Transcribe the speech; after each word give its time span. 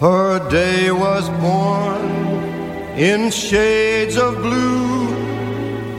Her 0.00 0.46
day 0.50 0.90
was 0.92 1.26
born 1.40 2.04
in 2.98 3.30
shades 3.30 4.18
of 4.18 4.36
blue. 4.42 5.06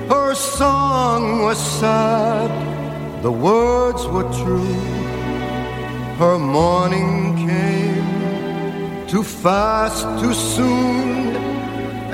Her 0.08 0.36
song 0.36 1.42
was 1.42 1.58
sad, 1.58 2.52
the 3.24 3.32
words 3.32 4.06
were 4.06 4.30
true. 4.44 4.80
Her 6.20 6.38
morning 6.38 7.38
came 7.48 9.08
too 9.08 9.24
fast, 9.24 10.04
too 10.22 10.36
soon, 10.36 11.36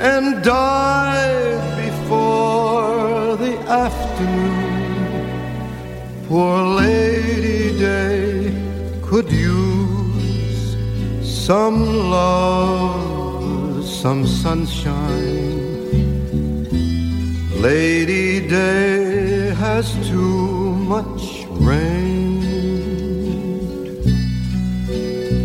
and 0.00 0.42
died 0.42 1.60
before 1.84 3.36
the 3.36 3.58
afternoon. 3.68 4.64
Poor 6.28 6.62
Lady 6.64 7.78
Day 7.78 8.54
could 9.02 9.30
use 9.30 9.73
some 11.44 12.08
love, 12.10 13.84
some 13.84 14.26
sunshine. 14.26 15.84
Lady 17.60 18.48
Day 18.48 19.52
has 19.54 19.92
too 20.08 20.74
much 20.88 21.44
rain. 21.50 22.40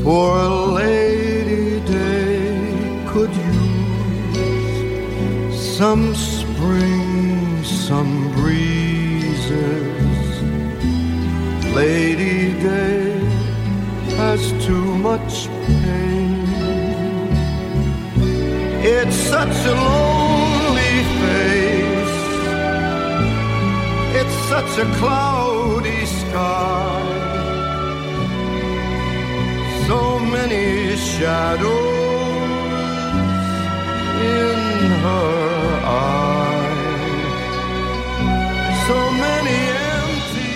Poor 0.01 0.39
Lady 0.79 1.81
Day 1.81 3.03
could 3.09 3.33
use 4.31 4.71
some 5.77 6.15
spring, 6.15 7.61
some 7.65 8.31
breezes. 8.37 9.51
Lady 11.75 12.53
Day 12.63 13.19
has 14.15 14.41
too 14.65 14.97
much 14.97 15.48
It's 18.99 19.15
such 19.31 19.57
a 19.63 19.75
lonely 19.79 20.95
face. 21.23 22.19
It's 24.19 24.37
such 24.51 24.73
a 24.83 24.87
cloudy 24.99 26.03
sky. 26.03 26.99
So 29.87 30.19
many 30.19 30.99
shadows 30.99 31.71
in 34.19 34.59
her 35.07 35.31
eyes. 35.87 37.39
So 38.83 38.99
many 39.15 39.59
empty. 39.95 40.51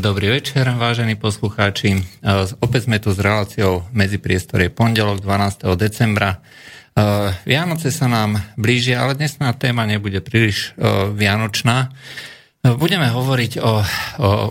Dobrý 0.00 0.40
večer, 0.40 0.72
vážení 0.72 1.20
poslucháči. 1.20 2.00
E, 2.00 2.48
Opäť 2.64 2.88
sme 2.88 2.96
tu 2.96 3.12
s 3.12 3.20
reláciou 3.20 3.84
medzi 3.92 4.16
priestorie 4.16 4.72
pondelok 4.72 5.20
12. 5.20 5.68
decembra. 5.76 6.40
E, 7.00 7.32
Vianoce 7.48 7.88
sa 7.88 8.06
nám 8.06 8.36
blížia, 8.60 9.00
ale 9.00 9.16
dnesná 9.16 9.56
téma 9.56 9.88
nebude 9.88 10.20
príliš 10.20 10.76
e, 10.76 10.84
vianočná. 11.16 11.96
Budeme 12.60 13.08
hovoriť 13.08 13.56
o, 13.56 13.64
o 13.64 13.72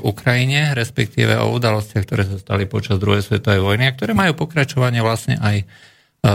Ukrajine, 0.09 0.73
respektíve 0.73 1.38
o 1.38 1.53
udalostiach, 1.53 2.09
ktoré 2.09 2.25
sa 2.25 2.41
stali 2.41 2.66
počas 2.66 2.97
druhej 2.97 3.22
svetovej 3.22 3.61
vojny 3.61 3.86
a 3.86 3.94
ktoré 3.94 4.17
majú 4.17 4.33
pokračovanie 4.33 5.06
vlastne 5.06 5.38
aj 5.38 5.69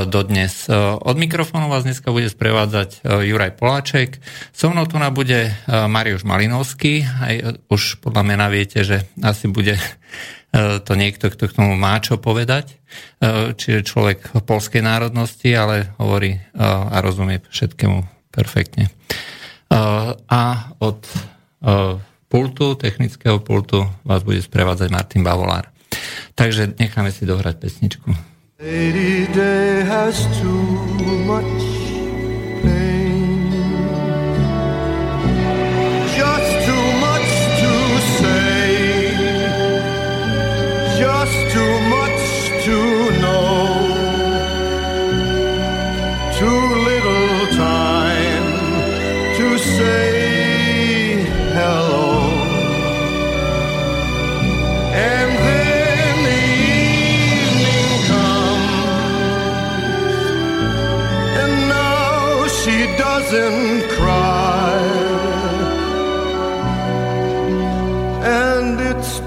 dodnes. 0.08 0.70
Od 1.02 1.16
mikrofónu 1.18 1.68
vás 1.68 1.84
dneska 1.84 2.08
bude 2.08 2.30
sprevádzať 2.32 3.04
Juraj 3.04 3.60
Poláček. 3.60 4.16
So 4.54 4.72
mnou 4.72 4.88
tu 4.88 4.96
bude 5.12 5.52
Mariuš 5.68 6.24
Malinovský. 6.24 7.04
Aj 7.04 7.60
už 7.68 8.00
podľa 8.00 8.22
mena 8.24 8.48
viete, 8.48 8.80
že 8.80 9.04
asi 9.20 9.44
bude 9.50 9.76
to 10.54 10.92
niekto, 10.94 11.34
kto 11.34 11.50
k 11.50 11.56
tomu 11.58 11.74
má 11.74 11.98
čo 11.98 12.14
povedať. 12.22 12.78
Čiže 13.58 13.82
človek 13.82 14.38
polskej 14.46 14.86
národnosti, 14.86 15.50
ale 15.50 15.90
hovorí 15.98 16.38
a 16.54 16.94
rozumie 17.02 17.42
všetkému 17.50 18.30
perfektne. 18.30 18.86
A 20.30 20.42
od 20.78 21.02
pultu, 22.30 22.78
technického 22.78 23.42
pultu 23.42 23.82
vás 24.06 24.22
bude 24.22 24.38
sprevádzať 24.38 24.88
Martin 24.94 25.26
Bavolár. 25.26 25.74
Takže 26.38 26.78
necháme 26.78 27.10
si 27.10 27.26
dohrať 27.26 27.58
pesničku. 27.58 28.14
Lady 28.62 29.26
Day 29.34 29.82
has 29.82 30.22
too 30.38 30.62
much 31.26 31.73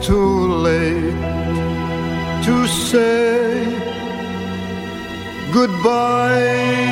too 0.08 0.48
late 0.64 1.20
to 2.48 2.64
say 2.64 3.68
goodbye. 5.52 6.88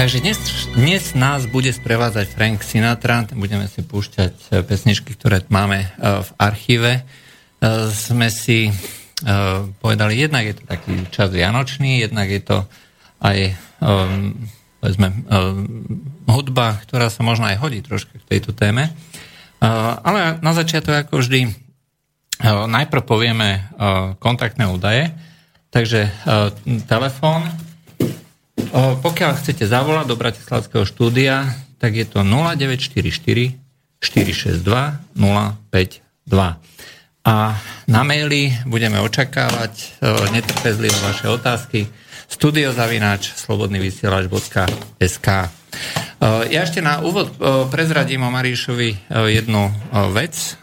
Takže 0.00 0.24
dnes, 0.24 0.40
dnes 0.72 1.12
nás 1.12 1.44
bude 1.44 1.68
sprevádzať 1.68 2.32
Frank 2.32 2.64
Sinatra. 2.64 3.28
Budeme 3.36 3.68
si 3.68 3.84
púšťať 3.84 4.32
e, 4.48 4.64
pesničky, 4.64 5.12
ktoré 5.12 5.44
máme 5.52 5.84
e, 5.84 5.88
v 6.24 6.30
archíve. 6.40 6.92
E, 6.96 7.02
Sme 7.92 8.32
si 8.32 8.72
povedali, 9.84 10.16
jednak 10.16 10.48
je 10.48 10.54
to 10.56 10.64
taký 10.64 11.04
čas 11.12 11.28
vianočný, 11.28 12.00
jednak 12.00 12.32
je 12.32 12.40
to 12.40 12.58
aj 13.20 13.52
um, 13.84 14.32
povedzme, 14.80 15.12
um, 15.12 15.68
hudba, 16.24 16.80
ktorá 16.88 17.12
sa 17.12 17.20
možno 17.20 17.44
aj 17.52 17.60
hodí 17.60 17.84
troška 17.84 18.16
k 18.16 18.28
tejto 18.36 18.56
téme. 18.56 18.88
Uh, 19.60 20.00
ale 20.00 20.40
na 20.40 20.56
začiatok, 20.56 21.04
ako 21.04 21.20
vždy, 21.20 21.52
uh, 21.52 22.64
najprv 22.64 23.02
povieme 23.04 23.60
uh, 23.60 24.16
kontaktné 24.16 24.64
údaje. 24.72 25.12
Takže 25.68 26.08
uh, 26.08 26.48
telefón, 26.88 27.44
uh, 27.44 28.96
pokiaľ 29.04 29.36
chcete 29.36 29.68
zavolať 29.68 30.08
do 30.08 30.16
Bratislavského 30.16 30.88
štúdia, 30.88 31.52
tak 31.76 31.92
je 32.00 32.08
to 32.08 32.24
0944 32.24 33.60
462 34.00 34.64
052. 35.12 36.00
A 37.30 37.54
na 37.86 38.02
maili 38.02 38.50
budeme 38.66 38.98
očakávať 38.98 40.02
uh, 40.02 40.26
netrpezlivo 40.34 40.98
vaše 41.06 41.30
otázky 41.30 41.86
studiozavináč 42.26 43.38
slobodnyvysielač.sk 43.38 45.28
Uh, 45.70 46.42
Ja 46.50 46.66
ešte 46.66 46.82
na 46.82 46.98
úvod 46.98 47.30
uh, 47.38 47.70
prezradím 47.70 48.26
o 48.26 48.30
Maríšovi 48.34 48.90
uh, 48.90 49.30
jednu 49.30 49.70
vec. 50.10 50.58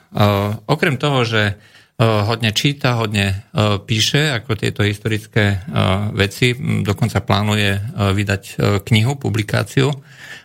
Okrem 0.67 0.97
toho, 0.97 1.23
že 1.28 1.59
hodne 2.00 2.55
číta, 2.55 2.97
hodne 2.97 3.45
píše, 3.85 4.34
ako 4.34 4.55
tieto 4.57 4.81
historické 4.81 5.61
veci, 6.16 6.55
dokonca 6.81 7.22
plánuje 7.22 7.78
vydať 8.16 8.43
knihu, 8.87 9.20
publikáciu. 9.20 9.91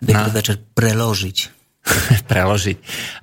Na... 0.03 0.29
začať 0.29 0.61
preložiť. 0.77 1.62
preložiť. 2.31 2.77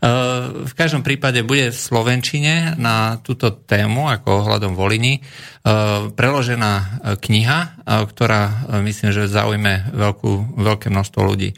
Uh, 0.03 0.67
V 0.67 0.73
každom 0.75 1.01
prípade 1.01 1.41
bude 1.47 1.71
v 1.71 1.77
Slovenčine 1.79 2.75
na 2.75 3.17
túto 3.23 3.51
tému, 3.51 4.11
ako 4.11 4.43
ohľadom 4.43 4.75
Voliny, 4.75 5.23
uh, 5.23 6.11
preložená 6.11 6.73
uh, 6.75 6.87
kniha, 7.15 7.59
ktorá 7.87 8.69
myslím, 8.85 9.09
že 9.15 9.31
zaujme 9.31 9.95
veľkú, 9.95 10.61
veľké 10.61 10.93
množstvo 10.93 11.19
ľudí. 11.25 11.57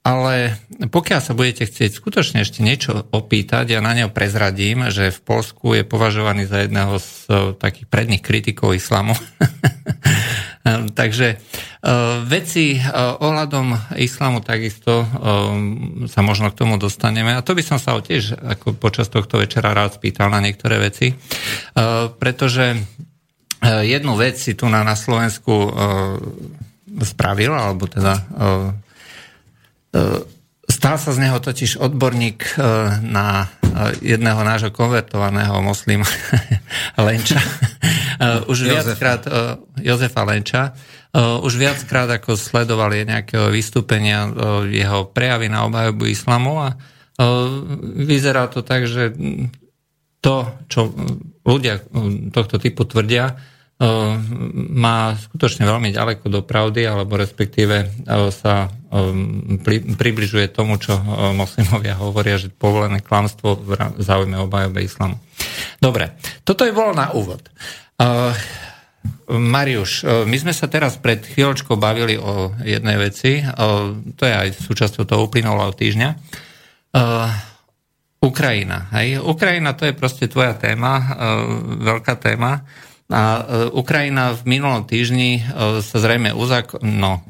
Ale 0.00 0.56
pokiaľ 0.88 1.20
sa 1.20 1.36
budete 1.36 1.68
chcieť 1.68 1.92
skutočne 1.92 2.40
ešte 2.40 2.64
niečo 2.64 3.04
opýtať, 3.12 3.76
ja 3.76 3.84
na 3.84 3.92
neho 3.92 4.08
prezradím, 4.08 4.88
že 4.88 5.12
v 5.12 5.20
Polsku 5.20 5.76
je 5.76 5.84
považovaný 5.84 6.48
za 6.48 6.64
jedného 6.64 6.96
z 6.96 7.12
takých 7.60 7.84
predných 7.92 8.24
kritikov 8.24 8.72
islamu. 8.72 9.12
Takže 10.68 11.40
uh, 11.40 12.20
veci 12.28 12.76
uh, 12.76 13.16
ohľadom 13.16 13.96
islamu 13.96 14.44
takisto 14.44 15.00
um, 15.00 16.04
sa 16.04 16.20
možno 16.20 16.52
k 16.52 16.58
tomu 16.60 16.76
dostaneme. 16.76 17.32
A 17.32 17.40
to 17.40 17.56
by 17.56 17.64
som 17.64 17.80
sa 17.80 17.96
tiež 17.96 18.36
ako 18.36 18.76
počas 18.76 19.08
tohto 19.08 19.40
večera 19.40 19.72
rád 19.72 19.96
spýtal 19.96 20.28
na 20.28 20.44
niektoré 20.44 20.76
veci. 20.76 21.16
Uh, 21.16 22.12
pretože 22.12 22.76
jednu 23.60 24.16
vec 24.16 24.40
si 24.40 24.56
tu 24.56 24.72
na, 24.72 24.80
na 24.80 24.96
Slovensku 24.96 25.52
spravil, 27.04 27.52
alebo 27.52 27.84
teda 27.84 28.16
stal 30.80 30.96
sa 30.96 31.12
z 31.12 31.28
neho 31.28 31.36
totiž 31.36 31.76
odborník 31.76 32.56
na 33.04 33.52
jedného 34.00 34.40
nášho 34.40 34.72
konvertovaného 34.72 35.60
moslima 35.60 36.08
Lenča. 36.96 37.36
Už 38.48 38.64
viackrát 38.64 39.28
Jozefa 39.76 40.24
Lenča. 40.24 40.72
Už 41.44 41.52
viackrát 41.60 42.08
ako 42.08 42.32
sledovali 42.32 43.04
nejakého 43.04 43.52
vystúpenia 43.52 44.24
jeho 44.72 45.04
prejavy 45.12 45.52
na 45.52 45.68
obhajobu 45.68 46.08
islamu 46.08 46.64
a 46.64 46.80
vyzerá 48.00 48.48
to 48.48 48.64
tak, 48.64 48.88
že 48.88 49.12
to, 50.24 50.36
čo 50.64 50.96
ľudia 51.44 51.84
tohto 52.32 52.56
typu 52.56 52.88
tvrdia, 52.88 53.36
má 54.76 55.16
skutočne 55.16 55.64
veľmi 55.64 55.88
ďaleko 55.96 56.28
do 56.28 56.44
pravdy, 56.44 56.84
alebo 56.84 57.16
respektíve 57.16 57.88
sa 58.28 58.68
približuje 59.96 60.52
tomu, 60.52 60.76
čo 60.76 61.00
moslimovia 61.32 61.96
hovoria, 61.96 62.36
že 62.36 62.52
povolené 62.52 63.00
klamstvo 63.00 63.56
v 63.56 63.80
záujme 63.96 64.36
obhajobe 64.44 64.84
islamu. 64.84 65.16
Dobre, 65.80 66.12
toto 66.44 66.68
je 66.68 66.76
bolo 66.76 66.92
na 66.92 67.08
úvod. 67.16 67.40
Mariuš, 69.32 70.04
my 70.28 70.36
sme 70.36 70.52
sa 70.52 70.68
teraz 70.68 71.00
pred 71.00 71.24
chvíľočkou 71.24 71.80
bavili 71.80 72.20
o 72.20 72.52
jednej 72.60 73.00
veci, 73.00 73.40
to 74.12 74.22
je 74.28 74.34
aj 74.34 74.60
súčasťou 74.60 75.08
toho 75.08 75.24
uplynulého 75.24 75.72
týždňa. 75.72 76.08
Ukrajina. 78.20 78.92
Hej? 78.92 79.24
Ukrajina 79.24 79.72
to 79.72 79.88
je 79.88 79.96
proste 79.96 80.28
tvoja 80.28 80.52
téma, 80.52 81.16
veľká 81.80 82.20
téma. 82.20 82.68
A 83.10 83.22
e, 83.22 83.42
Ukrajina 83.74 84.38
v 84.38 84.42
minulom 84.46 84.86
týždni 84.86 85.42
e, 85.42 85.82
sa 85.82 85.98
zrejme 85.98 86.30
uzak, 86.30 86.78
no, 86.78 87.26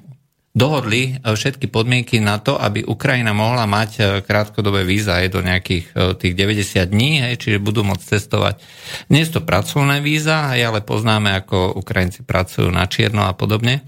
dohodli 0.53 1.17
e, 1.17 1.33
všetky 1.33 1.73
podmienky 1.73 2.21
na 2.21 2.37
to, 2.37 2.61
aby 2.61 2.85
Ukrajina 2.85 3.33
mohla 3.33 3.65
mať 3.65 4.21
krátkodobé 4.29 4.85
víza 4.85 5.25
aj 5.25 5.29
do 5.33 5.41
nejakých 5.41 5.87
tých 6.21 6.35
90 6.37 6.85
dní, 6.85 7.25
hej, 7.25 7.35
čiže 7.41 7.65
budú 7.65 7.81
môcť 7.81 8.05
cestovať. 8.13 8.61
Nie 9.09 9.25
sú 9.25 9.41
to 9.41 9.49
pracovné 9.49 10.05
víza, 10.05 10.53
hej, 10.53 10.69
ale 10.69 10.85
poznáme, 10.85 11.33
ako 11.41 11.81
Ukrajinci 11.81 12.29
pracujú 12.29 12.69
na 12.69 12.85
čierno 12.85 13.25
a 13.25 13.33
podobne. 13.33 13.81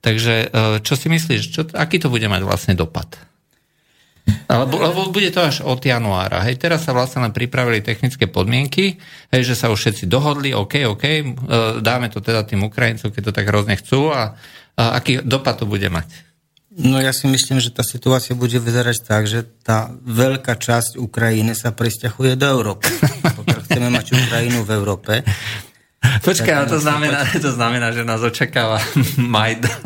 Takže 0.00 0.48
čo 0.80 0.94
si 0.96 1.12
myslíš, 1.12 1.42
čo, 1.52 1.68
aký 1.76 2.00
to 2.00 2.08
bude 2.08 2.24
mať 2.32 2.42
vlastne 2.48 2.72
dopad? 2.72 3.35
Lebo, 4.46 4.78
lebo 4.78 5.00
bude 5.14 5.30
to 5.30 5.42
až 5.42 5.62
od 5.62 5.78
januára. 5.78 6.42
Hej, 6.46 6.58
teraz 6.58 6.86
sa 6.86 6.94
vlastne 6.94 7.22
len 7.22 7.34
pripravili 7.34 7.82
technické 7.82 8.26
podmienky, 8.26 8.98
hej, 9.30 9.42
že 9.42 9.54
sa 9.54 9.70
už 9.70 9.78
všetci 9.78 10.04
dohodli, 10.10 10.50
OK, 10.54 10.86
OK, 10.86 11.04
e, 11.06 11.22
dáme 11.82 12.10
to 12.10 12.18
teda 12.18 12.42
tým 12.42 12.66
Ukrajincom, 12.66 13.10
keď 13.10 13.22
to 13.30 13.32
tak 13.34 13.46
hrozne 13.46 13.78
chcú 13.78 14.10
a, 14.10 14.34
a 14.78 14.82
aký 14.98 15.22
dopad 15.22 15.62
to 15.62 15.66
bude 15.66 15.86
mať? 15.86 16.26
No 16.76 17.00
ja 17.00 17.08
si 17.16 17.24
myslím, 17.24 17.56
že 17.56 17.72
tá 17.72 17.80
situácia 17.80 18.36
bude 18.36 18.60
vyzerať 18.60 18.96
tak, 19.00 19.24
že 19.24 19.48
tá 19.64 19.88
veľká 20.04 20.60
časť 20.60 21.00
Ukrajiny 21.00 21.56
sa 21.56 21.72
presťahuje 21.72 22.36
do 22.36 22.46
Európy. 22.46 22.92
Pokiaľ 23.40 23.60
chceme 23.64 23.88
mať 23.88 24.12
Ukrajinu 24.12 24.60
v 24.60 24.70
Európe, 24.76 25.12
Počkaj, 26.24 26.54
ale 26.54 26.66
to 26.66 26.78
znamená, 26.80 27.18
to 27.46 27.50
znamená, 27.52 27.86
že 27.92 28.02
nás 28.02 28.20
očakáva 28.22 28.82
Majdan, 29.34 29.82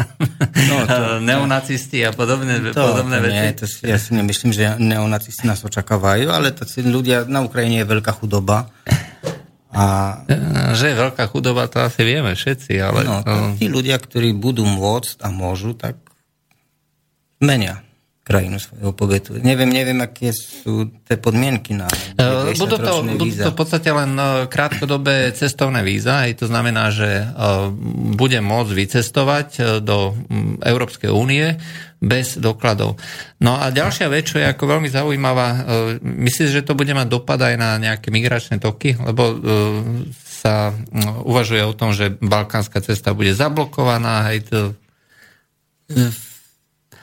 no, 0.69 0.77
to, 0.87 1.03
neonacisti 1.29 2.05
a 2.07 2.11
podobné, 2.15 2.61
to, 2.71 2.81
podobné 2.81 3.17
to 3.19 3.25
veci. 3.29 3.37
Nie, 3.37 3.51
to 3.57 3.67
si, 3.69 3.81
ja 3.85 3.99
si 3.99 4.11
nemyslím, 4.17 4.51
že 4.55 4.79
neonacisti 4.79 5.45
nás 5.45 5.61
očakávajú, 5.67 6.33
ale 6.33 6.55
to 6.55 6.65
si 6.65 6.81
ľudia, 6.81 7.29
na 7.29 7.45
Ukrajine 7.45 7.83
je 7.83 7.91
veľká 7.91 8.13
chudoba. 8.17 8.71
A... 9.71 10.19
Že 10.75 10.85
je 10.91 10.97
veľká 10.99 11.25
chudoba, 11.31 11.71
to 11.71 11.79
asi 11.79 12.03
vieme 12.03 12.35
všetci, 12.35 12.75
ale... 12.83 13.07
No, 13.07 13.23
tí 13.55 13.71
ľudia, 13.71 14.03
ktorí 14.03 14.35
budú 14.35 14.67
môcť 14.67 15.23
a 15.23 15.31
môžu, 15.31 15.79
tak 15.79 15.95
menia 17.39 17.87
krajinu 18.31 18.63
svojho 18.63 18.95
pobytu. 18.95 19.35
Neviem, 19.43 19.75
neviem, 19.75 19.99
aké 19.99 20.31
sú 20.31 20.87
tie 21.03 21.19
podmienky 21.19 21.75
na 21.75 21.91
uh, 21.91 22.55
budú 22.55 22.79
to, 22.79 23.03
budú 23.03 23.35
to 23.35 23.51
v 23.51 23.59
podstate 23.59 23.91
len 23.91 24.15
e, 24.15 24.47
krátkodobé 24.47 25.35
cestovné 25.35 25.83
víza, 25.83 26.23
aj 26.23 26.39
to 26.39 26.47
znamená, 26.47 26.95
že 26.95 27.27
uh, 27.27 27.75
bude 28.15 28.39
môcť 28.39 28.71
vycestovať 28.71 29.83
do 29.83 30.15
Európskej 30.63 31.11
únie 31.11 31.59
bez 31.99 32.39
dokladov. 32.39 33.03
No 33.43 33.59
a 33.59 33.75
ďalšia 33.75 34.07
vec, 34.07 34.31
čo 34.31 34.39
je 34.39 34.47
ako 34.47 34.79
veľmi 34.79 34.87
zaujímavá, 34.87 35.49
uh, 35.51 35.59
myslíš, 35.99 36.63
že 36.63 36.63
to 36.63 36.79
bude 36.79 36.95
mať 36.95 37.11
dopad 37.11 37.43
aj 37.43 37.59
na 37.59 37.83
nejaké 37.83 38.15
migračné 38.15 38.63
toky? 38.63 38.95
Lebo 38.95 39.43
sa 40.15 40.73
uvažuje 41.27 41.67
o 41.67 41.75
tom, 41.77 41.93
že 41.93 42.15
balkánska 42.17 42.79
cesta 42.81 43.13
bude 43.13 43.35
zablokovaná, 43.35 44.31
aj 44.31 44.39
to 44.47 44.61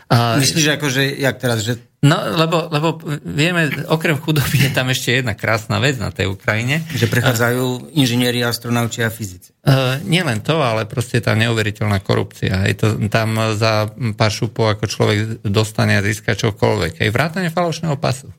a, 0.07 0.39
Myslíš, 0.39 0.63
že 0.87 1.03
jak 1.19 1.35
teraz, 1.35 1.67
že... 1.67 1.83
No, 1.99 2.15
lebo, 2.15 2.71
lebo 2.71 2.95
vieme, 3.27 3.67
okrem 3.91 4.15
chudoby 4.15 4.69
je 4.69 4.71
tam 4.71 4.87
ešte 4.87 5.19
jedna 5.19 5.35
krásna 5.35 5.83
vec 5.83 5.99
na 5.99 6.13
tej 6.13 6.31
Ukrajine. 6.31 6.85
Že 6.95 7.11
prechádzajú 7.11 7.91
inžinieri, 7.91 8.39
astronauti 8.45 9.03
a 9.03 9.11
fyzici. 9.11 9.51
Uh, 9.67 9.99
nie 10.07 10.23
len 10.23 10.39
to, 10.39 10.63
ale 10.63 10.87
proste 10.87 11.19
tá 11.19 11.35
neuveriteľná 11.35 11.99
korupcia. 11.99 12.63
Je 12.71 12.75
to, 12.77 12.87
tam 13.11 13.35
za 13.59 13.91
pár 14.15 14.31
šupov 14.31 14.79
ako 14.79 14.85
človek 14.87 15.17
dostane 15.43 15.99
a 15.99 16.05
získa 16.05 16.39
čokoľvek. 16.39 17.03
Aj 17.03 17.09
vrátane 17.11 17.49
falošného 17.51 17.99
pasu. 17.99 18.31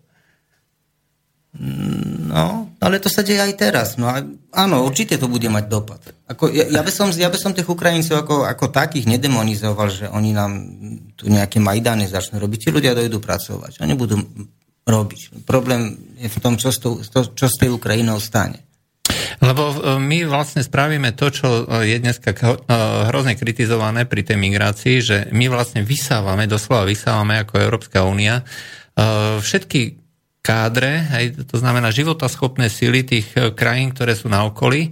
No, 2.29 2.77
ale 2.79 3.01
to 3.01 3.09
sa 3.09 3.25
deje 3.25 3.41
aj 3.41 3.55
teraz. 3.57 3.89
No, 3.97 4.13
áno, 4.53 4.77
určite 4.85 5.17
to 5.17 5.33
bude 5.33 5.49
mať 5.49 5.65
dopad. 5.65 6.01
Ako, 6.29 6.53
ja, 6.53 6.69
ja, 6.69 6.85
by 6.85 6.93
som, 6.93 7.09
ja 7.09 7.33
by 7.33 7.39
som 7.41 7.57
tých 7.57 7.67
Ukrajincov 7.67 8.21
ako, 8.21 8.37
ako 8.45 8.69
takých 8.69 9.09
nedemonizoval, 9.09 9.89
že 9.89 10.07
oni 10.13 10.37
nám 10.37 10.53
tu 11.17 11.27
nejaké 11.33 11.57
Majdany 11.57 12.05
začnú 12.05 12.37
robiť. 12.37 12.69
Tí 12.69 12.71
ľudia 12.71 12.93
dojdú 12.93 13.17
pracovať. 13.19 13.81
Oni 13.81 13.97
budú 13.97 14.21
robiť. 14.85 15.49
Problém 15.49 15.97
je 16.21 16.29
v 16.29 16.39
tom, 16.39 16.61
čo, 16.61 16.69
to, 16.77 17.01
čo 17.33 17.47
z 17.49 17.57
tej 17.65 17.71
Ukrajinou 17.73 18.21
stane. 18.21 18.69
Lebo 19.41 19.73
e, 19.73 19.75
my 19.99 20.29
vlastne 20.29 20.61
spravíme 20.61 21.17
to, 21.17 21.33
čo 21.33 21.49
je 21.81 21.97
dneska 21.97 22.37
e, 22.37 22.45
hrozne 23.09 23.35
kritizované 23.41 24.05
pri 24.05 24.21
tej 24.21 24.37
migrácii, 24.37 24.97
že 25.01 25.17
my 25.33 25.49
vlastne 25.49 25.81
vysávame, 25.81 26.45
doslova 26.45 26.85
vysávame 26.85 27.41
ako 27.41 27.57
Európska 27.57 28.05
únia 28.05 28.43
e, 28.43 28.45
všetky 29.41 29.98
kádre, 30.49 31.05
hej, 31.13 31.45
to 31.45 31.61
znamená 31.61 31.93
životaschopné 31.93 32.73
sily 32.73 33.05
tých 33.05 33.29
eh, 33.37 33.53
krajín, 33.53 33.93
ktoré 33.93 34.17
sú 34.17 34.33
na 34.33 34.49
okolí. 34.49 34.89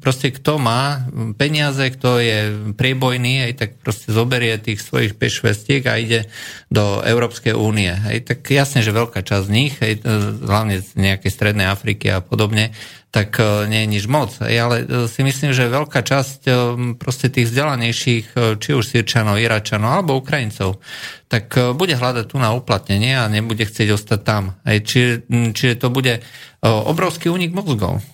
Proste 0.00 0.32
kto 0.32 0.56
má 0.56 1.04
peniaze, 1.36 1.84
kto 1.92 2.16
je 2.16 2.72
priebojný, 2.72 3.44
aj 3.44 3.52
tak 3.60 3.70
proste 3.84 4.08
zoberie 4.08 4.56
tých 4.56 4.80
svojich 4.80 5.20
pešvestiek 5.20 5.84
a 5.84 6.00
ide 6.00 6.32
do 6.72 7.04
Európskej 7.04 7.52
únie. 7.52 7.92
Hej, 7.92 8.24
tak 8.24 8.48
jasne, 8.48 8.80
že 8.80 8.88
veľká 8.88 9.20
časť 9.20 9.44
z 9.44 9.52
nich, 9.52 9.76
hej, 9.84 10.00
hlavne 10.40 10.80
z 10.80 10.96
nejakej 10.96 11.28
strednej 11.28 11.68
Afriky 11.68 12.08
a 12.08 12.24
podobne, 12.24 12.72
tak 13.12 13.36
e, 13.36 13.68
nie 13.68 13.84
je 13.84 13.92
nič 13.92 14.04
moc. 14.08 14.32
Ale 14.40 14.76
e, 14.82 14.84
si 15.04 15.20
myslím, 15.20 15.52
že 15.52 15.68
veľká 15.68 16.00
časť 16.00 16.40
e, 16.48 16.52
proste 16.96 17.28
tých 17.28 17.52
vzdelanejších, 17.52 18.56
či 18.56 18.70
už 18.72 18.88
Sirčanov, 18.88 19.36
Iračanov 19.36 20.00
alebo 20.00 20.16
Ukrajincov, 20.16 20.80
tak 21.28 21.52
bude 21.76 21.96
hľadať 21.96 22.32
tu 22.32 22.40
na 22.40 22.56
uplatnenie 22.56 23.16
a 23.16 23.28
nebude 23.28 23.68
chcieť 23.68 23.88
ostať 23.92 24.20
tam. 24.24 24.56
Čiže, 24.64 25.28
čiže 25.52 25.80
to 25.80 25.88
bude 25.88 26.20
obrovský 26.60 27.32
únik 27.32 27.56
mozgov. 27.56 28.04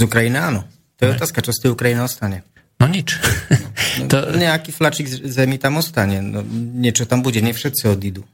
Z 0.00 0.08
Ukrajiny 0.08 0.40
áno. 0.40 0.64
To 0.96 1.04
je 1.04 1.08
ne. 1.12 1.16
otázka, 1.20 1.44
čo 1.44 1.52
z 1.52 1.68
tej 1.68 1.70
Ukrajiny 1.76 2.00
ostane. 2.00 2.40
No 2.80 2.88
nič. 2.88 3.20
No, 4.00 4.08
to... 4.08 4.32
Nejaký 4.32 4.72
flačík 4.72 5.10
zemi 5.10 5.60
tam 5.60 5.76
ostane. 5.76 6.24
No, 6.24 6.40
niečo 6.80 7.04
tam 7.04 7.20
bude, 7.20 7.44
nie 7.44 7.52
všetci 7.52 7.84
odídu. 7.92 8.24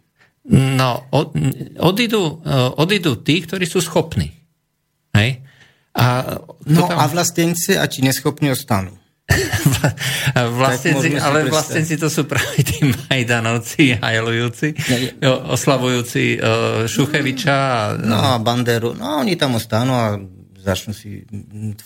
No, 0.47 1.11
od, 1.11 1.35
odídu, 1.83 2.39
odídu 2.79 3.19
tí, 3.19 3.43
ktorí 3.43 3.67
sú 3.67 3.83
schopní. 3.83 4.31
Hej? 5.19 5.43
A 5.99 6.39
no 6.71 6.87
tam... 6.87 7.03
a 7.03 7.05
vlastenci 7.11 7.75
a 7.75 7.91
ti 7.91 8.07
neschopní 8.07 8.55
ostanú. 8.55 8.95
vlastenci, 10.63 11.19
ale 11.19 11.51
vlastenci 11.51 11.99
to 11.99 12.07
sú 12.07 12.31
práve 12.31 12.63
tí 12.63 12.87
Majdanovci, 12.87 13.99
hajlujúci, 13.99 14.79
oslavujúci 15.51 16.39
uh, 16.39 16.87
Šucheviča. 16.87 17.57
A, 17.59 17.99
no 17.99 18.15
a 18.15 18.39
Banderu, 18.39 18.95
no 18.95 19.19
oni 19.19 19.35
tam 19.35 19.59
ostanú 19.59 19.99
a 19.99 20.15
začnú 20.67 20.91
si 20.91 21.23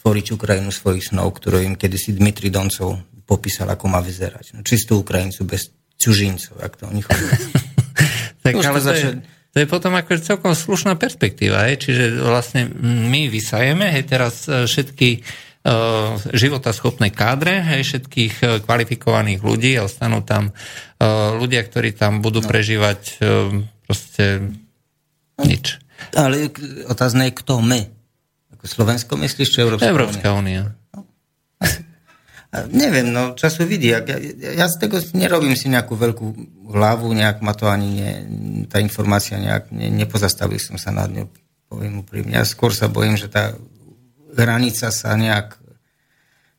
tvoriť 0.00 0.26
Ukrajinu 0.32 0.72
svojich 0.72 1.12
snov, 1.12 1.36
ktorú 1.36 1.60
im 1.60 1.76
kedysi 1.76 2.16
Dmitri 2.16 2.48
Doncov 2.48 2.96
popísal, 3.28 3.68
ako 3.68 3.86
má 3.92 4.00
vyzerať. 4.00 4.56
No, 4.56 4.60
čistú 4.64 5.04
Ukrajincu 5.04 5.44
bez 5.44 5.70
cužincov, 6.00 6.56
ak 6.58 6.80
to 6.80 6.88
oni 6.88 7.04
chodí. 7.04 7.24
tak 8.44 8.56
ale 8.56 8.80
to, 8.80 8.92
je, 8.96 9.08
to 9.52 9.56
je 9.60 9.66
potom 9.68 9.92
ako 9.92 10.16
celkom 10.16 10.56
slušná 10.56 10.96
perspektíva, 10.96 11.68
hej? 11.68 11.76
čiže 11.78 12.18
vlastne 12.24 12.72
my 12.82 13.28
vysajeme 13.28 13.92
hej, 13.92 14.08
teraz 14.08 14.48
e, 14.48 14.64
všetky 14.64 15.20
uh, 15.20 16.16
životaschopné 16.32 17.12
kádre, 17.12 17.60
hej, 17.60 17.84
všetkých 17.84 18.34
uh, 18.40 18.48
kvalifikovaných 18.64 19.44
ľudí 19.44 19.76
a 19.76 19.84
ostanú 19.84 20.24
tam 20.24 20.56
ľudia, 21.40 21.64
ktorí 21.64 21.96
tam 21.96 22.20
budú 22.20 22.44
no. 22.44 22.48
prežívať 22.52 23.24
proste 23.88 24.52
nič. 25.40 25.80
Ale 26.12 26.52
otázne 26.92 27.32
je, 27.32 27.40
kto 27.40 27.64
my? 27.64 27.99
Ako 28.60 28.68
Slovensko 28.68 29.16
myslíš, 29.16 29.56
či 29.56 29.64
Európska, 29.64 29.88
Európska 29.88 30.36
únia? 30.36 30.76
No. 30.92 31.08
A 32.50 32.66
neviem, 32.68 33.08
no 33.08 33.32
času 33.32 33.64
vidí. 33.64 33.88
Ja, 33.88 34.04
ja 34.36 34.66
z 34.68 34.76
tego 34.84 35.00
nerobím 35.16 35.56
si 35.56 35.72
nejakú 35.72 35.96
veľkú 35.96 36.26
hlavu, 36.68 37.08
nejak 37.08 37.40
ma 37.40 37.56
to 37.56 37.72
ani 37.72 37.88
nie, 37.88 38.12
tá 38.68 38.84
informácia 38.84 39.40
nejak, 39.40 39.72
ne, 39.72 39.88
nepozastavil 39.88 40.60
som 40.60 40.76
sa 40.76 40.92
nad 40.92 41.08
ňou, 41.08 41.30
poviem 41.72 42.04
úprimne. 42.04 42.36
Ja 42.36 42.44
skôr 42.44 42.76
sa 42.76 42.92
bojím, 42.92 43.16
že 43.16 43.32
tá 43.32 43.56
hranica 44.36 44.92
sa 44.92 45.16
nejak 45.16 45.56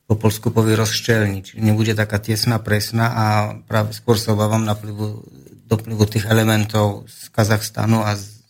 po 0.10 0.17
Polsku 0.17 0.50
povie 0.50 0.74
rozšťelní, 0.74 1.38
čiže 1.46 1.62
nebude 1.62 1.93
taká 1.93 2.17
tesná, 2.17 2.58
presná 2.58 3.05
a 3.13 3.25
práve 3.63 3.93
skôr 3.93 4.17
sa 4.17 4.34
obávam 4.34 4.65
naplivu, 4.65 5.22
doplivu 5.70 6.03
tých 6.10 6.25
elementov 6.25 7.05
z 7.05 7.29
Kazachstanu 7.29 8.01
a 8.01 8.17
z 8.17 8.41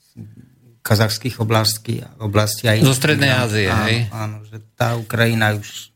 kazachských 0.81 1.37
oblastí, 1.41 2.01
oblasti 2.17 2.65
aj 2.65 2.81
Zo 2.81 2.97
Strednej 2.97 3.31
Ázie, 3.31 3.69
hej? 3.69 4.09
Áno, 4.09 4.41
že 4.45 4.57
tá 4.73 4.97
Ukrajina 4.97 5.53
už 5.53 5.93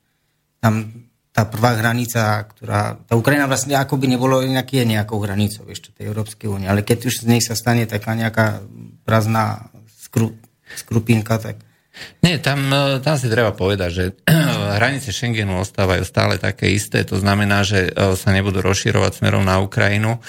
tam 0.62 1.06
tá 1.36 1.44
prvá 1.44 1.75
hranica, 1.75 2.48
ktorá... 2.48 2.96
Tá 2.96 3.20
Ukrajina 3.20 3.44
vlastne 3.44 3.75
ako 3.75 4.00
by 4.00 4.08
nebolo 4.08 4.39
nejaký, 4.39 4.88
nejakou 4.88 5.20
hranicou 5.20 5.68
ešte 5.68 5.92
tej 5.92 6.08
Európskej 6.08 6.48
únie, 6.48 6.72
ale 6.72 6.88
keď 6.88 7.12
už 7.12 7.22
z 7.22 7.25
nej 7.27 7.44
sa 7.44 7.60
stane 7.60 7.84
taká 7.84 8.15
nejaká 8.15 8.63
prázdna 9.04 9.68
skru, 10.00 10.32
skrupinka, 10.80 11.36
tak... 11.36 11.60
Nie, 12.24 12.39
tam, 12.39 12.72
e, 12.72 13.04
tam 13.04 13.20
si 13.20 13.27
treba 13.27 13.51
povedať, 13.51 13.89
že 13.92 14.04
hranice 14.74 15.13
Schengenu 15.13 15.62
ostávajú 15.62 16.01
stále 16.01 16.41
také 16.41 16.74
isté, 16.74 17.05
to 17.05 17.22
znamená, 17.22 17.62
že 17.62 17.89
e, 17.89 18.17
sa 18.17 18.29
nebudú 18.34 18.65
rozširovať 18.65 19.22
smerom 19.22 19.45
na 19.45 19.62
Ukrajinu. 19.62 20.17
E, 20.17 20.19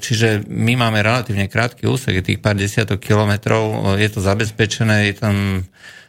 čiže 0.00 0.48
my 0.48 0.80
máme 0.80 1.04
relatívne 1.04 1.50
krátky 1.50 1.84
úsek, 1.84 2.24
tých 2.24 2.40
pár 2.40 2.56
desiatok 2.56 3.04
kilometrov, 3.04 3.96
je 4.00 4.08
to 4.08 4.24
zabezpečené, 4.24 5.12
je 5.12 5.14
tam 5.20 5.36
E, 5.62 6.01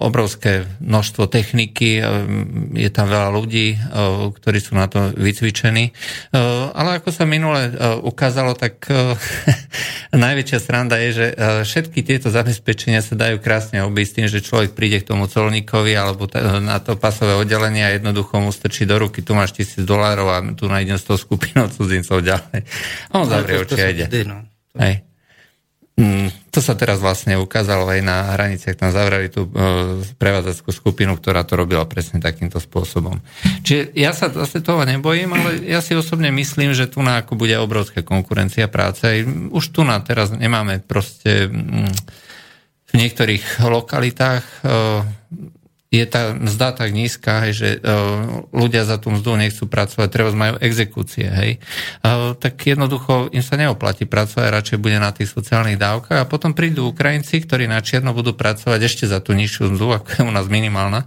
obrovské 0.00 0.64
množstvo 0.80 1.28
techniky, 1.28 2.00
je 2.72 2.90
tam 2.90 3.06
veľa 3.12 3.28
ľudí, 3.36 3.76
ktorí 4.32 4.58
sú 4.64 4.72
na 4.72 4.88
to 4.88 5.12
vycvičení. 5.12 5.92
Ale 6.72 7.02
ako 7.02 7.12
sa 7.12 7.28
minule 7.28 7.76
ukázalo, 8.00 8.56
tak 8.56 8.88
najväčšia 10.16 10.58
sranda 10.58 10.96
je, 11.04 11.10
že 11.12 11.26
všetky 11.68 12.00
tieto 12.00 12.32
zabezpečenia 12.32 13.04
sa 13.04 13.12
dajú 13.12 13.36
krásne 13.42 13.84
obísť 13.84 14.12
tým, 14.16 14.28
že 14.32 14.40
človek 14.40 14.72
príde 14.72 15.04
k 15.04 15.12
tomu 15.12 15.28
colníkovi 15.28 15.92
alebo 15.92 16.24
na 16.64 16.80
to 16.80 16.96
pasové 16.96 17.36
oddelenie 17.36 17.84
a 17.84 17.92
jednoducho 17.92 18.40
mu 18.40 18.48
strčí 18.48 18.88
do 18.88 18.96
ruky, 18.96 19.20
tu 19.20 19.36
máš 19.36 19.52
tisíc 19.52 19.84
dolárov 19.84 20.32
a 20.32 20.40
tu 20.56 20.64
nájdem 20.64 20.96
s 20.96 21.04
tou 21.04 21.20
skupinou 21.20 21.68
cudzincov 21.68 22.24
ďalej. 22.24 22.64
A 23.12 23.20
on 23.20 23.28
zavrie 23.28 23.60
oči 23.60 23.80
a 23.84 23.88
ide. 23.92 24.06
No. 24.24 24.48
Hej. 24.80 25.04
Mm, 25.96 26.28
to 26.56 26.64
sa 26.64 26.72
teraz 26.72 27.04
vlastne 27.04 27.36
ukázalo 27.36 27.84
aj 27.84 28.00
na 28.00 28.32
hraniciach, 28.32 28.80
tam 28.80 28.88
zavreli 28.88 29.28
tú 29.28 29.44
uh, 29.44 30.00
prevádzackú 30.16 30.72
skupinu, 30.72 31.12
ktorá 31.20 31.44
to 31.44 31.52
robila 31.52 31.84
presne 31.84 32.16
takýmto 32.16 32.56
spôsobom. 32.56 33.20
Čiže 33.60 33.92
ja 33.92 34.16
sa 34.16 34.32
zase 34.32 34.64
toho 34.64 34.88
nebojím, 34.88 35.36
ale 35.36 35.60
ja 35.68 35.84
si 35.84 35.92
osobne 35.92 36.32
myslím, 36.32 36.72
že 36.72 36.88
tu 36.88 37.04
na 37.04 37.20
ako 37.20 37.36
bude 37.36 37.52
obrovská 37.60 38.00
konkurencia 38.00 38.72
práce. 38.72 39.20
Už 39.52 39.68
tu 39.68 39.84
na 39.84 40.00
teraz 40.00 40.32
nemáme 40.32 40.80
proste 40.80 41.52
mm, 41.52 41.92
v 42.88 42.92
niektorých 42.96 43.60
lokalitách 43.60 44.44
uh, 44.64 45.04
je 45.86 46.02
tá 46.02 46.34
mzda 46.34 46.74
tak 46.74 46.90
nízka, 46.90 47.46
hej, 47.46 47.52
že 47.54 47.68
uh, 47.78 48.42
ľudia 48.50 48.82
za 48.82 48.98
tú 48.98 49.14
mzdu 49.14 49.38
nechcú 49.38 49.70
pracovať, 49.70 50.08
treba 50.10 50.34
majú 50.34 50.54
exekúcie, 50.58 51.30
hej. 51.30 51.62
Uh, 52.02 52.34
tak 52.34 52.58
jednoducho 52.58 53.30
im 53.30 53.42
sa 53.42 53.54
neoplatí 53.54 54.02
pracovať, 54.02 54.50
radšej 54.50 54.78
bude 54.82 54.98
na 54.98 55.14
tých 55.14 55.30
sociálnych 55.30 55.78
dávkach 55.78 56.26
a 56.26 56.28
potom 56.28 56.58
prídu 56.58 56.90
Ukrajinci, 56.90 57.38
ktorí 57.38 57.70
na 57.70 57.78
čierno 57.86 58.10
budú 58.10 58.34
pracovať 58.34 58.80
ešte 58.82 59.04
za 59.06 59.22
tú 59.22 59.30
nižšiu 59.38 59.78
mzdu, 59.78 59.86
ako 59.94 60.08
je 60.10 60.22
u 60.26 60.32
nás 60.34 60.50
minimálna. 60.50 61.06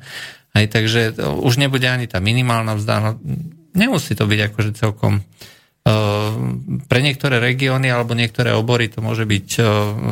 Hej, 0.55 0.71
takže 0.71 1.01
uh, 1.11 1.35
už 1.43 1.59
nebude 1.59 1.85
ani 1.85 2.07
tá 2.07 2.23
minimálna 2.23 2.79
mzda. 2.79 2.95
No, 3.03 3.11
nemusí 3.75 4.15
to 4.15 4.23
byť 4.25 4.39
akože 4.51 4.71
celkom 4.79 5.23
pre 6.85 6.99
niektoré 7.01 7.41
regióny 7.41 7.89
alebo 7.89 8.13
niektoré 8.13 8.53
obory 8.53 8.91
to 8.91 9.01
môže 9.01 9.25
byť 9.25 9.47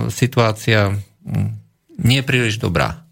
situácia 0.09 0.89
um, 0.89 1.53
nie 2.01 2.21
dobrá. 2.57 3.06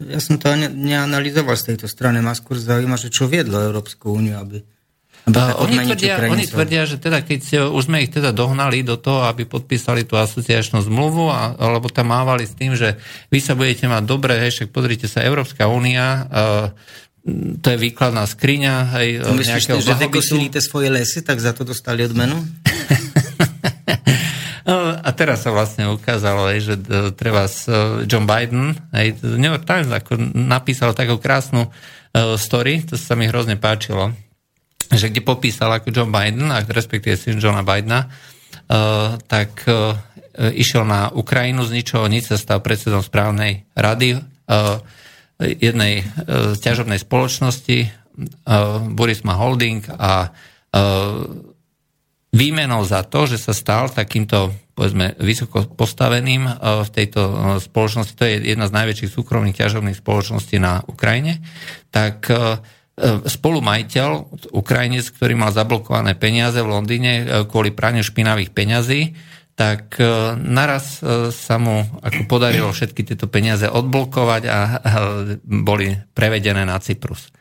Ja 0.00 0.20
som 0.22 0.40
to 0.40 0.48
neanalizoval 0.56 1.56
z 1.60 1.74
tejto 1.74 1.86
strany. 1.90 2.24
Ma 2.24 2.32
skôr 2.32 2.56
zaujíma, 2.56 2.96
že 2.96 3.12
čo 3.12 3.28
viedlo 3.28 3.60
Európsku 3.60 4.16
úniu, 4.16 4.40
aby 4.40 4.64
oni 5.28 5.76
tvrdia, 5.84 6.16
oni 6.32 6.46
tvrdia, 6.48 6.82
že 6.88 6.96
teda 6.96 7.20
keď 7.20 7.70
už 7.70 7.92
sme 7.92 8.02
ich 8.02 8.10
teda 8.10 8.32
dohnali 8.32 8.80
do 8.80 8.96
toho, 8.96 9.28
aby 9.28 9.44
podpísali 9.44 10.08
tú 10.08 10.16
asociačnú 10.16 10.80
zmluvu, 10.80 11.28
a, 11.28 11.54
alebo 11.60 11.92
tam 11.92 12.08
mávali 12.10 12.48
s 12.48 12.56
tým, 12.56 12.72
že 12.72 12.96
vy 13.28 13.38
sa 13.38 13.52
budete 13.52 13.84
mať 13.84 14.02
dobre, 14.08 14.40
hej, 14.40 14.50
však 14.56 14.68
pozrite 14.72 15.06
sa, 15.06 15.20
Európska 15.20 15.68
únia, 15.68 16.24
uh, 16.24 16.66
to 17.60 17.66
je 17.68 17.76
výkladná 17.76 18.24
skriňa. 18.24 18.74
Hej, 18.96 19.08
myslíš, 19.28 19.84
že 19.84 19.92
vykosili 20.00 20.48
tie 20.48 20.64
svoje 20.64 20.88
lesy, 20.88 21.20
tak 21.20 21.36
za 21.36 21.52
to 21.52 21.68
dostali 21.68 22.00
odmenu? 22.00 22.40
No, 24.70 24.94
a 24.94 25.10
teraz 25.10 25.42
sa 25.42 25.50
vlastne 25.50 25.90
ukázalo, 25.90 26.54
že 26.62 26.78
treba 27.18 27.50
s 27.50 27.66
e, 27.66 28.06
John 28.06 28.22
Biden, 28.22 28.78
aj 28.94 29.18
New 29.26 29.50
York 29.50 29.66
Times 29.66 29.90
ako 29.90 30.14
napísal 30.30 30.94
takú 30.94 31.18
krásnu 31.18 31.66
uh, 31.66 32.38
story, 32.38 32.86
to 32.86 32.94
sa 32.94 33.18
mi 33.18 33.26
hrozne 33.26 33.58
páčilo, 33.58 34.14
že 34.94 35.10
kde 35.10 35.26
popísal 35.26 35.74
ako 35.74 35.90
John 35.90 36.14
Biden, 36.14 36.54
a 36.54 36.62
respektíve 36.62 37.18
syn 37.18 37.42
Johna 37.42 37.66
Bidena, 37.66 38.06
tak 39.26 39.66
išiel 40.38 40.86
na 40.86 41.10
Ukrajinu 41.10 41.66
z 41.66 41.74
ničoho, 41.74 42.06
nič 42.06 42.30
sa 42.30 42.38
stal 42.38 42.62
predsedom 42.62 43.02
správnej 43.02 43.66
rady 43.74 44.22
jednej 45.38 46.06
ťažobnej 46.58 47.02
spoločnosti, 47.02 47.90
Burisma 48.94 49.34
Holding 49.38 49.90
a 49.98 50.30
výmenou 52.30 52.86
za 52.86 53.02
to, 53.02 53.26
že 53.26 53.38
sa 53.38 53.52
stal 53.54 53.90
takýmto 53.90 54.54
povedzme, 54.80 55.12
vysoko 55.20 55.68
postaveným 55.68 56.48
e, 56.48 56.52
v 56.56 56.88
tejto 56.88 57.20
e, 57.20 57.34
spoločnosti, 57.60 58.16
to 58.16 58.24
je 58.24 58.56
jedna 58.56 58.64
z 58.64 58.76
najväčších 58.80 59.12
súkromných 59.12 59.60
ťažovných 59.60 60.00
spoločností 60.00 60.56
na 60.56 60.80
Ukrajine, 60.88 61.44
tak 61.92 62.32
e, 62.32 62.56
spolumajiteľ 63.28 64.08
Ukrajinec, 64.56 65.04
ktorý 65.12 65.36
mal 65.36 65.52
zablokované 65.52 66.16
peniaze 66.16 66.60
v 66.60 66.68
Londýne 66.68 67.12
kvôli 67.48 67.72
praniu 67.72 68.04
špinavých 68.04 68.52
peňazí, 68.52 69.16
tak 69.56 69.96
naraz 70.36 71.00
sa 71.32 71.56
mu 71.56 71.80
ako 71.80 72.28
podarilo 72.28 72.68
všetky 72.68 73.04
tieto 73.04 73.24
peniaze 73.24 73.64
odblokovať 73.68 74.42
a 74.48 74.58
boli 75.44 75.96
prevedené 76.12 76.68
na 76.68 76.76
Cyprus. 76.76 77.32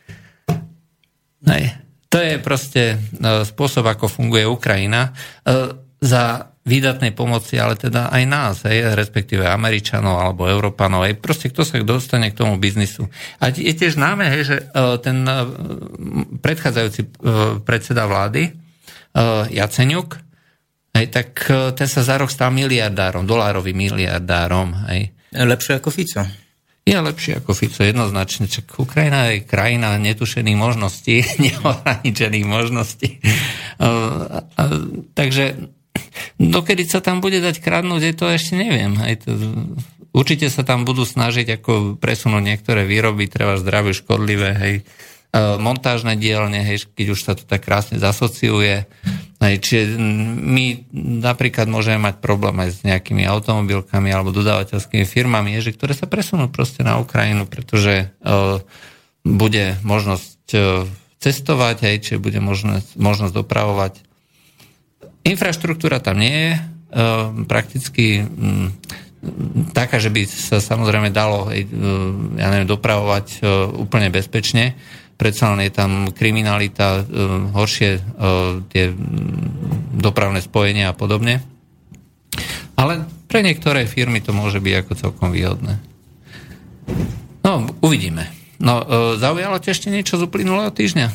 Nej. 1.43 1.88
To 2.09 2.17
je 2.17 2.41
proste 2.41 2.97
e, 2.97 3.45
spôsob, 3.45 3.85
ako 3.85 4.09
funguje 4.09 4.41
Ukrajina. 4.49 5.13
E, 5.45 5.77
za 6.01 6.49
výdatnej 6.65 7.11
pomoci, 7.13 7.59
ale 7.59 7.75
teda 7.75 8.09
aj 8.09 8.23
nás, 8.25 8.55
aj, 8.65 8.97
respektíve 8.97 9.45
Američanov 9.45 10.17
alebo 10.17 10.47
Európanov, 10.49 11.05
aj 11.05 11.21
proste 11.21 11.51
kto 11.51 11.61
sa 11.67 11.81
dostane 11.81 12.31
k 12.33 12.39
tomu 12.39 12.57
biznisu. 12.57 13.09
A 13.41 13.51
je 13.51 13.73
tiež 13.73 13.99
známe, 13.99 14.25
hej, 14.31 14.41
že 14.47 14.57
e, 14.57 14.65
ten 15.03 15.21
predchádzajúci 16.39 17.01
predseda 17.65 18.09
vlády, 18.09 18.53
Jaceňuk, 19.49 20.09
hej, 20.93 21.05
tak 21.09 21.49
ten 21.73 21.89
sa 21.89 22.05
za 22.05 22.15
rok 22.21 22.29
stal 22.29 22.53
miliardárom, 22.53 23.25
dolárovým 23.25 23.73
miliardárom. 23.73 24.85
Hej. 24.85 25.09
Lepšie 25.33 25.81
ako 25.81 25.89
Fico. 25.89 26.48
Je 26.89 26.97
lepšie 26.97 27.37
ako 27.37 27.53
Fico, 27.53 27.85
jednoznačne. 27.85 28.49
Čak 28.49 28.81
Ukrajina 28.81 29.29
je 29.29 29.45
krajina 29.45 29.93
netušených 30.01 30.57
možností, 30.57 31.21
neohraničených 31.45 32.47
možností. 32.49 33.21
Takže 35.13 35.43
dokedy 36.41 36.83
sa 36.89 36.99
tam 37.05 37.21
bude 37.21 37.37
dať 37.37 37.61
kradnúť, 37.61 38.01
je 38.01 38.15
to 38.17 38.25
ešte 38.33 38.53
neviem. 38.57 38.97
Aj 38.97 39.13
to, 39.21 39.37
určite 40.17 40.49
sa 40.49 40.65
tam 40.65 40.81
budú 40.81 41.05
snažiť 41.05 41.61
ako 41.61 42.01
presunúť 42.01 42.41
niektoré 42.41 42.89
výroby, 42.89 43.29
treba 43.29 43.61
zdravé, 43.61 43.93
škodlivé, 43.93 44.49
hej, 44.57 44.75
montážne 45.35 46.17
dielne, 46.17 46.65
hej, 46.65 46.89
keď 46.89 47.07
už 47.13 47.19
sa 47.21 47.33
to 47.37 47.45
tak 47.45 47.61
krásne 47.61 48.01
zasociuje. 48.01 48.89
Hej, 49.39 49.55
čiže 49.61 49.95
my 50.41 50.89
napríklad 51.21 51.69
môžeme 51.69 52.11
mať 52.11 52.19
problém 52.19 52.57
aj 52.59 52.69
s 52.75 52.79
nejakými 52.83 53.23
automobilkami 53.23 54.09
alebo 54.11 54.35
dodávateľskými 54.35 55.05
firmami, 55.05 55.55
že 55.61 55.71
ktoré 55.71 55.95
sa 55.95 56.09
presunú 56.09 56.51
proste 56.51 56.83
na 56.83 56.99
Ukrajinu, 56.99 57.45
pretože 57.45 58.09
uh, 58.09 58.59
bude 59.23 59.79
možnosť 59.85 60.43
uh, 60.57 60.83
cestovať, 61.23 61.87
hej, 61.87 61.95
čiže 62.03 62.19
bude 62.19 62.41
možnosť, 62.41 62.97
možnosť 62.99 63.33
dopravovať. 63.37 63.93
Infraštruktúra 65.23 66.01
tam 66.03 66.19
nie 66.19 66.35
je, 66.35 66.51
uh, 66.57 67.31
prakticky 67.45 68.25
taká, 69.75 69.99
že 69.99 70.09
by 70.09 70.23
sa 70.25 70.63
samozrejme 70.63 71.11
dalo 71.11 71.51
hej, 71.51 71.67
ja 72.39 72.47
neviem, 72.55 72.71
dopravovať 72.71 73.43
úplne 73.75 74.07
bezpečne 74.07 74.79
predsa 75.19 75.51
len 75.51 75.67
je 75.67 75.73
tam 75.75 75.91
kriminalita, 76.15 77.03
e, 77.03 77.11
horšie 77.51 77.91
e, 77.91 78.01
tie 78.71 78.95
dopravné 79.99 80.39
spojenia 80.39 80.89
a 80.89 80.95
podobne. 80.95 81.43
Ale 82.79 83.03
pre 83.27 83.43
niektoré 83.43 83.83
firmy 83.83 84.23
to 84.23 84.31
môže 84.31 84.63
byť 84.63 84.73
ako 84.79 84.91
celkom 84.95 85.29
výhodné. 85.35 85.75
No, 87.43 87.67
uvidíme. 87.83 88.31
No, 88.59 88.83
uh, 88.83 89.15
zaujalo 89.15 89.59
ťa 89.59 89.71
ešte 89.71 89.87
niečo 89.87 90.19
z 90.19 90.27
uplynulého 90.27 90.71
týždňa? 90.71 91.07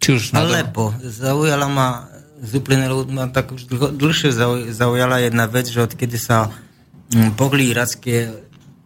Či 0.00 0.08
už 0.16 0.22
na 0.32 0.44
Alepo. 0.44 0.96
Zaujala 1.00 1.68
ma 1.68 2.08
z 2.40 2.60
uplynulého, 2.60 3.04
ma 3.12 3.28
tak 3.28 3.52
už 3.52 3.68
dlhšie 3.96 4.32
zauj- 4.32 4.72
zaujala 4.72 5.20
jedna 5.20 5.44
vec, 5.50 5.68
že 5.68 5.84
odkedy 5.84 6.16
sa 6.16 6.48
mm, 7.12 7.36
pohli 7.36 7.68
iracké 7.68 8.32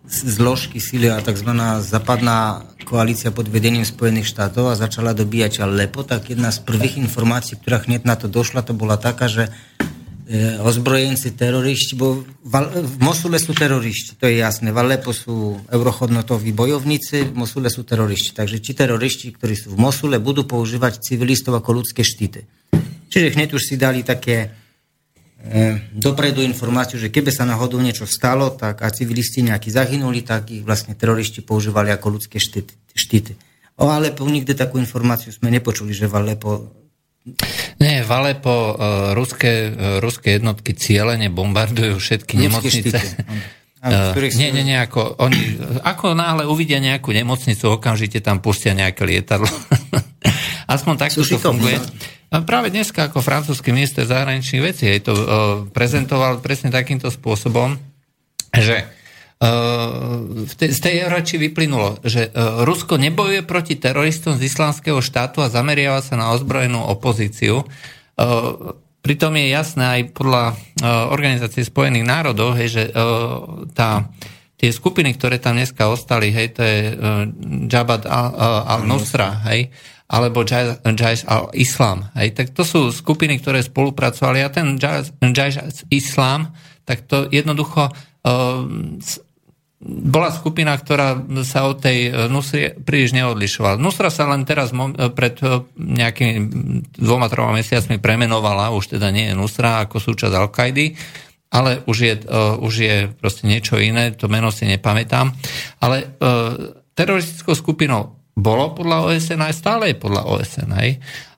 zložky 0.09 0.83
síly 0.83 1.11
a 1.11 1.23
tzv. 1.23 1.51
západná 1.81 2.67
koalícia 2.83 3.31
pod 3.31 3.47
vedením 3.47 3.87
Spojených 3.87 4.29
štátov 4.29 4.75
a 4.75 4.79
začala 4.79 5.15
dobíjať 5.15 5.63
Alepo, 5.63 6.03
tak 6.03 6.35
jedna 6.35 6.51
z 6.51 6.59
prvých 6.67 6.99
informácií, 6.99 7.57
ktorá 7.59 7.87
hneď 7.87 8.03
na 8.05 8.19
to 8.19 8.27
došla, 8.27 8.67
to 8.67 8.75
bola 8.75 8.99
taká, 8.99 9.31
že 9.31 9.49
e, 10.27 10.59
ozbrojenci 10.59 11.39
teroristi, 11.39 11.95
bo 11.95 12.27
v, 12.27 12.55
v 12.83 12.97
Mosule 12.99 13.39
sú 13.39 13.55
teroristi, 13.55 14.19
to 14.19 14.27
je 14.27 14.43
jasné. 14.43 14.75
V 14.75 14.79
Alepo 14.83 15.15
sú 15.15 15.63
eurochodnotoví 15.71 16.51
bojovníci, 16.51 17.31
v 17.31 17.35
Mosule 17.39 17.71
sú 17.71 17.87
teroristi. 17.87 18.35
Takže 18.35 18.59
či 18.59 18.75
teroristi, 18.75 19.31
ktorí 19.31 19.55
sú 19.55 19.73
v 19.73 19.79
Mosule, 19.79 20.19
budú 20.19 20.43
používať 20.45 20.99
civilistov 20.99 21.55
ako 21.55 21.79
ľudské 21.79 22.03
štíty. 22.03 22.43
Čiže 23.07 23.39
hneď 23.39 23.55
už 23.55 23.63
si 23.63 23.79
dali 23.79 24.03
také 24.03 24.37
e, 24.43 24.62
dopredu 25.91 26.41
informáciu, 26.41 27.03
že 27.03 27.11
keby 27.11 27.35
sa 27.35 27.43
náhodou 27.43 27.83
niečo 27.83 28.07
stalo, 28.07 28.55
tak 28.55 28.87
a 28.87 28.89
civilisti 28.95 29.43
nejakí 29.43 29.75
zahynuli, 29.75 30.23
tak 30.23 30.55
ich 30.55 30.63
vlastne 30.63 30.95
teroristi 30.95 31.43
používali 31.43 31.91
ako 31.91 32.19
ľudské 32.19 32.39
štíty. 32.39 32.73
štíty. 32.95 33.33
O 33.83 33.91
Alepo 33.91 34.23
nikdy 34.23 34.55
takú 34.55 34.79
informáciu 34.79 35.35
sme 35.35 35.51
nepočuli, 35.51 35.91
že 35.91 36.07
v 36.07 36.15
Alepo 36.15 36.51
Nie, 37.79 38.03
v 38.03 38.11
Alepo 38.11 38.75
uh, 38.75 38.75
ruské, 39.15 39.71
uh, 39.71 39.99
ruské 39.99 40.39
jednotky 40.39 40.75
cieľene 40.75 41.31
bombardujú 41.31 41.99
všetky 41.99 42.35
ľudské 42.39 42.47
nemocnice. 42.47 42.99
štíty. 42.99 43.07
Uh, 43.83 44.15
nie, 44.43 44.55
nie, 44.55 44.63
nie, 44.63 44.79
ako, 44.79 45.19
oni, 45.19 45.59
ako 45.83 46.15
náhle 46.15 46.47
uvidia 46.47 46.79
nejakú 46.79 47.11
nemocnicu, 47.11 47.79
okamžite 47.79 48.23
tam 48.23 48.39
pustia 48.39 48.75
nejaké 48.75 49.03
lietadlo. 49.03 49.51
Aspoň 50.73 50.95
takto 50.97 51.21
to 51.21 51.37
funguje. 51.37 51.77
A 52.33 52.41
práve 52.41 52.73
dneska 52.73 53.13
ako 53.13 53.21
francúzsky 53.21 53.77
minister 53.77 54.09
zahraničných 54.09 54.65
vecí 54.65 54.89
aj 54.89 55.01
to 55.05 55.13
uh, 55.13 55.25
prezentoval 55.69 56.41
presne 56.41 56.73
takýmto 56.73 57.13
spôsobom, 57.13 57.77
že 58.57 58.89
uh, 58.89 60.49
v 60.49 60.53
tej, 60.57 60.71
z 60.73 60.81
tej 60.81 60.97
reči 61.13 61.37
vyplynulo, 61.37 62.01
že 62.01 62.33
uh, 62.33 62.65
Rusko 62.65 62.97
nebojuje 62.97 63.45
proti 63.45 63.77
teroristom 63.77 64.41
z 64.41 64.49
islamského 64.49 65.05
štátu 65.05 65.45
a 65.45 65.53
zameriava 65.53 66.01
sa 66.01 66.17
na 66.17 66.33
ozbrojenú 66.33 66.81
opozíciu. 66.89 67.69
Uh, 68.17 68.81
pritom 69.05 69.35
je 69.37 69.47
jasné 69.51 69.85
aj 69.99 70.03
podľa 70.15 70.55
Organizácie 71.11 71.67
spojených 71.67 72.07
národov, 72.07 72.55
hej, 72.55 72.71
že 72.71 72.83
tá, 73.75 74.07
tie 74.55 74.71
skupiny, 74.71 75.15
ktoré 75.19 75.43
tam 75.43 75.59
dneska 75.59 75.91
ostali, 75.91 76.31
hej, 76.31 76.55
to 76.55 76.63
je 76.63 76.79
Jabhat 77.67 78.07
al- 78.07 78.35
al-Nusra, 78.79 79.43
hej, 79.51 79.75
alebo 80.13 80.45
Jais 80.45 80.77
Jais 80.85 81.25
al-Islam. 81.25 82.13
Hej, 82.13 82.37
tak 82.37 82.47
to 82.53 82.69
sú 82.69 82.93
skupiny, 82.93 83.41
ktoré 83.41 83.65
spolupracovali 83.65 84.45
a 84.45 84.53
ten 84.53 84.77
Jais 84.77 85.09
Jais 85.17 85.57
al-Islam, 85.57 86.53
tak 86.85 87.09
to 87.09 87.33
jednoducho 87.33 87.89
uh, 87.89 88.69
bola 89.83 90.31
skupina, 90.31 90.79
ktorá 90.79 91.19
sa 91.43 91.67
od 91.67 91.83
tej 91.83 92.07
e, 92.07 92.11
Nusry 92.31 92.71
príliš 92.71 93.19
neodlišovala. 93.19 93.83
Nusra 93.83 94.15
sa 94.15 94.31
len 94.31 94.47
teraz 94.47 94.71
e, 94.71 94.79
pred 95.11 95.35
e, 95.43 95.67
nejakými 95.75 96.39
dvoma, 97.03 97.27
troma 97.27 97.51
mesiacmi 97.51 97.99
premenovala, 97.99 98.71
už 98.71 98.95
teda 98.95 99.11
nie 99.11 99.27
je 99.31 99.35
Nusra 99.35 99.83
ako 99.83 99.99
súčasť 99.99 100.35
Al-Kaidy, 100.39 100.95
ale 101.53 101.85
už 101.85 101.97
je, 102.01 102.15
uh, 102.33 102.57
už 102.65 102.75
je 102.81 102.97
proste 103.13 103.45
niečo 103.45 103.77
iné, 103.77 104.17
to 104.17 104.25
meno 104.25 104.49
si 104.49 104.65
nepamätám. 104.65 105.37
Ale 105.85 106.17
uh, 106.17 106.81
teroristickou 106.97 107.53
skupinou 107.53 108.22
bolo 108.33 108.73
podľa 108.73 109.13
OSN 109.13 109.41
aj 109.45 109.55
stále 109.55 109.85
je 109.93 109.97
podľa 110.01 110.23
OSN. 110.25 110.71
Hej? 110.81 110.91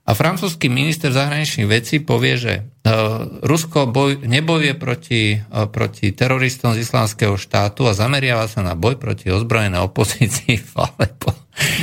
A 0.04 0.12
francúzsky 0.12 0.68
minister 0.68 1.08
zahraničných 1.08 1.64
vecí 1.64 1.96
povie, 1.96 2.36
že 2.36 2.54
uh, 2.60 3.24
Rusko 3.40 3.88
boj, 3.88 4.20
nebojuje 4.28 4.76
proti, 4.76 5.40
uh, 5.40 5.64
proti 5.64 6.12
teroristom 6.12 6.76
z 6.76 6.84
islamského 6.84 7.40
štátu 7.40 7.88
a 7.88 7.96
zameriava 7.96 8.44
sa 8.44 8.60
na 8.60 8.76
boj 8.76 9.00
proti 9.00 9.32
ozbrojenej 9.32 9.80
opozícii 9.80 10.60
v 10.60 10.72
Alepo. 10.76 11.32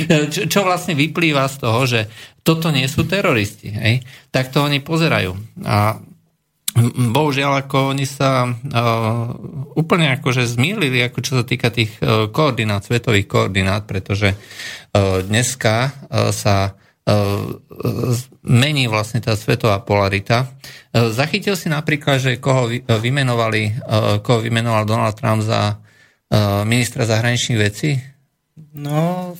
Čo, 0.06 0.52
čo 0.52 0.60
vlastne 0.62 0.92
vyplýva 0.94 1.48
z 1.48 1.56
toho, 1.56 1.80
že 1.88 2.00
toto 2.46 2.70
nie 2.70 2.86
sú 2.86 3.08
teroristi. 3.08 3.74
Hej? 3.74 4.06
Tak 4.30 4.54
to 4.54 4.62
oni 4.62 4.78
pozerajú. 4.78 5.34
A 5.66 5.98
bohužiaľ, 7.12 7.68
ako 7.68 7.92
oni 7.92 8.08
sa 8.08 8.48
uh, 8.48 9.28
úplne 9.76 10.16
akože 10.16 10.48
zmýlili, 10.48 11.04
ako 11.04 11.18
čo 11.20 11.32
sa 11.40 11.44
týka 11.44 11.68
tých 11.68 11.92
uh, 12.00 12.32
koordinát, 12.32 12.80
svetových 12.80 13.28
koordinát, 13.28 13.84
pretože 13.84 14.32
uh, 14.32 15.20
dneska 15.20 15.92
uh, 15.92 16.32
sa 16.32 16.76
mení 18.46 18.86
vlastne 18.86 19.18
tá 19.18 19.34
svetová 19.34 19.82
polarita. 19.82 20.54
Zachytil 20.94 21.58
si 21.58 21.66
napríklad, 21.66 22.22
že 22.22 22.38
koho 22.38 22.70
vy, 22.70 22.86
vymenovali, 22.86 23.74
koho 24.22 24.38
vymenoval 24.38 24.86
Donald 24.86 25.18
Trump 25.18 25.42
za 25.42 25.82
ministra 26.62 27.02
zahraničných 27.02 27.58
vecí? 27.58 27.98
No, 28.78 29.34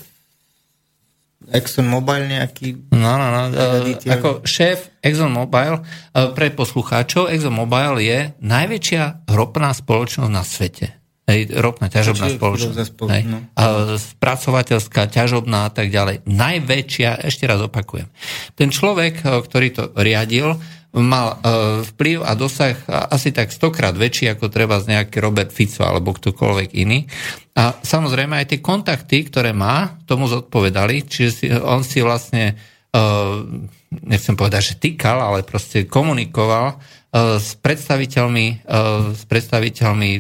ExxonMobil 1.52 2.32
nejaký... 2.32 2.88
No, 2.96 3.20
no, 3.20 3.28
no. 3.28 3.40
Riaditeľ. 3.52 4.08
Ako 4.08 4.28
šéf 4.48 4.88
ExxonMobil, 5.04 5.78
eh, 5.78 6.32
pre 6.32 6.48
poslucháčov, 6.50 7.28
ExxonMobil 7.28 8.00
je 8.00 8.18
najväčšia 8.40 9.28
ropná 9.28 9.76
spoločnosť 9.76 10.32
na 10.32 10.42
svete. 10.42 10.96
Hej, 11.22 11.54
ropná 11.54 11.86
ťažobná 11.86 12.34
spoločnosť. 12.34 12.74
za 12.74 12.86
spolu, 12.90 13.08
Hej. 13.14 13.22
no. 13.30 13.38
A 13.54 13.94
spracovateľská, 13.94 15.06
ťažobná 15.06 15.68
a 15.68 15.70
tak 15.70 15.94
ďalej. 15.94 16.26
Najväčšia, 16.26 17.22
ešte 17.22 17.46
raz 17.46 17.62
opakujem. 17.62 18.10
Ten 18.58 18.74
človek, 18.74 19.22
eh, 19.22 19.38
ktorý 19.38 19.68
to 19.70 19.82
riadil, 19.94 20.58
mal 20.92 21.40
eh, 21.40 21.81
vplyv 21.88 22.20
a 22.20 22.37
dosah 22.37 22.76
asi 23.09 23.33
tak 23.33 23.48
stokrát 23.48 23.96
väčší, 23.96 24.37
ako 24.37 24.52
treba 24.52 24.76
z 24.76 24.92
nejaký 24.92 25.24
Robert 25.24 25.48
Fico 25.48 25.88
alebo 25.88 26.12
ktokoľvek 26.12 26.68
iný. 26.76 27.09
A 27.57 27.72
samozrejme 27.81 28.37
aj 28.37 28.46
tie 28.52 28.61
kontakty, 28.61 29.24
ktoré 29.28 29.57
má, 29.57 29.96
tomu 30.05 30.28
zodpovedali, 30.28 31.05
čiže 31.05 31.61
on 31.61 31.85
si 31.85 32.00
vlastne 32.00 32.57
uh, 32.96 33.44
nechcem 33.92 34.33
povedať, 34.33 34.72
že 34.72 34.81
týkal, 34.81 35.20
ale 35.20 35.44
proste 35.44 35.85
komunikoval 35.85 36.81
uh, 36.81 37.37
s 37.37 37.52
predstaviteľmi, 37.61 38.64
s 39.12 39.22
predstaviteľmi 39.28 40.11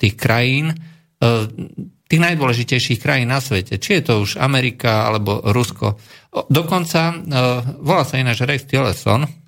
tých 0.00 0.14
krajín, 0.16 0.72
tých 2.08 2.20
najdôležitejších 2.24 3.04
krajín 3.04 3.28
na 3.28 3.44
svete. 3.44 3.76
Či 3.76 4.00
je 4.00 4.02
to 4.08 4.24
už 4.24 4.40
Amerika 4.40 5.04
alebo 5.12 5.44
Rusko. 5.44 6.00
Dokonca, 6.48 7.20
volá 7.84 8.02
sa 8.08 8.16
ináč 8.16 8.40
Rex 8.48 8.64
Tillerson, 8.64 9.41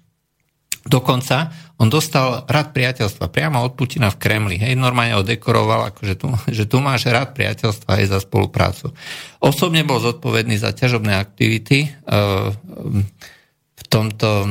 Dokonca 0.84 1.48
on 1.80 1.88
dostal 1.88 2.44
rad 2.44 2.76
priateľstva 2.76 3.32
priamo 3.32 3.64
od 3.64 3.72
Putina 3.72 4.12
v 4.12 4.20
Kremli. 4.20 4.56
Hej, 4.60 4.76
normálne 4.76 5.16
ho 5.16 5.24
dekoroval, 5.24 5.90
akože 5.90 6.14
tu, 6.20 6.28
že 6.60 6.68
tu 6.68 6.78
máš 6.84 7.08
rad 7.08 7.32
priateľstva 7.32 7.98
aj 7.98 8.04
za 8.04 8.18
spoluprácu. 8.20 8.92
Osobne 9.40 9.80
bol 9.82 9.98
zodpovedný 9.98 10.60
za 10.60 10.76
ťažobné 10.76 11.16
aktivity 11.16 11.88
uh, 11.88 12.52
v 13.74 13.82
tomto 13.88 14.28
uh, 14.44 14.48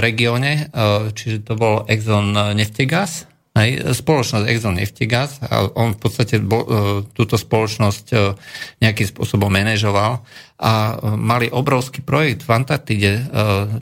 regióne, 0.00 0.72
uh, 0.72 1.12
čiže 1.12 1.44
to 1.44 1.52
bol 1.54 1.84
Exxon 1.84 2.32
Neftegas, 2.56 3.27
Hej, 3.58 3.90
spoločnosť 3.90 4.46
Exxon 4.46 4.78
Neftegas 4.78 5.42
a 5.42 5.66
on 5.74 5.98
v 5.98 5.98
podstate 5.98 6.38
bol, 6.38 6.62
uh, 6.62 6.68
túto 7.10 7.34
spoločnosť 7.34 8.06
uh, 8.14 8.38
nejakým 8.78 9.10
spôsobom 9.10 9.50
manažoval 9.50 10.22
a 10.62 10.72
uh, 10.94 11.18
mali 11.18 11.50
obrovský 11.50 12.06
projekt 12.06 12.46
v 12.46 12.54
Antarktide, 12.54 13.26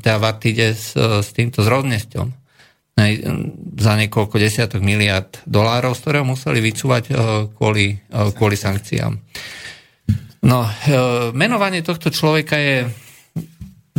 teda 0.00 0.16
v 0.16 0.24
Arktide 0.24 0.72
s, 0.72 0.96
s 0.96 1.28
týmto 1.36 1.60
zrodnesťom. 1.60 2.26
Hej, 2.96 3.12
za 3.76 3.92
niekoľko 4.00 4.40
desiatok 4.40 4.80
miliard 4.80 5.44
dolárov, 5.44 5.92
z 5.92 6.00
ktorého 6.00 6.24
museli 6.24 6.64
vycúvať 6.64 7.12
kvôli, 7.52 8.00
kvôli 8.08 8.56
sankciám. 8.56 9.12
No, 10.48 10.64
menovanie 11.36 11.84
tohto 11.84 12.08
človeka 12.08 12.56
je 12.56 12.88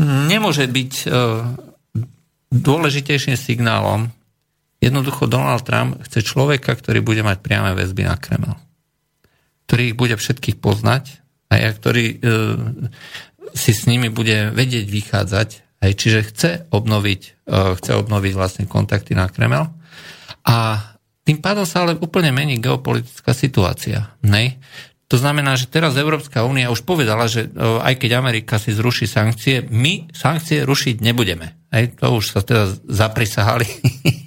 nemôže 0.02 0.66
byť 0.66 1.14
dôležitejším 2.50 3.38
signálom 3.38 4.10
Jednoducho 4.78 5.26
Donald 5.26 5.66
Trump 5.66 5.98
chce 6.06 6.22
človeka, 6.22 6.78
ktorý 6.78 7.02
bude 7.02 7.26
mať 7.26 7.42
priame 7.42 7.74
väzby 7.74 8.06
na 8.06 8.14
Kreml. 8.14 8.54
Ktorý 9.66 9.94
ich 9.94 9.98
bude 9.98 10.14
všetkých 10.14 10.62
poznať 10.62 11.18
a 11.50 11.74
ktorý 11.74 12.06
e, 12.14 12.16
si 13.58 13.72
s 13.74 13.90
nimi 13.90 14.14
bude 14.14 14.54
vedieť 14.54 14.86
vychádzať. 14.86 15.50
Aj, 15.78 15.92
čiže 15.94 16.30
chce 16.30 16.52
obnoviť, 16.70 17.22
e, 17.50 17.58
chce 17.82 17.92
obnoviť 17.98 18.34
vlastne 18.38 18.66
kontakty 18.70 19.18
na 19.18 19.26
Kreml. 19.34 19.66
A 20.46 20.56
tým 21.26 21.42
pádom 21.42 21.66
sa 21.66 21.84
ale 21.84 21.98
úplne 21.98 22.30
mení 22.30 22.62
geopolitická 22.62 23.34
situácia. 23.34 24.14
Ne? 24.22 24.62
To 25.10 25.18
znamená, 25.18 25.56
že 25.58 25.72
teraz 25.72 25.96
Európska 25.96 26.44
únia 26.46 26.70
už 26.70 26.86
povedala, 26.86 27.26
že 27.26 27.48
e, 27.48 27.50
aj 27.58 27.98
keď 27.98 28.22
Amerika 28.22 28.62
si 28.62 28.78
zruší 28.78 29.10
sankcie, 29.10 29.66
my 29.66 30.14
sankcie 30.14 30.62
rušiť 30.62 31.02
nebudeme. 31.02 31.58
Hej, 31.74 31.98
to 31.98 32.14
už 32.14 32.38
sa 32.38 32.46
teda 32.46 32.70
zaprisahali. 32.86 33.66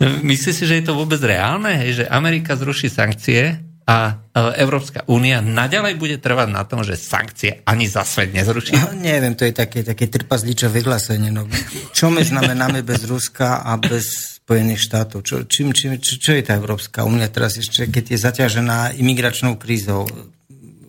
Myslíš 0.00 0.54
si, 0.54 0.64
že 0.68 0.78
je 0.80 0.84
to 0.84 0.98
vôbec 0.98 1.20
reálne, 1.24 1.72
hej, 1.72 2.04
že 2.04 2.04
Amerika 2.10 2.52
zruší 2.52 2.92
sankcie 2.92 3.56
a 3.82 4.22
Európska 4.60 5.02
únia 5.10 5.42
naďalej 5.42 5.98
bude 5.98 6.16
trvať 6.22 6.48
na 6.54 6.62
tom, 6.62 6.86
že 6.86 6.94
sankcie 6.94 7.66
ani 7.66 7.90
za 7.90 8.06
svet 8.06 8.30
nezruší? 8.30 8.78
No, 8.78 8.94
neviem, 8.94 9.34
to 9.34 9.42
je 9.42 9.54
také, 9.56 9.82
také 9.82 10.06
trpazličové 10.06 10.80
vyhlásenie. 10.80 11.34
No, 11.34 11.50
čo 11.90 12.12
my 12.12 12.22
znamenáme 12.22 12.86
bez 12.86 13.02
Ruska 13.08 13.64
a 13.66 13.74
bez 13.80 14.38
Spojených 14.38 14.86
štátov? 14.86 15.26
Čo, 15.26 15.36
čím, 15.50 15.74
čím, 15.74 15.98
čo, 15.98 16.20
čo 16.20 16.30
je 16.36 16.46
tá 16.46 16.54
Európska 16.54 17.02
únia 17.02 17.26
teraz 17.26 17.58
ešte, 17.58 17.90
keď 17.90 18.04
je 18.14 18.18
zaťažená 18.22 18.94
imigračnou 19.00 19.58
krízou? 19.58 20.06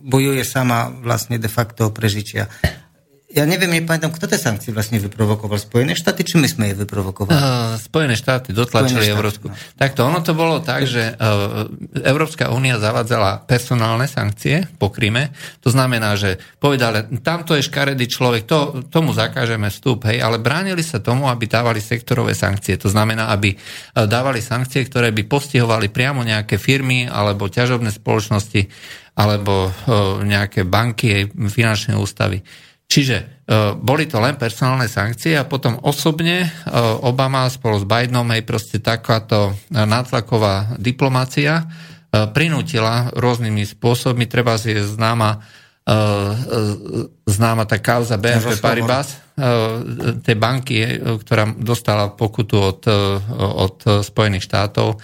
Bojuje 0.04 0.44
sama 0.44 0.92
vlastne 0.92 1.40
de 1.40 1.48
facto 1.48 1.88
o 1.88 1.94
prežitia 1.94 2.46
ja 3.34 3.42
neviem, 3.50 3.82
nepamätám, 3.82 4.14
kto 4.14 4.30
tie 4.30 4.38
sankcie 4.38 4.70
vlastne 4.70 5.02
vyprovokoval. 5.02 5.58
Spojené 5.58 5.98
štáty, 5.98 6.22
či 6.22 6.38
my 6.38 6.46
sme 6.46 6.70
je 6.70 6.86
vyprovokovali? 6.86 7.34
Uh, 7.34 7.74
Spojené 7.82 8.14
štáty 8.14 8.54
dotlačili 8.54 9.02
Spojené 9.02 9.10
Európsku. 9.10 9.46
No. 9.50 9.58
Takto, 9.74 10.06
ono 10.06 10.22
to 10.22 10.38
bolo 10.38 10.62
tak, 10.62 10.86
že 10.86 11.18
uh, 11.18 11.66
Európska 12.06 12.54
únia 12.54 12.78
zavadzala 12.78 13.42
personálne 13.42 14.06
sankcie 14.06 14.70
po 14.78 14.94
Kryme. 14.94 15.34
To 15.66 15.74
znamená, 15.74 16.14
že 16.14 16.38
povedali, 16.62 17.10
tamto 17.26 17.58
je 17.58 17.66
škaredý 17.66 18.06
človek, 18.06 18.46
to, 18.46 18.86
tomu 18.86 19.10
zakážeme 19.10 19.66
vstup, 19.66 20.06
hej, 20.06 20.22
ale 20.22 20.38
bránili 20.38 20.86
sa 20.86 21.02
tomu, 21.02 21.26
aby 21.26 21.50
dávali 21.50 21.82
sektorové 21.82 22.38
sankcie. 22.38 22.78
To 22.78 22.86
znamená, 22.86 23.34
aby 23.34 23.58
uh, 23.58 24.06
dávali 24.06 24.38
sankcie, 24.38 24.86
ktoré 24.86 25.10
by 25.10 25.26
postihovali 25.26 25.90
priamo 25.90 26.22
nejaké 26.22 26.54
firmy 26.54 27.10
alebo 27.10 27.50
ťažobné 27.50 27.90
spoločnosti 27.90 28.70
alebo 29.18 29.74
uh, 29.74 30.22
nejaké 30.22 30.62
banky, 30.62 31.34
finančné 31.34 31.98
ústavy. 31.98 32.38
Čiže 32.84 33.16
e, 33.16 33.24
boli 33.74 34.04
to 34.06 34.20
len 34.20 34.36
personálne 34.36 34.86
sankcie 34.86 35.34
a 35.34 35.48
potom 35.48 35.80
osobne 35.82 36.46
e, 36.46 36.48
Obama 37.02 37.48
spolu 37.48 37.80
s 37.80 37.88
Bidenom 37.88 38.28
aj 38.30 38.42
proste 38.44 38.78
takáto 38.78 39.56
nátlaková 39.72 40.76
diplomácia 40.78 41.64
e, 41.64 41.64
prinútila 42.30 43.10
rôznymi 43.16 43.64
spôsobmi, 43.66 44.28
treba 44.28 44.60
si 44.60 44.76
je 44.76 44.84
známa 44.84 45.42
známa 47.28 47.68
tá 47.68 47.76
kauza 47.76 48.16
BNP 48.16 48.56
Paribas, 48.56 49.20
tej 50.24 50.32
banky, 50.32 50.96
ktorá 50.96 51.44
dostala 51.60 52.08
pokutu 52.08 52.56
od, 52.56 52.88
od 53.36 54.00
Spojených 54.00 54.48
štátov, 54.48 54.96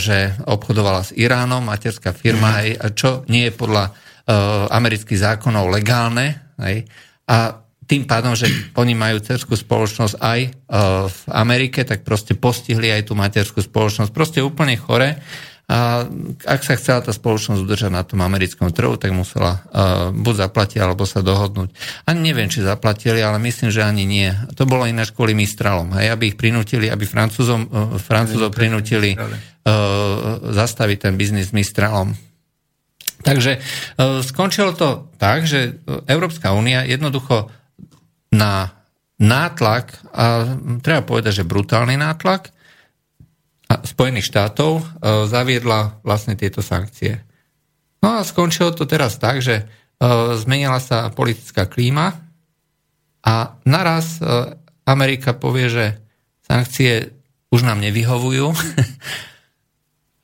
že 0.00 0.32
obchodovala 0.48 1.04
s 1.04 1.12
Iránom, 1.12 1.60
materská 1.60 2.16
firma, 2.16 2.64
mm. 2.64 2.96
čo 2.96 3.28
nie 3.28 3.44
je 3.44 3.52
podľa 3.52 3.92
amerických 4.72 5.20
zákonov 5.20 5.68
legálne, 5.68 6.51
Hej? 6.62 6.86
A 7.26 7.62
tým 7.82 8.08
pádom, 8.08 8.32
že 8.32 8.48
oni 8.78 8.96
majú 8.96 9.20
cerskú 9.20 9.52
spoločnosť 9.52 10.16
aj 10.16 10.40
uh, 10.48 10.50
v 11.10 11.20
Amerike, 11.34 11.84
tak 11.84 12.06
proste 12.06 12.32
postihli 12.32 12.88
aj 12.88 13.10
tú 13.10 13.18
materskú 13.18 13.60
spoločnosť. 13.60 14.10
Proste 14.14 14.40
úplne 14.40 14.78
chore. 14.80 15.20
A 15.72 16.04
ak 16.46 16.60
sa 16.66 16.76
chcela 16.76 17.00
tá 17.00 17.14
spoločnosť 17.14 17.62
udržať 17.62 17.92
na 17.92 18.02
tom 18.04 18.20
americkom 18.20 18.74
trhu, 18.74 18.96
tak 18.96 19.14
musela 19.14 19.60
uh, 19.60 20.08
buď 20.12 20.34
zaplatiť, 20.48 20.78
alebo 20.80 21.04
sa 21.04 21.20
dohodnúť. 21.24 21.68
Ani 22.08 22.32
neviem, 22.32 22.50
či 22.50 22.64
zaplatili, 22.64 23.20
ale 23.20 23.36
myslím, 23.40 23.68
že 23.68 23.84
ani 23.84 24.04
nie. 24.04 24.28
To 24.56 24.68
bolo 24.68 24.84
ináč 24.84 25.12
kvôli 25.12 25.32
Mistralom. 25.36 25.92
Hej, 25.96 26.12
aby 26.12 26.32
ich 26.32 26.36
prinútili, 26.36 26.88
aby 26.88 27.04
Francúzom, 27.04 27.68
uh, 27.68 27.96
Francúzov 28.00 28.52
prinútili 28.52 29.16
uh, 29.16 29.28
zastaviť 30.48 30.98
ten 31.08 31.14
biznis 31.20 31.52
Mistralom. 31.52 32.31
Takže 33.22 33.52
e, 33.56 33.60
skončilo 34.26 34.74
to 34.74 35.08
tak, 35.16 35.46
že 35.46 35.78
Európska 36.10 36.50
únia 36.52 36.82
jednoducho 36.82 37.48
na 38.34 38.74
nátlak, 39.22 39.94
a 40.10 40.58
treba 40.82 41.06
povedať, 41.06 41.42
že 41.42 41.48
brutálny 41.48 41.94
nátlak 41.94 42.50
Spojených 43.86 44.28
štátov 44.28 44.72
e, 44.78 44.84
zaviedla 45.30 46.02
vlastne 46.02 46.34
tieto 46.34 46.60
sankcie. 46.60 47.22
No 48.02 48.18
a 48.18 48.26
skončilo 48.26 48.74
to 48.74 48.84
teraz 48.84 49.16
tak, 49.22 49.38
že 49.38 49.62
e, 49.62 49.64
zmenila 50.36 50.82
sa 50.82 51.08
politická 51.14 51.70
klíma 51.70 52.18
a 53.22 53.54
naraz 53.62 54.18
Amerika 54.82 55.30
povie, 55.30 55.70
že 55.70 55.86
sankcie 56.42 57.14
už 57.54 57.62
nám 57.62 57.78
nevyhovujú 57.78 58.50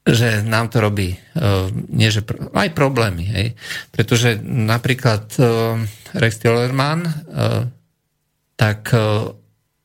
že 0.09 0.40
nám 0.40 0.73
to 0.73 0.81
robí 0.81 1.12
uh, 1.16 1.68
nie, 1.92 2.09
že 2.09 2.25
pr- 2.25 2.49
aj 2.53 2.73
problémy. 2.73 3.25
Hej? 3.29 3.47
Pretože 3.92 4.40
napríklad 4.42 5.29
uh, 5.37 5.77
Rex 6.16 6.40
Tillerman, 6.40 7.05
uh, 7.05 7.68
tak 8.57 8.90
uh, 8.97 9.31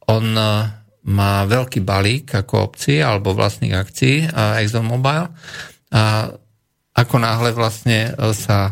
on 0.07 0.25
uh, 0.35 0.71
má 1.03 1.43
veľký 1.43 1.83
balík 1.83 2.31
ako 2.31 2.71
opcie 2.71 3.03
alebo 3.03 3.35
vlastných 3.35 3.75
akcií 3.75 4.31
uh, 4.31 4.59
ExxonMobil 4.63 5.27
a 5.93 6.03
ako 6.93 7.15
náhle 7.19 7.51
vlastne 7.51 8.15
uh, 8.15 8.31
sa 8.31 8.71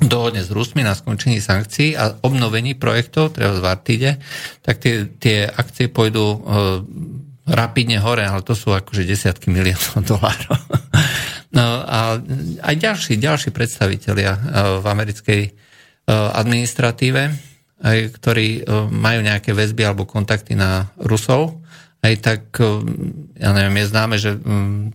dohodne 0.00 0.40
s 0.40 0.48
Rusmi 0.48 0.80
na 0.80 0.96
skončení 0.96 1.44
sankcií 1.44 1.92
a 1.92 2.16
obnovení 2.24 2.72
projektov, 2.72 3.36
treba 3.36 3.60
v 3.60 3.68
Artide, 3.68 4.10
tak 4.64 4.80
tie, 4.80 5.04
tie 5.20 5.44
akcie 5.44 5.92
pôjdu 5.92 6.40
rapidne 7.50 7.98
hore, 7.98 8.22
ale 8.22 8.46
to 8.46 8.54
sú 8.54 8.70
akože 8.70 9.02
desiatky 9.02 9.50
miliónov 9.50 10.06
dolárov. 10.10 10.58
No 11.50 11.82
a 11.82 12.22
aj 12.62 12.74
ďalší, 12.78 13.18
ďalší 13.18 13.50
predstavitelia 13.50 14.38
e, 14.38 14.40
v 14.78 14.86
americkej 14.86 15.42
e, 15.46 15.50
administratíve, 16.14 17.22
ktorí 18.14 18.48
e, 18.60 18.62
majú 18.86 19.20
nejaké 19.26 19.50
väzby 19.50 19.82
alebo 19.82 20.06
kontakty 20.06 20.54
na 20.54 20.94
Rusov, 20.94 21.58
aj 22.00 22.14
tak, 22.24 22.56
ja 23.36 23.52
neviem, 23.52 23.76
je 23.84 23.90
známe, 23.92 24.16
že 24.16 24.32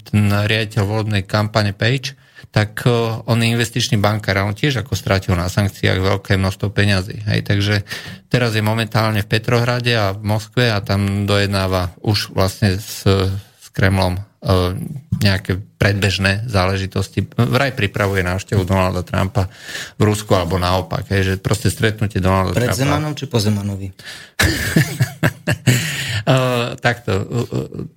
ten 0.10 0.26
riaditeľ 0.26 0.84
volebnej 0.90 1.22
kampane 1.22 1.70
Page, 1.70 2.18
tak 2.52 2.88
on 3.26 3.42
je 3.42 3.52
investičný 3.52 4.00
bankár 4.00 4.40
a 4.40 4.48
on 4.48 4.56
tiež 4.56 4.84
ako 4.84 4.96
strátil 4.96 5.36
na 5.36 5.52
sankciách 5.52 6.00
veľké 6.00 6.40
množstvo 6.40 6.72
peňazí. 6.72 7.24
Hej, 7.28 7.48
takže 7.48 7.84
teraz 8.32 8.56
je 8.56 8.64
momentálne 8.64 9.24
v 9.24 9.32
Petrohrade 9.32 9.94
a 9.96 10.16
v 10.16 10.24
Moskve 10.24 10.72
a 10.72 10.80
tam 10.80 11.28
dojednáva 11.28 11.96
už 12.04 12.36
vlastne 12.36 12.80
s, 12.80 13.04
s 13.06 13.68
Kremlom 13.76 14.20
nejaké 15.16 15.58
predbežné 15.58 16.46
záležitosti. 16.46 17.26
Vraj 17.26 17.74
pripravuje 17.74 18.22
návštevu 18.22 18.62
Donalda 18.62 19.02
Trumpa 19.02 19.50
v 19.98 20.02
Rusku 20.06 20.38
alebo 20.38 20.62
naopak, 20.62 21.10
hej, 21.10 21.26
že 21.26 21.42
proste 21.42 21.74
stretnutie 21.74 22.22
Donalda 22.22 22.54
Pred 22.54 22.70
Trumpa. 22.70 22.78
Pred 22.78 22.86
Zemanom 22.86 23.14
či 23.18 23.26
po 23.26 23.42
Zemanovi? 23.42 23.90
Uh, 26.26 26.74
takto. 26.82 27.22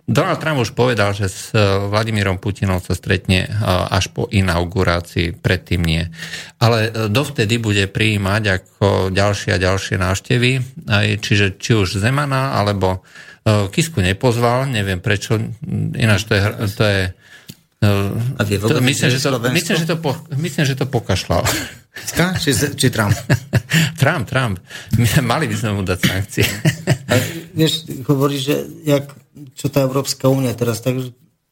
Donald 0.04 0.36
Trump 0.36 0.60
už 0.60 0.76
povedal, 0.76 1.16
že 1.16 1.32
s 1.32 1.56
Vladimírom 1.88 2.36
Putinom 2.36 2.76
sa 2.76 2.92
stretne 2.92 3.48
až 3.88 4.12
po 4.12 4.28
inaugurácii, 4.28 5.32
predtým 5.32 5.80
nie. 5.80 6.04
Ale 6.60 7.08
dovtedy 7.08 7.56
bude 7.56 7.88
prijímať 7.88 8.42
ako 8.52 9.08
ďalšie 9.08 9.56
a 9.56 9.62
ďalšie 9.62 9.96
návštevy, 9.96 10.50
čiže 11.24 11.56
či 11.56 11.72
už 11.72 11.96
Zemana, 11.96 12.52
alebo 12.52 13.00
Kisku 13.72 14.04
nepozval, 14.04 14.68
neviem 14.68 15.00
prečo, 15.00 15.40
ináč 15.96 16.28
to 16.28 16.36
je, 16.36 16.42
to 16.76 16.84
je 16.84 17.02
a 17.80 18.42
vie 18.42 18.58
to, 18.58 18.82
myslím, 18.82 19.08
že 19.08 19.22
to, 19.22 19.38
myslím, 19.38 19.76
že 19.78 19.86
to, 19.86 19.96
po, 20.02 20.10
myslím, 20.34 20.66
že 20.66 20.74
to 20.74 20.84
pokašľal. 20.90 21.46
Či, 22.38 22.50
či 22.76 22.88
Trump? 22.90 23.14
Trump, 24.02 24.24
Trump. 24.28 24.56
Mali 25.32 25.46
by 25.50 25.56
sme 25.56 25.70
mu 25.78 25.82
dať 25.82 25.98
sankcie. 25.98 26.44
A, 27.08 27.14
vieš, 27.54 27.88
hovorí, 28.06 28.38
že 28.38 28.64
jak, 28.86 29.10
čo 29.54 29.72
tá 29.72 29.82
Európska 29.84 30.30
únia 30.30 30.54
teraz, 30.54 30.82
tak 30.84 30.98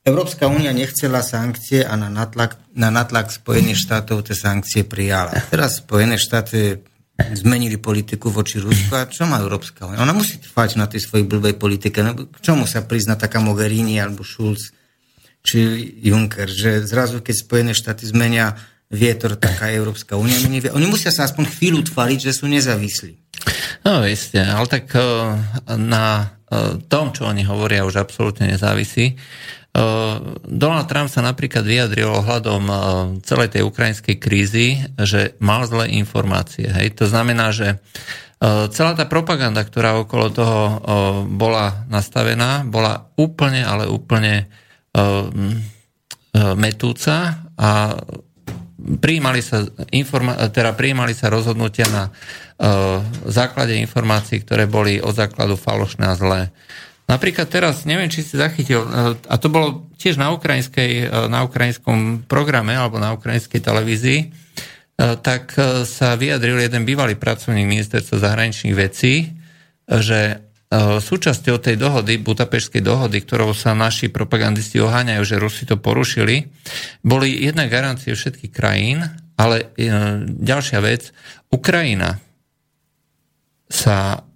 Európska 0.07 0.47
únia 0.47 0.71
nechcela 0.71 1.21
sankcie 1.23 1.83
a 1.83 1.99
na 1.99 2.07
natlak, 2.07 2.57
na 2.79 2.95
natlak 2.95 3.35
Spojených 3.35 3.83
štátov 3.83 4.23
tie 4.27 4.37
sankcie 4.39 4.83
prijala. 4.87 5.35
Teraz 5.51 5.83
Spojené 5.83 6.15
štáty 6.15 6.79
zmenili 7.17 7.81
politiku 7.81 8.29
voči 8.29 8.61
Rusku 8.61 8.93
a 8.93 9.09
čo 9.09 9.25
má 9.25 9.41
Európska 9.41 9.89
únia? 9.89 10.05
Ona 10.05 10.15
musí 10.15 10.39
trvať 10.39 10.79
na 10.79 10.87
tej 10.87 11.03
svojej 11.03 11.27
blbej 11.27 11.59
politike. 11.59 12.05
No, 12.05 12.13
k 12.15 12.39
čomu 12.45 12.69
sa 12.69 12.85
prizna 12.85 13.19
taká 13.19 13.43
Mogherini 13.43 13.99
alebo 13.99 14.23
Schulz? 14.23 14.77
či 15.47 15.61
Juncker, 16.03 16.51
že 16.51 16.83
zrazu, 16.83 17.23
keď 17.23 17.35
Spojené 17.39 17.73
štáty 17.73 18.03
zmenia 18.11 18.59
vietor, 18.91 19.35
taká 19.35 19.75
Európska 19.75 20.15
únia 20.15 20.39
nevie. 20.47 20.71
Oni 20.71 20.87
musia 20.87 21.11
sa 21.11 21.27
aspoň 21.27 21.51
chvíľu 21.51 21.83
tvariť, 21.91 22.31
že 22.31 22.33
sú 22.33 22.47
nezávislí. 22.47 23.27
No, 23.83 24.03
isté, 24.07 24.43
ale 24.43 24.67
tak 24.67 24.91
eh, 24.95 25.03
na 25.75 26.07
eh, 26.23 26.79
tom, 26.87 27.11
čo 27.11 27.27
oni 27.27 27.43
hovoria, 27.47 27.87
už 27.87 27.99
absolútne 27.99 28.51
nezávisí. 28.51 29.15
Eh, 29.15 30.17
Donald 30.47 30.87
Trump 30.87 31.11
sa 31.11 31.23
napríklad 31.23 31.67
vyjadril 31.67 32.11
ohľadom 32.11 32.63
celej 33.27 33.59
tej 33.59 33.63
ukrajinskej 33.67 34.17
krízy, 34.23 34.83
že 34.99 35.35
mal 35.43 35.67
zlé 35.67 35.91
informácie. 35.99 36.71
Hej. 36.71 36.99
To 37.03 37.07
znamená, 37.11 37.51
že 37.51 37.79
celá 38.69 38.93
tá 38.93 39.09
propaganda, 39.09 39.65
ktorá 39.65 39.97
okolo 39.97 40.29
toho 40.29 40.61
bola 41.25 41.89
nastavená, 41.89 42.69
bola 42.69 43.09
úplne, 43.17 43.65
ale 43.65 43.89
úplne 43.89 44.45
metúca 46.37 47.49
a 47.57 47.97
prijímali 48.87 49.43
sa, 49.43 49.67
informa- 49.91 50.39
teda 50.49 50.73
prijímali 50.79 51.13
sa 51.13 51.27
rozhodnutia 51.27 51.91
na 51.91 52.05
uh, 52.09 53.03
základe 53.27 53.75
informácií, 53.83 54.47
ktoré 54.47 54.71
boli 54.71 55.03
od 55.03 55.13
základu 55.13 55.59
falošné 55.59 56.07
a 56.07 56.15
zlé. 56.15 56.43
Napríklad 57.07 57.47
teraz, 57.47 57.87
neviem, 57.87 58.11
či 58.11 58.27
si 58.27 58.35
zachytil, 58.35 58.83
a 59.31 59.35
to 59.39 59.47
bolo 59.47 59.87
tiež 59.95 60.19
na, 60.19 60.35
ukrajinskej, 60.35 61.07
na 61.31 61.47
ukrajinskom 61.47 62.27
programe 62.27 62.75
alebo 62.75 62.99
na 62.99 63.15
ukrajinskej 63.15 63.63
televízii, 63.63 64.21
tak 64.99 65.55
sa 65.87 66.19
vyjadril 66.19 66.59
jeden 66.67 66.83
bývalý 66.83 67.15
pracovník 67.15 67.63
ministerstva 67.63 68.27
zahraničných 68.27 68.75
vecí, 68.75 69.39
že 69.87 70.46
súčasťou 70.75 71.63
tej 71.63 71.79
dohody, 71.79 72.19
Budapešskej 72.19 72.83
dohody, 72.83 73.23
ktorou 73.23 73.55
sa 73.55 73.71
naši 73.79 74.11
propagandisti 74.11 74.83
oháňajú, 74.83 75.23
že 75.23 75.39
Rusi 75.39 75.63
to 75.63 75.79
porušili, 75.79 76.51
boli 77.07 77.31
jedna 77.31 77.71
garancie 77.71 78.19
všetkých 78.19 78.51
krajín, 78.51 79.07
ale 79.39 79.71
e, 79.79 79.87
ďalšia 80.27 80.83
vec, 80.83 81.15
Ukrajina 81.55 82.19
sa 83.67 84.27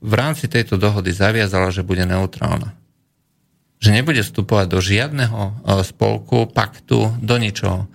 v 0.00 0.12
rámci 0.16 0.50
tejto 0.50 0.78
dohody 0.80 1.12
zaviazala, 1.12 1.70
že 1.70 1.86
bude 1.86 2.02
neutrálna. 2.02 2.74
Že 3.78 3.90
nebude 4.00 4.22
vstupovať 4.24 4.66
do 4.70 4.78
žiadneho 4.80 5.40
e, 5.42 5.52
spolku, 5.82 6.46
paktu, 6.50 7.20
do 7.20 7.36
ničoho. 7.36 7.90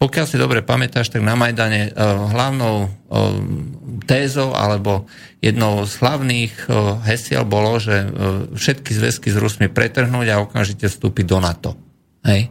Pokiaľ 0.00 0.24
si 0.24 0.40
dobre 0.40 0.64
pamätáš, 0.64 1.12
tak 1.12 1.20
na 1.20 1.36
Majdane 1.36 1.92
e, 1.92 2.02
hlavnou 2.32 2.88
tézou 4.08 4.56
alebo 4.56 5.04
jednou 5.44 5.84
z 5.84 5.92
hlavných 6.00 6.52
hesiel 7.04 7.44
bolo, 7.44 7.78
že 7.78 8.06
všetky 8.54 8.90
zväzky 8.90 9.28
s 9.30 9.38
Rusmi 9.38 9.66
pretrhnúť 9.70 10.26
a 10.30 10.40
okamžite 10.42 10.88
vstúpiť 10.88 11.24
do 11.26 11.38
NATO. 11.38 11.70
Hej. 12.26 12.50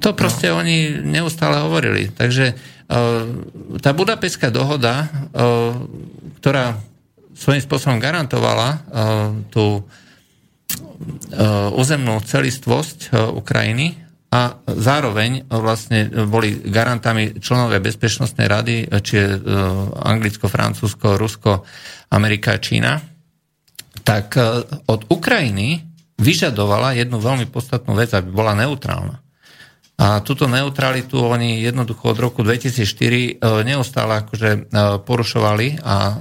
To 0.00 0.16
proste 0.16 0.50
no. 0.50 0.64
oni 0.64 1.04
neustále 1.04 1.60
hovorili. 1.60 2.10
Takže 2.10 2.56
tá 3.78 3.90
budapeská 3.94 4.50
dohoda, 4.50 5.06
ktorá 6.42 6.74
svojím 7.38 7.62
spôsobom 7.62 8.02
garantovala 8.02 8.82
tú 9.54 9.86
územnú 11.76 12.18
celistvosť 12.20 13.14
Ukrajiny 13.36 14.09
a 14.30 14.62
zároveň 14.62 15.50
vlastne 15.50 16.06
boli 16.30 16.62
garantami 16.62 17.42
členovia 17.42 17.82
Bezpečnostnej 17.82 18.46
rady, 18.46 18.86
či 19.02 19.12
je 19.18 19.26
Anglicko, 20.06 20.46
Francúzsko, 20.46 21.18
Rusko, 21.18 21.66
Amerika 22.14 22.54
Čína, 22.62 23.02
tak 24.06 24.38
od 24.86 25.10
Ukrajiny 25.10 25.82
vyžadovala 26.20 26.94
jednu 26.94 27.18
veľmi 27.18 27.50
podstatnú 27.50 27.96
vec, 27.98 28.14
aby 28.14 28.30
bola 28.30 28.54
neutrálna. 28.54 29.18
A 30.00 30.24
túto 30.24 30.48
neutralitu 30.48 31.20
oni 31.20 31.60
jednoducho 31.60 32.16
od 32.16 32.18
roku 32.24 32.40
2004 32.40 32.88
e, 32.88 33.32
neustále 33.68 34.24
akože 34.24 34.50
e, 34.56 34.60
porušovali 35.04 35.84
a 35.84 35.96
e, 36.08 36.14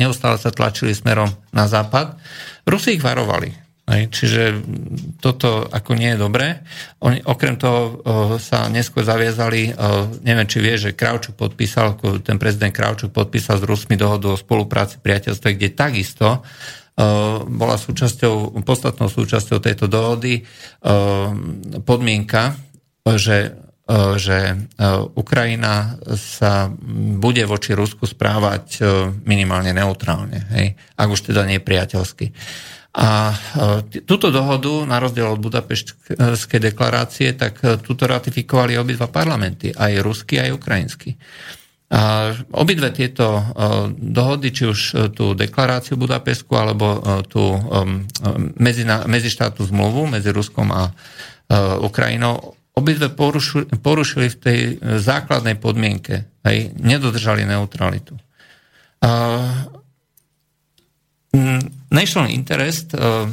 neustále 0.00 0.40
sa 0.40 0.48
tlačili 0.48 0.96
smerom 0.96 1.28
na 1.52 1.68
západ. 1.68 2.16
Rusi 2.64 2.96
ich 2.96 3.04
varovali. 3.04 3.65
Čiže 3.86 4.66
toto 5.22 5.62
ako 5.62 5.94
nie 5.94 6.10
je 6.10 6.18
dobré. 6.18 6.58
Oni 7.06 7.22
okrem 7.22 7.54
toho 7.54 8.02
sa 8.42 8.66
neskôr 8.66 9.06
zaviazali, 9.06 9.70
neviem 10.26 10.50
či 10.50 10.58
vie, 10.58 10.74
že 10.74 10.98
Kravčuk 10.98 11.38
podpísal, 11.38 11.94
ten 12.26 12.34
prezident 12.34 12.74
Kravčuk 12.74 13.14
podpísal 13.14 13.62
s 13.62 13.68
Rusmi 13.68 13.94
dohodu 13.94 14.34
o 14.34 14.40
spolupráci 14.40 14.98
priateľstve, 14.98 15.54
kde 15.54 15.68
takisto 15.70 16.42
bola 17.46 17.78
súčasťou, 17.78 18.58
podstatnou 18.66 19.06
súčasťou 19.06 19.62
tejto 19.62 19.86
dohody 19.86 20.42
podmienka, 21.86 22.58
že, 23.06 23.54
že 24.18 24.38
Ukrajina 25.14 25.94
sa 26.18 26.66
bude 27.22 27.46
voči 27.46 27.70
Rusku 27.70 28.02
správať 28.02 28.82
minimálne 29.22 29.70
neutrálne, 29.70 30.42
hej, 30.58 30.74
ak 30.98 31.06
už 31.06 31.30
teda 31.30 31.46
nie 31.46 31.62
priateľsky. 31.62 32.34
A 32.96 33.36
túto 34.08 34.32
dohodu, 34.32 34.88
na 34.88 34.96
rozdiel 34.96 35.28
od 35.28 35.44
Budapeštskej 35.44 36.60
deklarácie, 36.72 37.36
tak 37.36 37.60
túto 37.84 38.08
ratifikovali 38.08 38.80
obidva 38.80 39.12
parlamenty, 39.12 39.68
aj 39.68 40.00
ruský, 40.00 40.40
aj 40.40 40.56
ukrajinský. 40.56 41.12
A 41.92 42.32
obidve 42.56 42.90
tieto 42.96 43.52
dohody, 44.00 44.48
či 44.48 44.64
už 44.64 44.80
tú 45.12 45.36
deklaráciu 45.36 46.00
Budapestku, 46.00 46.50
alebo 46.56 47.04
tú 47.28 47.44
medzištátnu 49.04 49.62
zmluvu 49.68 50.08
medzi 50.08 50.32
Ruskom 50.32 50.72
a 50.72 50.88
Ukrajinou, 51.84 52.56
obidve 52.76 53.08
porušili, 53.80 54.28
v 54.28 54.36
tej 54.36 54.58
e, 54.58 54.72
základnej 55.00 55.56
podmienke, 55.56 56.28
hej, 56.44 56.76
nedodržali 56.76 57.48
neutralitu. 57.48 58.20
Uh, 59.00 59.64
National 61.96 62.28
Interest, 62.28 62.92
uh, 62.92 63.24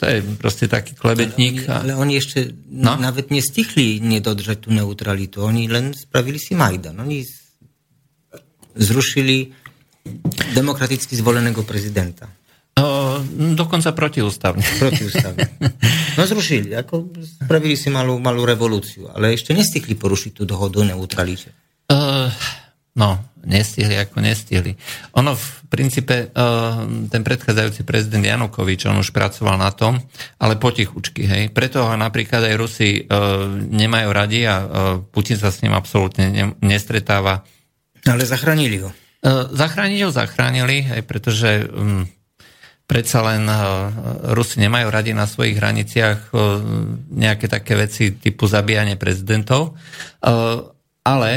to 0.00 0.02
je 0.08 0.24
proste 0.40 0.64
taký 0.64 0.96
klebetník. 0.96 1.68
Ale, 1.68 1.92
ale 1.92 2.00
oni 2.00 2.16
ešte 2.16 2.56
no? 2.72 2.96
nawet 2.96 3.28
nestichli 3.28 4.00
nedodržať 4.00 4.64
tú 4.64 4.72
neutralitu. 4.72 5.44
Oni 5.44 5.68
len 5.68 5.92
spravili 5.92 6.40
si 6.48 6.56
Majdan. 6.56 6.96
Oni 6.96 7.20
zrušili 8.78 9.52
demokraticky 10.56 11.12
zvoleného 11.12 11.60
prezidenta. 11.68 12.38
Dokonca 13.58 13.90
protiústavne. 13.90 14.62
Protiústavne. 14.78 15.58
No 16.14 16.26
zrušili, 16.26 16.74
ako 16.74 17.10
spravili 17.42 17.74
si 17.74 17.90
malú, 17.90 18.22
malú 18.22 18.46
revolúciu, 18.46 19.10
ale 19.10 19.34
ešte 19.34 19.54
nestihli 19.54 19.98
porušiť 19.98 20.32
tú 20.34 20.42
dohodu 20.46 20.82
o 20.82 20.86
neutralite. 20.86 21.50
Uh, 21.90 22.30
no, 22.94 23.18
nestihli, 23.48 23.96
ako 23.96 24.20
nestihli. 24.20 24.76
Ono 25.16 25.32
v 25.32 25.46
princípe, 25.72 26.28
uh, 26.28 26.84
ten 27.08 27.24
predchádzajúci 27.24 27.82
prezident 27.88 28.22
Janukovič, 28.22 28.84
on 28.86 29.00
už 29.00 29.10
pracoval 29.16 29.56
na 29.56 29.72
tom, 29.72 29.96
ale 30.36 30.60
potichučky, 30.60 31.24
hej. 31.24 31.42
Preto 31.50 31.88
ho 31.88 31.94
napríklad 31.96 32.44
aj 32.44 32.54
Rusi 32.60 33.02
uh, 33.02 33.48
nemajú 33.56 34.08
radi 34.12 34.44
a 34.44 34.56
uh, 34.60 34.68
Putin 35.00 35.40
sa 35.40 35.48
s 35.48 35.64
ním 35.64 35.72
absolútne 35.72 36.28
ne, 36.28 36.44
nestretáva. 36.60 37.42
Ale 38.04 38.28
zachránili 38.28 38.84
ho. 38.84 38.92
Zachránili 39.50 40.06
ho, 40.06 40.14
zachránili, 40.14 40.86
aj 40.94 41.02
pretože 41.02 41.66
um, 41.66 42.06
predsa 42.88 43.20
len 43.20 43.44
eh, 43.44 43.60
Rusi 44.32 44.64
nemajú 44.64 44.88
radi 44.88 45.12
na 45.12 45.28
svojich 45.28 45.60
hraniciach 45.60 46.32
eh, 46.32 46.38
nejaké 47.12 47.46
také 47.46 47.76
veci 47.76 48.16
typu 48.16 48.48
zabíjanie 48.48 48.96
prezidentov, 48.96 49.76
eh, 50.24 50.64
ale 51.04 51.30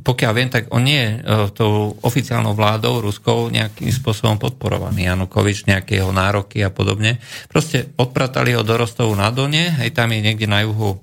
pokiaľ 0.00 0.32
viem, 0.32 0.50
tak 0.50 0.72
on 0.72 0.82
nie 0.84 0.98
je 0.98 1.10
tou 1.52 1.96
oficiálnou 2.00 2.56
vládou 2.56 3.04
ruskou 3.04 3.52
nejakým 3.52 3.92
spôsobom 3.92 4.40
podporovaný. 4.40 5.06
Janukovič, 5.06 5.68
nejaké 5.68 6.00
jeho 6.00 6.10
nároky 6.10 6.64
a 6.64 6.72
podobne. 6.72 7.20
Proste 7.46 7.92
odpratali 8.00 8.56
ho 8.56 8.64
do 8.64 8.74
Rostovu 8.76 9.12
na 9.14 9.28
Done, 9.28 9.80
hej, 9.80 9.90
tam 9.92 10.12
je 10.12 10.20
niekde 10.20 10.48
na 10.48 10.64
juhu 10.64 11.00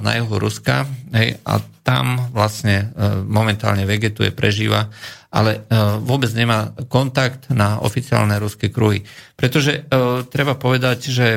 na 0.00 0.16
juhu 0.16 0.40
Ruska 0.40 0.88
hej, 1.12 1.36
a 1.44 1.60
tam 1.84 2.32
vlastne 2.32 2.96
momentálne 3.28 3.84
vegetuje, 3.84 4.32
prežíva 4.32 4.88
ale 5.30 5.50
e, 5.54 5.78
vôbec 6.02 6.28
nemá 6.34 6.74
kontakt 6.90 7.46
na 7.54 7.78
oficiálne 7.80 8.34
ruské 8.42 8.68
kruhy. 8.68 9.06
Pretože 9.38 9.72
e, 9.78 9.80
treba 10.26 10.58
povedať, 10.58 10.98
že 11.06 11.28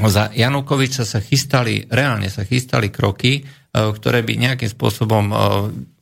za 0.00 0.28
Janukoviča 0.32 1.04
sa 1.08 1.18
chystali, 1.24 1.88
reálne 1.88 2.28
sa 2.28 2.44
chystali 2.44 2.92
kroky, 2.92 3.40
e, 3.40 3.42
ktoré 3.70 4.26
by 4.26 4.32
nejakým 4.34 4.70
spôsobom 4.70 5.30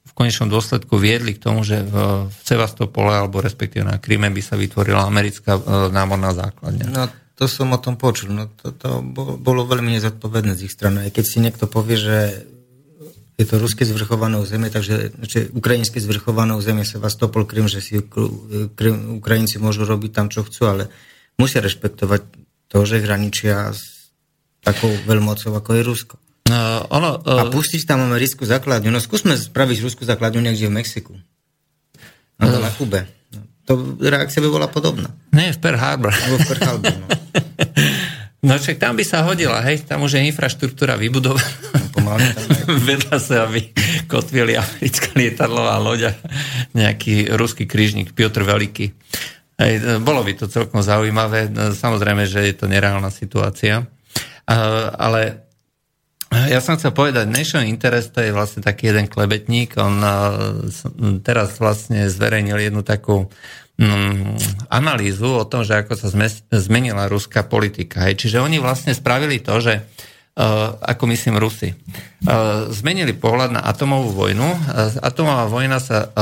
v 0.03 0.13
konečnom 0.17 0.51
dôsledku 0.51 0.99
viedli 0.99 1.37
k 1.37 1.43
tomu, 1.43 1.63
že 1.63 1.85
v 1.85 2.27
Sevastopole 2.43 3.15
alebo 3.15 3.39
respektíve 3.39 3.87
na 3.87 4.01
Kryme 4.03 4.33
by 4.33 4.43
sa 4.43 4.59
vytvorila 4.59 5.07
americká 5.07 5.61
námorná 5.93 6.35
základňa. 6.35 6.87
No 6.91 7.07
to 7.39 7.47
som 7.47 7.71
o 7.71 7.79
tom 7.79 7.95
počul. 7.95 8.35
No 8.35 8.51
to, 8.51 8.75
to 8.75 8.99
bolo 9.39 9.63
veľmi 9.63 9.95
nezodpovedné 9.95 10.59
z 10.59 10.67
ich 10.67 10.75
strany. 10.75 11.15
Keď 11.15 11.25
si 11.25 11.39
niekto 11.39 11.71
povie, 11.71 11.95
že 11.95 12.19
je 13.39 13.47
to 13.47 13.63
ruské 13.63 13.87
zvrchované 13.87 14.43
územie, 14.43 14.67
takže 14.67 15.15
znači, 15.15 15.55
ukrajinské 15.55 16.03
zvrchované 16.03 16.59
územie 16.59 16.83
Sevastopol, 16.83 17.47
Krym, 17.47 17.71
že 17.71 17.79
si 17.79 18.03
Krym, 18.75 19.23
Ukrajinci 19.23 19.63
môžu 19.63 19.87
robiť 19.87 20.11
tam, 20.11 20.27
čo 20.27 20.43
chcú, 20.43 20.67
ale 20.67 20.91
musia 21.39 21.63
rešpektovať 21.63 22.27
to, 22.67 22.79
že 22.83 23.07
hraničia 23.07 23.71
s 23.71 24.11
takou 24.67 24.91
veľmocou, 25.07 25.55
ako 25.55 25.71
je 25.79 25.83
Rusko. 25.87 26.15
No, 26.49 26.89
ono, 26.89 27.21
uh... 27.21 27.45
A 27.45 27.53
pustiť 27.53 27.85
tam 27.85 28.09
americkú 28.09 28.49
základňu. 28.49 28.89
No 28.89 28.99
skúsme 28.99 29.37
spraviť 29.37 29.79
ruskú 29.85 30.09
základňu 30.09 30.41
niekde 30.41 30.73
v 30.73 30.75
Mexiku. 30.81 31.13
No, 32.41 32.45
uh... 32.49 32.59
na 32.59 32.73
Kube. 32.73 33.05
No, 33.37 33.45
to 33.69 33.73
reakcia 34.01 34.41
by 34.41 34.49
bola 34.49 34.67
podobná. 34.73 35.13
Nie, 35.37 35.53
v 35.53 35.61
Pearl 35.61 35.77
Harbor. 35.77 36.11
Alebo 36.11 36.37
v 36.41 36.47
Pearl 36.49 36.65
Harbor, 36.65 36.95
no. 36.97 37.09
No 38.39 38.55
však 38.55 38.79
tam 38.79 38.95
by 38.95 39.03
sa 39.03 39.27
hodila, 39.27 39.59
hej, 39.67 39.83
tam 39.83 40.07
už 40.07 40.15
je 40.15 40.31
infraštruktúra 40.31 40.95
vybudovaná. 40.95 41.43
No, 41.99 42.15
Vedľa 42.89 43.19
sa, 43.19 43.51
aby 43.51 43.75
kotvili 44.07 44.55
americká 44.55 45.11
lietadlová 45.19 45.75
loď 45.83 46.15
a 46.15 46.23
nejaký 46.71 47.35
ruský 47.35 47.67
krížnik 47.67 48.15
Piotr 48.15 48.47
Veľký. 48.47 48.95
Hej, 49.59 49.99
bolo 50.07 50.23
by 50.23 50.39
to 50.39 50.47
celkom 50.47 50.87
zaujímavé. 50.87 51.51
No, 51.51 51.75
samozrejme, 51.75 52.31
že 52.31 52.47
je 52.47 52.55
to 52.55 52.71
nereálna 52.71 53.11
situácia. 53.11 53.91
Ale 54.47 55.48
Ja 56.29 56.61
som 56.61 56.77
chcel 56.77 56.93
povedať, 56.93 57.25
Nation 57.25 57.65
Interest 57.65 58.13
to 58.13 58.21
je 58.21 58.37
vlastne 58.37 58.61
taký 58.61 58.93
jeden 58.93 59.09
klebetník, 59.09 59.81
on 59.81 59.97
teraz 61.25 61.57
vlastne 61.57 62.05
zverejnil 62.05 62.69
jednu 62.69 62.85
takú 62.85 63.33
mm, 63.81 64.69
analýzu 64.69 65.41
o 65.41 65.49
tom, 65.49 65.65
že 65.65 65.81
ako 65.81 65.97
sa 65.97 66.13
zmenila 66.53 67.09
ruská 67.09 67.49
politika. 67.49 68.05
Hej. 68.05 68.29
Čiže 68.29 68.45
oni 68.45 68.61
vlastne 68.61 68.93
spravili 68.93 69.41
to, 69.41 69.61
že 69.61 69.75
Uh, 70.39 70.79
ako 70.87 71.11
myslím 71.11 71.43
Rusy. 71.43 71.75
Uh, 72.23 72.71
zmenili 72.71 73.11
pohľad 73.11 73.59
na 73.59 73.67
atomovú 73.67 74.15
vojnu. 74.15 74.47
Atomová 75.03 75.51
vojna 75.51 75.83
sa 75.83 76.15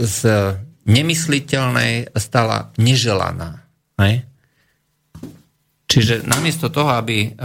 z 0.00 0.20
nemysliteľnej 0.88 2.16
stala 2.16 2.72
neželaná. 2.80 3.60
Hej? 4.00 4.24
Čiže 5.86 6.26
namiesto 6.26 6.66
toho, 6.66 6.90
aby 6.98 7.38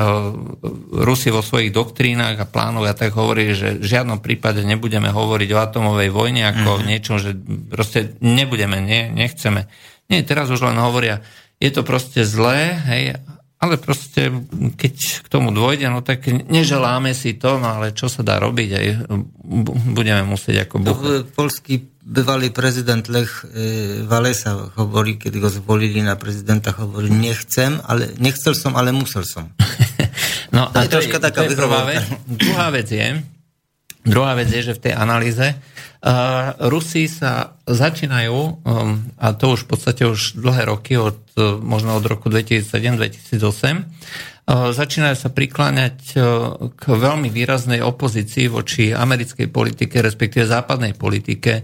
Rusi 0.97 1.30
vo 1.30 1.45
svojich 1.45 1.69
doktrínach 1.69 2.41
a 2.41 2.49
plánoch 2.49 2.89
a 2.89 2.97
tak 2.97 3.13
hovorili, 3.13 3.54
že 3.54 3.77
v 3.77 3.86
žiadnom 3.86 4.17
prípade 4.17 4.65
nebudeme 4.65 5.13
hovoriť 5.13 5.49
o 5.54 5.62
atomovej 5.62 6.10
vojne 6.10 6.49
ako 6.49 6.69
mm-hmm. 6.82 6.89
niečom, 6.89 7.15
že 7.21 7.38
proste 7.69 8.17
nebudeme, 8.17 8.82
nie, 8.82 9.13
nechceme. 9.13 9.69
Nie, 10.10 10.25
teraz 10.25 10.49
už 10.49 10.58
len 10.65 10.82
hovoria, 10.82 11.21
je 11.62 11.69
to 11.69 11.86
proste 11.86 12.25
zlé, 12.25 12.82
hej, 12.89 13.04
ale 13.62 13.78
proste, 13.78 14.34
keď 14.74 15.21
k 15.21 15.28
tomu 15.30 15.54
dôjde, 15.54 15.86
no 15.93 16.02
tak 16.02 16.26
neželáme 16.26 17.13
si 17.13 17.38
to, 17.38 17.62
no 17.62 17.78
ale 17.78 17.93
čo 17.93 18.10
sa 18.10 18.26
dá 18.26 18.41
robiť, 18.41 18.69
aj 18.74 18.88
budeme 19.93 20.26
musieť 20.26 20.65
ako 20.65 20.76
buchať. 20.82 21.38
Polský 21.38 21.78
bývalý 22.02 22.50
prezident 22.50 23.06
Lech 23.06 23.45
e, 23.45 24.02
Walesa 24.10 24.74
hovorí, 24.82 25.21
keď 25.21 25.45
ho 25.45 25.50
zvolili 25.54 26.02
na 26.02 26.17
prezidenta, 26.17 26.74
hovorí, 26.74 27.13
nechcem, 27.13 27.78
ale, 27.86 28.17
nechcel 28.17 28.58
som, 28.58 28.74
ale 28.74 28.89
musel 28.89 29.21
som. 29.21 29.45
no 30.58 30.74
to 30.74 30.82
a 30.82 30.89
to, 30.89 30.97
je, 30.97 31.13
taká 31.13 31.45
to 31.45 31.54
je 31.54 31.58
prvá 31.62 31.86
vec. 31.86 32.02
Druhá 32.26 32.74
vec 32.74 32.89
je, 32.89 33.21
druhá 34.02 34.34
vec 34.34 34.50
je, 34.50 34.74
že 34.74 34.74
v 34.74 34.89
tej 34.89 34.93
analýze 34.97 35.54
Rusi 36.57 37.05
sa 37.05 37.61
začínajú, 37.69 38.33
um, 38.33 39.05
a 39.21 39.37
to 39.37 39.53
už 39.53 39.65
v 39.65 39.69
podstate 39.69 40.01
už 40.09 40.33
dlhé 40.41 40.65
roky, 40.65 40.97
od, 40.97 41.21
uh, 41.37 41.61
možno 41.61 41.93
od 41.93 42.05
roku 42.09 42.25
2007-2008, 42.33 43.85
začínajú 44.51 45.15
sa 45.15 45.29
prikláňať 45.31 46.17
k 46.75 46.83
veľmi 46.83 47.29
výraznej 47.31 47.79
opozícii 47.79 48.51
voči 48.51 48.91
americkej 48.91 49.47
politike, 49.47 50.01
respektíve 50.03 50.43
západnej 50.43 50.91
politike 50.97 51.63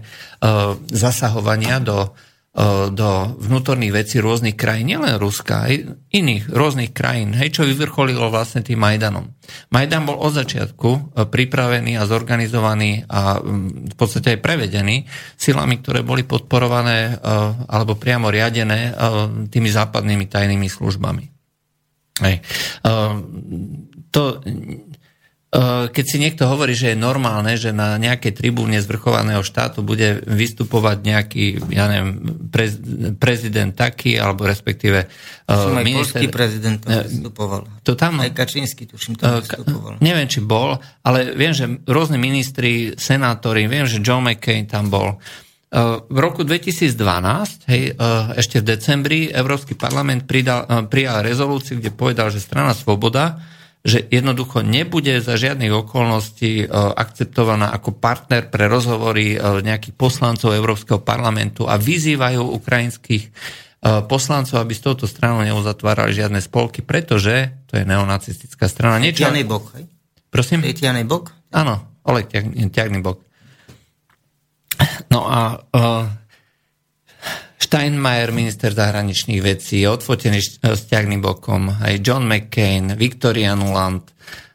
zasahovania 0.88 1.84
do, 1.84 2.16
do 2.90 3.10
vnútorných 3.38 3.94
vecí 3.94 4.18
rôznych 4.18 4.58
krajín, 4.58 4.90
nielen 4.90 5.14
Ruska, 5.22 5.70
aj 5.70 5.94
iných 6.10 6.50
rôznych 6.50 6.90
krajín, 6.90 7.30
hej, 7.38 7.54
čo 7.54 7.62
vyvrcholilo 7.62 8.34
vlastne 8.34 8.66
tým 8.66 8.82
Majdanom. 8.82 9.30
Majdan 9.70 10.02
bol 10.02 10.18
od 10.18 10.34
začiatku 10.34 11.14
pripravený 11.30 11.94
a 11.94 12.10
zorganizovaný 12.10 13.06
a 13.06 13.38
v 13.38 13.94
podstate 13.94 14.34
aj 14.34 14.42
prevedený 14.42 15.06
silami, 15.38 15.78
ktoré 15.78 16.02
boli 16.02 16.26
podporované 16.26 17.22
alebo 17.70 17.94
priamo 17.94 18.26
riadené 18.26 18.90
tými 19.54 19.70
západnými 19.70 20.26
tajnými 20.26 20.66
službami. 20.66 21.24
Hej. 22.26 22.42
To, 24.10 24.22
keď 25.88 26.04
si 26.04 26.20
niekto 26.20 26.44
hovorí, 26.44 26.76
že 26.76 26.92
je 26.92 26.98
normálne, 27.00 27.56
že 27.56 27.72
na 27.72 27.96
nejakej 27.96 28.36
tribúne 28.36 28.76
zvrchovaného 28.84 29.40
štátu 29.40 29.80
bude 29.80 30.20
vystupovať 30.28 30.96
nejaký, 31.00 31.44
ja 31.72 31.88
neviem, 31.88 32.20
prez, 32.52 32.76
prezident 33.16 33.72
taký, 33.72 34.20
alebo 34.20 34.44
respektíve 34.44 35.08
uh, 35.08 35.72
minister... 35.80 36.20
Polský 36.20 36.28
prezident 36.28 36.76
tam 36.84 37.00
vystupoval. 37.00 37.64
To 37.80 37.96
tam, 37.96 38.20
Aj 38.20 38.28
Kačínsky, 38.28 38.84
tuším, 38.84 39.16
tam 39.16 39.40
vystupoval. 39.40 39.96
Neviem, 40.04 40.28
či 40.28 40.44
bol, 40.44 40.76
ale 41.00 41.32
viem, 41.32 41.56
že 41.56 41.80
rôzni 41.88 42.20
ministri, 42.20 42.92
senátori, 43.00 43.64
viem, 43.72 43.88
že 43.88 44.04
John 44.04 44.28
McCain 44.28 44.68
tam 44.68 44.92
bol. 44.92 45.16
V 46.08 46.18
roku 46.20 46.44
2012, 46.44 46.92
hej, 47.72 47.96
ešte 48.36 48.60
v 48.60 48.64
decembri, 48.68 49.18
Európsky 49.32 49.76
parlament 49.76 50.28
pridal, 50.28 50.88
prijal 50.92 51.24
rezolúciu, 51.24 51.80
kde 51.80 51.92
povedal, 51.92 52.28
že 52.28 52.40
strana 52.40 52.76
Svoboda, 52.76 53.40
že 53.86 54.04
jednoducho 54.10 54.66
nebude 54.66 55.22
za 55.22 55.38
žiadnych 55.38 55.70
okolností 55.70 56.64
e, 56.64 56.66
akceptovaná 56.72 57.70
ako 57.72 57.94
partner 57.96 58.50
pre 58.50 58.66
rozhovory 58.66 59.38
nejakých 59.38 59.94
poslancov 59.94 60.54
Európskeho 60.54 60.98
parlamentu 61.02 61.64
a 61.64 61.78
vyzývajú 61.78 62.42
ukrajinských 62.58 63.30
poslancov, 64.10 64.58
aby 64.58 64.74
s 64.74 64.82
touto 64.82 65.06
stranou 65.06 65.46
neuzatvárali 65.46 66.10
žiadne 66.10 66.42
spolky, 66.42 66.82
pretože 66.82 67.54
to 67.70 67.78
je 67.78 67.86
neonacistická 67.86 68.66
strana. 68.66 68.98
Niečo... 68.98 69.22
Tianej 69.22 69.46
bok, 69.46 69.70
hej? 69.78 69.86
Prosím? 70.34 70.66
Tianej 70.66 71.06
bok? 71.06 71.30
Áno, 71.54 72.02
Oleg 72.08 72.26
Tiagný 72.72 72.98
bok. 73.04 73.20
No 75.12 75.28
a 75.28 75.60
Steinmeier, 77.58 78.30
minister 78.30 78.70
zahraničných 78.70 79.42
vecí, 79.42 79.82
odfotený 79.82 80.38
s 80.62 80.82
ťahným 80.86 81.18
bokom, 81.18 81.74
aj 81.82 81.98
John 81.98 82.30
McCain, 82.30 82.94
Viktoria 82.94 83.58
Nuland, 83.58 84.06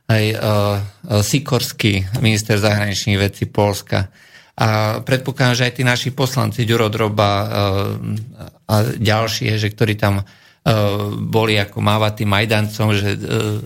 aj 0.07 0.23
uh, 0.31 1.19
Sikorský, 1.19 2.19
minister 2.23 2.55
zahraničných 2.55 3.19
vecí 3.19 3.43
Polska. 3.51 4.07
A 4.55 4.99
predpokladám, 5.03 5.57
že 5.59 5.65
aj 5.67 5.73
tí 5.75 5.83
naši 5.83 6.09
poslanci, 6.15 6.63
Ďuro 6.63 6.87
Droba 6.87 7.31
uh, 7.31 7.47
a 8.71 8.75
ďalší, 8.95 9.51
že 9.59 9.67
ktorí 9.67 9.99
tam 9.99 10.23
boli 11.19 11.59
ako 11.59 11.83
mávať 11.83 12.23
tým 12.23 12.29
Majdancom, 12.31 12.95
že 12.95 13.19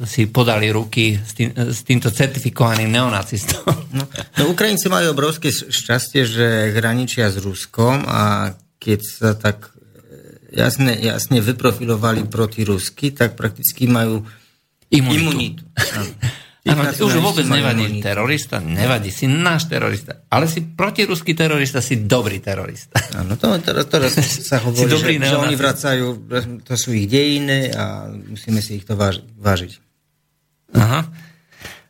si 0.10 0.26
podali 0.34 0.74
ruky 0.74 1.14
s, 1.14 1.38
tým, 1.38 1.54
s 1.54 1.86
týmto 1.86 2.10
certifikovaným 2.10 2.90
neonacistom. 2.90 3.62
No, 3.94 4.10
no 4.10 4.44
Ukrajinci 4.50 4.90
majú 4.90 5.14
obrovské 5.14 5.54
šťastie, 5.54 6.26
že 6.26 6.74
hraničia 6.74 7.30
s 7.30 7.38
Ruskom 7.38 8.02
a 8.02 8.50
keď 8.88 9.00
sa 9.04 9.36
tak 9.36 9.68
eh, 9.68 10.56
jasne, 10.56 10.96
jasne 10.96 11.44
vyprofilovali 11.44 12.24
proti 12.32 12.64
Rusky, 12.64 13.12
tak 13.12 13.36
prakticky 13.36 13.92
majú 13.92 14.24
imunitu. 14.88 15.20
imunitu. 15.28 15.64
Ano, 16.68 16.84
už 16.84 17.24
vôbec 17.24 17.48
nevadí 17.48 17.88
imunitu. 17.88 18.04
terorista, 18.04 18.60
nevadí, 18.60 19.08
si 19.08 19.24
náš 19.24 19.72
terorista, 19.72 20.28
ale 20.28 20.52
si 20.52 20.60
protiruský 20.68 21.32
terorista, 21.32 21.80
si 21.80 22.04
dobrý 22.04 22.44
terorista. 22.44 23.00
Áno, 23.16 23.40
to 23.40 23.56
teraz, 23.64 23.88
teraz 23.88 24.12
sa 24.52 24.60
hovorí, 24.60 24.92
dobrý, 24.92 25.16
že, 25.16 25.32
že 25.32 25.38
oni 25.40 25.56
vracajú, 25.56 26.06
to 26.68 26.74
sú 26.76 26.92
ich 26.92 27.08
dejiny 27.08 27.72
a 27.72 28.12
musíme 28.12 28.60
si 28.60 28.84
ich 28.84 28.86
to 28.88 29.00
váži, 29.00 29.24
vážiť. 29.40 29.72
Aha. 30.76 31.08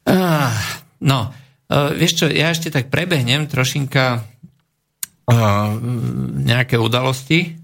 Ah, 0.05 0.53
no, 1.01 1.33
uh, 1.73 1.89
vieš 1.97 2.21
čo, 2.21 2.25
ja 2.29 2.53
ešte 2.53 2.69
tak 2.69 2.93
prebehnem 2.93 3.49
trošinka 3.49 4.37
nejaké 6.47 6.79
udalosti 6.79 7.59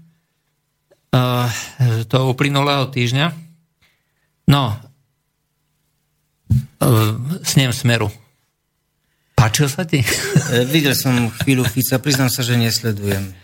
toho 2.08 2.24
uplynulého 2.34 2.90
týždňa. 2.92 3.26
No, 4.50 4.76
snem 7.42 7.72
Smeru. 7.72 8.12
Páčil 9.34 9.68
sa 9.68 9.84
ti? 9.84 10.00
E, 10.00 10.64
videl 10.64 10.94
som 10.94 11.28
chvíľu 11.42 11.66
Fica, 11.66 11.98
priznám 11.98 12.30
sa, 12.30 12.46
že 12.46 12.54
nesledujem. 12.54 13.34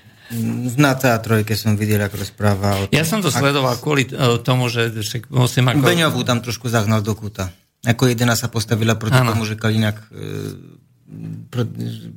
Na 0.79 0.95
teatrojke 0.95 1.59
som 1.59 1.75
videl, 1.75 1.99
ako 1.99 2.23
rozpráva 2.23 2.69
o 2.79 2.83
tom. 2.87 2.95
Ja 2.95 3.03
som 3.03 3.19
to 3.19 3.35
sledoval 3.35 3.75
kvôli 3.83 4.07
e, 4.07 4.39
tomu, 4.41 4.71
že 4.71 4.95
však 4.95 5.29
musím 5.35 5.67
ako... 5.67 5.83
Beňovú 5.83 6.23
tam 6.23 6.39
trošku 6.39 6.71
zahnal 6.71 7.03
do 7.03 7.19
kúta. 7.19 7.51
Ako 7.83 8.07
jedená 8.07 8.39
sa 8.39 8.47
postavila 8.47 8.95
proti 8.95 9.19
ano. 9.19 9.35
tomu, 9.35 9.43
že 9.43 9.59
Kaliňák... 9.59 9.99
E, 9.99 10.89
pro, 11.51 11.63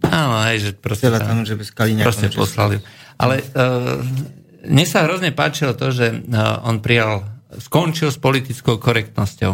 Áno, 0.08 0.34
aj, 0.39 0.56
že 0.60 0.69
proste... 0.77 1.10
Tam, 1.10 1.43
že 1.43 1.58
bez. 1.58 1.73
Proste 1.75 2.29
poslali. 2.29 2.79
Ale 3.17 3.41
uh, 3.41 4.01
mne 4.65 4.86
sa 4.86 5.06
hrozne 5.06 5.34
páčilo 5.34 5.73
to, 5.73 5.89
že 5.93 6.13
uh, 6.13 6.65
on 6.65 6.82
prijal, 6.82 7.25
skončil 7.58 8.13
s 8.13 8.17
politickou 8.17 8.77
korektnosťou. 8.77 9.53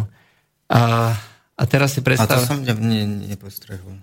A 0.70 0.82
a 1.60 1.64
teraz 1.68 1.92
si 1.92 2.00
predstav... 2.00 2.40
A 2.40 2.40
to 2.40 2.48
som 2.48 2.64
ne, 2.64 3.04
nepostrehol. 3.28 4.00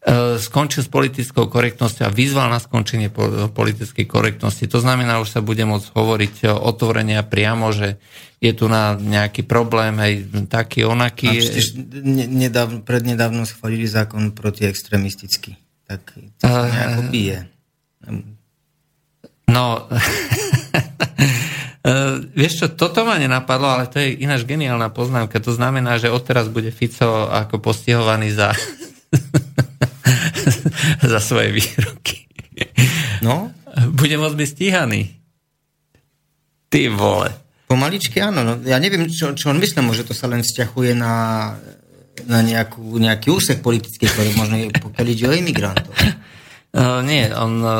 E, 0.00 0.40
skončil 0.40 0.80
s 0.80 0.88
politickou 0.88 1.52
korektnosťou 1.52 2.08
a 2.08 2.14
vyzval 2.14 2.48
na 2.48 2.56
skončenie 2.56 3.12
politickej 3.52 4.08
korektnosti. 4.08 4.64
To 4.72 4.80
znamená, 4.80 5.20
už 5.20 5.28
sa 5.28 5.40
bude 5.44 5.60
môcť 5.68 5.92
hovoriť 5.92 6.34
otvorene 6.56 7.20
a 7.20 7.24
priamo, 7.28 7.68
že 7.68 8.00
je 8.40 8.48
tu 8.56 8.64
na 8.72 8.96
nejaký 8.96 9.44
problém, 9.44 10.00
aj 10.00 10.12
taký, 10.48 10.88
onaký. 10.88 11.28
A 11.28 11.44
nedávno, 12.16 12.80
prednedávno 12.80 13.44
schválili 13.44 13.84
zákon 13.84 14.32
proti 14.32 14.64
extremisticky. 14.64 15.60
Tak 15.84 16.16
to 16.40 16.48
sa 16.48 16.64
uh, 16.64 16.72
nejako 16.72 17.02
bije. 17.12 17.38
No, 19.52 19.84
Uh, 21.80 22.24
vieš 22.40 22.64
čo, 22.64 22.66
toto 22.72 23.04
ma 23.04 23.20
nenapadlo, 23.20 23.68
ale 23.68 23.84
to 23.84 24.00
je 24.00 24.16
ináč 24.24 24.48
geniálna 24.48 24.88
poznámka. 24.92 25.44
To 25.44 25.52
znamená, 25.52 26.00
že 26.00 26.08
odteraz 26.08 26.48
bude 26.48 26.72
Fico 26.72 27.28
ako 27.28 27.60
postihovaný 27.60 28.32
za, 28.32 28.52
za 31.12 31.20
svoje 31.22 31.54
výroky. 31.54 32.26
No? 33.22 33.50
Bude 33.94 34.18
môcť 34.18 34.36
byť 34.36 34.48
stíhaný. 34.48 35.02
Ty 36.70 36.90
vole. 36.94 37.30
Pomaličky 37.70 38.18
áno. 38.18 38.42
No, 38.42 38.52
ja 38.66 38.82
neviem, 38.82 39.06
čo, 39.06 39.34
čo 39.34 39.50
on 39.50 39.62
myslel, 39.62 39.86
že 39.94 40.06
to 40.06 40.14
sa 40.14 40.26
len 40.26 40.42
vzťahuje 40.42 40.92
na 40.98 41.14
na 42.26 42.40
nejakú, 42.44 42.98
nejaký 42.98 43.28
úsek 43.32 43.58
politický, 43.64 44.10
ktorý 44.10 44.34
možno 44.36 44.56
je, 44.60 44.68
pokiaľ 44.74 45.06
ide 45.06 45.24
o 45.30 45.36
imigrantov. 45.36 45.92
Uh, 46.74 47.00
nie, 47.10 47.30
on 47.30 47.52
uh, 47.62 47.72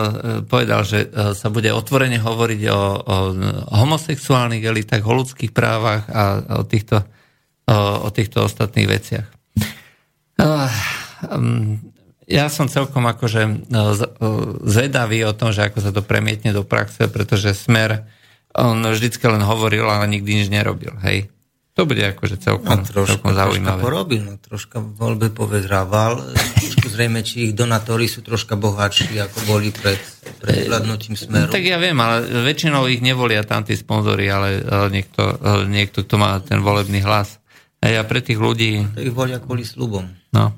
povedal, 0.46 0.86
že 0.86 1.10
uh, 1.10 1.34
sa 1.36 1.50
bude 1.52 1.68
otvorene 1.74 2.20
hovoriť 2.22 2.62
o, 2.70 2.80
o 3.04 3.16
homosexuálnych 3.74 4.62
elitách, 4.64 5.02
o 5.04 5.16
ľudských 5.16 5.52
právach 5.52 6.06
a 6.08 6.22
o 6.60 6.64
týchto, 6.64 7.02
uh, 7.02 8.06
o 8.06 8.08
týchto 8.14 8.46
ostatných 8.46 8.88
veciach. 8.88 9.26
Uh, 10.40 10.70
um, 11.28 11.76
ja 12.30 12.46
som 12.46 12.70
celkom 12.70 13.10
akože 13.10 13.42
uh, 13.74 13.92
zvedavý 14.62 15.26
o 15.26 15.34
tom, 15.34 15.50
že 15.50 15.66
ako 15.66 15.78
sa 15.82 15.90
to 15.90 16.06
premietne 16.06 16.54
do 16.54 16.62
praxe, 16.62 17.10
pretože 17.10 17.58
Smer, 17.58 18.06
on 18.54 18.86
vždycky 18.86 19.26
len 19.26 19.42
hovoril, 19.42 19.90
ale 19.90 20.06
nikdy 20.06 20.46
nič 20.46 20.48
nerobil, 20.48 20.94
hej. 21.02 21.26
To 21.78 21.86
bude 21.86 22.02
akože 22.02 22.42
celkom, 22.42 22.82
no, 22.82 22.84
troška, 22.84 23.18
celkom 23.18 23.32
zaujímavé. 23.32 23.78
Troška 23.78 23.88
porobil, 23.88 24.20
no, 24.26 24.34
troška 24.42 24.78
voľbe 24.82 25.30
povedrával. 25.32 26.18
Trošku 26.58 26.92
zrejme, 26.92 27.22
či 27.22 27.48
ich 27.48 27.52
donatóri 27.54 28.10
sú 28.10 28.20
troška 28.26 28.58
bohatší, 28.58 29.16
ako 29.22 29.38
boli 29.48 29.70
pred, 29.70 29.96
pred 30.42 30.66
vládnutím 30.66 31.14
smeru. 31.14 31.48
Tak 31.48 31.62
ja 31.62 31.78
viem, 31.78 31.96
ale 31.96 32.26
väčšinou 32.42 32.84
ich 32.90 33.00
nevolia 33.00 33.46
tam 33.46 33.62
tí 33.64 33.78
sponzory, 33.78 34.28
ale 34.28 34.60
niekto, 34.92 35.22
niekto, 35.70 36.04
kto 36.04 36.14
má 36.18 36.42
ten 36.42 36.58
volebný 36.60 37.00
hlas. 37.06 37.38
A 37.80 37.88
ja 37.88 38.04
pre 38.04 38.20
tých 38.20 38.36
ľudí... 38.36 38.84
To 38.92 39.00
ich 39.00 39.14
volia 39.14 39.40
kvôli 39.40 39.64
slubom. 39.64 40.04
No. 40.36 40.52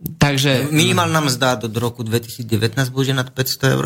Takže... 0.00 0.72
Minimálna 0.72 1.20
mzda 1.20 1.60
do 1.60 1.80
roku 1.80 2.00
2019 2.02 2.88
bude 2.88 3.12
nad 3.12 3.28
500 3.28 3.74
eur? 3.76 3.84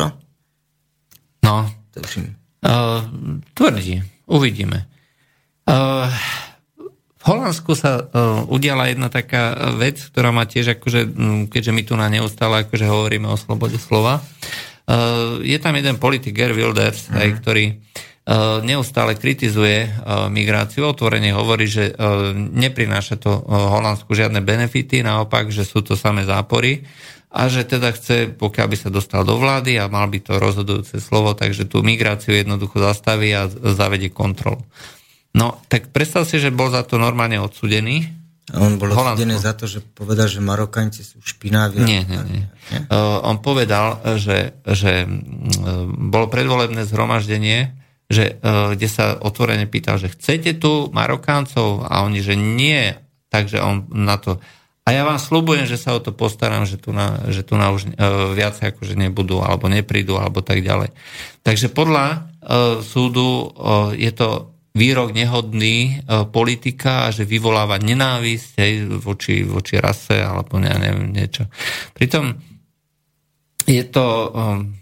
No. 1.43 1.67
Uh, 1.95 3.03
tvrdí. 3.53 4.03
Uvidíme. 4.25 4.87
Uh, 5.67 6.07
v 7.19 7.23
Holandsku 7.25 7.75
sa 7.75 7.99
uh, 7.99 8.45
udiala 8.47 8.87
jedna 8.87 9.11
taká 9.11 9.73
vec, 9.75 10.01
ktorá 10.13 10.31
má 10.31 10.47
tiež, 10.47 10.79
akože, 10.79 11.09
keďže 11.51 11.71
my 11.73 11.81
tu 11.83 11.93
na 11.97 12.07
neustále 12.07 12.63
akože 12.65 12.85
hovoríme 12.85 13.27
o 13.29 13.37
slobode 13.37 13.77
slova, 13.81 14.21
uh, 14.21 15.41
je 15.41 15.57
tam 15.57 15.75
jeden 15.77 15.97
politik, 15.97 16.37
Ger 16.37 16.53
Wilders, 16.53 17.09
mm. 17.09 17.17
aj, 17.17 17.27
ktorý 17.41 17.65
uh, 17.73 17.77
neustále 18.65 19.13
kritizuje 19.13 19.85
uh, 19.85 20.25
migráciu, 20.33 20.89
otvorene 20.89 21.29
hovorí, 21.29 21.69
že 21.69 21.93
uh, 21.93 22.33
neprináša 22.33 23.21
to 23.21 23.29
Holandsku 23.45 24.17
žiadne 24.17 24.41
benefity, 24.41 25.05
naopak, 25.05 25.53
že 25.53 25.61
sú 25.61 25.85
to 25.85 25.93
samé 25.93 26.25
zápory 26.25 26.81
a 27.35 27.51
že 27.51 27.67
teda 27.67 27.93
chce, 27.93 28.33
pokiaľ 28.33 28.67
by 28.71 28.77
sa 28.79 28.89
dostal 28.89 29.21
do 29.27 29.35
vlády 29.37 29.77
a 29.77 29.91
mal 29.91 30.07
by 30.07 30.23
to 30.23 30.39
rozhodujúce 30.39 30.97
slovo, 31.03 31.37
takže 31.37 31.67
tú 31.69 31.83
migráciu 31.83 32.33
jednoducho 32.33 32.81
zastaví 32.81 33.29
a 33.35 33.45
zavedie 33.51 34.09
kontrolu. 34.09 34.63
No, 35.35 35.59
tak 35.67 35.91
predstav 35.91 36.23
si, 36.23 36.39
že 36.39 36.49
bol 36.49 36.71
za 36.71 36.87
to 36.87 36.95
normálne 36.95 37.35
odsudený. 37.43 38.07
A 38.55 38.63
on 38.63 38.79
bol 38.79 38.87
odsudený 38.87 39.35
za 39.35 39.51
to, 39.51 39.67
že 39.67 39.83
povedal, 39.83 40.31
že 40.31 40.39
Marokanci 40.39 41.03
sú 41.03 41.19
špinaví. 41.19 41.83
Nie, 41.83 42.07
nie, 42.07 42.21
nie. 42.23 42.43
nie? 42.47 42.79
Uh, 42.87 43.19
on 43.27 43.43
povedal, 43.43 43.99
že, 44.15 44.55
že 44.63 45.03
uh, 45.03 45.11
bolo 45.91 46.31
predvolebné 46.31 46.87
zhromaždenie, 46.87 47.84
že, 48.07 48.37
uh, 48.39 48.77
kde 48.77 48.87
sa 48.89 49.17
otvorene 49.17 49.65
pýtal, 49.65 49.97
že 49.97 50.13
chcete 50.13 50.57
tu 50.57 50.89
Marokáncov? 50.93 51.85
A 51.85 52.05
oni, 52.05 52.21
že 52.21 52.37
nie. 52.37 52.93
Takže 53.29 53.59
on 53.61 53.89
na 53.91 54.21
to... 54.21 54.37
A 54.85 54.93
ja 54.93 55.01
vám 55.01 55.17
slúbujem, 55.17 55.65
že 55.65 55.81
sa 55.81 55.97
o 55.97 55.99
to 55.99 56.13
postaram, 56.13 56.61
že 56.69 56.77
tu 56.77 56.93
na, 56.93 57.17
že 57.33 57.41
tu 57.41 57.57
na 57.57 57.73
už 57.73 57.89
uh, 57.89 58.31
viac 58.37 58.57
akože 58.61 58.93
nebudú, 58.93 59.41
alebo 59.41 59.65
neprídu, 59.65 60.21
alebo 60.21 60.45
tak 60.45 60.61
ďalej. 60.61 60.93
Takže 61.41 61.73
podľa 61.73 62.05
uh, 62.13 62.85
súdu 62.85 63.49
uh, 63.49 63.91
je 63.97 64.13
to 64.13 64.55
výrok 64.75 65.15
nehodný 65.15 65.77
e, 65.87 65.91
politika 66.27 67.07
že 67.09 67.23
vyvoláva 67.23 67.79
nenávisť 67.79 68.49
hej, 68.59 68.73
voči, 68.99 69.47
voči 69.47 69.79
rase 69.79 70.19
alebo 70.19 70.59
ne, 70.59 70.69
neviem 70.75 71.15
niečo. 71.15 71.47
Pritom 71.95 72.35
je 73.65 73.83
to 73.87 74.05
um, 74.29 74.75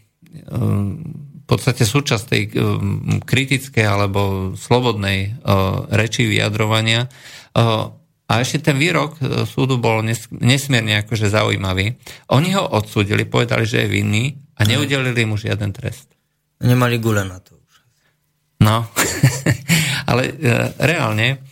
um, 0.49 0.97
v 1.43 1.45
podstate 1.45 1.83
súčasť 1.83 2.23
tej 2.23 2.43
um, 2.55 3.19
kritickej 3.19 3.83
alebo 3.83 4.53
slobodnej 4.55 5.35
uh, 5.43 5.83
reči 5.91 6.23
vyjadrovania. 6.23 7.11
Uh, 7.51 7.91
a 8.23 8.39
ešte 8.39 8.71
ten 8.71 8.79
výrok 8.79 9.19
súdu 9.45 9.77
bol 9.77 9.99
nes, 10.01 10.25
nesmierne 10.31 11.03
akože 11.03 11.27
zaujímavý. 11.27 11.99
Oni 12.31 12.55
ho 12.55 12.63
odsúdili, 12.65 13.27
povedali, 13.27 13.67
že 13.67 13.83
je 13.85 13.91
vinný 13.91 14.33
a 14.57 14.63
neudelili 14.63 15.27
mu 15.27 15.35
žiaden 15.35 15.75
trest. 15.75 16.07
Nemali 16.63 16.97
gule 17.03 17.27
na 17.27 17.37
to. 17.43 17.53
No, 18.63 18.87
ale 20.09 20.39
reálne 20.79 21.43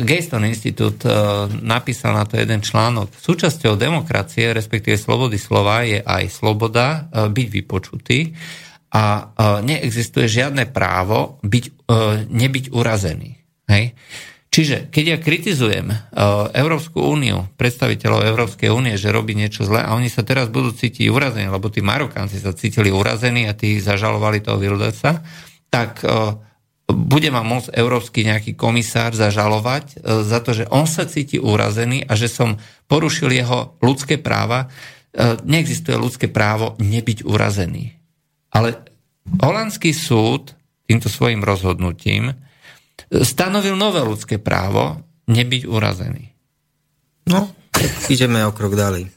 Gayston 0.00 0.48
Institute 0.48 1.04
napísal 1.60 2.16
na 2.16 2.24
to 2.24 2.40
jeden 2.40 2.64
článok. 2.64 3.12
Súčasťou 3.12 3.76
demokracie, 3.76 4.56
respektíve 4.56 4.96
slobody 4.96 5.36
slova, 5.36 5.84
je 5.84 6.00
aj 6.00 6.24
sloboda 6.32 7.12
byť 7.12 7.46
vypočutý 7.52 8.32
a 8.94 9.02
e, 9.02 9.22
neexistuje 9.66 10.30
žiadne 10.30 10.70
právo 10.70 11.42
byť, 11.42 11.64
e, 11.66 11.72
nebyť 12.30 12.70
urazený. 12.70 13.42
Hej? 13.66 13.98
Čiže 14.54 14.86
keď 14.86 15.04
ja 15.10 15.18
kritizujem 15.18 15.90
uh, 15.90 16.46
Európsku 16.54 17.02
úniu, 17.02 17.50
predstaviteľov 17.58 18.22
Európskej 18.22 18.70
únie, 18.70 18.94
že 18.94 19.10
robí 19.10 19.34
niečo 19.34 19.66
zlé 19.66 19.82
a 19.82 19.98
oni 19.98 20.06
sa 20.06 20.22
teraz 20.22 20.46
budú 20.46 20.70
cítiť 20.70 21.10
urazení, 21.10 21.50
lebo 21.50 21.74
tí 21.74 21.82
Marokánci 21.82 22.38
sa 22.38 22.54
cítili 22.54 22.94
urazení 22.94 23.50
a 23.50 23.58
tí 23.58 23.82
zažalovali 23.82 24.46
toho 24.46 24.62
Wildersa, 24.62 25.26
tak 25.74 26.06
e, 26.06 26.38
bude 26.86 27.34
ma 27.34 27.42
môcť 27.42 27.74
európsky 27.74 28.22
nejaký 28.22 28.54
komisár 28.54 29.10
zažalovať 29.10 29.98
e, 29.98 30.22
za 30.22 30.38
to, 30.38 30.54
že 30.54 30.70
on 30.70 30.86
sa 30.86 31.02
cíti 31.10 31.42
urazený 31.42 32.06
a 32.06 32.14
že 32.14 32.30
som 32.30 32.54
porušil 32.86 33.34
jeho 33.34 33.74
ľudské 33.82 34.22
práva. 34.22 34.70
E, 35.10 35.34
neexistuje 35.42 35.98
ľudské 35.98 36.30
právo 36.30 36.78
nebyť 36.78 37.26
urazený. 37.26 38.03
Ale 38.54 38.78
holandský 39.42 39.90
súd 39.90 40.54
týmto 40.86 41.10
svojim 41.10 41.42
rozhodnutím 41.42 42.32
stanovil 43.10 43.74
nové 43.74 44.00
ľudské 44.00 44.38
právo 44.38 45.02
nebyť 45.26 45.62
urazený. 45.66 46.30
No, 47.26 47.50
ideme 48.12 48.44
o 48.44 48.52
krok 48.52 48.76
ďalej. 48.76 49.08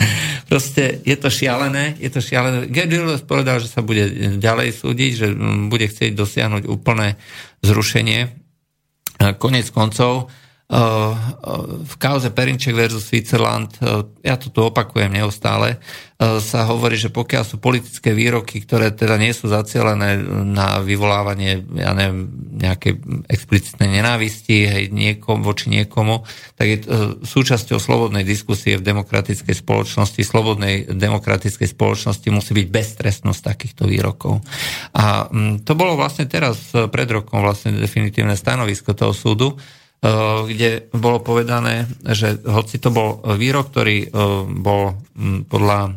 Proste 0.50 1.00
je 1.06 1.16
to 1.16 1.32
šialené, 1.32 1.96
je 1.96 2.10
to 2.12 2.20
šialené. 2.20 2.68
Gerd 2.68 2.92
povedal, 3.24 3.62
že 3.62 3.72
sa 3.72 3.80
bude 3.80 4.36
ďalej 4.36 4.76
súdiť, 4.76 5.12
že 5.16 5.26
bude 5.70 5.88
chcieť 5.88 6.12
dosiahnuť 6.12 6.68
úplné 6.68 7.16
zrušenie. 7.64 8.28
Konec 9.38 9.66
koncov, 9.70 10.28
v 11.84 11.94
kauze 12.00 12.32
Perinček 12.32 12.72
versus 12.72 13.04
Switzerland, 13.04 13.76
eh, 13.84 14.08
ja 14.24 14.40
to 14.40 14.48
tu 14.48 14.64
opakujem 14.64 15.12
neustále, 15.12 15.76
eh, 15.76 16.40
sa 16.40 16.64
hovorí, 16.64 16.96
že 16.96 17.12
pokiaľ 17.12 17.44
sú 17.44 17.60
politické 17.60 18.16
výroky, 18.16 18.64
ktoré 18.64 18.88
teda 18.88 19.20
nie 19.20 19.36
sú 19.36 19.52
zacielené 19.52 20.16
na 20.48 20.80
vyvolávanie, 20.80 21.60
ja 21.76 21.92
neviem, 21.92 22.24
nejakej 22.56 23.04
explicitnej 23.28 24.00
nenávisti 24.00 24.56
hej, 24.64 24.84
niekom, 24.88 25.44
voči 25.44 25.68
niekomu, 25.68 26.24
tak 26.56 26.66
je 26.68 26.78
súčasťou 27.20 27.76
slobodnej 27.76 28.24
diskusie 28.24 28.80
v 28.80 28.86
demokratickej 28.86 29.52
spoločnosti, 29.52 30.24
slobodnej 30.24 30.88
demokratickej 30.88 31.68
spoločnosti 31.68 32.28
musí 32.32 32.56
byť 32.56 32.66
beztrestnosť 32.72 33.40
takýchto 33.44 33.84
výrokov. 33.84 34.40
A 34.96 35.28
mm, 35.28 35.68
to 35.68 35.76
bolo 35.76 36.00
vlastne 36.00 36.24
teraz 36.24 36.72
pred 36.72 37.08
rokom 37.12 37.44
vlastne 37.44 37.76
definitívne 37.76 38.38
stanovisko 38.38 38.96
toho 38.96 39.12
súdu, 39.12 39.58
Eh, 39.58 39.81
kde 40.50 40.90
bolo 40.90 41.22
povedané, 41.22 41.86
že 42.02 42.42
hoci 42.42 42.82
to 42.82 42.90
bol 42.90 43.22
výrok, 43.38 43.70
ktorý 43.70 43.98
eh, 44.02 44.10
bol 44.50 44.98
hm, 45.14 45.46
podľa 45.46 45.80
eh, 45.86 45.92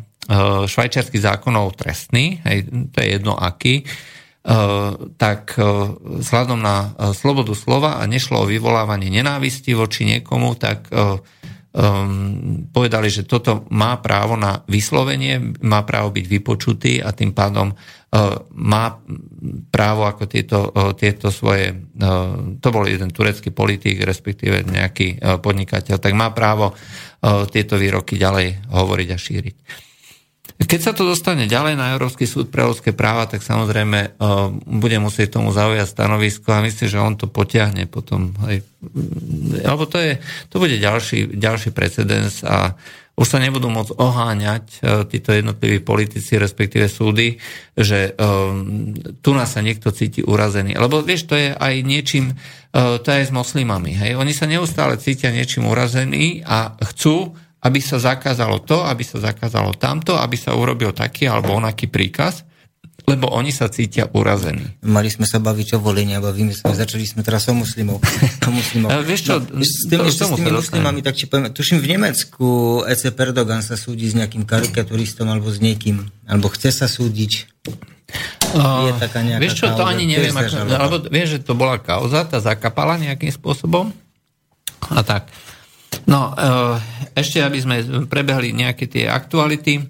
švajčiarských 0.70 1.26
zákonov 1.26 1.74
trestný, 1.74 2.38
hej, 2.46 2.70
to 2.94 2.98
je 3.02 3.08
jedno 3.18 3.34
aký, 3.34 3.84
tak 5.18 5.58
vzhľadom 5.58 6.62
na 6.62 6.94
slobodu 7.18 7.58
slova 7.58 7.98
a 7.98 8.06
nešlo 8.06 8.46
o 8.46 8.50
vyvolávanie 8.50 9.10
nenávisti 9.10 9.74
voči 9.74 10.06
niekomu, 10.06 10.54
tak 10.54 10.86
povedali, 12.70 13.10
že 13.12 13.28
toto 13.28 13.68
má 13.74 14.00
právo 14.00 14.38
na 14.38 14.62
vyslovenie, 14.70 15.60
má 15.66 15.82
právo 15.82 16.14
byť 16.16 16.26
vypočutý 16.30 16.94
a 17.02 17.10
tým 17.10 17.34
pádom 17.34 17.74
má 18.56 19.00
právo 19.70 20.08
ako 20.08 20.24
tieto, 20.30 20.72
e, 20.72 20.94
tieto 20.96 21.30
svoje, 21.30 21.74
e, 21.74 21.76
to 22.60 22.68
bol 22.72 22.88
jeden 22.88 23.12
turecký 23.12 23.52
politik, 23.52 24.02
respektíve 24.02 24.66
nejaký 24.66 25.20
podnikateľ, 25.42 25.96
tak 26.00 26.14
má 26.16 26.32
právo 26.32 26.74
tieto 27.50 27.82
výroky 27.82 28.22
ďalej 28.22 28.70
hovoriť 28.70 29.10
a 29.10 29.18
šíriť. 29.18 29.56
Keď 30.56 30.80
sa 30.80 30.94
to 30.96 31.04
dostane 31.04 31.52
ďalej 31.52 31.76
na 31.76 31.92
Európsky 31.98 32.24
súd 32.24 32.48
pre 32.48 32.64
ľudské 32.64 32.96
práva, 32.96 33.28
tak 33.28 33.44
samozrejme 33.44 34.16
bude 34.64 34.98
musieť 35.04 35.42
tomu 35.42 35.52
zaujať 35.52 35.90
stanovisko 35.90 36.48
a 36.54 36.64
myslím, 36.64 36.88
že 36.88 37.02
on 37.02 37.20
to 37.20 37.28
potiahne 37.28 37.84
potom. 37.92 38.32
Hej. 38.48 38.64
Lebo 39.68 39.84
to, 39.90 40.00
je, 40.00 40.22
to 40.48 40.56
bude 40.62 40.78
ďalší, 40.80 41.36
ďalší 41.36 41.76
precedens 41.76 42.46
a 42.46 42.78
už 43.16 43.28
sa 43.32 43.40
nebudú 43.40 43.72
môcť 43.72 43.96
oháňať 43.96 44.66
e, 44.68 44.78
títo 45.08 45.32
jednotliví 45.32 45.80
politici, 45.80 46.36
respektíve 46.36 46.92
súdy, 46.92 47.40
že 47.72 48.12
um, 48.20 48.92
tu 49.24 49.32
nás 49.32 49.56
sa 49.56 49.64
niekto 49.64 49.96
cíti 49.96 50.20
urazený. 50.20 50.76
Lebo 50.76 51.00
vieš, 51.00 51.32
to 51.32 51.36
je 51.40 51.56
aj 51.56 51.74
niečím, 51.84 52.36
uh, 52.36 53.00
to 53.00 53.08
je 53.08 53.24
aj 53.24 53.26
s 53.32 53.36
moslimami. 53.36 53.96
Hej? 53.96 54.20
Oni 54.20 54.36
sa 54.36 54.52
neustále 54.52 55.00
cítia 55.00 55.32
niečím 55.32 55.64
urazení 55.64 56.44
a 56.44 56.76
chcú, 56.92 57.32
aby 57.64 57.80
sa 57.80 58.04
zakázalo 58.04 58.60
to, 58.68 58.84
aby 58.84 59.08
sa 59.08 59.24
zakázalo 59.24 59.72
tamto, 59.80 60.20
aby 60.20 60.36
sa 60.36 60.52
urobil 60.52 60.92
taký 60.92 61.32
alebo 61.32 61.56
onaký 61.56 61.88
príkaz 61.88 62.44
lebo 63.06 63.30
oni 63.30 63.54
sa 63.54 63.70
cítia 63.70 64.10
urazení. 64.10 64.66
Mali 64.82 65.14
sme 65.14 65.30
sa 65.30 65.38
baviť 65.38 65.78
o 65.78 65.80
volení 65.82 66.18
a 66.18 66.22
bavíme 66.22 66.54
sa, 66.58 66.74
začali 66.74 67.06
sme 67.06 67.22
teraz 67.22 67.46
o 67.50 67.54
muslimov. 67.54 68.02
O 68.46 68.52
muslimov. 68.52 68.90
A 68.90 69.06
vieš 69.06 69.30
čo, 69.30 69.34
no, 69.38 69.62
s 69.62 69.86
tými, 69.86 70.10
ešte 70.10 70.26
s 70.26 70.32
tými 70.34 70.50
muslimami, 70.50 71.00
tak 71.06 71.14
či 71.14 71.30
poviem, 71.30 71.54
tuším 71.54 71.82
v 71.86 71.88
Nemecku 71.98 72.48
EC 72.90 73.14
Perdogan 73.14 73.62
sa 73.62 73.78
súdi 73.78 74.10
s 74.10 74.18
nejakým 74.18 74.44
karikaturistom 74.44 75.30
alebo 75.30 75.54
s 75.54 75.62
niekým, 75.62 76.02
alebo 76.26 76.50
chce 76.50 76.74
sa 76.74 76.90
súdiť. 76.90 77.54
Uh, 78.54 78.90
je 78.90 78.92
taká 79.02 79.26
nejaká 79.26 79.42
vieš 79.42 79.58
čo, 79.58 79.66
to 79.74 79.86
ani 79.86 80.06
neviem, 80.06 80.34
ako, 80.34 80.70
alebo 80.70 80.96
vieš, 81.10 81.38
že 81.38 81.40
to 81.42 81.58
bola 81.58 81.82
kauza, 81.82 82.22
tá 82.26 82.38
zakapala 82.38 83.02
nejakým 83.02 83.34
spôsobom 83.34 83.90
a 84.94 85.02
tak. 85.02 85.30
No, 86.06 86.38
eh, 86.38 86.78
ešte 87.18 87.42
aby 87.42 87.58
sme 87.58 88.06
prebehli 88.06 88.54
nejaké 88.54 88.86
tie 88.86 89.10
aktuality. 89.10 89.82
Eh, 89.82 89.86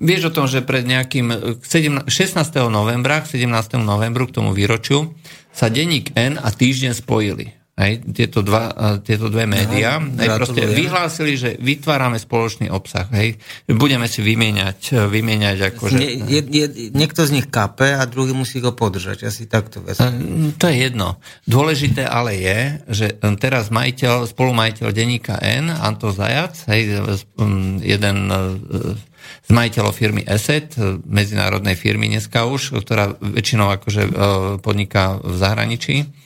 vieš 0.00 0.28
o 0.28 0.34
tom, 0.34 0.44
že 0.44 0.60
pred 0.60 0.84
nejakým 0.84 1.58
16. 2.04 2.68
novembra, 2.68 3.24
k 3.24 3.40
17. 3.40 3.80
novembru, 3.82 4.28
k 4.28 4.36
tomu 4.36 4.52
výročiu, 4.52 5.16
sa 5.56 5.72
denník 5.72 6.12
N 6.12 6.36
a 6.36 6.52
týždeň 6.52 6.92
spojili. 6.92 7.65
Hej, 7.76 8.08
tieto, 8.16 8.40
dva, 8.40 8.72
tieto 9.04 9.28
dve 9.28 9.44
médiá 9.44 10.00
no, 10.00 10.16
hej, 10.16 10.32
proste 10.32 10.64
vyhlásili, 10.64 11.36
že 11.36 11.60
vytvárame 11.60 12.16
spoločný 12.16 12.72
obsah. 12.72 13.04
Hej. 13.12 13.36
Budeme 13.68 14.08
si 14.08 14.24
vymieňať, 14.24 15.04
vymieňať 15.04 15.76
akože... 15.76 15.96
Nie, 16.00 16.16
je, 16.16 16.40
je, 16.40 16.66
niekto 16.96 17.28
z 17.28 17.36
nich 17.36 17.52
kape 17.52 17.92
a 17.92 18.00
druhý 18.08 18.32
musí 18.32 18.64
ho 18.64 18.72
podržať. 18.72 19.28
Asi 19.28 19.44
takto 19.44 19.84
vec. 19.84 20.00
To 20.56 20.64
je 20.72 20.76
jedno. 20.88 21.20
Dôležité 21.44 22.08
ale 22.08 22.40
je, 22.40 22.58
že 22.88 23.06
teraz 23.36 23.68
majiteľ, 23.68 24.24
spolumajiteľ 24.24 24.88
denníka 24.96 25.36
N, 25.44 25.68
Anto 25.68 26.16
Zajac, 26.16 26.56
hej, 26.72 27.04
jeden 27.84 28.16
z 29.46 29.50
majiteľov 29.52 29.92
firmy 29.92 30.24
ESET, 30.24 30.80
medzinárodnej 31.04 31.76
firmy 31.76 32.08
dneska 32.08 32.48
už, 32.48 32.72
ktorá 32.80 33.20
väčšinou 33.20 33.68
akože 33.68 34.02
podniká 34.64 35.20
v 35.20 35.36
zahraničí, 35.36 36.24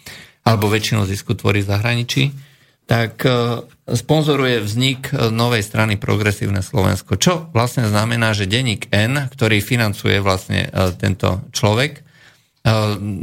alebo 0.50 0.66
väčšinu 0.66 1.06
zisku 1.06 1.38
tvorí 1.38 1.62
zahraničí, 1.62 2.34
tak 2.90 3.22
e, 3.22 3.62
sponzoruje 3.86 4.66
vznik 4.66 5.14
e, 5.14 5.30
novej 5.30 5.62
strany 5.62 5.94
Progresívne 5.94 6.58
Slovensko. 6.58 7.14
Čo 7.14 7.46
vlastne 7.54 7.86
znamená, 7.86 8.34
že 8.34 8.50
denník 8.50 8.90
N, 8.90 9.30
ktorý 9.30 9.62
financuje 9.62 10.18
vlastne 10.18 10.66
e, 10.66 10.90
tento 10.98 11.46
človek, 11.54 12.10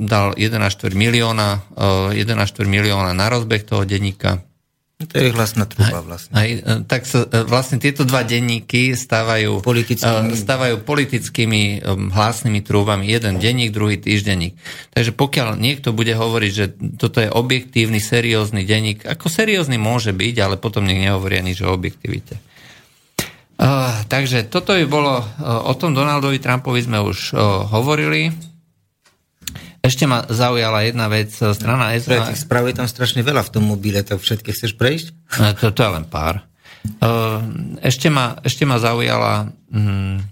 dal 0.10 0.34
1,4 0.34 0.98
milióna, 0.98 1.78
1,4 1.78 2.18
milióna 2.66 3.14
na 3.14 3.30
rozbeh 3.30 3.62
toho 3.70 3.86
denníka 3.86 4.42
to 4.98 5.14
je 5.14 5.30
hlasná 5.30 5.70
truba 5.70 6.02
vlastne. 6.02 6.34
Aj, 6.34 6.50
e, 6.50 6.82
tak 6.90 7.06
sa, 7.06 7.30
e, 7.30 7.46
vlastne 7.46 7.78
tieto 7.78 8.02
dva 8.02 8.26
denníky 8.26 8.98
stávajú 8.98 9.62
politickými, 9.62 10.34
e, 10.34 10.42
stávajú 10.42 10.82
politickými 10.82 11.86
hlasnými 12.10 12.66
trúbami. 12.66 13.06
Jeden 13.06 13.38
denník, 13.38 13.70
druhý 13.70 14.02
týždenník. 14.02 14.58
Takže 14.98 15.14
pokiaľ 15.14 15.54
niekto 15.54 15.94
bude 15.94 16.18
hovoriť, 16.18 16.52
že 16.52 16.66
toto 16.98 17.22
je 17.22 17.30
objektívny, 17.30 18.02
seriózny 18.02 18.66
denník, 18.66 19.06
ako 19.06 19.30
seriózny 19.30 19.78
môže 19.78 20.18
byť, 20.18 20.36
ale 20.42 20.56
potom 20.58 20.82
nech 20.82 20.98
nehovoria 20.98 21.46
nič 21.46 21.62
o 21.62 21.70
objektivite. 21.70 22.42
Uh, 23.58 24.06
takže 24.06 24.50
toto 24.50 24.78
by 24.78 24.86
bolo, 24.86 25.22
uh, 25.22 25.66
o 25.66 25.74
tom 25.74 25.94
Donaldovi 25.98 26.38
Trumpovi 26.38 26.78
sme 26.86 27.02
už 27.02 27.34
uh, 27.34 27.66
hovorili. 27.70 28.30
Ešte 29.82 30.10
ma 30.10 30.26
zaujala 30.26 30.84
jedna 30.84 31.08
vec, 31.08 31.32
e, 31.38 31.54
strana 31.54 31.94
Ezra... 31.94 32.34
Správ 32.34 32.68
je 32.72 32.76
tam 32.82 32.88
strašne 32.90 33.22
veľa 33.22 33.46
v 33.46 33.52
tom 33.54 33.64
mobile, 33.70 34.02
tak 34.02 34.20
všetky 34.20 34.52
chceš 34.52 34.76
prejsť? 34.76 35.08
E, 35.38 35.54
to, 35.58 35.72
to 35.72 35.82
je 35.86 35.92
len 35.94 36.06
pár. 36.08 36.42
E, 36.42 36.44
ešte 37.86 38.10
ma, 38.10 38.40
ešte 38.42 38.64
ma 38.66 38.82
zaujala... 38.82 39.52
Mm, 39.72 40.24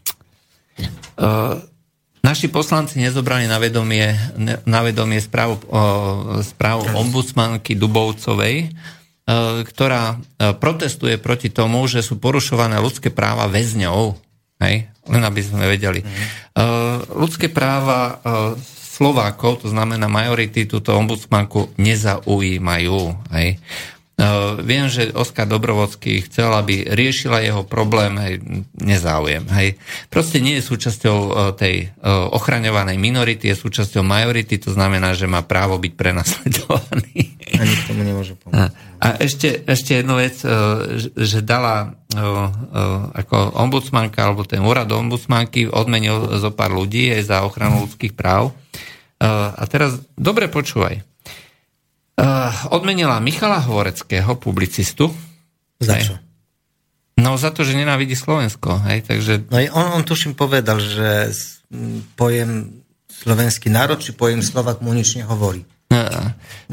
naši 2.19 2.51
poslanci 2.51 2.99
nezobrali 2.99 3.47
na 3.47 3.55
vedomie, 3.55 4.11
na 4.67 4.81
vedomie 4.83 5.23
správu, 5.23 5.55
správu 6.43 6.91
ombudsmanky 6.91 7.79
Dubovcovej, 7.79 8.75
ktorá 9.63 10.19
protestuje 10.59 11.15
proti 11.15 11.47
tomu, 11.55 11.87
že 11.87 12.03
sú 12.03 12.19
porušované 12.19 12.83
ľudské 12.83 13.07
práva 13.07 13.47
väzňov. 13.47 14.19
Hej? 14.59 14.91
Len 15.07 15.23
aby 15.23 15.39
sme 15.39 15.71
vedeli. 15.71 16.03
Mm. 16.03 17.15
Ľudské 17.15 17.47
práva 17.47 18.19
Slovákov, 18.95 19.67
to 19.67 19.67
znamená 19.67 20.07
majority, 20.07 20.63
túto 20.63 20.95
ombudsmanku 20.95 21.75
nezaujímajú. 21.75 23.11
Hej. 23.35 23.59
Uh, 24.15 24.63
viem, 24.63 24.87
že 24.87 25.11
Oskar 25.11 25.43
Dobrovodský 25.43 26.23
chcel, 26.23 26.47
aby 26.55 26.87
riešila 26.87 27.43
jeho 27.43 27.67
problém, 27.67 28.15
hej, 28.15 28.39
nezáujem. 28.79 29.43
Hej. 29.51 29.75
Proste 30.07 30.39
nie 30.39 30.55
je 30.55 30.63
súčasťou 30.63 31.17
uh, 31.19 31.31
tej 31.51 31.91
uh, 31.99 32.31
ochraňovanej 32.31 32.95
minority, 32.95 33.51
je 33.51 33.59
súčasťou 33.59 34.07
majority, 34.07 34.55
to 34.55 34.71
znamená, 34.71 35.11
že 35.19 35.27
má 35.27 35.43
právo 35.43 35.75
byť 35.75 35.93
prenasledovaný. 35.99 37.35
Ani 37.59 37.73
k 37.75 37.83
tomu 37.91 38.07
nemôže 38.07 38.33
pomôcť. 38.39 38.55
A, 38.55 39.03
a 39.03 39.07
ešte, 39.19 39.67
ešte 39.67 39.99
jednu 39.99 40.15
vec, 40.15 40.39
že 41.19 41.43
dala 41.43 41.99
ako 43.11 43.51
ombudsmanka, 43.59 44.23
alebo 44.23 44.47
ten 44.47 44.63
úrad 44.63 44.87
ombudsmanky 44.95 45.67
odmenil 45.67 46.39
zo 46.39 46.55
pár 46.55 46.71
ľudí 46.71 47.11
aj 47.11 47.21
za 47.27 47.37
ochranu 47.43 47.83
ľudských 47.83 48.15
práv. 48.15 48.55
A 49.19 49.63
teraz 49.67 49.99
dobre 50.15 50.47
počúvaj 50.47 51.03
odmenila 52.71 53.19
Michala 53.19 53.59
Hvoreckého, 53.59 54.39
publicistu. 54.39 55.11
Za 55.79 55.95
čo? 55.99 56.15
No 57.15 57.39
za 57.39 57.51
to, 57.51 57.63
že 57.63 57.79
nenávidí 57.79 58.15
Slovensko. 58.15 58.79
Hej, 58.91 59.07
takže... 59.07 59.47
No 59.47 59.59
on, 59.75 59.99
on 59.99 60.03
tuším 60.03 60.35
povedal, 60.35 60.79
že 60.83 61.31
pojem 62.19 62.83
slovenský 63.07 63.71
národ, 63.71 63.99
či 63.99 64.11
pojem 64.11 64.43
Slovak 64.43 64.83
mu 64.83 64.91
nič 64.91 65.15
nehovorí. 65.15 65.63
No, 65.85 66.01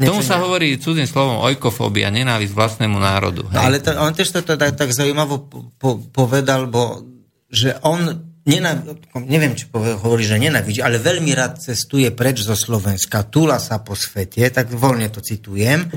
tomu 0.09 0.25
sa 0.25 0.41
hovorí 0.41 0.75
cudzým 0.75 1.05
slovom 1.05 1.45
ojkofóbia, 1.45 2.09
nenávisť 2.09 2.51
vlastnému 2.51 2.97
národu. 2.97 3.45
Hej. 3.53 3.61
Ale 3.61 3.77
to, 3.79 3.93
on 3.93 4.11
tiež 4.11 4.29
to, 4.35 4.41
tak, 4.43 4.73
tak 4.73 4.89
zaujímavo 4.89 5.47
po, 5.77 6.01
povedal, 6.11 6.65
bo 6.67 7.05
že 7.53 7.77
on 7.85 8.32
nenav- 8.45 8.99
neviem, 9.23 9.55
či 9.55 9.67
hovorí, 9.73 10.23
že 10.27 10.39
nenavidí, 10.39 10.83
ale 10.83 10.99
veľmi 10.99 11.31
rád 11.35 11.59
cestuje 11.63 12.11
preč 12.11 12.43
zo 12.43 12.55
Slovenska, 12.55 13.27
túla 13.27 13.59
sa 13.59 13.79
po 13.79 13.95
svete, 13.95 14.43
tak 14.51 14.71
voľne 14.71 15.07
to 15.11 15.23
citujem, 15.23 15.87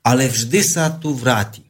ale 0.00 0.28
vždy 0.28 0.60
sa 0.64 0.88
tu 0.96 1.12
vráti. 1.12 1.64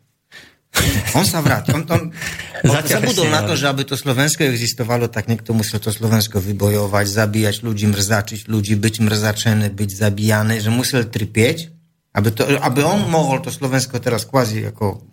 On 1.19 1.27
sa 1.27 1.43
vráti. 1.43 1.75
On, 1.75 1.83
on, 1.83 2.15
on 2.71 2.75
zabudol 2.87 3.27
na 3.27 3.43
to, 3.43 3.59
že 3.59 3.67
aby 3.67 3.83
to 3.83 3.99
Slovensko 3.99 4.47
existovalo, 4.47 5.11
tak 5.11 5.27
niekto 5.27 5.51
musel 5.51 5.83
to 5.83 5.91
Slovensko 5.91 6.39
vybojovať, 6.39 7.07
zabíjať 7.11 7.57
ľudí, 7.67 7.91
mrzačiť 7.91 8.47
ľudí, 8.47 8.79
byť 8.79 8.95
mrzačené, 9.03 9.67
byť 9.75 9.91
zabíjane, 9.91 10.63
že 10.63 10.71
musel 10.71 11.11
trpieť, 11.11 11.75
aby, 12.15 12.29
to, 12.31 12.43
aby 12.47 12.81
on 12.87 13.11
mohol 13.11 13.43
to 13.43 13.51
Slovensko 13.51 13.99
teraz 13.99 14.27
kvázi 14.27 14.71
ako 14.71 15.10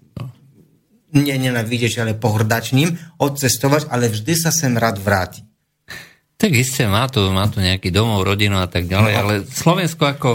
nie 1.16 1.36
nenávidieť, 1.39 2.03
ale 2.03 2.14
pohrdať 2.18 2.76
ním, 2.76 2.99
odcestovať, 3.22 3.88
ale 3.88 4.12
vždy 4.12 4.34
sa 4.36 4.51
sem 4.51 4.76
rád 4.76 4.99
vráti. 4.99 5.47
Tak 6.38 6.51
isté, 6.53 6.86
má 6.86 7.10
tu, 7.10 7.24
má 7.34 7.49
tu 7.49 7.64
nejaký 7.64 7.89
domov, 7.89 8.22
rodinu 8.22 8.62
a 8.62 8.70
tak 8.70 8.86
ďalej, 8.86 9.14
no. 9.16 9.20
ale 9.24 9.34
Slovensko 9.47 10.03
ako... 10.05 10.30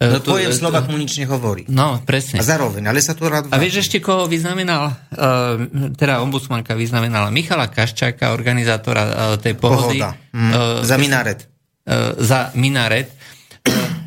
E, 0.00 0.08
no 0.08 0.18
pojem 0.24 0.48
to, 0.54 0.56
Slovak 0.56 0.88
mu 0.88 0.96
nič 0.96 1.20
nehovorí. 1.20 1.68
No, 1.68 2.00
presne. 2.00 2.40
A 2.40 2.46
zároveň, 2.46 2.88
ale 2.88 3.04
sa 3.04 3.12
tu 3.12 3.28
rád 3.28 3.50
vráti. 3.50 3.54
A 3.58 3.60
vieš 3.60 3.84
ešte, 3.84 4.00
koho 4.00 4.24
vyznamenal, 4.24 4.88
uh, 4.88 5.60
teda 6.00 6.24
ombudsmanka 6.24 6.72
vyznamenala 6.72 7.28
Michala 7.28 7.68
Kaščáka, 7.68 8.32
organizátora 8.32 9.02
uh, 9.04 9.12
tej 9.36 9.58
pohody. 9.60 10.00
Pohoda. 10.00 10.16
Mm, 10.32 10.50
uh, 10.50 10.56
za 10.80 10.96
minaret. 10.96 11.40
Uh, 11.84 12.16
za 12.16 12.40
minaret. 12.56 13.12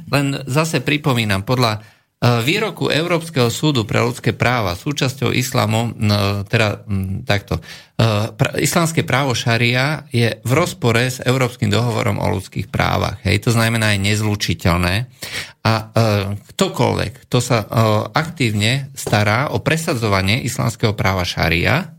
Len 0.07 0.41
zase 0.47 0.81
pripomínam, 0.81 1.45
podľa 1.45 1.83
E, 1.83 1.96
výroku 2.17 2.89
Európskeho 2.89 3.53
súdu 3.53 3.85
pre 3.85 4.01
ľudské 4.01 4.33
práva 4.33 4.73
súčasťou 4.73 5.29
islamu, 5.37 5.93
teda 6.49 6.81
takto, 7.29 7.61
e, 7.93 8.65
islamské 8.65 9.05
právo 9.05 9.37
šaria 9.37 10.09
je 10.09 10.41
v 10.41 10.51
rozpore 10.57 11.13
s 11.13 11.21
Európskym 11.21 11.69
dohovorom 11.69 12.17
o 12.17 12.27
ľudských 12.33 12.73
právach. 12.73 13.21
Hej, 13.21 13.45
to 13.45 13.53
znamená 13.53 13.93
je 13.93 14.01
nezlučiteľné. 14.01 14.95
A 15.61 15.73
e, 15.77 15.83
ktokoľvek, 16.57 17.29
kto 17.29 17.37
sa 17.37 17.61
aktívne 18.09 18.89
stará 18.97 19.53
o 19.53 19.61
presadzovanie 19.61 20.41
islamského 20.41 20.97
práva 20.97 21.21
šaria, 21.21 21.93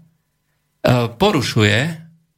porušuje 1.19 1.79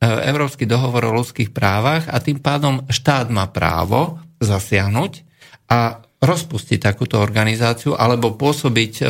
Európsky 0.01 0.65
dohovor 0.65 1.13
o 1.13 1.17
ľudských 1.23 1.53
právach 1.53 2.09
a 2.09 2.19
tým 2.25 2.41
pádom 2.41 2.89
štát 2.89 3.29
má 3.29 3.47
právo 3.53 4.17
zasiahnuť 4.41 5.13
a 5.69 6.01
rozpustiť 6.21 6.79
takúto 6.79 7.17
organizáciu 7.19 7.97
alebo 7.97 8.37
pôsobiť 8.37 8.93
e, 9.01 9.05
e, 9.05 9.09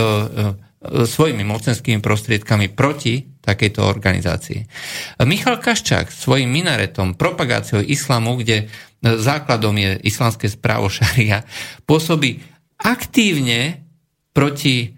svojimi 1.04 1.44
mocenskými 1.44 2.00
prostriedkami 2.00 2.72
proti 2.72 3.20
takejto 3.40 3.84
organizácii. 3.84 4.60
Michal 5.28 5.60
Kaščák 5.60 6.08
svojim 6.08 6.48
minaretom, 6.48 7.18
propagáciou 7.20 7.84
islamu, 7.84 8.40
kde 8.40 8.72
základom 9.02 9.76
je 9.76 10.00
islamské 10.08 10.48
správo 10.48 10.88
šaria, 10.88 11.44
pôsobí 11.84 12.40
aktívne 12.80 13.84
proti 14.32 14.96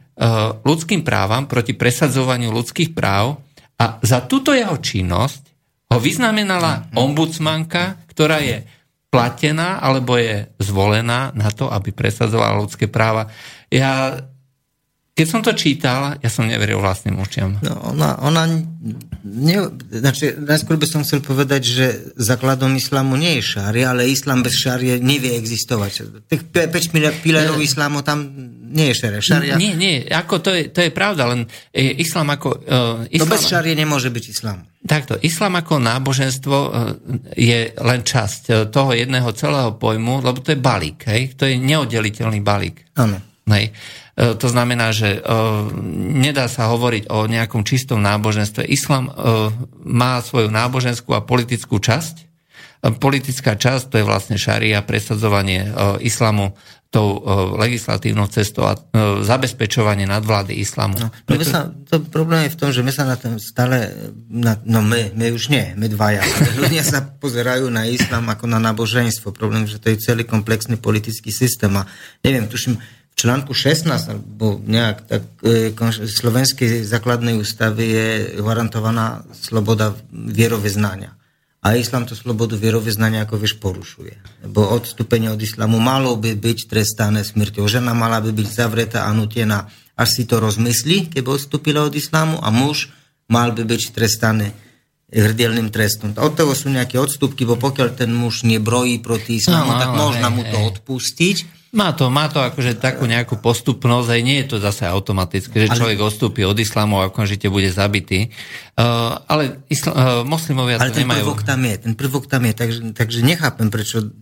ľudským 0.62 1.02
právam, 1.02 1.50
proti 1.50 1.74
presadzovaniu 1.74 2.54
ľudských 2.54 2.94
práv 2.94 3.42
a 3.80 3.98
za 4.04 4.22
túto 4.22 4.54
jeho 4.54 4.78
činnosť 4.78 5.42
ho 5.92 5.98
vyznamenala 5.98 6.88
mhm. 6.88 6.96
ombudsmanka, 6.96 8.00
ktorá 8.08 8.40
je 8.40 8.64
platená 9.12 9.76
alebo 9.76 10.16
je 10.16 10.48
zvolená 10.56 11.36
na 11.36 11.52
to, 11.52 11.68
aby 11.68 11.92
presadzovala 11.92 12.64
ľudské 12.64 12.88
práva. 12.88 13.28
Ja 13.68 14.16
keď 15.22 15.30
som 15.30 15.46
to 15.46 15.54
čítal, 15.54 16.18
ja 16.18 16.26
som 16.26 16.50
neveril 16.50 16.82
vlastným 16.82 17.14
učiam. 17.22 17.54
No, 17.62 17.94
ona, 17.94 18.18
ona 18.26 18.42
ne, 19.22 19.56
znači, 19.94 20.34
najskôr 20.34 20.74
by 20.74 20.86
som 20.90 21.06
chcel 21.06 21.22
povedať, 21.22 21.62
že 21.62 21.86
základom 22.18 22.74
islamu 22.74 23.14
nie 23.14 23.38
je 23.38 23.54
šária, 23.54 23.94
ale 23.94 24.10
islam 24.10 24.42
bez 24.42 24.58
šárie 24.58 24.98
nevie 24.98 25.38
existovať. 25.38 26.26
Tých 26.26 26.42
5 26.50 27.22
pilárov 27.22 27.62
islamu 27.62 28.02
tam 28.02 28.26
nie 28.66 28.90
je 28.90 28.94
šária. 28.98 29.22
šária. 29.22 29.54
Nie, 29.62 29.78
nie, 29.78 30.02
ako 30.10 30.42
to 30.42 30.50
je, 30.50 30.74
to 30.74 30.82
je 30.82 30.90
pravda, 30.90 31.30
len 31.30 31.46
e, 31.70 32.02
islam 32.02 32.26
ako... 32.34 32.66
Uh, 32.66 33.06
islam, 33.14 33.30
to 33.30 33.34
bez 33.38 33.46
šárie 33.46 33.78
nemôže 33.78 34.10
byť 34.10 34.24
islam. 34.26 34.66
Takto, 34.82 35.22
islam 35.22 35.54
ako 35.54 35.78
náboženstvo 35.78 36.56
uh, 36.58 36.98
je 37.38 37.70
len 37.78 38.02
časť 38.02 38.42
uh, 38.50 38.54
toho 38.74 38.90
jedného 38.90 39.30
celého 39.38 39.78
pojmu, 39.78 40.26
lebo 40.26 40.42
to 40.42 40.50
je 40.50 40.58
balík, 40.58 41.06
hej? 41.06 41.38
to 41.38 41.46
je 41.46 41.62
neoddeliteľný 41.62 42.42
balík. 42.42 42.90
Áno. 42.98 43.22
Hej. 43.46 43.70
E, 44.12 44.36
to 44.36 44.48
znamená, 44.52 44.92
že 44.92 45.16
e, 45.16 45.20
nedá 46.20 46.44
sa 46.44 46.68
hovoriť 46.68 47.08
o 47.08 47.24
nejakom 47.24 47.64
čistom 47.64 48.04
náboženstve. 48.04 48.68
Islam 48.68 49.08
e, 49.08 49.12
má 49.88 50.20
svoju 50.20 50.52
náboženskú 50.52 51.16
a 51.16 51.24
politickú 51.24 51.80
časť. 51.80 52.28
Politická 52.82 53.54
časť 53.54 53.94
to 53.94 53.96
je 54.02 54.04
vlastne 54.04 54.34
šaria, 54.34 54.82
presadzovanie 54.82 55.70
islamu 56.02 56.58
tou 56.90 57.22
legislatívnou 57.54 58.26
cestou 58.26 58.66
a 58.66 58.74
zabezpečovanie 59.22 60.02
nadvlády 60.02 60.58
islamu. 60.58 60.98
No, 60.98 61.08
no 61.08 61.24
Preto... 61.24 61.46
sa, 61.46 61.70
to 61.70 62.02
problém 62.02 62.50
je 62.50 62.52
v 62.52 62.58
tom, 62.58 62.74
že 62.74 62.82
my 62.82 62.90
sa 62.90 63.06
na 63.06 63.14
tom 63.14 63.38
stále, 63.38 63.94
na, 64.26 64.58
no 64.66 64.82
my, 64.82 65.14
my 65.14 65.30
už 65.30 65.54
nie, 65.54 65.78
my 65.78 65.86
dvaja, 65.86 66.26
ľudia 66.66 66.82
sa 66.82 67.06
pozerajú 67.06 67.70
na 67.70 67.86
islam 67.86 68.26
ako 68.26 68.50
na 68.50 68.58
náboženstvo. 68.58 69.30
Problém, 69.30 69.62
že 69.70 69.78
to 69.78 69.94
je 69.94 70.02
celý 70.02 70.26
komplexný 70.26 70.74
politický 70.74 71.30
systém 71.30 71.70
a 71.78 71.86
neviem, 72.26 72.50
tuším, 72.50 72.82
článku 73.22 73.54
16 73.54 73.86
alebo 74.10 74.58
nejak 74.66 74.98
tak 75.06 75.22
e, 75.46 75.70
slovenskej 76.10 76.82
základnej 76.82 77.38
ústavy 77.38 77.84
je 77.86 78.08
garantovaná 78.42 79.22
sloboda 79.30 79.94
vieroveznania. 80.10 81.14
A 81.62 81.78
islám 81.78 82.10
to 82.10 82.18
slobodu 82.18 82.58
vieroveznania, 82.58 83.22
ako 83.22 83.38
vieš, 83.38 83.62
porušuje. 83.62 84.42
Lebo 84.50 84.66
odstúpenie 84.74 85.30
od 85.30 85.38
islamu 85.38 85.78
malo 85.78 86.18
by 86.18 86.34
byť 86.34 86.66
trestané 86.66 87.22
smrťou. 87.22 87.62
Žena 87.70 87.94
mala 87.94 88.18
by 88.18 88.34
byť 88.34 88.48
zavretá 88.50 89.06
a 89.06 89.14
nutená, 89.14 89.70
až 89.94 90.08
si 90.10 90.22
to 90.26 90.42
rozmyslí, 90.42 91.14
keby 91.14 91.38
odstúpila 91.38 91.86
od 91.86 91.94
islamu 91.94 92.42
a 92.42 92.50
muž 92.50 92.90
mal 93.30 93.54
by 93.54 93.62
byť 93.62 93.94
trestaný 93.94 94.50
hrdielným 95.14 95.70
trestom. 95.70 96.10
Od 96.18 96.34
toho 96.34 96.50
sú 96.58 96.66
nejaké 96.66 96.98
odstupky, 96.98 97.46
bo 97.46 97.54
pokiaľ 97.54 97.94
ten 97.94 98.10
muž 98.10 98.42
nebrojí 98.42 98.98
proti 98.98 99.38
islamu, 99.38 99.70
no, 99.70 99.78
tak 99.78 99.90
možno 99.94 100.26
mu 100.34 100.42
to 100.42 100.58
odpustiť 100.58 101.61
má 101.72 101.88
to, 101.96 102.12
má 102.12 102.28
to 102.28 102.36
akože 102.44 102.76
takú 102.76 103.08
nejakú 103.08 103.40
postupnosť, 103.40 104.08
aj 104.12 104.20
nie 104.20 104.44
je 104.44 104.46
to 104.52 104.56
zase 104.60 104.84
automatické, 104.84 105.56
že 105.56 105.68
ale, 105.72 105.76
človek 105.80 105.98
odstúpi 106.04 106.44
od 106.44 106.60
islamu 106.60 107.00
a 107.00 107.08
okamžite 107.08 107.48
bude 107.48 107.72
zabitý. 107.72 108.28
Uh, 108.76 109.16
ale 109.24 109.64
isla, 109.72 109.92
uh, 109.92 110.00
moslimovia 110.28 110.76
ale 110.76 110.92
to 110.92 111.00
ten 111.00 111.08
nemajú... 111.08 111.24
prvok 111.24 111.40
tam 111.48 111.60
je, 111.64 111.74
ten 111.80 111.94
prvok 111.96 112.24
tam 112.28 112.42
je, 112.44 112.52
takže, 112.52 112.80
takže 112.92 113.18
nechápem, 113.24 113.72
prečo... 113.72 114.12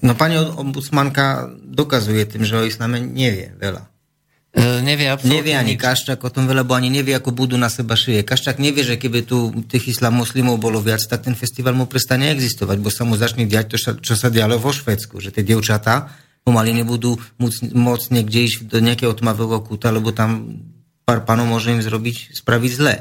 No 0.00 0.18
pani 0.18 0.40
ombudsmanka 0.40 1.52
dokazuje 1.62 2.24
tým, 2.24 2.42
že 2.42 2.56
o 2.58 2.64
islame 2.64 3.04
nevie 3.04 3.52
veľa. 3.60 3.92
Uh, 4.56 4.80
nevie 4.80 5.12
absolútne 5.12 5.44
Nevie 5.44 5.52
ani 5.52 5.76
nič. 5.76 5.84
Kaščak 5.84 6.24
o 6.24 6.32
tom 6.32 6.48
veľa, 6.48 6.64
bo 6.64 6.72
ani 6.72 6.88
nevie, 6.88 7.12
ako 7.12 7.36
budú 7.36 7.60
na 7.60 7.68
seba 7.68 8.00
šije. 8.00 8.24
Kaščak 8.24 8.56
nevie, 8.56 8.80
že 8.80 8.96
keby 8.96 9.28
tu 9.28 9.52
tých 9.68 9.92
islam 9.92 10.24
moslimov 10.24 10.56
bolo 10.56 10.80
viac, 10.80 11.04
tak 11.04 11.28
ten 11.28 11.36
festival 11.36 11.76
mu 11.76 11.84
prestane 11.84 12.32
existovať, 12.32 12.80
bo 12.80 12.88
sa 12.88 13.04
mu 13.04 13.12
začne 13.12 13.44
diať 13.44 13.76
to, 13.76 14.00
čo 14.00 14.16
sa 14.16 14.32
dialo 14.32 14.56
vo 14.56 14.72
Švedsku, 14.72 15.20
že 15.20 15.28
tie 15.36 15.44
dievčatá 15.44 16.24
pomaly 16.46 16.70
nebudú 16.78 17.18
môcť 17.74 18.06
niekde 18.14 18.46
ísť 18.46 18.70
do 18.70 18.78
nejakého 18.78 19.10
tmavého 19.18 19.58
kúta, 19.66 19.90
lebo 19.90 20.14
tam 20.14 20.62
pár 21.02 21.26
pánov 21.26 21.50
môže 21.50 21.74
im 21.74 21.82
zrobiť, 21.82 22.38
spraviť 22.38 22.70
zle. 22.70 22.94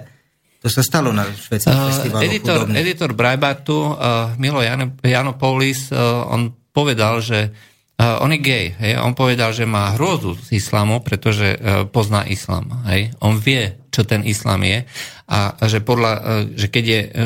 To 0.66 0.68
sa 0.74 0.82
stalo 0.82 1.14
na 1.14 1.30
švedských 1.30 1.78
uh, 1.78 1.86
festivaloch. 1.93 2.26
Editor, 2.26 2.60
editor 2.74 3.12
Brajbartu, 3.14 3.78
uh, 3.78 4.34
Milo 4.41 4.66
Jan, 4.66 4.98
Janopoulos, 4.98 5.93
uh, 5.93 6.26
on 6.26 6.58
povedal, 6.74 7.22
že 7.22 7.54
uh, 8.00 8.24
on 8.24 8.32
je 8.36 8.39
gay. 8.39 8.76
Hej? 8.76 9.00
On 9.00 9.14
povedal, 9.16 9.52
že 9.52 9.70
má 9.70 9.96
hrôzu 9.96 10.36
z 10.39 10.60
islamu, 10.60 11.04
pretože 11.04 11.56
uh, 11.56 11.88
pozná 11.89 12.24
islam. 12.28 12.72
Hej? 12.88 13.16
On 13.20 13.36
vie, 13.36 13.76
čo 13.96 14.04
ten 14.04 14.28
islám 14.28 14.64
je 14.68 14.84
a 15.26 15.58
že, 15.66 15.82
podľa, 15.82 16.14
e, 16.14 16.22
že 16.54 16.68
keď 16.70 16.86
je, 16.86 17.02
e, 17.02 17.22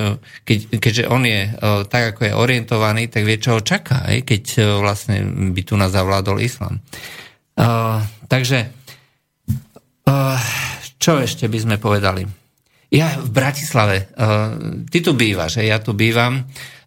keď, 0.47 0.57
keďže 0.79 1.03
on 1.11 1.27
je 1.27 1.41
e, 1.43 1.51
tak, 1.91 2.15
ako 2.15 2.31
je 2.31 2.33
orientovaný, 2.37 3.11
tak 3.11 3.27
vie, 3.27 3.35
čo 3.35 3.59
ho 3.59 3.61
čaká, 3.61 4.07
aj, 4.07 4.23
keď 4.23 4.43
vlastne 4.79 5.19
by 5.51 5.61
tu 5.67 5.75
nás 5.75 5.91
zavládol 5.91 6.39
islám. 6.39 6.79
Uh, 7.59 7.99
takže 8.31 8.71
uh, 10.07 10.39
čo 10.95 11.19
ešte 11.19 11.51
by 11.51 11.59
sme 11.59 11.75
povedali? 11.75 12.23
Ja 12.87 13.19
v 13.19 13.27
Bratislave, 13.35 14.07
uh, 14.15 14.79
ty 14.87 15.03
tu 15.03 15.11
bývaš, 15.11 15.59
ja 15.59 15.83
tu 15.83 15.91
bývam, 15.91 16.47
Uh, 16.47 16.78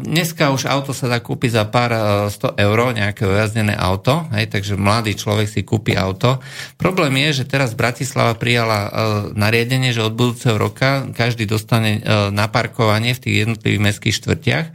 dneska 0.00 0.48
už 0.48 0.64
auto 0.64 0.96
sa 0.96 1.12
dá 1.12 1.20
kúpiť 1.20 1.60
za 1.60 1.64
pár 1.68 1.92
uh, 1.92 2.02
100 2.32 2.56
eur, 2.56 2.78
nejaké 2.96 3.28
ojazdené 3.28 3.76
auto, 3.76 4.24
hej, 4.32 4.48
takže 4.48 4.80
mladý 4.80 5.12
človek 5.12 5.44
si 5.44 5.60
kúpi 5.60 5.92
auto. 5.92 6.40
Problém 6.80 7.20
je, 7.28 7.44
že 7.44 7.50
teraz 7.52 7.76
Bratislava 7.76 8.32
prijala 8.40 8.80
uh, 8.80 8.90
nariadenie, 9.36 9.92
že 9.92 10.00
od 10.00 10.16
budúceho 10.16 10.56
roka 10.56 11.04
každý 11.12 11.44
dostane 11.44 12.00
na 12.32 12.48
parkovanie 12.48 13.12
v 13.12 13.22
tých 13.22 13.36
jednotlivých 13.44 13.84
mestských 13.84 14.16
štvrtiach 14.16 14.66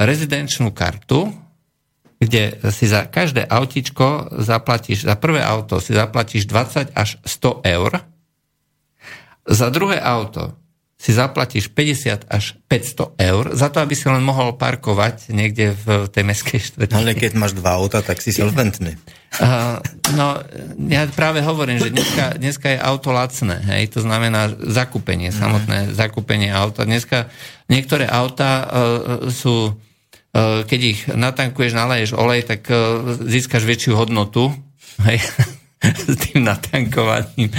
rezidenčnú 0.00 0.72
kartu, 0.72 1.32
kde 2.20 2.60
si 2.68 2.84
za 2.84 3.08
každé 3.08 3.48
autičko 3.48 4.36
zaplatíš, 4.44 5.08
za 5.08 5.16
prvé 5.16 5.40
auto 5.40 5.80
si 5.80 5.96
zaplatíš 5.96 6.44
20 6.44 6.92
až 6.92 7.16
100 7.24 7.64
eur, 7.64 7.92
za 9.48 9.68
druhé 9.72 9.98
auto 9.98 10.59
si 11.00 11.16
zaplatíš 11.16 11.72
50 11.72 12.28
až 12.28 12.60
500 12.68 13.16
eur 13.16 13.44
za 13.56 13.72
to, 13.72 13.80
aby 13.80 13.96
si 13.96 14.04
len 14.04 14.20
mohol 14.20 14.60
parkovať 14.60 15.32
niekde 15.32 15.72
v 15.72 16.04
tej 16.12 16.24
meskej 16.28 16.60
štvrti. 16.60 16.92
Ale 16.92 17.16
keď 17.16 17.40
máš 17.40 17.56
dva 17.56 17.80
auta, 17.80 18.04
tak 18.04 18.20
si 18.20 18.36
solventný. 18.36 19.00
Uh, 19.30 19.78
no, 20.18 20.42
ja 20.90 21.06
práve 21.06 21.38
hovorím, 21.38 21.78
že 21.78 21.94
dneska, 21.94 22.34
dneska 22.34 22.66
je 22.74 22.82
auto 22.82 23.14
lacné, 23.14 23.62
hej, 23.62 23.94
to 23.94 24.02
znamená 24.02 24.50
zakúpenie, 24.58 25.30
mm. 25.30 25.36
samotné 25.38 25.78
zakúpenie 25.94 26.50
auta. 26.50 26.82
Dneska 26.82 27.30
niektoré 27.70 28.10
auta 28.10 28.66
uh, 28.66 28.66
sú, 29.30 29.70
uh, 29.70 30.66
keď 30.66 30.80
ich 30.82 31.06
natankuješ, 31.06 31.78
naleješ 31.78 32.18
olej, 32.18 32.42
tak 32.42 32.66
uh, 32.74 33.22
získaš 33.22 33.62
väčšiu 33.62 33.94
hodnotu, 33.94 34.50
hej, 35.06 35.22
s 36.10 36.16
tým 36.26 36.42
natankovaním 36.42 37.54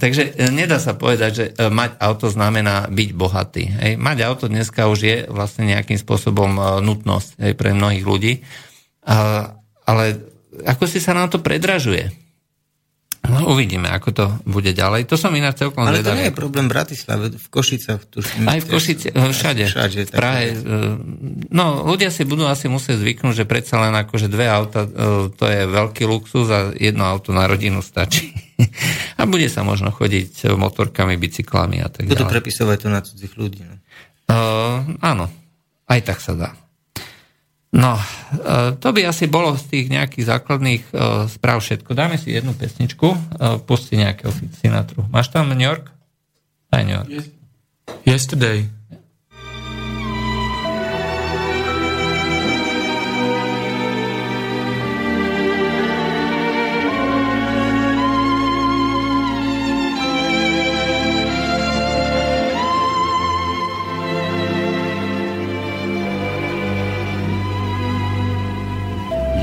takže 0.00 0.32
e, 0.32 0.48
nedá 0.48 0.80
sa 0.80 0.96
povedať, 0.96 1.30
že 1.32 1.44
e, 1.52 1.68
mať 1.68 2.00
auto 2.00 2.32
znamená 2.32 2.88
byť 2.88 3.10
bohatý. 3.12 3.64
Hej. 3.68 3.92
Mať 4.00 4.18
auto 4.24 4.48
dneska 4.48 4.88
už 4.88 4.98
je 5.04 5.16
vlastne 5.28 5.68
nejakým 5.68 6.00
spôsobom 6.00 6.56
e, 6.56 6.62
nutnosť 6.80 7.28
hej, 7.44 7.52
pre 7.52 7.76
mnohých 7.76 8.04
ľudí. 8.06 8.32
ale 9.86 10.04
ako 10.64 10.88
si 10.88 10.98
sa 11.04 11.12
nám 11.12 11.28
to 11.28 11.44
predražuje? 11.44 12.25
No, 13.26 13.52
uvidíme, 13.52 13.90
ako 13.90 14.08
to 14.14 14.24
bude 14.46 14.70
ďalej. 14.70 15.10
To 15.10 15.18
som 15.18 15.34
ináč 15.34 15.66
celkom 15.66 15.82
Ale 15.82 16.02
to 16.02 16.14
nie 16.14 16.30
je 16.30 16.34
problém 16.34 16.70
v 16.70 16.72
Bratislave, 16.78 17.34
v 17.34 17.48
Košicach. 17.50 18.06
Tuším, 18.06 18.46
Aj 18.46 18.58
v 18.62 18.66
Košici, 18.66 19.08
všade. 19.12 19.64
všade 19.66 20.00
v 20.06 20.10
Prahe. 20.14 20.54
No, 21.50 21.86
ľudia 21.86 22.14
si 22.14 22.22
budú 22.22 22.46
asi 22.46 22.70
musieť 22.70 23.02
zvyknúť, 23.02 23.42
že 23.42 23.44
predsa 23.44 23.82
len 23.82 23.94
akože 23.94 24.30
dve 24.30 24.46
auta, 24.46 24.86
to 25.32 25.44
je 25.44 25.60
veľký 25.66 26.02
luxus 26.06 26.46
a 26.50 26.70
jedno 26.74 27.06
auto 27.06 27.34
na 27.34 27.46
rodinu 27.46 27.82
stačí. 27.82 28.30
a 29.20 29.22
bude 29.28 29.50
sa 29.52 29.66
možno 29.66 29.92
chodiť 29.92 30.52
motorkami, 30.56 31.20
bicyklami 31.20 31.82
a 31.82 31.88
tak 31.90 32.06
ďalej. 32.06 32.14
Budú 32.16 32.24
prepisovať 32.30 32.76
to 32.82 32.88
na 32.88 33.00
cudzích 33.04 33.34
ľudí. 33.36 33.62
No? 33.66 33.76
Uh, 34.26 34.98
áno, 35.02 35.30
aj 35.86 36.00
tak 36.02 36.18
sa 36.18 36.34
dá. 36.34 36.50
No, 37.74 37.98
uh, 37.98 38.78
to 38.78 38.94
by 38.94 39.10
asi 39.10 39.26
bolo 39.26 39.58
z 39.58 39.64
tých 39.66 39.86
nejakých 39.90 40.24
základných 40.38 40.82
uh, 40.94 41.26
správ 41.26 41.60
všetko. 41.60 41.98
Dáme 41.98 42.14
si 42.16 42.30
jednu 42.30 42.54
pesničku, 42.54 43.08
uh, 43.10 43.58
pusti 43.58 43.98
nejakého 43.98 44.30
Sinatru. 44.62 45.02
Máš 45.10 45.34
tam 45.34 45.50
New 45.50 45.66
York? 45.66 45.90
Aj 46.70 46.86
New 46.86 46.94
York. 46.94 47.10
Yesterday. 48.06 48.75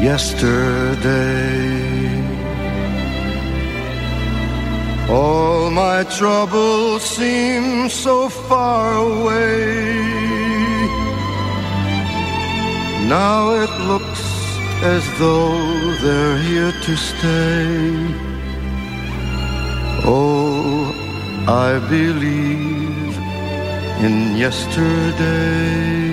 Yesterday. 0.03 1.63
All 5.09 5.71
my 5.71 6.03
troubles 6.17 7.01
seem 7.03 7.87
so 7.87 8.27
far 8.27 8.95
away. 8.95 10.03
Now 13.07 13.51
it 13.63 13.73
looks 13.91 14.23
as 14.95 15.03
though 15.19 15.59
they're 16.03 16.39
here 16.49 16.73
to 16.85 16.93
stay. 17.09 17.79
Oh, 20.05 20.91
I 21.47 21.79
believe 21.89 23.15
in 24.05 24.35
yesterday. 24.35 26.12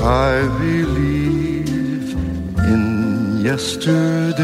I 0.00 0.46
believe 0.60 2.12
in 2.72 3.40
yesterday. 3.40 4.38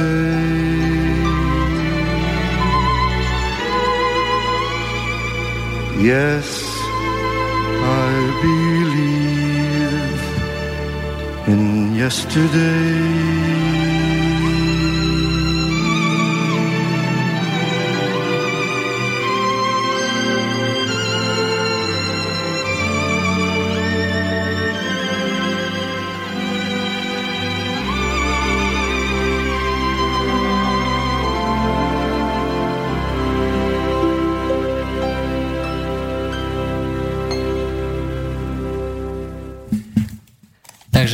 Yes, 6.00 6.46
I 7.82 8.12
believe 8.42 10.22
in 11.48 11.94
yesterday. 11.94 13.23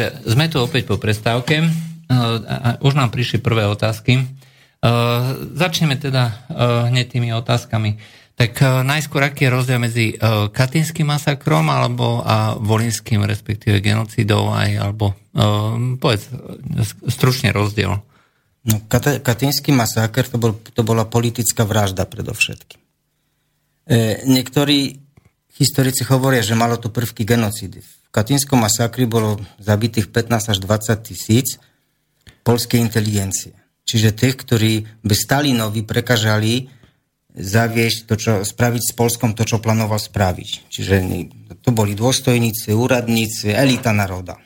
Takže 0.01 0.33
sme 0.33 0.49
tu 0.49 0.57
opäť 0.65 0.89
po 0.89 0.97
prestávke. 0.97 1.61
Uh, 1.61 2.81
Už 2.81 2.97
nám 2.97 3.13
prišli 3.13 3.37
prvé 3.45 3.69
otázky. 3.69 4.25
Uh, 4.81 5.45
Začneme 5.53 6.01
teda 6.01 6.25
uh, 6.49 6.89
hneď 6.89 7.21
tými 7.21 7.37
otázkami. 7.37 8.01
Tak 8.33 8.65
najskôr, 8.89 9.29
aký 9.29 9.45
je 9.45 9.53
rozdiel 9.53 9.77
medzi 9.77 10.17
katinským 10.57 11.13
masakrom 11.13 11.69
alebo 11.69 12.25
a 12.25 12.57
volinským, 12.57 13.21
respektíve 13.29 13.85
genocidou 13.85 14.49
aj, 14.49 14.81
alebo 14.81 15.13
povedz 16.01 16.33
stručne 17.13 17.53
rozdiel. 17.53 18.01
No, 18.65 18.75
Kat- 18.89 19.21
Katínsky 19.21 19.77
masáker 19.77 20.25
to, 20.25 20.41
bol, 20.41 20.57
to 20.57 20.81
bola 20.81 21.05
politická 21.05 21.69
vražda 21.69 22.09
predovšetkým. 22.09 22.81
E, 22.81 24.25
niektorí 24.25 24.97
historici 25.61 26.09
hovoria, 26.09 26.41
že 26.41 26.57
malo 26.57 26.81
to 26.81 26.89
prvky 26.89 27.29
genocidy. 27.29 27.85
V 27.85 28.00
Katínskom 28.11 28.59
masakri 28.59 29.07
bolo 29.07 29.39
zabitých 29.63 30.11
15 30.11 30.53
až 30.55 30.59
20 30.59 31.07
tisíc 31.07 31.63
polskej 32.43 32.83
inteligencie. 32.83 33.55
Čiže 33.87 34.15
tých, 34.15 34.37
ktorí 34.39 34.73
bez 35.03 35.27
Stalinovi 35.27 35.83
prekažali 35.87 36.71
zaviesť 37.31 37.99
to, 38.11 38.15
čo, 38.19 38.33
spraviť 38.43 38.83
s 38.83 38.93
Polskom 38.95 39.35
to, 39.39 39.47
čo 39.47 39.63
plánoval 39.63 40.03
spraviť. 40.03 40.71
Čiže 40.71 40.95
to 41.63 41.71
boli 41.71 41.95
dôstojníci, 41.95 42.75
úradníci, 42.75 43.55
elita 43.55 43.95
národa. 43.95 44.39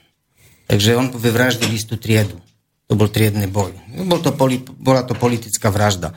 Takže 0.68 0.96
on 0.96 1.08
vyvraždil 1.12 1.72
istú 1.72 1.96
triedu. 1.96 2.40
To 2.88 2.96
bol 2.96 3.08
triedny 3.08 3.48
boj. 3.48 3.72
Bol 4.04 4.20
to 4.20 4.36
bola 4.76 5.04
to 5.08 5.16
politická 5.16 5.72
vražda. 5.72 6.12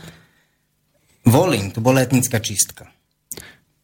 Volín, 1.23 1.71
to 1.71 1.79
bola 1.79 2.03
etnická 2.03 2.39
čistka. 2.43 2.91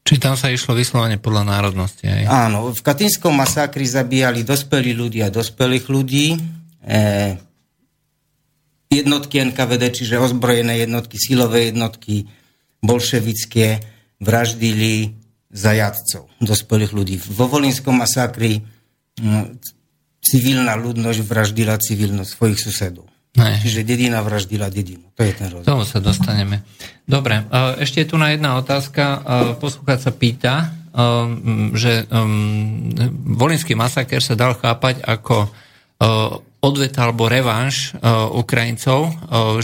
Či 0.04 0.20
tam 0.20 0.36
sa 0.36 0.52
išlo 0.52 0.76
vyslovene 0.76 1.16
podľa 1.16 1.48
národnosti? 1.48 2.04
Aj? 2.12 2.48
Áno, 2.48 2.76
v 2.76 2.82
Katínskom 2.84 3.32
masakri 3.32 3.88
zabíjali 3.88 4.44
dospelí 4.44 4.92
ľudia, 4.92 5.32
dospelých 5.32 5.86
ľudí, 5.88 6.36
e, 6.84 7.00
jednotky 8.92 9.40
NKVD, 9.48 9.84
čiže 9.96 10.20
ozbrojené 10.20 10.84
jednotky, 10.84 11.16
silové 11.16 11.72
jednotky, 11.72 12.28
bolševické, 12.84 13.80
vraždili 14.20 15.16
zajadcov, 15.48 16.28
dospelých 16.44 16.92
ľudí. 16.92 17.16
Vo 17.32 17.48
Volínskom 17.48 17.96
masakri 17.96 18.60
no, 19.24 19.56
civilná 20.20 20.76
ľudnosť 20.76 21.20
vraždila 21.24 21.80
civilnosť 21.80 22.30
svojich 22.30 22.60
susedov. 22.60 23.13
Ne. 23.34 23.58
Čiže 23.58 23.82
dedina 23.82 24.22
vraždila 24.22 24.70
dedinu. 24.70 25.10
To 25.18 25.26
je 25.26 25.34
ten 25.34 25.50
rozdiel. 25.50 25.66
Tomu 25.66 25.90
sa 25.90 25.98
dostaneme. 25.98 26.62
Dobre, 27.02 27.42
ešte 27.82 28.06
je 28.06 28.08
tu 28.14 28.22
na 28.22 28.30
jedna 28.30 28.62
otázka. 28.62 29.26
Poslúchať 29.58 30.00
sa 30.06 30.12
pýta, 30.14 30.70
že 31.74 32.06
volinský 33.26 33.74
masaker 33.74 34.22
sa 34.22 34.38
dal 34.38 34.54
chápať 34.54 35.02
ako 35.02 35.50
odveta 36.62 37.10
alebo 37.10 37.26
revanš 37.26 37.98
Ukrajincov 38.38 39.10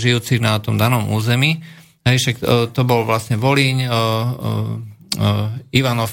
žijúcich 0.02 0.42
na 0.42 0.58
tom 0.58 0.82
danom 0.82 1.14
území. 1.14 1.62
Hej, 2.10 2.42
to 2.74 2.82
bol 2.90 3.06
vlastne 3.06 3.38
Volíň, 3.38 3.86
Ivanov... 5.70 6.12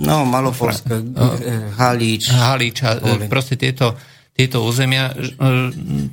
No, 0.00 0.24
Malopolska, 0.28 0.96
Halíč. 1.80 2.32
Halíč 2.32 2.84
proste 3.32 3.56
tieto 3.56 3.96
tieto 4.40 4.64
územia. 4.64 5.12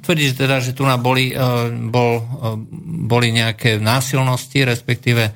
Tvrdíš 0.03 0.35
teda, 0.35 0.59
že 0.59 0.75
tu 0.75 0.83
na 0.83 0.99
boli, 0.99 1.31
bol, 1.87 2.19
boli 3.07 3.31
nejaké 3.31 3.79
násilnosti, 3.79 4.67
respektíve 4.67 5.31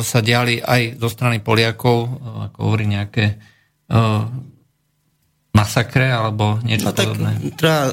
sa 0.00 0.18
diali 0.22 0.62
aj 0.62 1.02
zo 1.02 1.10
strany 1.10 1.42
Poliakov, 1.42 2.06
ako 2.46 2.58
hovorí 2.62 2.86
nejaké 2.86 3.42
masakre 5.50 6.14
alebo 6.14 6.62
niečo 6.62 6.90
no, 6.90 6.94
tak 6.94 7.10
podobné. 7.10 7.58
Treba 7.58 7.90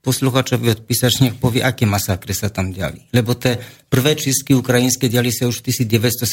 posluchačovi 0.00 0.80
odpísať, 0.80 1.12
nech 1.26 1.36
povie, 1.36 1.60
aké 1.60 1.84
masakre 1.84 2.32
sa 2.32 2.48
tam 2.48 2.70
diali. 2.70 3.04
Lebo 3.12 3.36
tie 3.36 3.58
prvé 3.90 4.16
čistky 4.16 4.56
ukrajinské 4.56 5.10
diali 5.12 5.34
sa 5.34 5.50
už 5.50 5.60
v 5.60 5.74
1917 5.74 6.24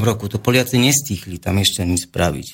roku. 0.00 0.30
To 0.30 0.38
Poliaci 0.38 0.78
nestichli 0.78 1.36
tam 1.42 1.58
ešte 1.58 1.82
nič 1.84 2.08
spraviť. 2.08 2.48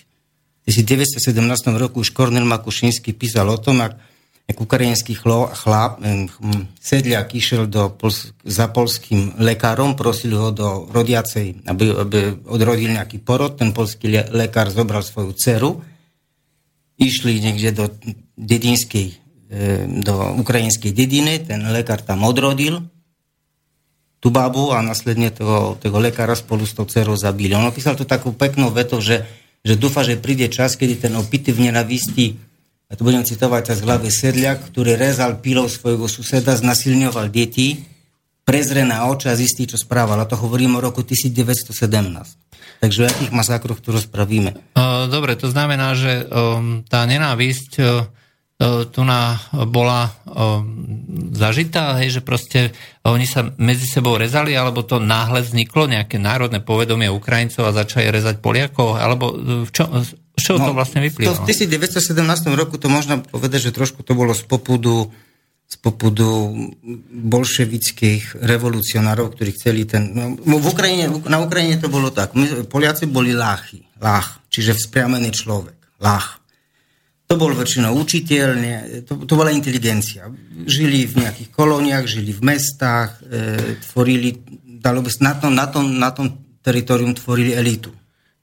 1917 0.69 1.81
roku 1.81 2.05
už 2.05 2.13
Kornel 2.13 2.45
Makušinsky 2.45 3.17
písal 3.17 3.49
o 3.49 3.57
tom, 3.57 3.81
ak, 3.81 3.97
ak 4.45 4.57
ukrajinský 4.61 5.17
chlo, 5.17 5.49
chlap, 5.53 6.01
hm, 6.05 6.29
sedliak 6.77 7.33
išiel 7.33 7.65
do, 7.65 7.97
za 8.45 8.69
polským 8.69 9.41
lekárom, 9.41 9.97
prosil 9.97 10.37
ho 10.37 10.51
do 10.53 10.85
rodiacej, 10.93 11.65
aby, 11.65 11.85
aby 11.93 12.19
odrodil 12.45 12.93
nejaký 12.93 13.25
porod, 13.25 13.57
ten 13.57 13.73
polský 13.73 14.13
lekár 14.29 14.69
zobral 14.69 15.01
svoju 15.01 15.33
dceru, 15.33 15.81
išli 16.99 17.39
niekde 17.41 17.71
do 17.73 17.85
dedinskej, 18.35 19.29
do 20.05 20.15
ukrajinskej 20.45 20.93
dediny, 20.93 21.41
ten 21.41 21.65
lekár 21.73 22.05
tam 22.05 22.27
odrodil 22.27 22.85
tú 24.19 24.35
babu 24.35 24.75
a 24.75 24.83
následne 24.83 25.31
toho, 25.31 25.79
toho 25.79 25.99
lekára 26.03 26.35
spolu 26.35 26.67
s 26.67 26.75
tou 26.75 26.85
dcerou 26.85 27.15
zabili. 27.15 27.55
On 27.55 27.71
opísal 27.71 27.95
to 27.95 28.03
takú 28.03 28.35
peknú 28.35 28.75
vetu, 28.75 28.99
že 28.99 29.23
že 29.69 29.77
dúfa, 29.77 30.01
že 30.01 30.17
príde 30.17 30.49
čas, 30.49 30.81
kedy 30.81 31.05
ten 31.05 31.13
opity 31.13 31.53
v 31.53 31.69
nenavisti, 31.69 32.41
a 32.89 32.97
to 32.97 33.05
budem 33.05 33.21
citovať 33.21 33.77
z 33.77 33.85
hlavy 33.85 34.09
Sedliak, 34.09 34.73
ktorý 34.73 34.97
rezal 34.97 35.45
pilou 35.45 35.69
svojho 35.69 36.09
suseda, 36.09 36.57
znasilňoval 36.57 37.29
deti, 37.29 37.85
prezre 38.49 38.81
na 38.81 39.05
oči 39.05 39.29
a 39.29 39.37
zistí, 39.37 39.69
čo 39.69 39.77
správal. 39.77 40.17
A 40.17 40.25
to 40.25 40.41
hovorím 40.41 40.81
o 40.81 40.85
roku 40.85 41.05
1917. 41.05 41.69
Takže 42.81 43.05
o 43.05 43.09
akých 43.13 43.33
masakroch 43.37 43.85
tu 43.85 43.93
rozpravíme? 43.93 44.57
Dobre, 45.13 45.37
to 45.37 45.53
znamená, 45.53 45.93
že 45.93 46.25
um, 46.33 46.81
tá 46.89 47.05
nenávisť 47.05 47.71
E, 47.77 48.09
tu 48.91 49.07
na 49.07 49.39
bola 49.71 50.11
e, 50.11 50.11
zažitá, 51.31 51.95
hej, 52.03 52.19
že 52.19 52.21
proste 52.27 52.75
oni 53.07 53.23
sa 53.23 53.55
medzi 53.55 53.87
sebou 53.87 54.19
rezali, 54.19 54.59
alebo 54.59 54.83
to 54.83 54.99
náhle 54.99 55.47
vzniklo 55.47 55.87
nejaké 55.87 56.19
národné 56.19 56.59
povedomie 56.59 57.07
Ukrajincov 57.07 57.71
a 57.71 57.77
začali 57.79 58.11
rezať 58.11 58.43
Poliakov, 58.43 58.99
alebo 58.99 59.31
e, 59.31 59.63
v 59.63 59.71
čo, 59.71 59.87
z 60.03 60.43
čoho 60.43 60.59
no, 60.59 60.67
to 60.71 60.73
vlastne 60.75 60.99
vyplýva? 60.99 61.39
v 61.39 61.47
1917 61.47 62.19
roku 62.59 62.83
to 62.83 62.91
možno 62.91 63.23
povedať, 63.23 63.71
že 63.71 63.75
trošku 63.75 64.03
to 64.03 64.19
bolo 64.19 64.35
z 64.35 64.43
popudu 64.43 65.11
z 65.69 65.77
popudu 65.85 66.49
bolševických 67.13 68.41
revolucionárov, 68.41 69.37
ktorí 69.37 69.53
chceli 69.53 69.85
ten... 69.85 70.17
No, 70.17 70.41
v 70.41 70.65
Ukrajine, 70.65 71.13
na 71.29 71.45
Ukrajine 71.45 71.77
to 71.77 71.93
bolo 71.93 72.09
tak. 72.09 72.33
My, 72.33 72.65
Poliaci 72.65 73.05
boli 73.05 73.37
láchy, 73.37 73.85
lách, 74.01 74.41
čiže 74.49 74.73
vzpriamený 74.73 75.29
človek, 75.29 75.77
lách. 76.01 76.38
To 77.29 77.37
bol 77.37 77.53
väčšinou 77.53 77.93
učiteľ, 77.93 78.49
nie, 78.57 78.77
to, 79.05 79.29
to 79.29 79.35
bola 79.37 79.53
inteligencia. 79.53 80.33
Žili 80.65 81.05
v 81.05 81.29
nejakých 81.29 81.53
kolóniách, 81.53 82.09
žili 82.09 82.33
v 82.33 82.41
mestách, 82.41 83.21
e, 83.21 83.77
tvorili, 83.85 84.41
dalo 84.81 85.05
by, 85.05 85.09
na 85.21 85.33
tom, 85.37 85.53
na 85.53 85.67
tom, 85.69 85.85
na 86.01 86.09
tom 86.09 86.27
teritorium 86.65 87.13
tvorili 87.13 87.53
elitu. 87.53 87.93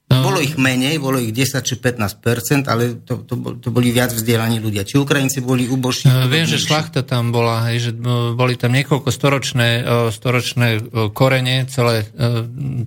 No. 0.06 0.22
Bolo 0.22 0.38
ich 0.38 0.54
menej, 0.54 1.02
bolo 1.02 1.18
ich 1.18 1.34
10 1.34 1.66
či 1.66 1.82
15% 1.82 2.70
ale 2.70 3.02
to, 3.02 3.26
to, 3.26 3.58
to 3.58 3.68
boli 3.74 3.90
viac 3.90 4.14
vzdelaní 4.14 4.62
ľudia. 4.62 4.86
Či 4.86 5.02
Ukrajinci 5.02 5.42
boli 5.42 5.66
ubožní? 5.66 6.06
No, 6.06 6.30
viem, 6.30 6.46
že 6.46 6.62
šlachta 6.62 7.02
tam 7.02 7.34
bola, 7.34 7.66
hej, 7.66 7.90
že 7.90 7.90
no, 7.90 8.30
boli 8.38 8.54
tam 8.54 8.70
niekoľko 8.70 9.10
storočné, 9.10 9.82
storočné 10.14 10.94
korene, 11.10 11.66
celé, 11.66 12.06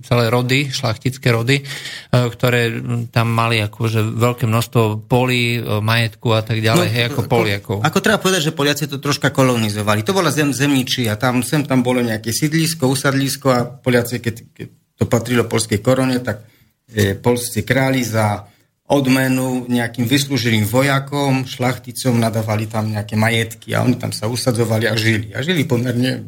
celé 0.00 0.24
rody, 0.32 0.72
šlachtické 0.72 1.28
rody, 1.28 1.60
ktoré 2.08 2.80
tam 3.12 3.28
mali 3.36 3.60
akože 3.68 4.00
veľké 4.00 4.48
množstvo 4.48 5.04
polí, 5.04 5.60
majetku 5.60 6.32
a 6.32 6.40
tak 6.40 6.64
ďalej, 6.64 6.88
no, 6.88 6.94
hej, 6.96 7.04
ako 7.12 7.20
Poliakov. 7.28 7.76
Ako, 7.84 8.00
treba 8.00 8.16
povedať, 8.16 8.48
že 8.48 8.56
Poliaci 8.56 8.88
to 8.88 8.96
troška 8.96 9.28
kolonizovali. 9.28 10.00
To 10.08 10.16
bola 10.16 10.32
zem, 10.32 10.56
zemničí 10.56 11.04
a 11.04 11.20
tam, 11.20 11.44
sem 11.44 11.68
tam 11.68 11.84
bolo 11.84 12.00
nejaké 12.00 12.32
sídlisko, 12.32 12.88
usadlisko 12.88 13.46
a 13.52 13.68
Poliaci, 13.68 14.24
keď, 14.24 14.36
keď 14.56 14.68
to 14.96 15.04
patrilo 15.04 15.44
polskej 15.44 15.84
korone, 15.84 16.16
tak 16.24 16.48
E, 16.90 17.14
polskí 17.14 17.62
králi 17.62 18.02
za 18.02 18.50
odmenu 18.90 19.70
nejakým 19.70 20.02
vyslúženým 20.02 20.66
vojakom, 20.66 21.46
šlachticom, 21.46 22.18
nadávali 22.18 22.66
tam 22.66 22.90
nejaké 22.90 23.14
majetky 23.14 23.70
a 23.78 23.86
oni 23.86 23.94
tam 23.94 24.10
sa 24.10 24.26
usadzovali 24.26 24.90
a 24.90 24.98
žili. 24.98 25.30
A 25.30 25.46
žili 25.46 25.62
pomerne 25.62 26.26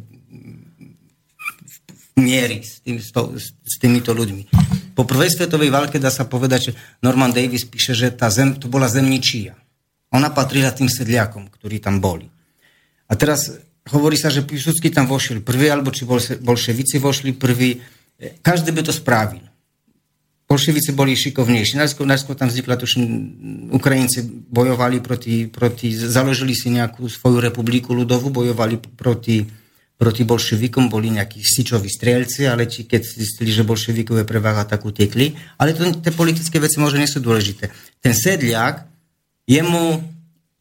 v 1.67 1.75
miery 2.15 2.63
s, 2.63 2.79
tým, 2.79 3.03
s 3.03 3.75
týmito 3.75 4.15
ľuďmi. 4.15 4.47
Po 4.95 5.03
prvej 5.03 5.35
svetovej 5.35 5.67
válke 5.67 5.99
dá 5.99 6.07
sa 6.07 6.23
povedať, 6.23 6.71
že 6.71 6.77
Norman 7.03 7.35
Davis 7.35 7.67
píše, 7.67 7.91
že 7.91 8.15
tá 8.15 8.31
zem, 8.31 8.55
to 8.55 8.71
bola 8.71 8.87
zemničia. 8.87 9.59
Ona 10.15 10.31
patrila 10.31 10.71
tým 10.71 10.87
sedliakom, 10.87 11.51
ktorí 11.51 11.83
tam 11.83 11.99
boli. 11.99 12.31
A 13.11 13.19
teraz 13.19 13.59
hovorí 13.91 14.15
sa, 14.15 14.31
že 14.31 14.47
Pišucký 14.47 14.87
tam 14.87 15.11
vošiel 15.11 15.43
prvý, 15.43 15.67
alebo 15.67 15.91
či 15.91 16.07
bolševici 16.39 17.01
vošli 17.03 17.35
prvý. 17.35 17.83
Každý 18.39 18.71
by 18.71 18.81
to 18.87 18.95
spravil. 18.95 19.43
Bolševici 20.53 20.93
boli 20.93 21.17
šikovnejší. 21.17 21.81
Najskôr, 21.81 22.05
najskôr 22.05 22.37
tam 22.37 22.45
vznikla, 22.45 22.77
tuším, 22.77 23.03
Ukrajinci 23.73 24.21
bojovali 24.53 25.01
proti, 25.01 25.49
proti, 25.49 25.89
založili 25.97 26.53
si 26.53 26.69
nejakú 26.69 27.09
svoju 27.09 27.41
republiku 27.41 27.97
ľudovú, 27.97 28.29
bojovali 28.29 28.77
proti, 28.77 29.41
proti 29.97 30.21
bolševikom, 30.21 30.93
boli 30.93 31.09
nejakí 31.09 31.41
sičoví 31.41 31.89
strelci, 31.89 32.45
ale 32.45 32.69
či 32.69 32.85
keď 32.85 33.01
zistili, 33.01 33.49
že 33.49 33.65
bolševikové 33.65 34.29
preváha, 34.29 34.61
tak 34.69 34.85
utekli. 34.85 35.33
Ale 35.57 35.73
to, 35.73 35.89
tie 35.89 36.13
politické 36.13 36.61
veci 36.61 36.77
možno 36.77 37.01
nie 37.01 37.09
sú 37.09 37.17
dôležité. 37.17 37.73
Ten 37.97 38.13
sedliak, 38.13 38.85
jemu 39.49 40.05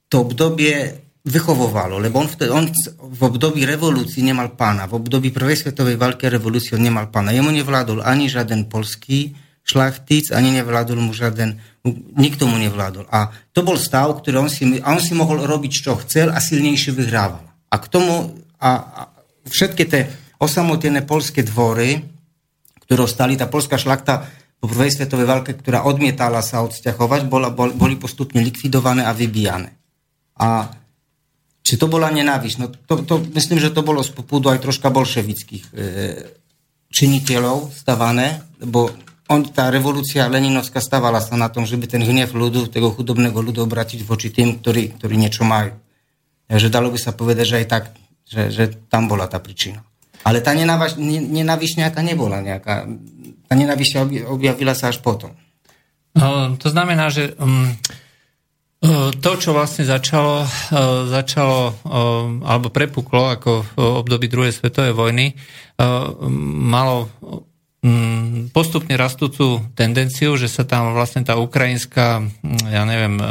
to 0.09 0.25
obdobie 0.25 1.05
vychovovalo, 1.29 2.01
lebo 2.01 2.25
on 2.25 2.33
v, 2.33 2.49
on 2.49 2.65
v 3.13 3.21
období 3.29 3.69
revolúcii 3.69 4.25
nemal 4.25 4.57
pána, 4.57 4.89
v 4.89 5.05
období 5.05 5.29
prvej 5.29 5.69
svetovej 5.69 6.01
války 6.01 6.27
a 6.27 6.33
revolúcie 6.33 6.81
on 6.81 6.83
nemal 6.83 7.13
pána. 7.13 7.37
Jemu 7.37 7.53
nevládol 7.53 8.01
ani 8.01 8.33
žiaden 8.33 8.73
polský 8.73 9.37
šlachtic, 9.63 10.35
ani 10.35 10.51
nevládol 10.59 10.99
mu 10.99 11.15
žiaden, 11.15 11.59
nikto 12.19 12.51
mu 12.51 12.59
nevládol. 12.59 13.07
A 13.09 13.31
to 13.55 13.63
bol 13.63 13.79
stav, 13.79 14.11
ktorý 14.19 14.47
on 14.47 14.51
si, 14.51 14.67
a 14.83 14.89
on 14.95 15.03
si 15.03 15.15
mohol 15.15 15.47
robiť, 15.47 15.73
čo 15.73 15.99
chcel 16.03 16.35
a 16.35 16.43
silnejšie 16.43 16.91
vyhrával. 16.95 17.47
A 17.71 17.75
k 17.79 17.87
tomu, 17.87 18.37
a, 18.59 18.71
a 18.83 19.01
všetky 19.47 19.83
tie 19.87 20.11
osamotené 20.43 21.07
polské 21.07 21.47
dvory, 21.47 22.03
ktoré 22.85 23.07
stali, 23.07 23.39
tá 23.39 23.47
polská 23.47 23.79
šlachta 23.79 24.27
po 24.59 24.71
prvej 24.71 24.95
svetovej 24.95 25.27
válke, 25.27 25.59
ktorá 25.59 25.87
odmietala 25.87 26.43
sa 26.43 26.63
odsťahovať, 26.63 27.27
bola, 27.27 27.51
bol, 27.51 27.75
boli 27.75 27.99
postupne 27.99 28.43
likvidované 28.43 29.03
a 29.03 29.15
vybíjane. 29.15 29.75
A 30.39 30.71
či 31.63 31.79
to 31.79 31.87
bola 31.87 32.11
nenávisť? 32.11 32.57
No 32.59 32.67
to, 32.71 33.07
to, 33.07 33.15
myslím, 33.39 33.63
že 33.63 33.71
to 33.71 33.87
bolo 33.87 34.03
z 34.03 34.11
popudu 34.11 34.51
aj 34.51 34.63
troška 34.63 34.91
bolševických 34.91 35.65
e, 35.67 35.71
činiteľov 36.91 37.71
stavané, 37.71 38.43
lebo 38.59 38.91
on, 39.31 39.41
tá 39.47 39.71
revolúcia 39.71 40.27
Leninovská 40.27 40.83
stávala 40.83 41.23
sa 41.23 41.39
na 41.39 41.47
tom, 41.47 41.63
že 41.63 41.79
by 41.79 41.87
ten 41.87 42.03
hnev 42.03 42.35
ľudu, 42.35 42.73
tego 42.73 42.91
chudobného 42.91 43.37
ľudu 43.37 43.63
obratiť 43.63 44.03
voči 44.03 44.35
tým, 44.35 44.59
ktorí, 44.59 44.99
ktorí 44.99 45.15
niečo 45.15 45.47
majú. 45.47 45.79
Takže 46.51 46.69
dalo 46.69 46.91
by 46.91 46.99
sa 46.99 47.15
povedať, 47.15 47.47
že 47.47 47.59
aj 47.63 47.67
tak, 47.71 47.85
že, 48.27 48.43
že 48.51 48.65
tam 48.91 49.07
bola 49.07 49.31
tá 49.31 49.39
príčina. 49.39 49.81
Ale 50.23 50.43
tá 50.43 50.55
nenávisť 50.55 51.75
nejaká 51.83 52.01
nebola 52.03 52.39
nejaká. 52.39 52.87
Tá 53.47 53.55
nenávisť 53.59 54.23
objavila 54.31 54.73
sa 54.73 54.95
až 54.95 55.03
potom. 55.03 55.35
No, 56.15 56.55
to 56.61 56.69
znamená, 56.71 57.09
že 57.09 57.35
um, 57.41 57.73
to, 59.19 59.31
čo 59.39 59.57
vlastne 59.57 59.87
začalo, 59.89 60.45
uh, 60.45 61.09
začalo 61.09 61.71
uh, 61.71 61.75
alebo 62.47 62.69
prepuklo 62.69 63.33
ako 63.33 63.51
v 63.63 63.75
období 63.79 64.27
druhej 64.29 64.53
svetovej 64.53 64.93
vojny, 64.93 65.27
uh, 65.33 66.13
malo 66.69 67.09
postupne 68.55 68.95
rastúcu 68.95 69.59
tendenciu, 69.75 70.39
že 70.39 70.47
sa 70.47 70.63
tam 70.63 70.95
vlastne 70.95 71.27
tá 71.27 71.35
ukrajinská, 71.35 72.23
mm, 72.23 72.65
ja 72.71 72.83
neviem, 72.87 73.15
e, 73.19 73.25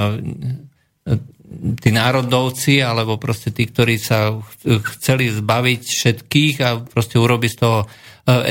tí 1.80 1.90
národovci, 1.96 2.84
alebo 2.84 3.16
proste 3.16 3.56
tí, 3.56 3.68
ktorí 3.68 3.96
sa 3.96 4.36
chceli 4.66 5.32
zbaviť 5.32 5.82
všetkých 5.88 6.56
a 6.68 6.70
proste 6.84 7.16
urobiť 7.16 7.52
z 7.54 7.60
toho 7.64 7.80
e, 7.84 7.88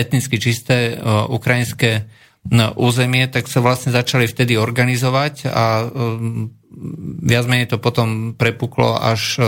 etnicky 0.00 0.40
čisté 0.40 0.96
e, 0.96 1.04
ukrajinské 1.28 2.08
na 2.48 2.72
územie, 2.72 3.28
tak 3.28 3.44
sa 3.52 3.60
vlastne 3.60 3.92
začali 3.92 4.24
vtedy 4.24 4.56
organizovať 4.56 5.52
a 5.52 5.92
viac 7.20 7.44
menej 7.44 7.68
to 7.68 7.76
potom 7.76 8.32
prepuklo 8.32 8.96
až 8.96 9.44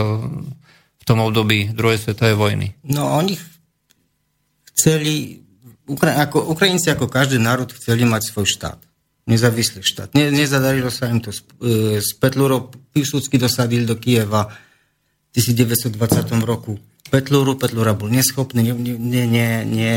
v 1.00 1.04
tom 1.08 1.24
období 1.24 1.72
druhej 1.72 1.96
svetovej 1.96 2.36
vojny. 2.36 2.66
No 2.92 3.16
oni 3.16 3.32
chceli, 4.76 5.41
ako, 5.90 6.52
Ukrajinci 6.52 6.90
ako 6.92 7.10
každý 7.10 7.42
národ 7.42 7.70
chceli 7.74 8.06
mať 8.06 8.30
svoj 8.30 8.46
štát. 8.46 8.78
Nezávislý 9.26 9.86
štát. 9.86 10.14
Ne, 10.18 10.34
nezadarilo 10.34 10.90
sa 10.90 11.06
im 11.06 11.22
to. 11.22 11.30
Z 11.30 12.10
Petlúrov 12.18 12.74
Piłsudský 12.90 13.38
dosadil 13.38 13.86
do 13.86 13.94
Kieva 13.94 14.50
v 14.50 15.30
1920 15.38 15.98
roku 16.42 16.78
Petlúru. 17.06 17.54
Petlúra 17.54 17.94
bol 17.94 18.10
neschopný, 18.10 18.72
ne, 18.72 18.74
ne, 18.98 19.24
ne, 19.28 19.48
ne, 19.68 19.94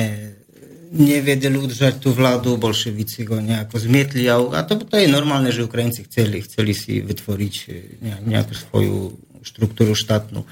nevedeli 0.95 1.57
udržať 1.59 1.99
tú 1.99 2.15
vládu, 2.15 2.55
bolševici 2.55 3.27
ho 3.27 3.41
nejako 3.43 3.81
zmietli 3.81 4.29
a, 4.31 4.39
a 4.39 4.61
to, 4.63 4.79
to 4.79 4.95
je 4.95 5.11
normálne, 5.11 5.51
že 5.51 5.67
Ukrajinci 5.67 6.07
chceli, 6.07 6.43
chceli 6.45 6.71
si 6.71 7.03
vytvoriť 7.03 7.55
eh, 7.67 8.19
nejakú 8.23 8.53
svoju 8.55 8.95
štruktúru 9.45 9.93
štátnu. 9.93 10.47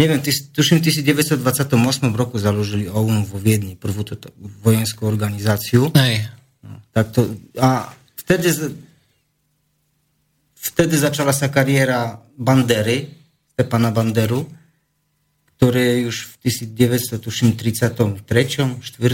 Neviem, 0.00 0.24
tuším, 0.56 0.80
v 0.80 0.88
1928 0.88 1.44
roku 2.16 2.40
založili 2.40 2.88
OUN 2.88 3.28
vo 3.28 3.36
Viedni, 3.36 3.76
prvú 3.76 4.00
toto 4.00 4.32
vojenskú 4.64 5.04
organizáciu. 5.04 5.92
Hej. 5.92 6.24
No, 6.64 6.80
tak 6.88 7.12
to, 7.12 7.36
a 7.60 7.92
vtedy, 8.16 8.48
vtedy 10.56 10.96
začala 10.96 11.36
sa 11.36 11.52
kariéra 11.52 12.16
Bandery, 12.32 13.12
Stepana 13.52 13.92
Banderu, 13.92 14.48
ktoré 15.60 16.08
už 16.08 16.40
v 16.40 16.48
1933, 16.48 17.84
4., 18.80 18.80
5. 18.80 19.04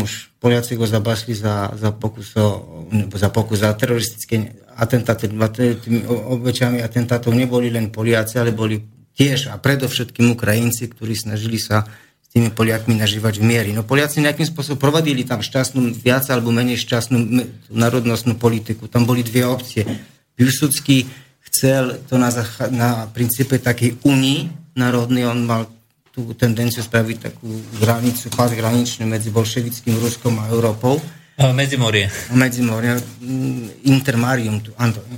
už 0.00 0.12
Poliaci 0.40 0.80
ho 0.80 0.88
zabasli 0.88 1.36
za, 1.36 1.76
za, 1.76 1.92
pokus 1.92 2.32
o, 2.40 2.88
za 3.12 3.28
pokus 3.28 3.60
za 3.60 3.76
teroristické 3.76 4.56
atentáty. 4.72 5.28
Tými 5.28 6.08
obeťami 6.08 6.80
atentátov 6.80 7.36
neboli 7.36 7.68
len 7.68 7.92
Poliaci, 7.92 8.40
ale 8.40 8.56
boli 8.56 8.93
tiež 9.14 9.50
a 9.50 9.58
predovšetkým 9.58 10.34
Ukrajinci, 10.34 10.90
ktorí 10.90 11.14
snažili 11.14 11.58
sa 11.58 11.86
s 12.20 12.28
tými 12.34 12.50
Poliakmi 12.50 12.98
nažívať 12.98 13.38
v 13.38 13.46
miery. 13.46 13.70
No 13.70 13.86
Poliaci 13.86 14.18
nejakým 14.18 14.46
spôsobom 14.46 14.78
provadili 14.78 15.22
tam 15.22 15.42
šťastnú, 15.42 15.94
viac 15.94 16.26
alebo 16.30 16.50
menej 16.50 16.82
šťastnú 16.82 17.18
národnostnú 17.70 18.34
politiku. 18.34 18.90
Tam 18.90 19.06
boli 19.06 19.22
dve 19.22 19.46
opcie. 19.46 19.86
Piłsudský 20.34 21.06
chcel 21.46 22.02
to 22.10 22.18
na, 22.18 22.34
na 22.74 23.06
princípe 23.06 23.62
takej 23.62 24.02
unii, 24.02 24.50
národný, 24.74 25.22
on 25.22 25.46
mal 25.46 25.70
tú 26.14 26.30
tendenciu 26.34 26.82
spraviť 26.82 27.16
takú 27.30 27.50
hranicu, 27.82 28.30
pás 28.30 28.54
hraničnú 28.54 29.06
medzi 29.06 29.34
bolševickým 29.34 29.98
Ruskom 29.98 30.38
a 30.42 30.50
Európou. 30.50 31.02
Medzimorie. 31.34 32.06
Medzimorie. 32.30 32.94
Mm, 33.18 33.90
intermarium, 33.90 34.62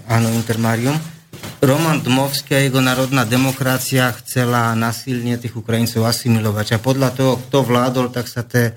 áno, 0.09 0.29
intermarium. 0.33 0.97
Roman 1.61 1.99
Dmovský 2.05 2.55
a 2.55 2.61
jeho 2.61 2.79
národná 2.85 3.25
demokracia 3.25 4.13
chcela 4.23 4.77
nasilne 4.77 5.41
tých 5.41 5.57
Ukrajincov 5.57 6.05
asimilovať. 6.05 6.77
A 6.77 6.85
podľa 6.85 7.11
toho, 7.17 7.33
kto 7.49 7.65
vládol, 7.65 8.13
tak 8.13 8.29
sa 8.29 8.45
tie 8.45 8.71
e, 8.71 8.73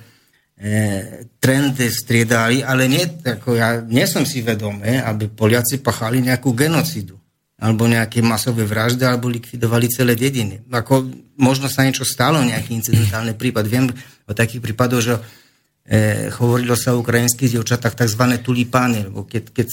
trendy 1.37 1.91
striedali, 1.91 2.63
ale 2.63 2.87
nie, 2.87 3.03
ako 3.03 3.49
ja 3.53 3.83
nie 3.83 4.07
som 4.07 4.23
si 4.23 4.39
vedomý, 4.39 4.99
aby 5.03 5.27
Poliaci 5.27 5.83
pachali 5.83 6.23
nejakú 6.23 6.55
genocidu 6.55 7.19
alebo 7.59 7.91
nejaké 7.91 8.23
masové 8.23 8.63
vraždy, 8.63 9.03
alebo 9.03 9.27
likvidovali 9.27 9.91
celé 9.91 10.15
dediny. 10.15 10.63
Ako 10.71 11.11
možno 11.35 11.67
sa 11.67 11.83
niečo 11.83 12.07
stalo, 12.07 12.39
nejaký 12.39 12.71
incidentálny 12.71 13.35
prípad. 13.35 13.67
Viem 13.67 13.91
o 14.23 14.31
takých 14.31 14.63
prípadoch, 14.63 15.03
že 15.03 15.15
e, 15.83 16.31
hovorilo 16.39 16.79
sa 16.79 16.95
o 16.95 17.03
ukrajinských 17.03 17.59
dievčatách 17.59 17.99
tzv. 17.99 18.23
tulipány, 18.39 19.11
lebo 19.11 19.27
keď, 19.27 19.51
keď 19.51 19.67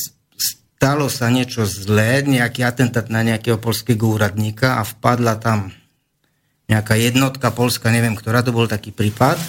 stalo 0.76 1.08
sa 1.08 1.32
niečo 1.32 1.64
zlé, 1.64 2.20
nejaký 2.20 2.60
atentát 2.60 3.08
na 3.08 3.24
nejakého 3.24 3.56
polského 3.56 3.96
úradníka 3.96 4.76
a 4.76 4.84
vpadla 4.84 5.40
tam 5.40 5.72
nejaká 6.68 7.00
jednotka 7.00 7.48
polska, 7.48 7.88
neviem, 7.88 8.12
ktorá 8.12 8.44
to 8.44 8.52
bol 8.52 8.68
taký 8.68 8.92
prípad, 8.92 9.40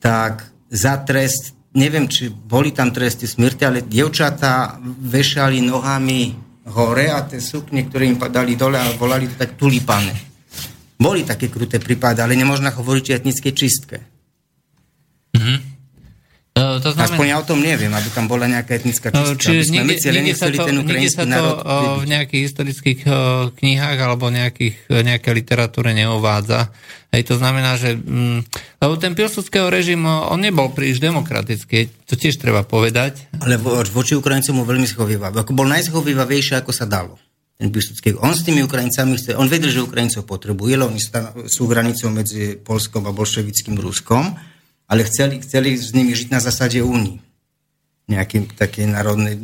tak 0.00 0.48
za 0.72 0.96
trest, 1.04 1.52
neviem, 1.76 2.08
či 2.08 2.32
boli 2.32 2.72
tam 2.72 2.88
tresty 2.88 3.28
smrti, 3.28 3.68
ale 3.68 3.84
dievčatá 3.84 4.80
vešali 4.80 5.60
nohami 5.60 6.32
hore 6.72 7.12
a 7.12 7.20
tie 7.28 7.42
sukne, 7.42 7.84
ktoré 7.84 8.08
im 8.08 8.16
padali 8.16 8.56
dole 8.56 8.80
a 8.80 8.96
volali 8.96 9.28
to 9.28 9.36
tak 9.36 9.60
tulipáne. 9.60 10.16
Boli 10.96 11.28
také 11.28 11.52
kruté 11.52 11.76
prípady, 11.76 12.24
ale 12.24 12.32
nemôžno 12.32 12.72
hovoriť 12.72 13.04
o 13.12 13.16
etnickej 13.20 13.52
čistke. 13.52 14.15
Uh, 16.56 16.80
to 16.80 16.96
znamená... 16.96 17.12
Aspoň 17.12 17.26
ja 17.28 17.36
o 17.36 17.44
tom 17.44 17.60
neviem, 17.60 17.92
aby 17.92 18.08
tam 18.16 18.24
bola 18.32 18.48
nejaká 18.48 18.80
etnická 18.80 19.12
čistka. 19.12 19.28
Uh, 19.28 19.36
čiže 19.36 19.76
nikde, 19.76 20.08
nikde, 20.08 20.32
sa 20.32 20.48
to, 20.48 20.64
ten 20.64 20.80
nikde 20.80 21.12
sa 21.12 21.28
to 21.28 21.28
národ 21.28 21.56
uh, 21.60 22.00
v 22.00 22.08
nejakých 22.08 22.42
historických 22.48 23.00
uh, 23.04 23.12
knihách 23.52 23.98
alebo 24.00 24.32
nejakých, 24.32 24.88
nejaké 24.88 25.36
literatúre 25.36 25.92
neovádza. 25.92 26.72
Hej, 27.12 27.28
to 27.28 27.34
znamená, 27.36 27.76
že 27.76 28.00
um, 28.00 28.40
lebo 28.80 28.96
ten 28.96 29.12
pilsudského 29.12 29.68
režim, 29.68 30.00
on 30.08 30.40
nebol 30.40 30.72
príliš 30.72 30.96
demokratický, 30.96 31.92
to 32.08 32.16
tiež 32.16 32.40
treba 32.40 32.64
povedať. 32.64 33.36
Ale 33.44 33.60
vo, 33.60 33.76
voči 33.92 34.16
Ukrajincom 34.16 34.56
mu 34.56 34.64
veľmi 34.64 34.88
schovýval. 34.88 35.36
Ako 35.36 35.52
bol 35.52 35.68
najschovývavejší, 35.68 36.56
ako 36.56 36.72
sa 36.72 36.88
dalo. 36.88 37.20
Ten 37.56 37.72
Pilsudský. 37.72 38.20
On 38.20 38.36
s 38.36 38.44
tými 38.44 38.60
Ukrajincami, 38.64 39.16
on 39.36 39.48
vedel, 39.48 39.72
že 39.72 39.80
Ukrajincov 39.80 40.28
potrebuje, 40.28 40.76
oni 40.76 41.00
sú 41.48 41.64
hranicou 41.68 42.12
medzi 42.12 42.60
Polskom 42.60 43.08
a 43.08 43.16
bolševickým 43.16 43.80
Ruskom 43.80 44.55
ale 44.86 45.02
chceli, 45.06 45.42
chceli 45.42 45.74
s 45.74 45.90
nimi 45.92 46.14
žiť 46.14 46.30
na 46.30 46.40
zásade 46.40 46.82
únii. 46.82 47.18
Nejaký 48.06 48.54
také 48.54 48.86
národné. 48.86 49.34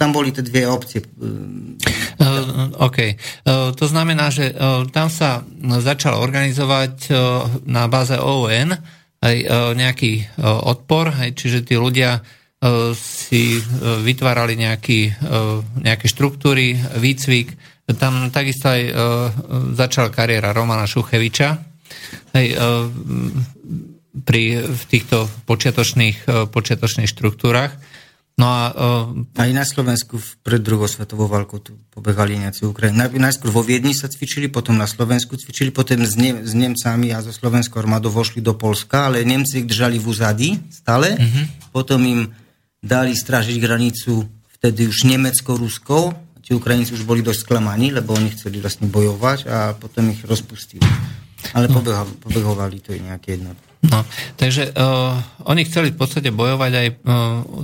Tam 0.00 0.16
boli 0.16 0.32
tie 0.32 0.40
dve 0.40 0.64
opcie. 0.64 1.04
Uh, 1.20 2.72
OK. 2.80 2.98
Uh, 3.44 3.76
to 3.76 3.84
znamená, 3.84 4.32
že 4.32 4.56
uh, 4.56 4.88
tam 4.88 5.12
sa 5.12 5.44
začal 5.84 6.16
organizovať 6.16 7.12
uh, 7.12 7.44
na 7.68 7.92
báze 7.92 8.16
ON 8.16 8.72
aj 9.20 9.36
nejaký 9.76 10.40
odpor, 10.40 11.12
aj, 11.12 11.36
čiže 11.36 11.68
tí 11.68 11.76
ľudia 11.76 12.24
si 12.96 13.60
vytvárali 13.84 14.56
nejaký, 14.56 15.12
nejaké 15.84 16.08
štruktúry, 16.08 16.72
výcvik. 16.96 17.52
Tam 18.00 18.32
takisto 18.32 18.72
aj 18.72 18.80
začala 19.76 20.08
kariéra 20.08 20.56
Romana 20.56 20.88
Šucheviča. 20.88 21.52
Hej, 22.32 22.56
pri, 24.10 24.66
v 24.66 24.82
týchto 24.90 25.30
počiatočných, 25.46 26.18
e, 26.26 26.50
počiatočných 26.50 27.10
štruktúrach. 27.10 27.74
No 28.40 28.48
a, 28.48 28.62
uh, 28.72 29.36
Aj 29.36 29.52
na 29.52 29.68
Slovensku 29.68 30.16
pred 30.40 30.64
druhou 30.64 30.88
svetovou 30.88 31.28
válkou 31.28 31.60
tu 31.60 31.76
pobehali 31.92 32.40
nejakí 32.40 32.64
Ukrajiny. 32.64 33.20
Najskôr 33.20 33.52
vo 33.52 33.60
Viedni 33.60 33.92
sa 33.92 34.08
cvičili, 34.08 34.48
potom 34.48 34.80
na 34.80 34.88
Slovensku 34.88 35.36
cvičili, 35.36 35.68
potom 35.68 36.00
s, 36.00 36.16
ne, 36.16 36.40
s 36.40 36.56
Nemcami 36.56 37.12
a 37.12 37.20
so 37.20 37.36
slovenskou 37.36 37.76
armádou 37.84 38.08
vošli 38.08 38.40
do 38.40 38.56
Polska, 38.56 39.12
ale 39.12 39.28
Nemci 39.28 39.60
ich 39.60 39.68
držali 39.68 40.00
v 40.00 40.08
úzadi 40.08 40.48
stále. 40.72 41.20
Uh-huh. 41.20 41.44
Potom 41.68 42.00
im 42.08 42.32
dali 42.80 43.12
strážiť 43.12 43.60
hranicu 43.60 44.24
vtedy 44.56 44.88
už 44.88 45.04
Nemecko-Ruskou. 45.04 46.16
Tí 46.40 46.56
Ukrajinci 46.56 46.96
už 46.96 47.04
boli 47.04 47.20
dosť 47.20 47.44
sklamaní, 47.44 47.92
lebo 47.92 48.16
oni 48.16 48.32
chceli 48.32 48.56
vlastne 48.64 48.88
bojovať 48.88 49.38
a 49.52 49.76
potom 49.76 50.16
ich 50.16 50.24
rozpustili. 50.24 50.80
Ale 51.52 51.68
no. 51.68 51.84
pobehovali 52.24 52.80
to 52.80 52.96
i 52.96 53.04
nejaké 53.04 53.36
jednotky. 53.36 53.69
No, 53.80 54.04
takže 54.36 54.76
uh, 54.76 55.16
oni 55.48 55.64
chceli 55.64 55.88
v 55.88 55.96
podstate 55.96 56.28
bojovať 56.28 56.72
aj 56.76 56.88
uh, 56.92 56.96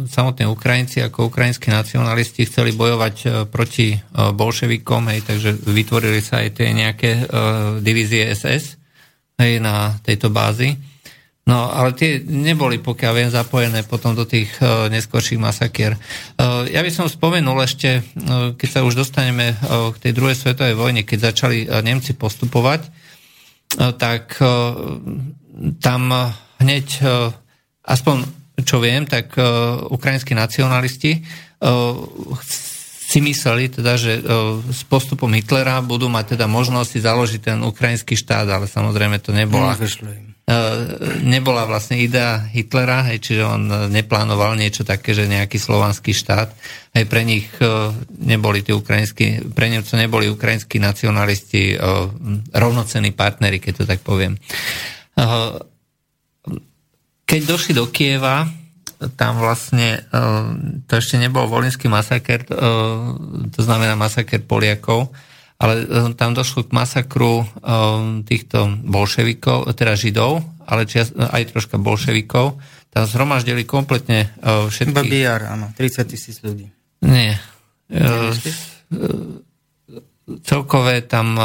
samotní 0.09 0.49
Ukrajinci 0.49 1.05
ako 1.05 1.29
ukrajinskí 1.29 1.69
nacionalisti 1.69 2.49
chceli 2.49 2.73
bojovať 2.73 3.15
uh, 3.21 3.31
proti 3.45 3.93
uh, 3.93 4.33
bolševikom, 4.33 5.13
hej, 5.13 5.21
takže 5.29 5.53
vytvorili 5.69 6.25
sa 6.25 6.41
aj 6.41 6.57
tie 6.57 6.73
nejaké 6.73 7.11
uh, 7.21 7.25
divízie 7.85 8.33
SS 8.33 8.81
hej, 9.37 9.61
na 9.61 9.93
tejto 10.01 10.33
bázi. 10.33 10.81
No, 11.47 11.71
ale 11.71 11.95
tie 11.95 12.19
neboli, 12.25 12.83
pokiaľ 12.83 13.13
viem, 13.15 13.31
zapojené 13.31 13.87
potom 13.87 14.17
do 14.17 14.25
tých 14.27 14.51
uh, 14.59 14.91
neskôrších 14.91 15.39
masakier. 15.39 15.95
Uh, 16.41 16.67
ja 16.67 16.81
by 16.81 16.91
som 16.91 17.13
spomenul 17.13 17.61
ešte, 17.61 18.03
uh, 18.03 18.57
keď 18.57 18.69
sa 18.73 18.81
už 18.83 18.99
dostaneme 18.99 19.53
uh, 19.53 19.93
k 19.95 20.01
tej 20.01 20.13
druhej 20.17 20.35
svetovej 20.35 20.75
vojne, 20.75 21.05
keď 21.05 21.31
začali 21.31 21.69
uh, 21.69 21.85
Nemci 21.87 22.19
postupovať, 22.19 22.89
uh, 22.89 23.95
tak 23.95 24.43
uh, 24.43 25.07
tam 25.81 26.13
eh, 26.13 26.33
hneď, 26.63 26.87
eh, 27.03 27.33
aspoň 27.87 28.17
čo 28.65 28.81
viem, 28.81 29.05
tak 29.05 29.37
eh, 29.37 29.45
ukrajinskí 29.93 30.33
nacionalisti 30.37 31.13
si 33.07 33.23
mysleli, 33.23 33.73
teda, 33.73 33.97
že 33.97 34.21
s 34.69 34.83
postupom 34.85 35.31
Hitlera 35.33 35.81
budú 35.81 36.11
mať 36.11 36.37
teda 36.37 36.45
možnosť 36.51 36.89
si 36.91 36.99
založiť 37.01 37.41
ten 37.41 37.59
ukrajinský 37.65 38.13
štát, 38.13 38.45
ale 38.45 38.69
samozrejme 38.69 39.23
to 39.25 39.33
nebola, 39.33 39.73
nebola 41.25 41.65
vlastne 41.65 41.97
idea 41.97 42.45
Hitlera, 42.45 43.09
hej, 43.09 43.25
čiže 43.25 43.43
on 43.47 43.63
neplánoval 43.89 44.59
niečo 44.59 44.85
také, 44.85 45.17
že 45.17 45.31
nejaký 45.33 45.57
slovanský 45.57 46.13
štát. 46.13 46.51
Aj 46.93 47.05
pre 47.09 47.23
nich 47.25 47.49
neboli 48.21 48.61
tí 48.61 48.77
ukrajinskí, 48.77 49.55
pre 49.55 49.73
Nemcov 49.73 49.97
neboli 49.97 50.27
ukrajinskí 50.29 50.77
nacionalisti 50.77 51.79
rovnocenní 52.53 53.17
partnery, 53.17 53.65
keď 53.65 53.73
to 53.81 53.85
tak 53.87 54.05
poviem. 54.05 54.37
Keď 57.27 57.41
došli 57.43 57.73
do 57.75 57.89
Kieva, 57.91 58.47
tam 59.17 59.41
vlastne, 59.41 60.05
to 60.89 60.93
ešte 60.97 61.21
nebol 61.21 61.49
volinský 61.49 61.89
masaker, 61.89 62.45
to 63.53 63.61
znamená 63.61 63.93
masaker 63.97 64.41
Poliakov, 64.45 65.13
ale 65.57 65.89
tam 66.17 66.37
došlo 66.37 66.69
k 66.69 66.77
masakru 66.77 67.49
týchto 68.29 68.77
bolševikov, 68.85 69.73
teda 69.73 69.97
židov, 69.97 70.45
ale 70.69 70.85
aj 71.17 71.43
troška 71.49 71.81
bolševikov. 71.81 72.61
Tam 72.93 73.05
zhromaždili 73.05 73.65
kompletne 73.65 74.33
všetky... 74.45 74.93
Iba 74.93 75.05
BR, 75.05 75.43
áno, 75.49 75.73
30 75.77 76.13
tisíc 76.13 76.41
ľudí. 76.45 76.69
Nie. 77.05 77.41
Celkové 80.45 81.05
tam 81.05 81.37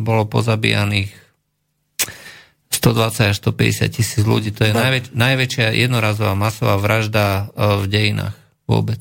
bolo 0.00 0.24
pozabíjaných 0.28 1.23
120 2.84 3.32
až 3.32 3.36
150 3.40 3.96
tisíc 3.96 4.22
ľudí. 4.22 4.52
To 4.52 4.68
je 4.68 4.76
najväč- 4.76 5.16
najväčšia 5.16 5.72
jednorazová 5.72 6.36
masová 6.36 6.76
vražda 6.76 7.48
uh, 7.48 7.80
v 7.80 7.88
dejinách 7.88 8.36
vôbec. 8.68 9.00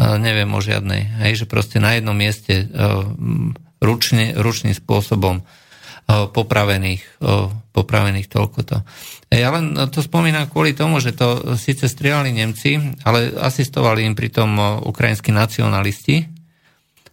Uh, 0.00 0.16
neviem 0.16 0.48
o 0.48 0.60
žiadnej. 0.64 1.20
Hej, 1.28 1.44
že 1.44 1.46
proste 1.46 1.76
na 1.76 1.92
jednom 1.92 2.16
mieste 2.16 2.64
uh, 2.64 3.04
ručne, 3.84 4.32
ručným 4.38 4.72
spôsobom 4.72 5.44
popravených, 6.12 7.22
popravených 7.70 8.26
toľkoto. 8.26 8.82
Ja 9.30 9.48
len 9.54 9.72
to 9.88 10.02
spomínam 10.02 10.50
kvôli 10.50 10.74
tomu, 10.74 10.98
že 10.98 11.14
to 11.14 11.54
síce 11.54 11.86
strieľali 11.86 12.34
Nemci, 12.34 12.98
ale 13.06 13.30
asistovali 13.32 14.04
im 14.04 14.18
pritom 14.18 14.82
ukrajinskí 14.82 15.30
nacionalisti, 15.30 16.26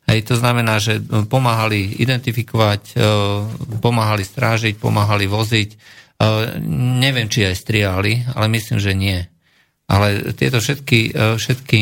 Hej, 0.09 0.25
to 0.25 0.35
znamená, 0.41 0.81
že 0.81 0.97
pomáhali 1.29 2.01
identifikovať, 2.01 2.97
e, 2.97 3.05
pomáhali 3.77 4.25
strážiť, 4.25 4.81
pomáhali 4.81 5.29
voziť. 5.29 5.69
E, 5.69 5.77
neviem, 6.97 7.29
či 7.29 7.45
aj 7.45 7.53
striali, 7.53 8.25
ale 8.33 8.49
myslím, 8.49 8.81
že 8.81 8.97
nie. 8.97 9.21
Ale 9.85 10.33
tieto 10.33 10.57
všetky, 10.57 11.13
e, 11.13 11.37
všetky 11.37 11.79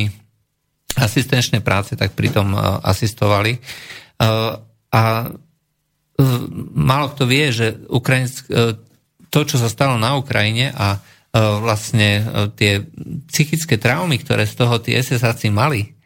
asistenčné 1.00 1.64
práce 1.64 1.96
tak 1.96 2.18
pritom 2.18 2.58
asistovali. 2.82 3.62
A 4.90 5.02
málo 6.74 7.06
kto 7.14 7.30
vie, 7.30 7.54
že 7.54 7.78
Ukrajinsk, 7.86 8.50
to, 9.30 9.40
čo 9.46 9.62
sa 9.62 9.70
stalo 9.70 10.02
na 10.02 10.18
Ukrajine 10.18 10.74
a 10.74 10.98
vlastne 11.38 12.26
tie 12.58 12.82
psychické 13.30 13.78
traumy, 13.78 14.18
ktoré 14.18 14.50
z 14.50 14.58
toho 14.58 14.82
tí 14.82 14.98
SS-áci 14.98 15.54
mali, 15.54 15.97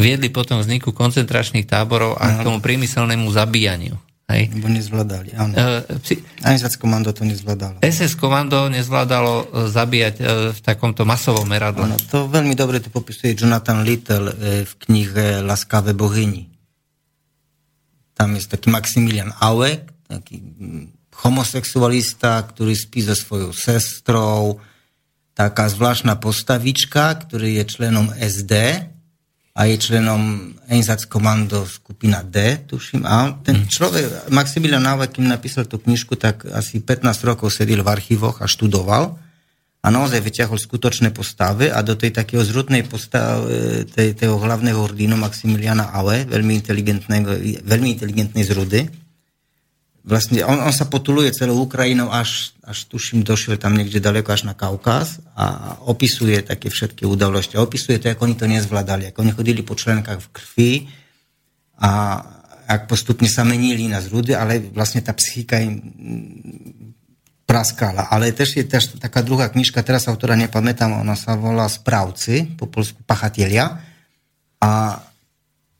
viedli 0.00 0.32
potom 0.32 0.58
vzniku 0.58 0.90
koncentračných 0.96 1.68
táborov 1.68 2.16
a 2.16 2.40
k 2.40 2.44
tomu 2.44 2.58
priemyselnému 2.58 3.28
zabíjaniu. 3.30 3.94
Hej. 4.30 4.46
Lebo 4.54 4.70
nezvládali, 4.70 5.30
áno. 5.34 5.52
Uh, 5.58 5.82
psi... 6.06 6.22
SS 6.46 6.78
komando 6.78 7.10
to 7.10 7.26
nezvládalo. 7.26 7.82
SS 7.82 8.14
komando 8.14 8.70
nezvládalo 8.70 9.34
uh, 9.34 9.66
zabíjať 9.66 10.14
uh, 10.22 10.26
v 10.54 10.60
takomto 10.62 11.02
masovom 11.02 11.42
meradle. 11.50 11.90
Áno, 11.90 11.98
to 11.98 12.30
veľmi 12.30 12.54
dobre 12.54 12.78
to 12.78 12.94
popisuje 12.94 13.34
Jonathan 13.34 13.82
Little 13.82 14.30
uh, 14.30 14.62
v 14.62 14.72
knihe 14.86 15.42
Laskavé 15.42 15.98
bohyni. 15.98 16.46
Tam 18.14 18.38
je 18.38 18.46
taký 18.46 18.70
Maximilian 18.70 19.34
Aue, 19.42 19.82
taký 20.06 20.38
mm, 20.38 21.18
homosexualista, 21.26 22.38
ktorý 22.46 22.78
spí 22.78 23.02
so 23.02 23.18
svojou 23.18 23.50
sestrou, 23.50 24.62
taká 25.34 25.66
zvláštna 25.66 26.22
postavička, 26.22 27.18
ktorý 27.26 27.58
je 27.58 27.64
členom 27.66 28.14
SD, 28.14 28.54
a 29.60 29.68
je 29.68 29.76
členom 29.76 30.56
Einsatzkommando 30.72 31.68
skupina 31.68 32.24
D, 32.24 32.64
tuším. 32.64 33.04
A 33.04 33.36
ten 33.44 33.60
mhm. 33.60 33.68
človek, 33.68 34.04
Maximilian 34.32 34.80
Nava, 34.80 35.04
kým 35.04 35.28
napísal 35.28 35.68
tú 35.68 35.76
knižku, 35.76 36.16
tak 36.16 36.48
asi 36.48 36.80
15 36.80 37.04
rokov 37.28 37.52
sedel 37.52 37.84
v 37.84 37.92
archívoch 37.92 38.40
a 38.40 38.48
študoval 38.48 39.20
a 39.80 39.86
naozaj 39.88 40.20
vyťahol 40.20 40.56
skutočné 40.60 41.12
postavy 41.12 41.68
a 41.72 41.80
do 41.80 41.96
tej 41.96 42.12
takého 42.12 42.44
zrutnej 42.44 42.84
postavy, 42.84 43.84
tej, 43.88 44.16
toho 44.16 44.36
hlavného 44.40 44.76
hrdinu 44.76 45.16
Maximiliana 45.16 45.92
Aue, 45.92 46.24
veľmi 46.28 46.52
inteligentnej, 46.56 47.20
veľmi 47.64 47.88
inteligentnej 47.96 48.44
zrudy, 48.44 48.88
vlastne 50.04 50.40
on, 50.44 50.56
on 50.64 50.72
sa 50.72 50.88
potuluje 50.88 51.28
celou 51.36 51.68
Ukrajinou 51.68 52.08
až, 52.08 52.56
až 52.64 52.88
tuším 52.88 53.20
došiel 53.20 53.60
tam 53.60 53.76
niekde 53.76 54.00
daleko 54.00 54.32
až 54.32 54.48
na 54.48 54.56
Kaukaz 54.56 55.20
a 55.36 55.76
opisuje 55.84 56.40
také 56.40 56.72
všetky 56.72 57.04
udalosti. 57.04 57.60
Opisuje 57.60 58.00
to, 58.00 58.08
ako 58.08 58.24
oni 58.24 58.36
to 58.36 58.46
nezvládali, 58.48 59.12
ako 59.12 59.20
oni 59.20 59.32
chodili 59.36 59.60
po 59.60 59.76
členkách 59.76 60.20
v 60.20 60.32
krvi 60.32 60.72
a 61.80 62.20
ak 62.70 62.86
postupne 62.86 63.26
sa 63.26 63.42
menili 63.42 63.90
na 63.90 63.98
zrúdy, 63.98 64.30
ale 64.32 64.62
vlastne 64.70 65.02
tá 65.02 65.10
psychika 65.10 65.58
im 65.58 65.82
praskala. 67.42 68.06
Ale 68.14 68.30
tež 68.30 68.62
je 68.62 68.64
tež 68.64 68.94
taká 69.02 69.26
druhá 69.26 69.50
knižka, 69.50 69.82
teraz 69.82 70.06
autora 70.06 70.38
nepamätám, 70.38 71.02
ona 71.02 71.18
sa 71.18 71.34
volá 71.34 71.66
Správci, 71.66 72.54
po 72.54 72.70
polsku 72.70 73.02
Pachatelia. 73.02 73.74
A 74.62 75.02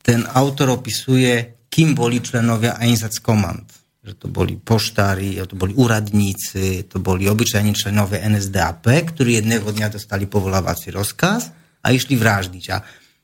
ten 0.03 0.27
autor 0.35 0.75
opisuje, 0.75 1.63
kým 1.71 1.95
boli 1.95 2.19
členovia 2.19 2.75
Einsatzkommand 2.75 3.80
že 4.01 4.17
to 4.17 4.33
boli 4.33 4.57
poštári, 4.57 5.37
to 5.45 5.53
boli 5.53 5.77
úradníci, 5.77 6.89
to 6.89 6.97
boli 6.97 7.29
obyčajní 7.29 7.77
členové 7.77 8.17
NSDAP, 8.25 8.89
ktorí 8.89 9.37
jedného 9.37 9.61
dňa 9.69 9.93
dostali 9.93 10.25
povolávací 10.25 10.89
rozkaz 10.89 11.53
a 11.85 11.93
išli 11.93 12.17
vraždiť. 12.17 12.65
A, 12.73 12.77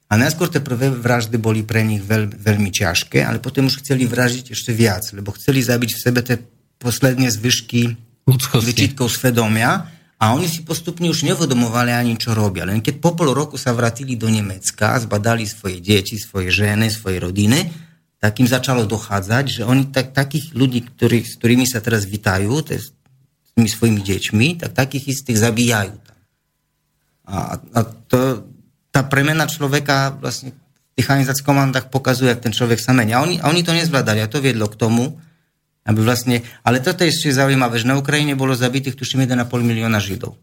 a 0.06 0.14
najskôr 0.14 0.54
tie 0.54 0.62
prvé 0.62 0.94
vraždy 0.94 1.42
boli 1.42 1.66
pre 1.66 1.82
nich 1.82 2.06
veľ, 2.06 2.30
veľmi 2.30 2.70
ťažké, 2.70 3.26
ale 3.26 3.42
potom 3.42 3.66
už 3.66 3.82
chceli 3.82 4.06
vraždiť 4.06 4.54
ešte 4.54 4.70
viac, 4.70 5.02
lebo 5.18 5.34
chceli 5.34 5.66
zabiť 5.66 5.90
v 5.98 6.04
sebe 6.04 6.22
tie 6.22 6.38
posledné 6.78 7.34
zvyšky 7.34 7.98
vyčitkov 8.62 9.10
svedomia 9.10 9.90
a 10.22 10.34
oni 10.38 10.46
si 10.46 10.62
postupne 10.62 11.10
už 11.10 11.26
nevodomovali 11.26 11.90
ani 11.90 12.22
čo 12.22 12.38
robia. 12.38 12.70
Len 12.70 12.86
keď 12.86 13.02
po 13.02 13.18
pol 13.18 13.34
roku 13.34 13.58
sa 13.58 13.74
vrátili 13.74 14.14
do 14.14 14.30
Nemecka, 14.30 15.02
zbadali 15.02 15.50
svoje 15.50 15.82
deti, 15.82 16.22
svoje 16.22 16.54
ženy, 16.54 16.94
svoje 16.94 17.18
rodiny, 17.18 17.87
tak 18.18 18.42
im 18.42 18.50
začalo 18.50 18.90
dochádzať, 18.90 19.46
že 19.46 19.62
oni 19.62 19.94
tak, 19.94 20.14
takých 20.14 20.58
ľudí, 20.58 20.82
ktorý, 20.90 21.22
s 21.22 21.38
ktorými 21.38 21.70
sa 21.70 21.80
teraz 21.86 22.10
vitajú, 22.10 22.50
s 22.66 22.90
tými 23.54 23.70
svojimi 23.70 24.02
deťmi, 24.02 24.48
tak 24.66 24.74
takých 24.74 25.14
istých 25.14 25.38
zabíjajú 25.38 25.96
tam. 26.02 26.18
A, 27.28 27.38
a 27.62 27.80
to, 28.10 28.48
tá 28.90 29.06
premena 29.06 29.46
človeka 29.46 30.18
vlastne 30.18 30.56
v 30.56 30.58
tých 30.98 31.14
anizac 31.14 31.38
komandách 31.46 31.94
pokazuje, 31.94 32.34
ak 32.34 32.42
ten 32.42 32.54
človek 32.56 32.82
sa 32.82 32.96
menia. 32.98 33.22
A 33.22 33.26
oni, 33.26 33.38
a 33.38 33.54
oni 33.54 33.62
to 33.62 33.76
nezvládali 33.78 34.26
a 34.26 34.32
to 34.32 34.42
viedlo 34.42 34.66
k 34.66 34.80
tomu, 34.80 35.14
aby 35.86 36.00
vlastne, 36.02 36.42
ale 36.66 36.82
toto 36.82 37.06
je 37.06 37.14
ešte 37.14 37.38
zaujímavé, 37.38 37.78
že 37.78 37.86
na 37.86 37.96
Ukrajine 37.96 38.34
bolo 38.34 38.58
zabitých 38.58 38.98
tuším 38.98 39.30
1,5 39.30 39.46
milióna 39.62 40.02
Židov. 40.02 40.34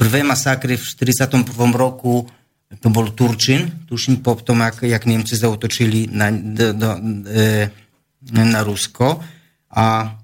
Prvé 0.00 0.24
masakry 0.24 0.80
v 0.80 0.84
41. 0.84 1.44
roku 1.76 2.24
to 2.66 2.90
bol 2.90 3.14
Turčin, 3.14 3.86
tuším 3.86 4.26
po 4.26 4.34
tom, 4.34 4.60
jak, 4.60 4.82
jak 4.82 5.06
Nemci 5.06 5.38
zautočili 5.38 6.10
na, 6.10 6.34
do, 6.34 6.72
do, 6.72 6.90
e, 7.30 7.70
na 8.34 8.60
Rusko. 8.66 9.22
A 9.70 10.16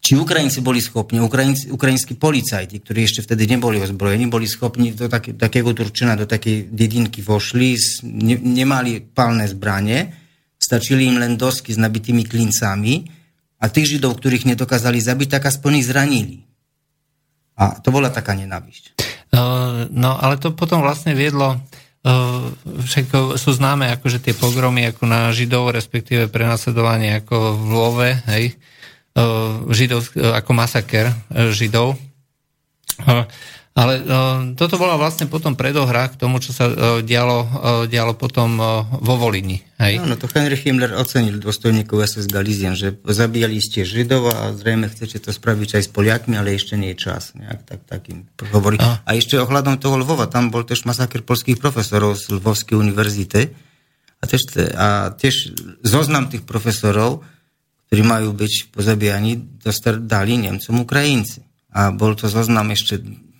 či 0.00 0.16
Ukrajinci 0.16 0.64
boli 0.64 0.80
schopní, 0.80 1.20
Ukrajinci, 1.20 1.68
ukrajinskí 1.68 2.16
policajti, 2.16 2.80
ktorí 2.80 3.04
ešte 3.04 3.20
vtedy 3.20 3.44
neboli 3.44 3.76
ozbrojení, 3.84 4.32
boli 4.32 4.48
schopní 4.48 4.96
do 4.96 5.10
také, 5.12 5.36
takého 5.36 5.68
Turčina, 5.76 6.16
do 6.16 6.24
takej 6.24 6.72
dedinky 6.72 7.20
vošli, 7.20 7.76
ne, 8.08 8.40
nemali 8.40 9.04
palné 9.04 9.44
zbranie, 9.44 10.08
stačili 10.56 11.04
im 11.04 11.20
len 11.20 11.36
dosky 11.36 11.76
s 11.76 11.78
nabitými 11.78 12.24
klincami 12.24 13.04
a 13.60 13.68
tých 13.68 13.98
Židov, 13.98 14.16
ktorých 14.16 14.48
nedokázali 14.56 14.96
zabiť, 14.96 15.28
tak 15.36 15.52
aspoň 15.52 15.84
ich 15.84 15.88
zranili. 15.90 16.48
A 17.58 17.76
to 17.82 17.92
bola 17.92 18.08
taká 18.08 18.32
nenávisť. 18.32 18.96
No, 19.92 20.10
ale 20.16 20.40
to 20.40 20.56
potom 20.56 20.80
vlastne 20.80 21.12
viedlo 21.12 21.60
však 22.64 23.36
sú 23.36 23.50
známe 23.52 23.90
akože 23.98 24.22
tie 24.22 24.32
pogromy 24.32 24.88
ako 24.88 25.04
na 25.04 25.34
Židov, 25.34 25.74
respektíve 25.74 26.30
prenasledovanie 26.30 27.20
ako 27.20 27.58
v 27.58 27.64
Love, 27.74 28.10
hej, 28.32 28.44
Židov, 29.68 30.14
ako 30.14 30.50
masaker 30.54 31.10
Židov. 31.52 31.98
Ale 33.78 34.02
uh, 34.02 34.58
toto 34.58 34.74
bola 34.74 34.98
vlastne 34.98 35.30
potom 35.30 35.54
predohra 35.54 36.10
k 36.10 36.18
tomu, 36.18 36.42
čo 36.42 36.50
sa 36.50 36.66
uh, 36.66 36.74
dialo, 36.98 37.38
uh, 37.46 37.48
dialo 37.86 38.18
potom 38.18 38.58
uh, 38.58 38.82
vo 38.98 39.14
Volini. 39.14 39.62
Hej? 39.78 40.02
No, 40.02 40.10
no 40.10 40.14
to 40.18 40.26
Henry 40.26 40.58
Himmler 40.58 40.98
ocenil 40.98 41.38
dôstojníkov 41.38 42.02
SS 42.02 42.26
Galizien, 42.26 42.74
že 42.74 42.98
zabíjali 43.06 43.62
ste 43.62 43.86
Židov 43.86 44.34
a 44.34 44.50
zrejme 44.50 44.90
chcete 44.90 45.22
to 45.22 45.30
spraviť 45.30 45.78
aj 45.78 45.82
s 45.86 45.90
Poliakmi, 45.94 46.34
ale 46.34 46.58
ešte 46.58 46.74
nie 46.74 46.90
je 46.98 47.06
čas. 47.06 47.38
Nejak 47.38 47.60
tak, 47.70 47.80
takým 47.86 48.26
hovorí. 48.50 48.82
A. 48.82 48.98
a 49.06 49.10
ešte 49.14 49.38
ohľadom 49.38 49.78
toho 49.78 49.94
Lvova, 50.02 50.26
tam 50.26 50.50
bol 50.50 50.66
tiež 50.66 50.82
masaker 50.82 51.22
polských 51.22 51.62
profesorov 51.62 52.18
z 52.18 52.34
Lvovskej 52.34 52.74
univerzity 52.74 53.54
a 54.18 54.24
tiež, 54.26 54.42
a 54.74 55.14
tiež 55.14 55.54
zoznam 55.86 56.26
tých 56.26 56.42
profesorov, 56.42 57.22
ktorí 57.86 58.02
majú 58.02 58.34
byť 58.34 58.74
pozabíjani, 58.74 59.62
dali 60.02 60.34
Nemcom 60.34 60.82
Ukrajinci. 60.82 61.46
A 61.78 61.94
bol 61.94 62.18
to 62.18 62.26
zoznam 62.26 62.74
ešte 62.74 62.98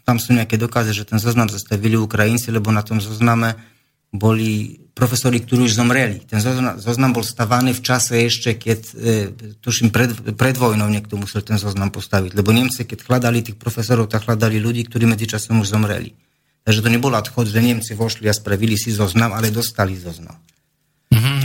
tam 0.08 0.16
sú 0.16 0.32
nejaké 0.32 0.56
dokazy, 0.56 0.96
že 0.96 1.04
ten 1.04 1.20
zoznam 1.20 1.52
zastavili 1.52 2.00
Ukrajinci, 2.00 2.48
lebo 2.48 2.72
na 2.72 2.80
tom 2.80 2.96
zozname 2.96 3.60
boli 4.08 4.80
profesori, 4.96 5.44
ktorí 5.44 5.68
už 5.68 5.76
zomreli. 5.76 6.24
Ten 6.24 6.40
zoznam, 6.40 6.80
zoznam 6.80 7.12
bol 7.12 7.20
stavaný 7.20 7.76
v 7.76 7.84
čase 7.84 8.24
ešte, 8.24 8.56
keď, 8.56 8.80
e, 8.96 9.12
tuším, 9.60 9.92
pred, 9.92 10.08
pred 10.32 10.56
vojnou 10.56 10.88
niekto 10.88 11.20
musel 11.20 11.44
ten 11.44 11.60
zoznam 11.60 11.92
postaviť. 11.92 12.32
Lebo 12.32 12.56
Nemci, 12.56 12.88
keď 12.88 13.04
hľadali 13.04 13.44
tých 13.44 13.60
profesorov, 13.60 14.08
tak 14.08 14.24
hľadali 14.24 14.56
ľudí, 14.56 14.88
ktorí 14.88 15.04
medzičasom 15.04 15.60
už 15.60 15.76
zomreli. 15.76 16.16
Takže 16.64 16.80
to 16.80 16.88
nebol 16.88 17.12
odchod, 17.12 17.52
že 17.52 17.60
Nemci 17.60 17.92
vošli 17.92 18.32
a 18.32 18.34
spravili 18.34 18.80
si 18.80 18.88
zoznam, 18.88 19.36
ale 19.36 19.52
dostali 19.52 19.92
zoznam. 19.92 20.40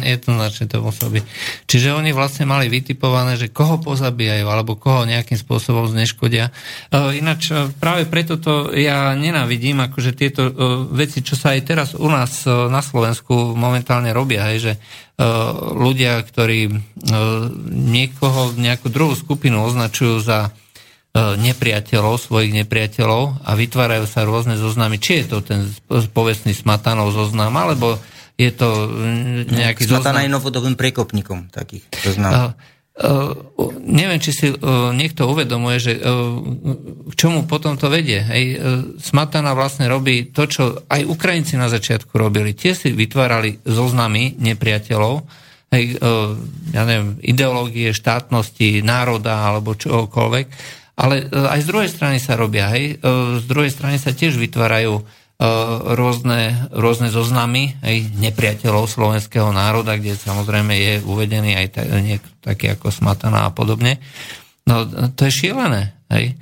Jednoznačne 0.03 0.67
to 0.67 0.83
muselo 0.83 1.15
byť. 1.15 1.23
Čiže 1.65 1.95
oni 1.95 2.11
vlastne 2.11 2.43
mali 2.43 2.67
vytipované, 2.67 3.39
že 3.39 3.49
koho 3.49 3.79
pozabíjajú, 3.79 4.45
alebo 4.45 4.75
koho 4.75 5.07
nejakým 5.07 5.39
spôsobom 5.39 5.87
zneškodia. 5.87 6.51
Uh, 6.91 7.15
ináč 7.15 7.49
uh, 7.55 7.71
práve 7.71 8.05
preto 8.05 8.35
to 8.35 8.75
ja 8.75 9.15
nenávidím, 9.15 9.79
akože 9.79 10.11
tieto 10.11 10.41
uh, 10.45 10.51
veci, 10.91 11.23
čo 11.23 11.39
sa 11.39 11.55
aj 11.55 11.61
teraz 11.63 11.89
u 11.95 12.11
nás 12.11 12.43
na 12.45 12.83
Slovensku 12.83 13.55
momentálne 13.55 14.11
robia, 14.11 14.51
hej, 14.51 14.59
že 14.59 14.73
ľudia, 15.77 16.25
ktorí 16.25 16.73
niekoho, 17.69 18.57
nejakú 18.57 18.89
druhú 18.89 19.13
skupinu 19.13 19.61
označujú 19.61 20.19
za 20.25 20.49
nepriateľov, 21.13 22.17
svojich 22.17 22.57
nepriateľov 22.65 23.45
a 23.45 23.51
vytvárajú 23.53 24.09
sa 24.09 24.25
rôzne 24.25 24.57
zoznamy. 24.57 24.97
Či 24.97 25.23
je 25.23 25.25
to 25.29 25.37
ten 25.45 25.69
povestný 26.11 26.57
Smatanov 26.57 27.13
zoznam, 27.13 27.53
alebo 27.53 28.01
je 28.43 28.51
to 28.53 28.69
mm, 28.91 29.51
nejaký 29.51 29.83
no, 29.87 29.99
zoznam... 29.99 30.19
aj 30.19 30.27
novodobým 30.29 30.75
prekopníkom 30.75 31.47
takých 31.49 31.87
zoznam. 32.03 32.31
Uh, 32.31 32.41
uh, 32.99 33.31
neviem, 33.79 34.19
či 34.19 34.31
si 34.35 34.47
uh, 34.51 34.91
niekto 34.91 35.25
uvedomuje, 35.29 35.77
že 35.79 35.93
k 37.09 37.13
čomu 37.15 37.47
potom 37.47 37.79
to 37.79 37.87
vedie. 37.87 38.19
Hej, 38.19 38.43
Smatana 38.99 39.55
vlastne 39.55 39.87
robí 39.87 40.29
to, 40.35 40.43
čo 40.49 40.63
aj 40.89 41.07
Ukrajinci 41.07 41.55
na 41.55 41.71
začiatku 41.71 42.11
robili. 42.19 42.51
Tie 42.51 42.75
si 42.75 42.91
vytvárali 42.91 43.63
zoznamy 43.63 44.35
nepriateľov, 44.37 45.23
hej, 45.73 45.97
ja 46.69 46.83
neviem, 46.85 47.17
ideológie, 47.25 47.89
štátnosti, 47.95 48.85
národa 48.85 49.49
alebo 49.49 49.73
čokoľvek. 49.73 50.47
Ale 50.93 51.25
aj 51.25 51.59
z 51.65 51.67
druhej 51.73 51.89
strany 51.89 52.21
sa 52.21 52.37
robia. 52.37 52.69
Hej, 52.69 53.01
z 53.41 53.45
druhej 53.49 53.73
strany 53.73 53.97
sa 53.97 54.13
tiež 54.13 54.37
vytvárajú 54.37 55.01
E, 55.01 55.22
rôzne, 55.99 56.71
rôzne 56.71 57.11
zoznamy 57.11 57.75
aj 57.83 58.15
nepriateľov 58.15 58.87
slovenského 58.87 59.51
národa, 59.51 59.99
kde 59.99 60.15
samozrejme 60.15 60.71
je 60.71 60.93
uvedený 61.03 61.59
aj 61.59 61.67
taký 62.39 62.71
ako 62.71 62.93
Smatana 62.93 63.47
a 63.47 63.51
podobne. 63.51 63.99
No 64.63 64.87
to 65.11 65.27
je 65.27 65.43
šielené. 65.43 65.91
Hej. 66.07 66.39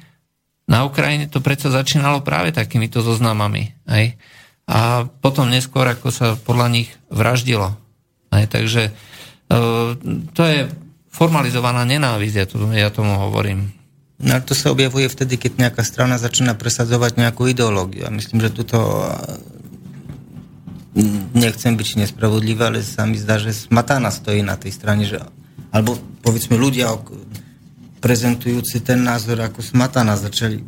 Na 0.70 0.86
Ukrajine 0.86 1.26
to 1.26 1.42
predsa 1.42 1.74
začínalo 1.74 2.22
práve 2.22 2.54
takýmito 2.54 3.02
zoznamami. 3.02 3.74
Hej. 3.90 4.22
A 4.70 5.10
potom 5.10 5.50
neskôr, 5.50 5.90
ako 5.90 6.14
sa 6.14 6.38
podľa 6.38 6.68
nich 6.70 6.90
vraždilo. 7.10 7.74
Hej. 8.30 8.46
Takže 8.54 8.82
e, 8.88 8.92
to 10.32 10.42
je 10.46 10.70
formalizovaná 11.12 11.84
nenávisť, 11.90 12.36
ja, 12.38 12.46
to, 12.46 12.56
ja 12.72 12.90
tomu 12.94 13.18
hovorím. 13.18 13.81
No 14.22 14.38
to 14.46 14.54
sa 14.54 14.70
objavuje 14.70 15.10
vtedy, 15.10 15.42
keď 15.42 15.70
nejaká 15.70 15.82
strana 15.82 16.22
začína 16.22 16.54
presadzovať 16.54 17.18
nejakú 17.18 17.50
ideológiu. 17.50 18.06
A 18.06 18.14
myslím, 18.14 18.46
že 18.46 18.54
tuto 18.54 18.78
nechcem 21.34 21.74
byť 21.74 22.06
nespravodlivý, 22.06 22.62
ale 22.62 22.80
sa 22.84 23.08
mi 23.08 23.18
zdá, 23.18 23.40
že 23.40 23.56
smatana 23.56 24.12
stojí 24.12 24.44
na 24.44 24.60
tej 24.60 24.72
strane, 24.76 25.08
že, 25.08 25.24
alebo 25.72 25.96
povedzme 26.22 26.60
ľudia 26.60 26.92
prezentujúci 28.04 28.82
ten 28.84 29.02
názor 29.02 29.40
ako 29.40 29.62
smatana 29.62 30.18
začali. 30.18 30.60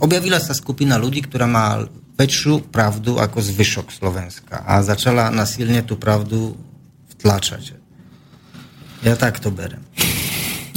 Objavila 0.00 0.40
sa 0.42 0.56
skupina 0.56 0.96
ľudí, 0.96 1.22
ktorá 1.22 1.46
má 1.46 1.86
väčšiu 2.20 2.68
pravdu 2.68 3.16
ako 3.16 3.38
zvyšok 3.40 3.92
Slovenska 3.94 4.60
a 4.64 4.84
začala 4.84 5.32
nasilne 5.32 5.80
tú 5.80 5.96
pravdu 5.96 6.56
vtlačať. 7.16 7.80
Ja 9.00 9.16
tak 9.16 9.40
to 9.40 9.48
berem. 9.48 9.80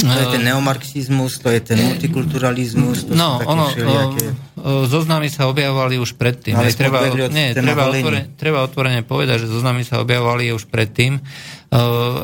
To 0.03 0.19
je 0.19 0.27
ten 0.35 0.43
neomarxizmus, 0.43 1.39
to 1.39 1.47
je 1.47 1.59
ten 1.63 1.79
multikulturalizmus, 1.79 3.07
to 3.07 3.15
no, 3.15 3.39
sú 3.39 3.47
také 3.47 3.53
ono, 3.55 3.65
všelijaké... 3.71 4.25
Zoznamy 4.63 5.27
sa 5.31 5.47
objavovali 5.47 5.95
už 5.99 6.15
predtým. 6.19 6.55
Ale 6.55 6.71
treba, 6.75 7.07
nie, 7.31 7.55
treba, 7.55 7.87
otvorene, 7.87 8.35
treba 8.35 8.59
otvorene 8.63 9.01
povedať, 9.03 9.47
že 9.47 9.51
zoznamy 9.51 9.83
sa 9.87 9.99
objavovali 10.03 10.51
už 10.51 10.67
predtým, 10.67 11.19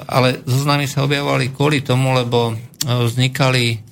ale 0.08 0.40
zoznamy 0.44 0.88
sa 0.88 1.04
objavovali 1.04 1.52
kvôli 1.52 1.84
tomu, 1.84 2.16
lebo 2.16 2.56
vznikali 2.86 3.90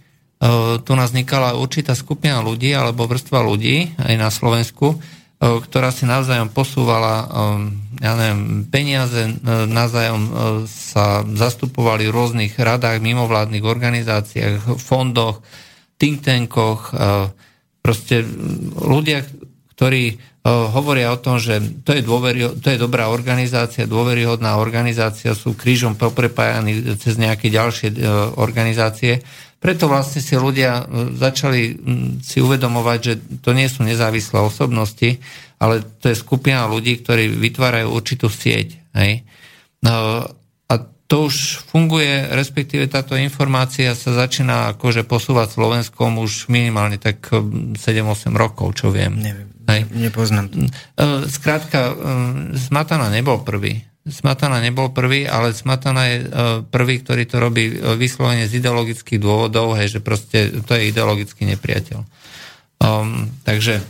tu 0.85 0.91
nás 0.93 1.09
vznikala 1.09 1.57
určitá 1.57 1.97
skupina 1.97 2.45
ľudí 2.45 2.69
alebo 2.69 3.09
vrstva 3.09 3.41
ľudí 3.41 3.97
aj 3.97 4.15
na 4.21 4.29
Slovensku, 4.29 5.01
ktorá 5.37 5.93
si 5.93 6.09
navzájom 6.09 6.49
posúvala 6.49 7.29
ja 7.97 8.13
neviem, 8.13 8.65
peniaze 8.69 9.41
navzájom 9.69 10.21
sa 10.69 11.25
zastupovali 11.25 12.09
v 12.09 12.13
rôznych 12.13 12.53
radách, 12.57 13.01
mimovládnych 13.01 13.65
organizáciách, 13.65 14.77
fondoch, 14.77 15.41
think 15.97 16.21
tankoch, 16.21 16.93
proste 17.81 18.21
ľudia, 18.77 19.25
ktorí 19.73 20.21
hovoria 20.47 21.11
o 21.11 21.19
tom, 21.19 21.41
že 21.41 21.59
to 21.83 21.91
je, 21.91 22.01
dôveri, 22.05 22.45
to 22.61 22.67
je 22.71 22.79
dobrá 22.79 23.11
organizácia, 23.11 23.89
dôveryhodná 23.89 24.61
organizácia, 24.61 25.35
sú 25.35 25.57
krížom 25.57 25.99
poprepájani 25.99 26.95
cez 26.95 27.19
nejaké 27.19 27.51
ďalšie 27.51 27.97
organizácie 28.39 29.25
preto 29.57 29.89
vlastne 29.89 30.21
si 30.21 30.37
ľudia 30.37 30.85
e, 30.85 31.17
začali 31.17 31.61
si 32.21 32.37
uvedomovať, 32.39 32.99
že 33.01 33.13
to 33.41 33.57
nie 33.57 33.65
sú 33.65 33.81
nezávislé 33.81 34.37
osobnosti, 34.37 35.17
ale 35.57 35.81
to 35.97 36.13
je 36.13 36.17
skupina 36.17 36.69
ľudí, 36.69 37.01
ktorí 37.01 37.33
vytvárajú 37.33 37.89
určitú 37.89 38.29
sieť. 38.29 38.77
Hej? 38.93 39.25
No, 39.81 40.25
a 40.69 40.73
to 41.09 41.15
už 41.25 41.65
funguje, 41.65 42.29
respektíve 42.29 42.85
táto 42.85 43.17
informácia 43.17 43.97
sa 43.97 44.13
začína 44.13 44.77
akože 44.77 45.01
posúvať 45.09 45.57
Slovenskom 45.57 46.21
už 46.21 46.53
minimálne 46.53 47.01
tak 47.01 47.25
7-8 47.25 47.81
rokov, 48.37 48.77
čo 48.77 48.93
viem. 48.93 49.17
Neviem, 49.17 49.49
Hej. 49.65 49.81
nepoznám. 49.89 50.53
E, 50.53 50.69
skrátka, 51.33 51.97
Smatana 52.53 53.09
nebol 53.09 53.41
prvý. 53.41 53.81
Smatana 54.07 54.63
nebol 54.63 54.95
prvý, 54.95 55.27
ale 55.27 55.51
Smatana 55.51 56.03
je 56.07 56.17
e, 56.23 56.25
prvý, 56.63 57.03
ktorý 57.03 57.23
to 57.27 57.37
robí 57.43 57.71
e, 57.71 57.95
vyslovene 57.99 58.47
z 58.47 58.63
ideologických 58.63 59.19
dôvodov, 59.19 59.75
hej, 59.75 59.99
že 59.99 59.99
proste 59.99 60.63
to 60.63 60.71
je 60.73 60.89
ideologický 60.89 61.43
nepriateľ. 61.43 61.99
Um, 62.77 63.27
takže, 63.43 63.83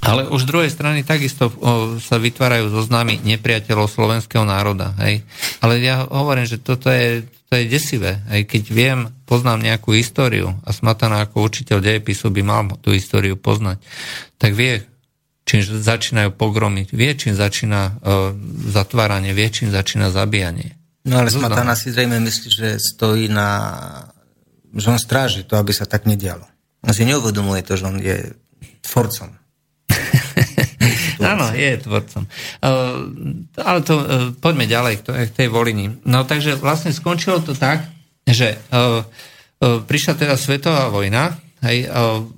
ale 0.00 0.30
už 0.30 0.46
z 0.46 0.50
druhej 0.50 0.70
strany 0.70 1.02
takisto 1.02 1.50
uh, 1.50 1.98
sa 1.98 2.20
vytvárajú 2.20 2.70
zoznamy 2.70 3.18
nepriateľov 3.26 3.90
slovenského 3.90 4.46
národa. 4.46 4.94
Hej. 5.02 5.26
Ale 5.58 5.82
ja 5.82 6.06
hovorím, 6.06 6.46
že 6.46 6.62
toto 6.62 6.94
je, 6.94 7.26
to 7.50 7.58
je 7.58 7.66
desivé. 7.66 8.22
Hej. 8.30 8.46
Keď 8.46 8.62
viem, 8.70 8.98
poznám 9.26 9.66
nejakú 9.66 9.98
históriu 9.98 10.54
a 10.62 10.70
Smatana 10.70 11.26
ako 11.26 11.50
učiteľ 11.50 11.82
dejepisu 11.82 12.30
by 12.30 12.42
mal 12.46 12.62
tú 12.78 12.94
históriu 12.94 13.34
poznať, 13.34 13.82
tak 14.38 14.54
vie, 14.54 14.86
čím 15.44 15.60
začínajú 15.60 16.32
pogromy, 16.34 16.88
vie, 16.88 17.12
čím 17.12 17.36
začína 17.36 18.00
uh, 18.00 18.32
zatváranie, 18.72 19.36
vie, 19.36 19.48
čím 19.52 19.68
začína 19.68 20.08
zabíjanie. 20.08 20.74
No 21.04 21.20
ale 21.20 21.28
Smatana 21.28 21.76
si 21.76 21.92
zrejme 21.92 22.16
myslí, 22.16 22.48
že 22.48 22.68
stojí 22.80 23.28
na... 23.28 23.48
že 24.72 24.88
on 24.88 24.96
stráži 24.96 25.44
to, 25.44 25.60
aby 25.60 25.76
sa 25.76 25.84
tak 25.84 26.08
nedialo. 26.08 26.48
On 26.80 26.92
si 26.96 27.04
neuvedomuje 27.04 27.60
to, 27.60 27.76
že 27.76 27.84
on 27.84 28.00
je 28.00 28.32
tvorcom. 28.80 29.36
Áno, 31.20 31.52
je 31.52 31.76
tvorcom. 31.76 32.24
Uh, 32.64 33.52
ale 33.60 33.78
to, 33.84 33.94
uh, 34.00 34.04
poďme 34.40 34.64
ďalej 34.64 34.94
k, 35.04 35.28
tej 35.28 35.48
volini. 35.52 35.92
No 36.08 36.24
takže 36.24 36.56
vlastne 36.56 36.92
skončilo 36.92 37.44
to 37.44 37.52
tak, 37.52 37.84
že 38.24 38.56
uh, 38.72 39.04
uh, 39.04 39.84
prišla 39.84 40.16
teda 40.16 40.34
svetová 40.40 40.88
vojna, 40.88 41.36
Hej, 41.64 41.88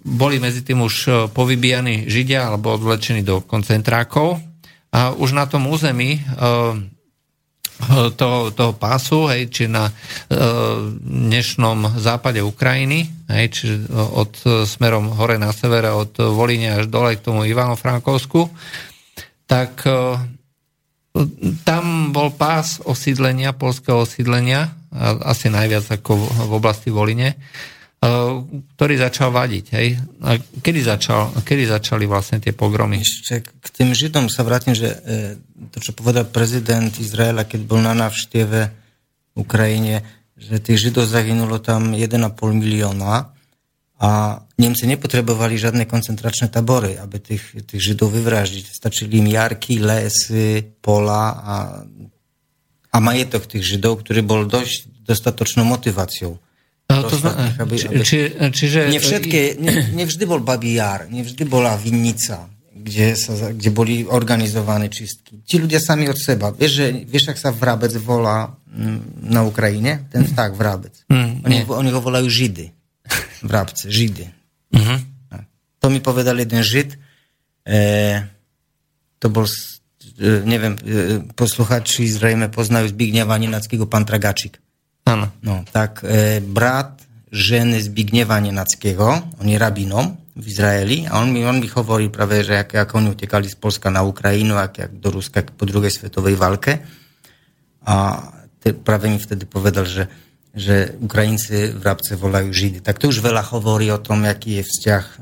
boli 0.07 0.39
medzi 0.39 0.62
tým 0.62 0.86
už 0.86 0.94
e, 1.03 1.11
povybíjani 1.35 2.07
Židia 2.07 2.47
alebo 2.47 2.78
odvlečení 2.78 3.27
do 3.27 3.43
koncentrákov. 3.43 4.39
A 4.94 5.11
už 5.19 5.35
na 5.35 5.51
tom 5.51 5.66
území 5.66 6.15
e, 6.15 6.20
toho, 8.15 8.55
toho 8.55 8.73
pásu, 8.78 9.27
hej, 9.27 9.51
či 9.51 9.66
na 9.66 9.90
e, 9.90 9.93
dnešnom 11.03 11.98
západe 11.98 12.39
Ukrajiny, 12.39 13.11
hej, 13.27 13.47
či 13.51 13.65
od 13.90 14.47
smerom 14.62 15.11
hore 15.19 15.43
na 15.43 15.51
severe, 15.51 15.90
od 15.90 16.15
Volíne 16.31 16.78
až 16.78 16.86
dole 16.86 17.19
k 17.19 17.27
tomu 17.27 17.43
Ivano-Frankovsku, 17.51 18.47
tak 19.51 19.86
tam 21.66 21.85
bol 22.15 22.28
pás 22.35 22.78
osídlenia, 22.82 23.57
polského 23.57 24.03
osídlenia, 24.05 24.74
asi 25.23 25.48
najviac 25.48 25.86
ako 26.01 26.12
v 26.19 26.53
oblasti 26.53 26.90
Voline, 26.90 27.36
E, 27.36 27.76
ktorý 28.76 28.94
začal 29.00 29.32
vadiť. 29.32 29.64
Hej? 29.72 29.88
A 30.22 30.36
kedy, 30.38 30.80
začal, 30.84 31.32
kedy 31.40 31.64
začali 31.70 32.04
vlastne 32.04 32.38
tie 32.38 32.52
pogromy? 32.52 33.00
Ešte 33.00 33.40
k 33.42 33.66
tým 33.72 33.96
Židom 33.96 34.28
sa 34.28 34.44
vrátim, 34.44 34.76
že 34.76 34.88
e, 34.92 34.98
to, 35.72 35.78
čo 35.80 35.96
povedal 35.96 36.28
prezident 36.28 36.92
Izraela, 37.00 37.48
keď 37.48 37.60
bol 37.64 37.80
na 37.80 37.96
návšteve 37.96 38.60
v 39.32 39.36
Ukrajine, 39.36 40.04
že 40.36 40.60
tých 40.60 40.88
Židov 40.88 41.08
zahynulo 41.08 41.56
tam 41.64 41.96
1,5 41.96 42.20
milióna 42.36 43.32
a 43.96 44.10
Nemci 44.60 44.84
nepotrebovali 44.84 45.56
žiadne 45.56 45.88
koncentračné 45.88 46.52
tabory, 46.52 47.00
aby 47.00 47.16
tých, 47.16 47.64
tých 47.64 47.92
Židov 47.92 48.12
vyvraždiť. 48.12 48.64
Stačili 48.72 49.24
im 49.24 49.32
jarky, 49.32 49.80
lesy, 49.80 50.60
pola 50.80 51.32
a, 51.32 51.56
a 52.92 52.96
majetok 53.00 53.48
tých 53.48 53.76
Židov, 53.76 54.04
ktorý 54.04 54.20
bol 54.20 54.44
dosť 54.44 54.92
dostatočnou 55.06 55.62
motiváciou. 55.62 56.36
No, 56.86 57.02
to 57.02 57.18
zna, 57.18 57.58
aby, 57.58 57.82
aby, 57.82 58.02
či, 58.06 58.30
čiže... 58.30 58.86
Nevšetké, 58.94 59.58
ne, 59.58 59.90
nevždy 59.98 60.22
bol 60.22 60.38
babí 60.38 60.78
jar, 60.78 61.10
nevždy 61.10 61.42
bola 61.42 61.74
vinnica, 61.74 62.46
kde, 62.70 63.18
sa, 63.18 63.50
kde 63.50 63.70
boli 63.74 64.06
organizované 64.06 64.86
čistky. 64.86 65.42
Ti 65.42 65.58
ľudia 65.58 65.82
sami 65.82 66.06
od 66.06 66.14
seba. 66.14 66.54
Vieš, 66.54 66.72
že, 66.72 66.86
vieš 67.02 67.34
ak 67.34 67.38
sa 67.42 67.50
Vrabec 67.50 67.90
volá 67.98 68.54
mm, 68.70 69.26
na 69.26 69.42
Ukrajine? 69.42 70.06
Ten 70.14 70.22
vták 70.30 70.54
Vrabec. 70.54 70.94
Mm, 71.10 71.42
oni, 71.42 71.58
oni 71.66 71.90
ho 71.90 71.98
volajú 71.98 72.30
Židy. 72.30 72.70
Vrabce, 73.42 73.90
Židy. 73.90 74.26
Mm-hmm. 74.70 74.98
To 75.82 75.86
mi 75.90 75.98
povedal 75.98 76.38
jeden 76.38 76.62
Žid. 76.62 76.94
E, 77.66 77.78
to 79.18 79.26
bol, 79.26 79.46
e, 79.46 80.46
neviem, 80.46 80.78
e, 80.78 81.22
posluchači 81.34 82.06
zrejme 82.06 82.46
poznajú 82.50 82.94
Zbigniewa 82.94 83.34
Nenackého, 83.38 83.90
pán 83.90 84.06
Tragačik. 84.06 84.62
Áno. 85.06 85.30
No, 85.38 85.62
tak 85.70 86.02
e, 86.02 86.42
brat 86.42 87.06
ženy 87.30 87.78
Zbigniewa 87.78 88.42
Nenackiego, 88.42 89.38
on 89.38 89.46
je 89.46 89.54
rabinom 89.54 90.18
v 90.34 90.44
Izraeli 90.50 91.06
a 91.06 91.22
on 91.22 91.30
mi, 91.30 91.46
on 91.46 91.62
mi 91.62 91.70
hovoril 91.70 92.10
práve, 92.10 92.42
že 92.42 92.58
ak, 92.58 92.74
ako 92.74 92.92
oni 92.98 93.08
utekali 93.14 93.46
z 93.46 93.56
Polska 93.56 93.88
na 93.88 94.02
Ukrajinu, 94.02 94.58
ak, 94.58 94.74
ak 94.90 94.92
do 94.98 95.14
Ruska 95.14 95.46
po 95.46 95.64
druhej 95.64 95.94
svetovej 95.94 96.34
válke. 96.34 96.82
A 97.86 97.94
te, 98.58 98.74
práve 98.74 99.06
mi 99.06 99.22
vtedy 99.22 99.46
povedal, 99.46 99.86
že, 99.86 100.10
že 100.50 100.98
Ukrajinci 100.98 101.78
v 101.78 101.82
Rabce 101.86 102.18
volajú 102.18 102.50
Židy. 102.50 102.82
Tak 102.82 102.98
to 102.98 103.06
už 103.14 103.22
veľa 103.22 103.46
hovorí 103.54 103.86
o 103.94 104.02
tom, 104.02 104.26
aký 104.26 104.58
je 104.58 104.64
vzťah 104.66 105.04
e, 105.06 105.16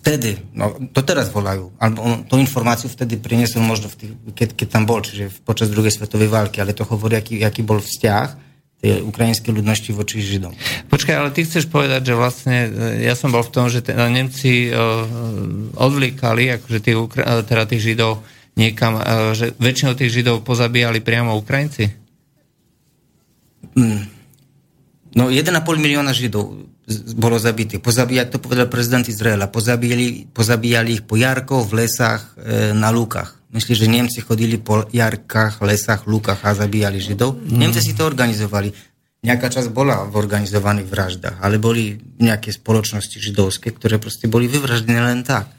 vtedy, 0.00 0.40
no 0.56 0.72
to 0.96 1.04
teraz 1.04 1.28
volajú, 1.28 1.68
alebo 1.76 2.00
on 2.00 2.24
tú 2.24 2.40
informáciu 2.40 2.88
vtedy 2.88 3.20
priniesol 3.20 3.60
možno, 3.60 3.92
v 3.92 3.96
tých, 4.00 4.12
keď, 4.32 4.48
keď 4.56 4.68
tam 4.72 4.88
bol, 4.88 5.04
čiže 5.04 5.44
počas 5.44 5.68
druhej 5.68 5.92
svetovej 5.92 6.32
války, 6.32 6.64
ale 6.64 6.72
to 6.72 6.88
hovorí, 6.88 7.20
aký, 7.20 7.44
aký 7.44 7.60
bol 7.60 7.84
vzťah 7.84 8.47
tej 8.78 9.02
ukrajinskej 9.02 9.50
ľudnosti 9.50 9.90
voči 9.90 10.22
Židom. 10.22 10.54
Počkaj, 10.86 11.14
ale 11.18 11.34
ty 11.34 11.42
chceš 11.42 11.66
povedať, 11.66 12.10
že 12.10 12.14
vlastne, 12.14 12.58
e, 12.70 13.10
ja 13.10 13.18
som 13.18 13.34
bol 13.34 13.42
v 13.42 13.50
tom, 13.50 13.66
že 13.66 13.82
t- 13.82 13.90
Nemci 13.90 14.70
uh, 14.70 15.02
odvlíkali 15.74 16.62
akože 16.62 16.78
tých, 16.78 16.96
e, 17.18 17.42
teda 17.42 17.66
tých 17.66 17.82
Židov 17.82 18.22
niekam, 18.58 18.98
že 19.38 19.54
väčšinou 19.58 19.94
tých 19.94 20.10
Židov 20.10 20.42
pozabíjali 20.42 20.98
priamo 20.98 21.38
Ukrajinci? 21.38 21.90
Mm. 23.78 24.02
No 25.14 25.30
1,5 25.30 25.54
milióna 25.78 26.10
Židov 26.10 26.66
bolo 27.14 27.36
zabitých. 27.38 27.84
Pozabíjali, 27.84 28.32
to 28.32 28.42
povedal 28.42 28.66
prezident 28.66 29.06
Izraela, 29.06 29.46
pozabíjali, 29.46 30.32
pozabíjali 30.32 30.98
ich 30.98 31.02
po 31.04 31.14
jarkoch, 31.14 31.70
v 31.70 31.84
lesách, 31.84 32.34
e, 32.34 32.74
na 32.74 32.90
lúkach. 32.90 33.37
Myslíš, 33.48 33.80
že 33.80 33.88
Nemci 33.88 34.18
chodili 34.20 34.60
po 34.60 34.84
jarkách, 34.92 35.64
lesách, 35.64 36.04
lúkach 36.04 36.44
a 36.44 36.52
zabíjali 36.52 37.00
Židov? 37.00 37.40
Mm. 37.40 37.64
Nemci 37.64 37.80
si 37.80 37.96
to 37.96 38.04
organizovali. 38.04 38.68
Nejaká 39.18 39.48
časť 39.50 39.72
bola 39.74 40.04
v 40.06 40.14
organizovaných 40.14 40.86
vraždách, 40.86 41.36
ale 41.42 41.58
boli 41.58 41.98
nejaké 42.22 42.54
spoločnosti 42.54 43.18
židovské, 43.18 43.74
ktoré 43.74 43.98
proste 43.98 44.30
boli 44.30 44.46
vyvraždené 44.46 45.00
len 45.02 45.26
tak. 45.26 45.50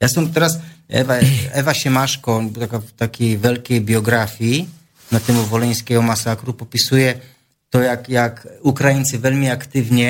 Ja 0.00 0.08
som 0.08 0.32
teraz, 0.32 0.56
Eva, 0.88 1.20
Eva 1.52 1.74
Šemáško, 1.76 2.56
taká, 2.56 2.80
v 2.80 2.92
takej 2.96 3.30
veľkej 3.36 3.78
biografii 3.84 4.64
na 5.12 5.20
tému 5.20 5.44
volenského 5.44 6.00
masakru 6.00 6.56
popisuje 6.56 7.20
to, 7.68 7.84
jak, 7.84 8.08
jak 8.08 8.34
Ukrajinci 8.64 9.20
veľmi 9.20 9.52
aktívne 9.52 10.08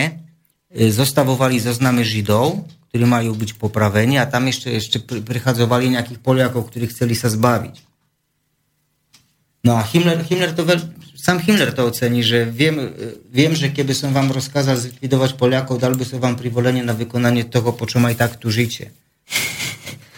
e, 0.71 0.91
zostavovali 0.95 1.59
zoznamy 1.59 2.07
Židov, 2.07 2.63
ktorí 2.93 3.09
majú 3.09 3.33
byť 3.33 3.57
popravení 3.57 4.21
a 4.21 4.29
tam 4.29 4.53
ešte, 4.53 4.69
ešte 4.69 5.01
prichádzovali 5.01 5.97
nejakých 5.97 6.21
Poliakov, 6.21 6.69
ktorí 6.69 6.93
chceli 6.93 7.17
sa 7.17 7.33
zbaviť. 7.33 7.81
No 9.65 9.81
a 9.81 9.83
Himmler, 9.83 10.21
Himmler 10.21 10.53
to 10.53 10.69
veľ, 10.69 10.77
sám 11.17 11.41
Himmler 11.41 11.73
to 11.73 11.89
ocení, 11.89 12.21
že 12.21 12.45
viem, 12.45 12.93
viem, 13.33 13.57
že 13.57 13.73
keby 13.73 13.97
som 13.97 14.13
vám 14.13 14.29
rozkázal 14.29 14.77
zlikvidovať 14.77 15.41
Poliakov, 15.41 15.81
dal 15.81 15.97
by 15.97 16.05
som 16.05 16.21
vám 16.21 16.37
privolenie 16.37 16.85
na 16.85 16.93
vykonanie 16.93 17.49
toho, 17.49 17.73
po 17.73 17.89
čom 17.89 18.05
aj 18.05 18.21
tak 18.21 18.37
tu 18.37 18.53
žite. 18.53 18.93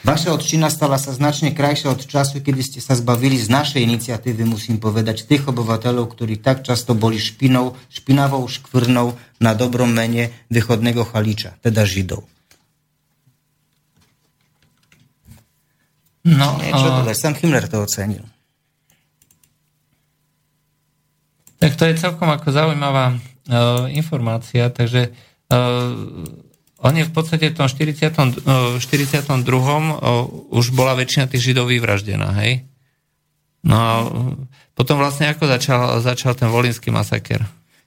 Vaša 0.02 0.34
odčina 0.34 0.66
stala 0.66 0.98
sa 0.98 1.14
značne 1.14 1.54
krajšia 1.54 1.94
od 1.94 2.02
času, 2.02 2.42
kedy 2.42 2.60
ste 2.60 2.80
sa 2.82 2.98
zbavili 2.98 3.38
z 3.38 3.54
našej 3.54 3.86
iniciatívy, 3.86 4.42
musím 4.42 4.82
povedať, 4.82 5.30
tých 5.30 5.46
obyvateľov, 5.46 6.10
ktorí 6.10 6.42
tak 6.42 6.66
často 6.66 6.98
boli 6.98 7.22
špinou, 7.22 7.78
špinavou 7.86 8.42
škvrnou 8.50 9.14
na 9.38 9.54
dobrom 9.54 9.94
mene 9.94 10.34
východného 10.50 11.06
chaliča, 11.06 11.54
teda 11.62 11.86
Židov. 11.86 12.33
No, 16.24 16.56
Niečo 16.56 17.04
uh, 17.04 17.12
Sam 17.12 17.36
Himmler 17.36 17.68
to 17.68 17.84
ocenil. 17.84 18.24
Tak 21.60 21.76
to 21.76 21.84
je 21.84 22.00
celkom 22.00 22.32
ako 22.32 22.48
zaujímavá 22.48 23.12
uh, 23.12 23.88
informácia, 23.92 24.72
takže 24.72 25.12
uh, 25.52 25.92
on 26.80 26.92
je 26.96 27.04
v 27.04 27.12
podstate 27.12 27.52
v 27.52 27.56
tom 27.56 27.68
40, 27.68 28.08
uh, 28.44 28.76
42. 28.80 29.36
Uh, 29.36 30.52
už 30.52 30.72
bola 30.72 30.96
väčšina 30.96 31.28
tých 31.28 31.52
židov 31.52 31.68
vyvraždená, 31.68 32.32
hej? 32.40 32.64
No 33.64 33.76
a 33.76 33.92
potom 34.76 35.00
vlastne 35.00 35.32
ako 35.32 35.48
začal, 35.48 36.00
začal 36.04 36.36
ten 36.36 36.52
volinský 36.52 36.92
masaker? 36.92 37.40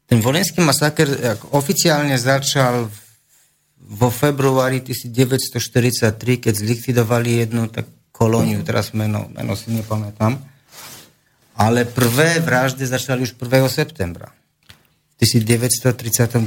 Ten 0.09 0.21
volinský 0.25 0.61
masaker 0.65 1.37
oficiálne 1.53 2.17
začal 2.17 2.89
vo 3.87 4.09
februári 4.09 4.81
1943, 4.81 6.17
keď 6.49 6.53
zlikvidovali 6.53 7.45
jednu 7.45 7.69
tak 7.69 7.85
kolóniu, 8.11 8.63
teraz 8.65 8.91
meno, 8.97 9.29
meno 9.33 9.53
si 9.53 9.69
nepamätám. 9.71 10.37
Ale 11.57 11.89
prvé 11.89 12.37
vraždy 12.37 12.85
začali 12.85 13.25
už 13.25 13.33
1. 13.33 13.65
septembra 13.69 14.29
v 15.17 15.25
1939 15.25 16.37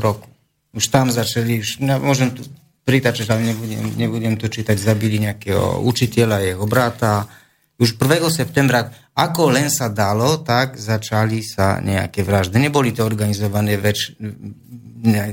roku. 0.00 0.28
Už 0.72 0.88
tam 0.88 1.12
začali, 1.12 1.60
už, 1.60 1.84
no, 1.84 2.00
môžem 2.00 2.32
tu 2.32 2.42
pritačať, 2.84 3.28
ale 3.32 3.52
nebudem, 3.52 3.84
nebudem 3.96 4.34
to 4.36 4.48
čítať, 4.48 4.76
zabili 4.76 5.20
nejakého 5.20 5.84
učiteľa, 5.84 6.44
jeho 6.44 6.64
brata. 6.64 7.28
Už 7.76 7.96
1. 7.96 8.24
septembra, 8.32 8.88
ako 9.12 9.52
len 9.52 9.68
sa 9.68 9.92
dalo, 9.92 10.40
tak 10.40 10.80
začali 10.80 11.44
sa 11.44 11.80
nejaké 11.80 12.24
vraždy. 12.24 12.56
Neboli 12.56 12.96
to 12.96 13.04
organizované 13.04 13.76
väč, 13.76 14.16
ne, 15.04 15.24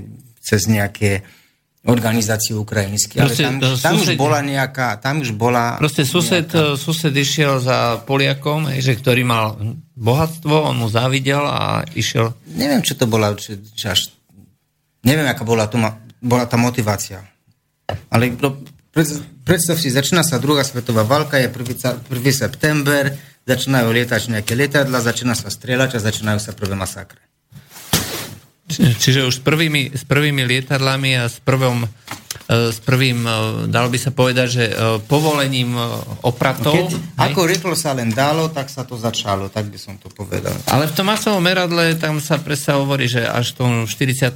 cez 0.44 0.68
nejaké 0.68 1.24
organizáciu 1.82 2.62
ukrajinské, 2.62 3.18
ale 3.18 3.34
tam, 3.34 3.58
tam 3.58 3.98
sused, 3.98 4.14
už 4.14 4.22
bola 4.22 4.46
nejaká, 4.46 5.02
tam 5.02 5.26
už 5.26 5.34
bola... 5.34 5.82
Proste 5.82 6.06
sused, 6.06 6.46
nejaká... 6.46 6.78
sused 6.78 7.10
išiel 7.10 7.58
za 7.58 8.06
Poliakom, 8.06 8.70
že 8.78 8.94
ktorý 8.94 9.26
mal 9.26 9.58
bohatstvo, 9.98 10.70
on 10.70 10.78
mu 10.78 10.88
závidel 10.94 11.42
a 11.42 11.82
išiel... 11.98 12.38
Neviem, 12.54 12.86
čo 12.86 12.94
to 12.94 13.10
bola, 13.10 13.34
či, 13.34 13.58
či 13.74 13.90
až... 13.90 14.14
Neviem, 15.02 15.26
aká 15.26 15.42
bola, 15.42 15.66
tu 15.66 15.82
ma, 15.82 15.98
bola 16.22 16.46
tá 16.46 16.54
motivácia. 16.54 17.26
Ale 18.14 18.38
no, 18.38 18.62
pred, 18.94 19.10
predstav 19.42 19.82
si, 19.82 19.90
začína 19.90 20.22
sa 20.22 20.38
druhá 20.38 20.62
svetová 20.62 21.02
válka, 21.02 21.42
je 21.42 21.50
1. 21.50 22.14
1. 22.14 22.14
september, 22.30 23.10
začínajú 23.50 23.90
lietať 23.90 24.38
nejaké 24.38 24.54
lietadla, 24.54 25.02
začína 25.02 25.34
sa 25.34 25.50
strieľať 25.50 25.98
a 25.98 26.06
začínajú 26.06 26.38
sa 26.38 26.54
prvé 26.54 26.78
masakre. 26.78 27.31
Čiže 28.72 29.28
už 29.28 29.36
s 29.38 29.42
prvými, 29.44 29.92
s 29.92 30.04
prvými 30.08 30.48
lietadlami 30.48 31.18
a 31.20 31.28
s, 31.28 31.44
prvom, 31.44 31.84
e, 31.84 31.90
s 32.72 32.80
prvým, 32.80 33.26
e, 33.26 33.32
dalo 33.68 33.92
by 33.92 34.00
sa 34.00 34.12
povedať, 34.16 34.48
že 34.48 34.64
e, 34.70 34.74
povolením 35.06 35.76
opratov... 36.24 36.72
Keď, 36.72 37.20
ako 37.20 37.42
rýchlo 37.50 37.76
sa 37.76 37.92
len 37.98 38.14
dalo, 38.14 38.48
tak 38.54 38.72
sa 38.72 38.88
to 38.88 38.96
začalo, 38.96 39.52
tak 39.52 39.68
by 39.68 39.76
som 39.76 40.00
to 40.00 40.08
povedal. 40.14 40.56
Ale 40.72 40.88
v 40.88 40.94
tom 40.96 41.10
masovom 41.10 41.44
meradle 41.44 42.00
tam 42.00 42.24
sa 42.24 42.40
predsa 42.40 42.80
hovorí, 42.80 43.12
že 43.12 43.26
až 43.28 43.54
v 43.54 43.56
tom 43.60 43.72
43. 43.90 44.32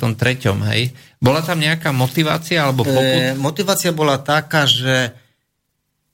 hej. 0.73 0.91
Bola 1.21 1.39
tam 1.39 1.61
nejaká 1.61 1.95
motivácia 1.95 2.65
alebo 2.65 2.83
poput? 2.83 3.21
E, 3.21 3.37
motivácia 3.39 3.95
bola 3.95 4.19
taká, 4.19 4.67
že 4.67 5.15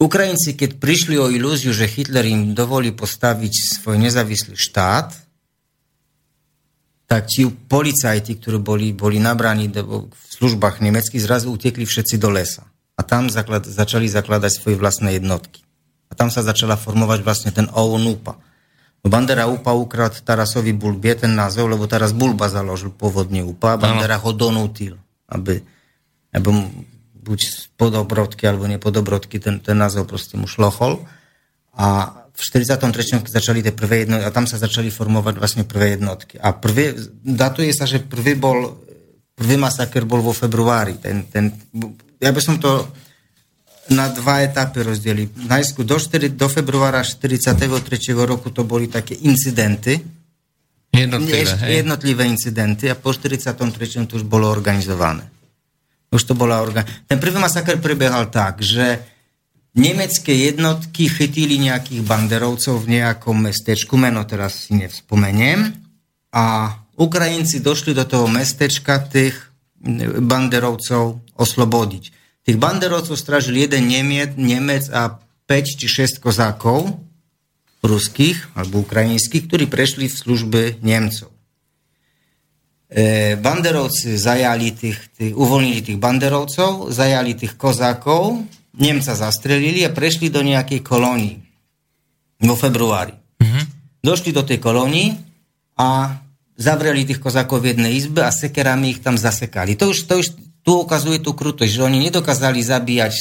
Ukrajinci, 0.02 0.58
keď 0.58 0.82
prišli 0.82 1.16
o 1.22 1.30
ilúziu, 1.30 1.70
že 1.70 1.86
Hitler 1.86 2.26
im 2.26 2.58
dovolí 2.58 2.90
postaviť 2.90 3.82
svoj 3.82 4.02
nezávislý 4.02 4.58
štát, 4.58 5.31
tak 7.12 7.28
ti 7.28 7.44
policajti, 7.52 8.40
ktorí 8.40 8.64
boli, 8.64 8.96
boli 8.96 9.20
nabraní 9.20 9.68
v 9.68 10.08
službách 10.32 10.80
nemeckých, 10.80 11.20
zrazu 11.20 11.52
utekli 11.52 11.84
všetci 11.84 12.16
do 12.16 12.32
lesa. 12.32 12.64
A 12.96 13.04
tam 13.04 13.28
zaklad, 13.28 13.68
začali 13.68 14.08
zakladať 14.08 14.52
svoje 14.56 14.80
vlastné 14.80 15.20
jednotky. 15.20 15.60
A 16.08 16.16
tam 16.16 16.32
sa 16.32 16.40
začala 16.40 16.80
formovať 16.80 17.20
vlastne 17.20 17.52
ten 17.52 17.68
ONUPA. 17.68 18.40
No 19.04 19.08
Bandera 19.12 19.52
UPA 19.52 19.76
ukrad 19.76 20.24
Tarasovi 20.24 20.72
Bulbie 20.72 21.20
ten 21.20 21.36
názov, 21.36 21.68
lebo 21.68 21.84
teraz 21.84 22.16
Bulba 22.16 22.48
založil 22.48 22.96
pôvodne 22.96 23.44
UPA 23.44 23.76
a 23.76 23.82
Bandera 23.92 24.16
ho 24.16 24.32
donútil, 24.32 24.96
aby, 25.28 25.60
aby 26.32 26.48
buď 27.20 27.40
z 27.44 27.60
podobrodky 27.76 28.48
alebo 28.48 28.72
nepodobrodky 28.72 29.44
ten, 29.44 29.60
ten 29.60 29.76
názov 29.76 30.08
proste 30.08 30.40
mu 30.40 30.48
šlochol. 30.48 31.04
A 31.82 31.88
v 32.30 32.42
43. 32.42 33.26
začali 33.26 33.66
tie 33.66 33.74
prvé 33.74 34.06
jednotky 34.06 34.26
a 34.26 34.34
tam 34.34 34.46
sa 34.46 34.62
začali 34.62 34.94
formovať 34.94 35.36
vlastne 35.42 35.64
prvé 35.66 35.98
jednotky. 35.98 36.38
A 36.38 36.54
prvý, 36.54 36.94
datuje 37.26 37.74
sa, 37.74 37.90
že 37.90 38.06
prvý 38.06 38.38
bol, 38.38 38.78
prvý 39.34 39.58
masaker 39.58 40.06
bol 40.06 40.22
vo 40.22 40.34
februári. 40.34 41.02
Ten, 41.02 41.26
ten, 41.26 41.50
ja 42.22 42.30
by 42.30 42.42
som 42.42 42.62
to 42.62 42.86
na 43.90 44.14
dva 44.14 44.46
etapy 44.46 44.86
rozdelil. 44.86 45.34
Najskôr 45.50 45.84
do, 45.84 45.98
4, 45.98 46.38
do 46.38 46.48
februára 46.48 47.02
43. 47.02 47.58
roku 48.14 48.54
to 48.54 48.62
boli 48.62 48.86
také 48.86 49.18
incidenty, 49.26 50.22
Jednotlivé, 50.92 51.72
jednotlivé 51.72 52.24
incidenty 52.28 52.92
a 52.92 53.00
po 53.00 53.16
43. 53.16 54.12
to 54.12 54.20
už 54.20 54.28
bolo 54.28 54.52
organizované. 54.52 55.24
Už 56.12 56.28
to 56.28 56.36
bola 56.36 56.60
organ... 56.60 56.84
Ten 57.08 57.16
prvý 57.16 57.40
masaker 57.40 57.80
prebiehal 57.80 58.28
tak, 58.28 58.60
že 58.60 59.00
nemecké 59.72 60.52
jednotky 60.52 61.08
chytili 61.08 61.56
nejakých 61.60 62.04
banderovcov 62.04 62.84
v 62.84 63.00
nejakom 63.00 63.48
mestečku, 63.48 63.96
meno 63.96 64.24
teraz 64.28 64.68
si 64.68 64.76
nevzpomeniem, 64.76 65.76
a 66.32 66.76
Ukrajinci 66.96 67.64
došli 67.64 67.96
do 67.96 68.08
toho 68.08 68.28
mestečka 68.28 69.00
tých 69.04 69.36
banderovcov 70.22 71.20
oslobodiť. 71.36 72.04
Tých 72.42 72.58
banderovcov 72.58 73.18
stražil 73.18 73.58
jeden 73.58 73.90
Nemec, 73.90 74.38
Nemec 74.38 74.90
a 74.94 75.18
5 75.50 75.80
či 75.80 75.88
6 75.88 76.22
kozákov 76.22 77.02
ruských 77.82 78.54
alebo 78.54 78.86
ukrajinských, 78.86 79.50
ktorí 79.50 79.66
prešli 79.66 80.06
v 80.06 80.16
službe 80.16 80.62
Nemcov. 80.86 81.34
E, 82.92 83.36
banderovci 83.40 84.20
zajali 84.20 84.76
tých, 84.78 85.00
tých, 85.18 85.34
uvoľnili 85.34 85.82
tých 85.82 86.00
banderovcov, 86.00 86.94
zajali 86.94 87.34
tých 87.34 87.58
kozákov, 87.58 88.46
Nemca 88.72 89.14
zastrelili 89.16 89.84
a 89.84 89.92
prešli 89.92 90.32
do 90.32 90.40
nejakej 90.40 90.80
kolónii 90.80 91.36
vo 92.48 92.56
februári. 92.56 93.14
Mm-hmm. 93.14 93.64
Došli 94.02 94.32
do 94.32 94.42
tej 94.48 94.58
kolónii 94.58 95.08
a 95.78 96.18
zavreli 96.58 97.06
tých 97.06 97.20
kozákov 97.20 97.66
v 97.66 97.76
jednej 97.76 97.98
izbe 97.98 98.22
a 98.22 98.32
sekerami 98.32 98.98
ich 98.98 99.02
tam 99.02 99.18
zasekali. 99.18 99.74
To 99.78 99.90
už, 99.92 100.06
to 100.06 100.14
už 100.22 100.28
tu 100.62 100.72
ukazuje 100.78 101.18
tú 101.22 101.34
krutosť, 101.34 101.74
že 101.74 101.82
oni 101.82 101.98
nedokázali 102.10 102.62
zabíjať, 102.62 103.14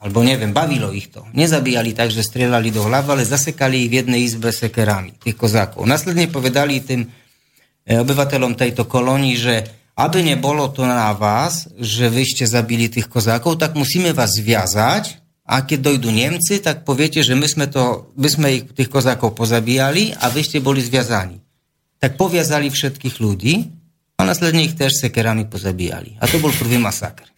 alebo 0.00 0.24
neviem, 0.24 0.50
bavilo 0.56 0.88
ich 0.96 1.12
to. 1.12 1.28
Nezabíjali 1.36 1.92
tak, 1.92 2.08
že 2.08 2.24
strieľali 2.24 2.72
do 2.72 2.88
hlavy, 2.88 3.20
ale 3.20 3.24
zasekali 3.28 3.84
ich 3.84 3.90
v 3.92 3.98
jednej 4.04 4.20
izbe 4.24 4.48
sekerami, 4.48 5.12
tých 5.20 5.36
kozákov. 5.36 5.84
Následne 5.84 6.32
povedali 6.32 6.80
tým 6.80 7.04
e, 7.04 7.08
obyvateľom 8.00 8.56
tejto 8.56 8.88
kolónii, 8.88 9.36
že 9.36 9.54
aby 9.92 10.24
nebolo 10.24 10.72
to 10.72 10.88
na 10.88 11.12
vás, 11.12 11.68
že 11.76 12.08
vy 12.08 12.24
ste 12.24 12.48
zabili 12.48 12.88
tých 12.88 13.12
kozákov, 13.12 13.60
tak 13.60 13.76
musíme 13.76 14.16
vás 14.16 14.40
zviazať 14.40 15.20
a 15.44 15.60
keď 15.68 15.92
dojdú 15.92 16.08
Nemci, 16.08 16.64
tak 16.64 16.88
poviete, 16.88 17.20
že 17.20 17.36
my 17.36 17.44
sme, 17.44 17.66
to, 17.68 18.08
my 18.16 18.28
sme 18.28 18.48
ich, 18.56 18.64
tých 18.72 18.88
kozákov 18.88 19.36
pozabíjali 19.36 20.16
a 20.16 20.32
vy 20.32 20.40
ste 20.40 20.64
boli 20.64 20.80
zviazaní. 20.80 21.42
Tak 22.00 22.16
poviazali 22.16 22.72
všetkých 22.72 23.20
ľudí 23.20 23.68
a 24.16 24.24
následne 24.24 24.64
ich 24.64 24.78
tiež 24.78 24.96
sekerami 24.96 25.44
pozabíjali. 25.44 26.16
A 26.22 26.24
to 26.24 26.40
bol 26.40 26.50
prvý 26.56 26.80
masakr. 26.80 27.28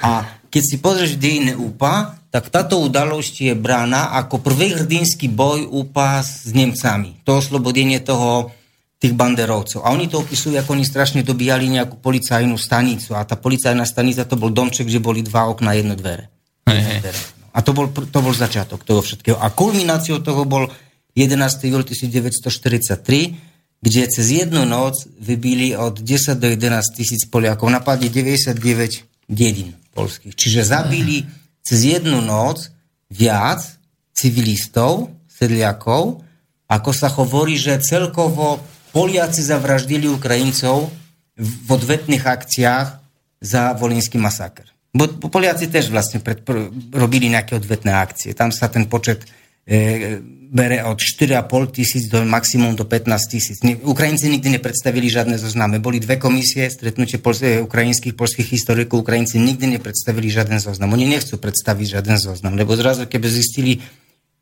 A 0.00 0.40
keď 0.48 0.62
si 0.64 0.76
pozrieš 0.80 1.20
dejiny 1.20 1.52
UPA, 1.58 2.16
tak 2.30 2.48
táto 2.48 2.78
udalosť 2.80 3.34
je 3.50 3.54
brána 3.58 4.14
ako 4.16 4.40
prvý 4.40 4.72
hrdinský 4.78 5.26
boj 5.28 5.66
UPA 5.66 6.22
s 6.22 6.48
Nemcami. 6.54 7.26
To 7.26 7.42
oslobodenie 7.42 7.98
toho 8.00 8.54
tých 9.00 9.16
banderovcov. 9.16 9.80
A 9.80 9.96
oni 9.96 10.12
to 10.12 10.20
opisujú, 10.20 10.60
ako 10.60 10.76
oni 10.76 10.84
strašne 10.84 11.24
dobíjali 11.24 11.72
nejakú 11.72 11.96
policajnú 12.04 12.60
stanicu. 12.60 13.16
A 13.16 13.24
tá 13.24 13.40
policajná 13.40 13.88
stanica 13.88 14.28
to 14.28 14.36
bol 14.36 14.52
domček, 14.52 14.84
kde 14.84 15.00
boli 15.00 15.24
dva 15.24 15.48
okna, 15.48 15.72
jedno 15.72 15.96
dvere. 15.96 16.28
Hey. 16.68 17.00
A 17.56 17.64
to 17.64 17.72
bol, 17.72 17.88
to 17.88 18.18
bol 18.20 18.36
začiatok 18.36 18.84
toho 18.84 19.00
všetkého. 19.00 19.40
A 19.40 19.48
kulmináciou 19.48 20.20
toho 20.20 20.44
bol 20.44 20.68
11. 21.16 21.72
júl 21.72 21.82
1943, 21.82 23.80
kde 23.80 24.02
cez 24.12 24.26
jednu 24.28 24.68
noc 24.68 25.08
vybili 25.16 25.72
od 25.72 25.96
10 25.96 26.36
do 26.36 26.46
11 26.52 26.92
tisíc 26.92 27.24
Poliakov. 27.24 27.72
Napadli 27.72 28.12
99 28.12 29.32
dedín 29.32 29.80
polských. 29.96 30.36
Čiže 30.36 30.76
zabili 30.76 31.24
cez 31.64 31.88
jednu 31.88 32.20
noc 32.20 32.68
viac 33.08 33.64
civilistov, 34.12 35.08
sedliakov, 35.26 36.20
ako 36.70 36.90
sa 36.92 37.08
hovorí, 37.10 37.56
že 37.56 37.80
celkovo 37.82 38.60
Poliaci 38.90 39.40
zavraždili 39.42 40.10
Ukrajincov 40.10 40.90
v 41.38 41.68
odvetných 41.70 42.26
akciách 42.26 42.88
za 43.40 43.72
volinský 43.78 44.18
masaker. 44.18 44.68
Bo 44.90 45.06
Poliaci 45.06 45.70
tiež 45.70 45.94
vlastne 45.94 46.18
pred, 46.18 46.42
robili 46.90 47.30
nejaké 47.30 47.54
odvetné 47.54 47.94
akcie. 47.94 48.34
Tam 48.34 48.50
sa 48.50 48.66
ten 48.66 48.90
počet 48.90 49.22
e, 49.62 50.18
bere 50.50 50.82
od 50.82 50.98
4,5 50.98 51.70
tisíc 51.70 52.10
do 52.10 52.26
maximum 52.26 52.74
do 52.74 52.82
15 52.82 53.06
tisíc. 53.30 53.62
Ukrajinci 53.86 54.26
nikdy 54.26 54.58
nepredstavili 54.58 55.06
žiadne 55.06 55.38
zoznamy. 55.38 55.78
Boli 55.78 56.02
dve 56.02 56.18
komisie, 56.18 56.66
stretnutie 56.66 57.22
pol, 57.22 57.38
e, 57.38 57.62
ukrajinských 57.62 58.18
polských 58.18 58.50
historikov. 58.50 59.06
Ukrajinci 59.06 59.38
nikdy 59.38 59.78
nepredstavili 59.78 60.26
žiaden 60.26 60.58
zoznam. 60.58 60.90
Oni 60.90 61.06
nechcú 61.06 61.38
predstaviť 61.38 62.02
žiaden 62.02 62.18
zoznam, 62.18 62.58
lebo 62.58 62.74
zrazu, 62.74 63.06
keby 63.06 63.30
zistili, 63.30 63.78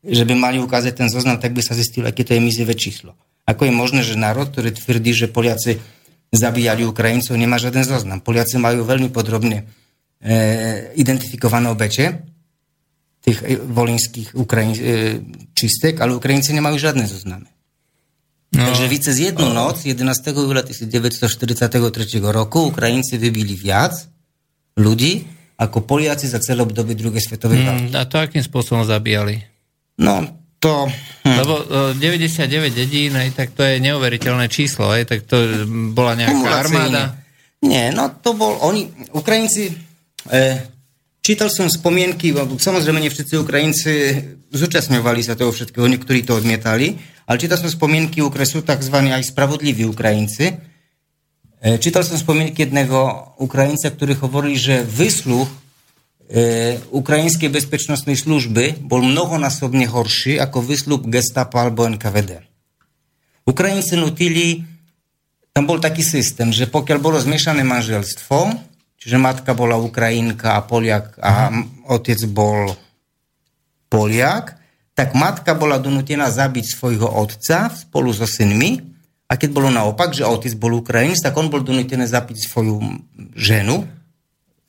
že 0.01 0.25
by 0.25 0.33
mali 0.33 0.57
ukázať 0.57 1.05
ten 1.05 1.09
zoznam, 1.13 1.37
tak 1.37 1.53
by 1.53 1.61
sa 1.61 1.77
zistilo, 1.77 2.09
aké 2.09 2.25
to 2.25 2.33
je 2.33 2.41
mizivé 2.41 2.73
číslo. 2.73 3.13
Ako 3.49 3.65
je 3.65 3.73
možné, 3.73 4.05
že 4.05 4.13
národ, 4.13 4.45
ktorý 4.45 4.69
tvrdí, 4.77 5.17
že 5.17 5.25
Poliaci 5.25 5.81
zabíjali 6.29 6.85
Ukrajincov, 6.85 7.33
nemá 7.33 7.57
žiaden 7.57 7.81
zoznam. 7.81 8.21
Poliaci 8.21 8.61
majú 8.61 8.85
veľmi 8.85 9.09
podrobne 9.09 9.65
e, 10.21 10.93
identifikované 10.93 11.73
obete 11.73 12.21
tých 13.25 13.41
e, 13.41 13.57
volinských 13.57 14.37
Ukrajin, 14.37 14.73
e, 14.77 14.81
čistek, 15.57 15.97
ale 15.97 16.13
Ukrajinci 16.13 16.53
nemajú 16.53 16.77
žiadne 16.77 17.09
zoznamy. 17.09 17.49
No. 18.53 18.65
Takže 18.65 18.85
vy 18.89 18.97
cez 19.01 19.15
jednu 19.21 19.49
noc, 19.53 19.85
11. 19.85 20.05
júla 20.33 20.61
1943 20.65 21.49
roku, 22.21 22.69
Ukrajinci 22.69 23.17
vybili 23.17 23.53
viac 23.57 24.09
ľudí, 24.77 25.25
ako 25.57 25.85
Poliaci 25.85 26.29
za 26.29 26.41
celé 26.41 26.61
obdobie 26.65 26.93
druhej 26.97 27.21
svetovej 27.21 27.61
války. 27.65 27.89
Mm, 27.93 27.99
a 27.99 28.05
to 28.05 28.15
akým 28.21 28.41
spôsobom 28.41 28.85
zabíjali? 28.85 29.43
No, 29.99 30.38
to... 30.59 30.87
Hm. 31.23 31.35
Lebo 31.39 31.53
99 31.95 32.39
e, 32.47 32.71
dedín, 32.71 33.15
aj, 33.15 33.35
tak 33.35 33.55
to 33.55 33.63
je 33.63 33.79
neuveriteľné 33.83 34.47
číslo, 34.47 34.91
aj, 34.91 35.03
tak 35.07 35.19
to 35.27 35.67
bola 35.91 36.15
nejaká 36.15 36.49
armáda. 36.63 37.15
Nie, 37.59 37.91
no 37.91 38.07
to 38.11 38.35
bol, 38.35 38.55
oni, 38.63 38.87
Ukrajinci, 39.11 39.71
e, 40.31 40.43
čítal 41.19 41.51
som 41.51 41.67
spomienky, 41.67 42.31
samozrejme 42.31 43.03
nie 43.03 43.11
všetci 43.11 43.35
Ukrajinci 43.35 43.93
zúčastňovali 44.49 45.21
sa 45.21 45.35
toho 45.35 45.51
všetkého, 45.51 45.85
niektorí 45.85 46.23
to 46.23 46.39
odmietali, 46.39 46.97
ale 47.29 47.37
čítal 47.37 47.61
som 47.61 47.69
spomienky, 47.69 48.23
sú 48.23 48.65
tzv. 48.65 48.95
aj 48.95 49.23
spravodliví 49.29 49.85
Ukrajinci. 49.85 50.55
E, 51.59 51.77
čítal 51.77 52.01
som 52.01 52.17
spomienky 52.17 52.65
jedného 52.65 53.35
Ukrajinca, 53.37 53.91
ktorý 53.91 54.17
hovorí, 54.23 54.55
že 54.57 54.81
vysluch 54.81 55.45
e, 55.45 55.57
ukrajinskej 56.93 57.49
bezpečnostnej 57.49 58.13
služby 58.13 58.85
bol 58.85 59.01
mnohonásobne 59.01 59.89
horší 59.89 60.37
ako 60.37 60.61
vyslup 60.61 61.09
gestapa 61.09 61.65
alebo 61.65 61.89
NKVD. 61.89 62.45
Ukrajinci 63.49 63.97
nutili, 63.97 64.61
tam 65.49 65.65
bol 65.65 65.81
taký 65.81 66.05
systém, 66.05 66.53
že 66.53 66.69
pokiaľ 66.69 66.97
bolo 67.01 67.17
zmiešané 67.17 67.65
manželstvo, 67.65 68.53
čiže 69.01 69.17
matka 69.17 69.57
bola 69.57 69.81
Ukrajinka 69.81 70.53
a 70.53 70.61
Poliak 70.61 71.17
a 71.17 71.49
otec 71.89 72.21
bol 72.29 72.77
Poliak, 73.89 74.53
tak 74.93 75.17
matka 75.17 75.57
bola 75.57 75.81
donútená 75.81 76.29
zabiť 76.29 76.65
svojho 76.77 77.09
otca 77.09 77.73
spolu 77.73 78.13
so 78.13 78.29
synmi 78.29 78.77
a 79.25 79.33
keď 79.33 79.49
bolo 79.49 79.73
naopak, 79.73 80.13
že 80.13 80.29
otec 80.29 80.53
bol 80.61 80.77
Ukrajinec, 80.77 81.25
tak 81.25 81.33
on 81.41 81.49
bol 81.49 81.65
donútený 81.65 82.05
zabiť 82.05 82.37
svoju 82.37 82.77
ženu 83.33 83.89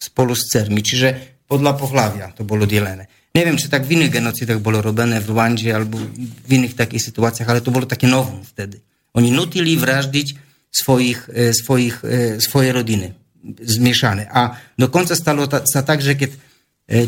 spolu 0.00 0.32
s 0.32 0.48
cermi. 0.48 0.80
Čiže 0.80 1.39
podľa 1.50 1.74
pohľavia 1.74 2.26
to 2.30 2.46
bolo 2.46 2.62
delené. 2.62 3.10
Neviem, 3.34 3.58
či 3.58 3.66
tak 3.66 3.86
v 3.86 3.98
iných 3.98 4.22
genocidách 4.22 4.62
bolo 4.62 4.78
robené 4.78 5.18
v 5.18 5.34
Rwande 5.34 5.66
alebo 5.70 5.98
v 5.98 6.50
iných 6.50 6.78
takých 6.78 7.10
situáciách, 7.10 7.50
ale 7.50 7.62
to 7.62 7.74
bolo 7.74 7.90
také 7.90 8.06
novum 8.06 8.42
vtedy. 8.46 8.78
Oni 9.18 9.34
nutili 9.34 9.74
vraždiť 9.74 10.28
svojich, 10.70 11.26
e, 11.30 11.50
svojich, 11.50 11.96
e, 12.06 12.38
svoje 12.38 12.70
rodiny 12.70 13.10
zmiešané. 13.58 14.30
A 14.30 14.54
dokonca 14.78 15.18
stalo 15.18 15.50
ta, 15.50 15.66
sa 15.66 15.82
tak, 15.82 15.98
že 15.98 16.14
keď 16.14 16.30
e, 16.30 16.38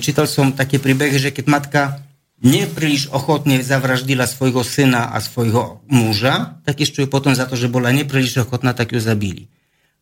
čítal 0.03 0.27
som 0.27 0.55
také 0.55 0.83
príbehy, 0.83 1.19
že 1.19 1.31
keď 1.31 1.47
matka 1.47 2.03
nepríliš 2.43 3.15
ochotne 3.15 3.63
zavraždila 3.63 4.27
svojho 4.27 4.67
syna 4.67 5.15
a 5.15 5.23
svojho 5.23 5.83
muža, 5.87 6.59
tak 6.67 6.83
ju 6.83 7.07
potom 7.07 7.39
za 7.39 7.47
to, 7.47 7.55
že 7.55 7.71
bola 7.71 7.95
nepríliš 7.95 8.43
ochotná, 8.43 8.75
tak 8.75 8.91
ju 8.91 8.99
zabili. 8.99 9.47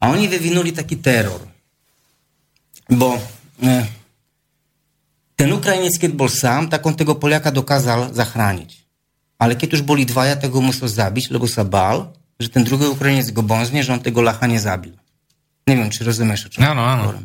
A 0.01 0.09
oni 0.09 0.25
vyvinuli 0.25 0.73
taký 0.73 0.97
teror. 0.97 1.45
Bo 2.89 3.21
e, 3.61 4.00
ten 5.41 5.49
Ukrajinec, 5.49 5.97
keď 5.97 6.12
bol 6.12 6.29
sám, 6.29 6.69
tak 6.69 6.85
on 6.85 6.93
tego 6.93 7.17
Poliaka 7.17 7.49
dokázal 7.49 8.12
zachrániť. 8.12 8.77
Ale 9.41 9.57
keď 9.57 9.81
už 9.81 9.89
boli 9.89 10.05
dvaja, 10.05 10.37
tak 10.37 10.53
ho 10.53 10.61
musel 10.61 10.85
zabiť, 10.85 11.33
lebo 11.33 11.49
sa 11.49 11.65
bál, 11.65 12.12
že 12.37 12.53
ten 12.53 12.61
druhý 12.61 12.93
Ukrajinec 12.93 13.33
go 13.33 13.41
bonzne, 13.41 13.81
že 13.81 13.89
on 13.89 14.05
tego 14.05 14.21
Lacha 14.21 14.45
nezabil. 14.45 14.93
Neviem, 15.65 15.89
či 15.89 16.05
rozumieš, 16.05 16.53
čo 16.53 16.61
áno, 16.61 16.85
áno. 16.85 17.03
hovorím. 17.09 17.25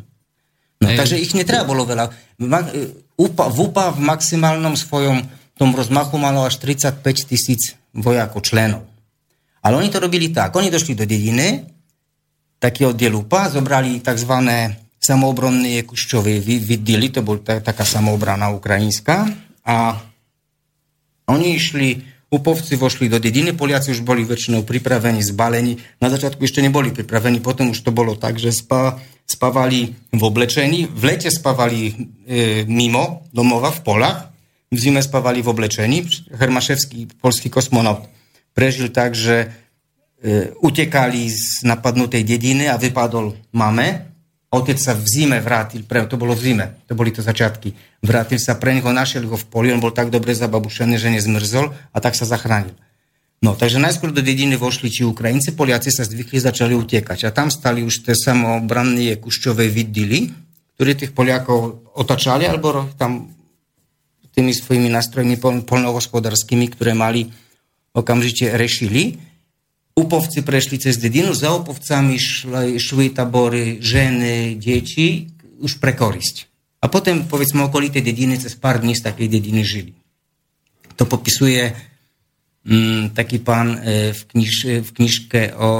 No, 0.80 0.92
takže 0.96 1.20
ich 1.20 1.36
netreba 1.36 1.68
bolo 1.68 1.84
veľa. 1.84 2.08
UPA, 3.20 3.44
v 3.52 3.58
UPA 3.68 3.92
v 3.92 4.00
maximálnom 4.00 4.76
svojom 4.76 5.20
tom 5.56 5.72
rozmachu 5.72 6.16
malo 6.16 6.44
až 6.44 6.56
35 6.60 7.00
tisíc 7.28 7.76
vojakov, 7.96 8.44
členov. 8.44 8.84
Ale 9.60 9.76
oni 9.76 9.88
to 9.92 10.00
robili 10.00 10.32
tak. 10.32 10.52
Oni 10.56 10.72
došli 10.72 10.96
do 10.96 11.08
dediny, 11.08 11.64
taký 12.60 12.88
oddiel 12.88 13.16
UPA, 13.16 13.52
zobrali 13.52 14.00
tzv 14.00 14.32
samoobronný 15.06 15.86
Kuščovi 15.86 16.42
vydili, 16.42 17.14
to 17.14 17.22
bola 17.22 17.62
taká 17.62 17.86
samoobrana 17.86 18.50
ukrajinská 18.50 19.30
a 19.62 20.02
oni 21.30 21.48
išli 21.54 21.88
Upovci 22.26 22.74
vošli 22.74 23.06
do 23.06 23.22
dediny, 23.22 23.54
Poliaci 23.54 23.94
už 23.94 24.02
boli 24.02 24.26
väčšinou 24.26 24.66
pripravení, 24.66 25.22
zbalení. 25.22 25.78
Na 26.02 26.10
začiatku 26.10 26.42
ešte 26.42 26.58
neboli 26.58 26.90
pripravení, 26.90 27.38
potom 27.38 27.70
už 27.70 27.86
to 27.86 27.94
bolo 27.94 28.18
tak, 28.18 28.34
že 28.34 28.50
spa, 28.50 28.98
spávali 29.22 29.94
v 30.10 30.22
oblečení, 30.26 30.90
v 30.90 31.02
lete 31.06 31.30
spávali 31.30 31.86
e, 31.86 31.92
mimo 32.66 33.30
domova 33.30 33.70
v 33.70 33.78
polách, 33.86 34.18
v 34.74 34.78
zime 34.78 35.06
spávali 35.06 35.38
v 35.38 35.54
oblečení. 35.54 36.02
Hermaševský 36.34 37.22
polský 37.22 37.46
kosmonaut 37.46 38.10
prežil 38.50 38.90
tak, 38.90 39.14
že 39.14 39.46
e, 40.18 40.50
utekali 40.58 41.30
z 41.30 41.62
napadnutej 41.62 42.26
dediny 42.26 42.66
a 42.66 42.74
vypadol 42.74 43.38
mame. 43.54 44.15
Otec 44.46 44.78
sa 44.78 44.94
v 44.94 45.02
zime 45.10 45.42
vrátil, 45.42 45.82
pre, 45.82 46.06
to 46.06 46.14
bolo 46.14 46.30
v 46.38 46.52
zime, 46.52 46.66
to 46.86 46.94
boli 46.94 47.10
to 47.10 47.18
začiatky. 47.18 47.74
Vrátil 47.98 48.38
sa 48.38 48.54
pre 48.54 48.78
neho, 48.78 48.86
našiel 48.94 49.26
ho 49.26 49.34
v 49.34 49.46
poli, 49.50 49.74
on 49.74 49.82
bol 49.82 49.90
tak 49.90 50.14
dobre 50.14 50.38
zababušený, 50.38 51.02
že 51.02 51.10
nezmrzol 51.10 51.74
a 51.74 51.98
tak 51.98 52.14
sa 52.14 52.22
zachránil. 52.22 52.78
No, 53.44 53.52
takže 53.52 53.82
najskôr 53.82 54.14
do 54.14 54.24
dediny 54.24 54.56
vošli 54.56 54.88
či 54.88 55.04
Ukrajinci, 55.04 55.52
Poliaci 55.52 55.92
sa 55.92 56.08
zdvihli, 56.08 56.40
začali 56.40 56.72
utekať. 56.72 57.28
A 57.28 57.34
tam 57.34 57.52
stali 57.52 57.84
už 57.84 58.06
tie 58.06 58.16
samobranné 58.16 59.18
kušťové 59.20 59.68
vidily, 59.68 60.32
ktorí 60.78 60.90
tých 60.96 61.12
Poliakov 61.12 61.92
otačali, 61.98 62.48
alebo 62.48 62.88
tam 62.96 63.28
tými 64.32 64.52
svojimi 64.52 64.92
nástrojmi 64.92 65.36
polnohospodárskymi, 65.64 66.76
ktoré 66.76 66.92
mali 66.92 67.28
okamžite 67.96 68.52
rešili. 68.56 69.16
Upovci 69.96 70.44
prešli 70.44 70.76
cez 70.76 71.00
dedinu, 71.00 71.32
za 71.32 71.56
upovcami 71.56 72.20
šli, 72.20 72.76
šli 72.76 73.16
tabory 73.16 73.80
ženy, 73.80 74.60
deti, 74.60 75.32
už 75.56 75.80
pre 75.80 75.96
korisť. 75.96 76.52
A 76.84 76.92
potom, 76.92 77.24
povedzme, 77.24 77.64
okolité 77.64 78.04
dediny 78.04 78.36
cez 78.36 78.52
pár 78.60 78.84
dní 78.84 78.92
z 78.92 79.08
takej 79.08 79.28
dediny 79.32 79.64
žili. 79.64 79.96
To 81.00 81.08
popisuje 81.08 81.72
mm, 82.68 83.16
taký 83.16 83.40
pán 83.40 83.80
e, 83.80 84.12
v, 84.12 84.20
kniž, 84.36 84.84
v 84.84 84.90
knižke 85.00 85.56
o 85.56 85.70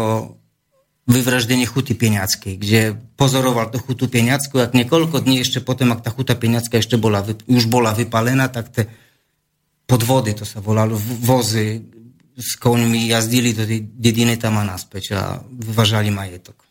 vyvraždení 1.06 1.68
chuty 1.68 1.94
Pieňackej, 1.94 2.54
kde 2.58 2.80
pozoroval 3.14 3.70
tú 3.70 3.78
chutu 3.78 4.10
Pieňacku, 4.10 4.58
ak 4.58 4.74
niekoľko 4.74 5.22
dní 5.22 5.44
ešte 5.44 5.62
potom, 5.62 5.94
ak 5.94 6.02
tá 6.02 6.10
chuta 6.10 6.34
Pieňacka 6.34 6.82
ešte 6.82 6.98
bola, 6.98 7.22
už 7.46 7.70
bola 7.70 7.94
vypalená, 7.94 8.50
tak 8.50 8.74
tie 8.74 8.84
podvody, 9.86 10.34
to 10.34 10.42
sa 10.42 10.58
volalo, 10.58 10.98
vozy, 10.98 11.78
s 12.36 12.60
koňmi 12.60 13.08
jazdili 13.08 13.56
do 13.56 13.64
tej 13.64 13.80
dediny 13.96 14.36
tam 14.36 14.60
a 14.60 14.64
naspäť 14.68 15.04
a 15.16 15.40
vyvažali 15.40 16.12
majetok. 16.12 16.66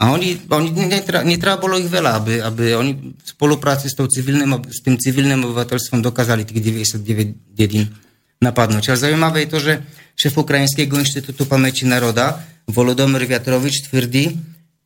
A 0.00 0.16
oni, 0.16 0.36
oni 0.48 0.68
netreba, 0.72 1.20
netreba 1.24 1.60
bolo 1.60 1.76
ich 1.76 1.88
veľa, 1.88 2.10
aby, 2.20 2.34
aby 2.40 2.64
oni 2.72 2.92
v 3.20 3.28
spolupráci 3.28 3.92
s, 3.92 3.96
tou 3.96 4.08
civilným, 4.08 4.64
s 4.68 4.80
tým 4.80 4.96
civilným 4.96 5.44
obyvateľstvom 5.44 6.00
dokázali 6.00 6.48
tých 6.48 6.60
99 6.64 7.52
dedín 7.52 7.92
napadnúť. 8.40 8.92
Ale 8.92 9.02
zaujímavé 9.04 9.44
je 9.44 9.50
to, 9.52 9.58
že 9.60 9.72
šéf 10.16 10.40
Ukrajinského 10.40 10.88
inštitútu 10.88 11.44
pamäti 11.44 11.84
národa 11.84 12.40
Volodomyr 12.64 13.28
Viatrovič 13.28 13.92
tvrdí, 13.92 14.40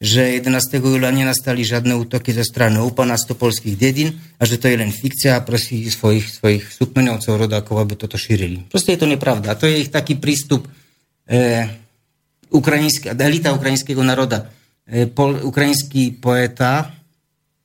že 0.05 0.37
11. 0.37 0.85
júla 0.85 1.09
nenastali 1.09 1.65
žiadne 1.65 1.97
útoky 1.97 2.37
zo 2.37 2.45
strany 2.45 2.77
úplná 2.77 3.17
stopolských 3.17 3.73
dedín 3.73 4.21
a 4.37 4.45
že 4.45 4.61
to 4.61 4.69
je 4.69 4.77
len 4.77 4.93
fikcia 4.93 5.41
a 5.41 5.41
prosí 5.41 5.81
svojich, 5.89 6.29
svojich 6.29 6.61
súkmenovcov, 6.69 7.41
rodákov, 7.41 7.81
aby 7.81 7.97
toto 7.97 8.21
šírili. 8.21 8.69
Proste 8.69 8.93
je 8.93 9.01
to 9.01 9.09
nepravda. 9.09 9.57
A 9.57 9.59
to 9.59 9.65
je 9.65 9.81
ich 9.81 9.89
taký 9.89 10.21
prístup 10.21 10.69
e, 11.25 11.65
ukrajinský, 12.53 13.17
elita 13.17 13.57
ukrajinského 13.57 14.05
národa. 14.05 14.53
E, 14.85 15.09
pol, 15.09 15.41
ukrajinský 15.41 16.21
poeta, 16.21 16.93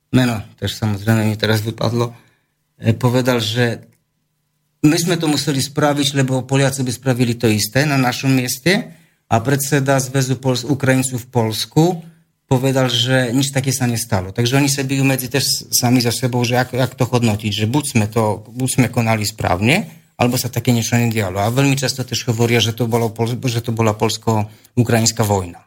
meno, 0.08 0.40
tež 0.56 0.80
samozrejme 0.80 1.28
mi 1.28 1.36
teraz 1.36 1.60
vypadlo, 1.60 2.16
e, 2.80 2.96
povedal, 2.96 3.44
že 3.44 3.84
my 4.80 4.96
sme 4.96 5.20
to 5.20 5.28
museli 5.28 5.60
spraviť, 5.60 6.24
lebo 6.24 6.48
Poliaci 6.48 6.80
by 6.80 6.88
spravili 6.88 7.36
to 7.36 7.44
isté 7.52 7.84
na 7.84 8.00
našom 8.00 8.32
mieste 8.32 8.96
a 9.28 9.36
predseda 9.44 10.00
Zväzu 10.00 10.40
Pols- 10.40 10.64
Ukrajincov 10.64 11.20
v 11.20 11.28
Polsku 11.28 11.84
povedal, 12.50 12.90
že 12.90 13.30
nič 13.30 13.54
také 13.54 13.70
sa 13.70 13.86
nestalo. 13.86 14.34
Takže 14.34 14.58
oni 14.58 14.66
sa 14.66 14.82
bijú 14.82 15.06
medzi 15.06 15.30
tiež 15.30 15.70
sami 15.70 16.02
za 16.02 16.10
sebou, 16.10 16.42
že 16.42 16.58
ako, 16.58 16.82
ako 16.82 16.94
to 16.98 17.06
hodnotiť, 17.06 17.52
že 17.54 17.66
buď 17.70 17.84
sme, 17.86 18.06
to, 18.10 18.42
buď 18.50 18.68
sme 18.74 18.86
konali 18.90 19.22
správne, 19.22 19.86
alebo 20.18 20.34
sa 20.34 20.50
také 20.50 20.74
niečo 20.74 20.98
nedialo. 20.98 21.38
A 21.38 21.54
veľmi 21.54 21.78
často 21.78 22.02
tiež 22.02 22.26
hovoria, 22.34 22.58
že 22.58 22.74
to, 22.74 22.90
bolo, 22.90 23.06
že 23.46 23.62
to 23.62 23.70
bola 23.70 23.94
polsko-ukrajinská 23.94 25.22
vojna. 25.22 25.62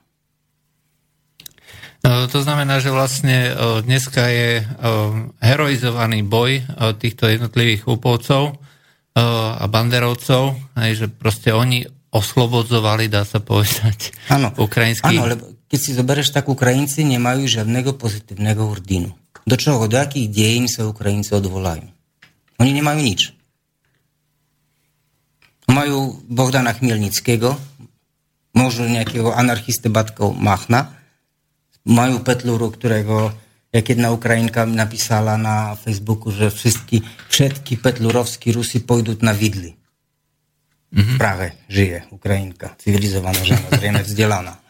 No, 2.03 2.27
to 2.27 2.43
znamená, 2.43 2.83
že 2.83 2.91
vlastne 2.91 3.55
dneska 3.87 4.27
je 4.27 4.67
heroizovaný 5.39 6.27
boj 6.27 6.67
týchto 6.99 7.31
jednotlivých 7.31 7.87
úpovcov 7.87 8.59
a 9.15 9.63
banderovcov, 9.71 10.59
že 10.75 11.07
proste 11.07 11.55
oni 11.55 11.87
oslobodzovali, 12.11 13.07
dá 13.07 13.23
sa 13.23 13.39
povedať, 13.39 14.11
ano. 14.27 14.51
ukrajinských... 14.51 15.15
Áno, 15.15 15.31
lebo 15.31 15.62
keď 15.73 15.79
si 15.81 15.97
zoberieš, 15.97 16.29
tak 16.29 16.53
Ukrajinci 16.53 17.01
nemajú 17.01 17.49
žiadnego 17.49 17.97
pozitívneho 17.97 18.61
hrdinu. 18.77 19.09
Do 19.41 19.57
čoho, 19.57 19.89
do 19.89 19.97
akých 19.97 20.29
dejín 20.29 20.69
sa 20.69 20.85
Ukrajinci 20.85 21.33
odvolajú? 21.33 21.89
Oni 22.61 22.71
nemajú 22.77 23.01
nič. 23.01 23.33
Majú 25.65 26.21
Bohdana 26.29 26.77
Chmielnického, 26.77 27.57
možno 28.53 28.85
nejakého 28.85 29.33
anarchiste 29.33 29.89
Batkov 29.89 30.37
Machna, 30.37 30.93
majú 31.89 32.21
Petluru, 32.21 32.69
ktorého 32.69 33.33
keď 33.73 33.97
na 33.97 34.13
Ukrajinka 34.13 34.69
napísala 34.69 35.33
na 35.41 35.73
Facebooku, 35.73 36.29
že 36.29 36.53
všetky, 36.53 37.01
všetky 37.33 37.81
petlurovskí 37.81 38.53
Rusi 38.53 38.85
pôjdu 38.85 39.17
na 39.25 39.33
vidly. 39.33 39.73
Mm-hmm. 40.93 41.17
Práve 41.17 41.57
žije 41.65 42.05
Ukrajinka, 42.13 42.77
civilizovaná 42.77 43.41
žena, 43.41 43.65
zrejme 43.73 44.05
vzdelaná. 44.05 44.62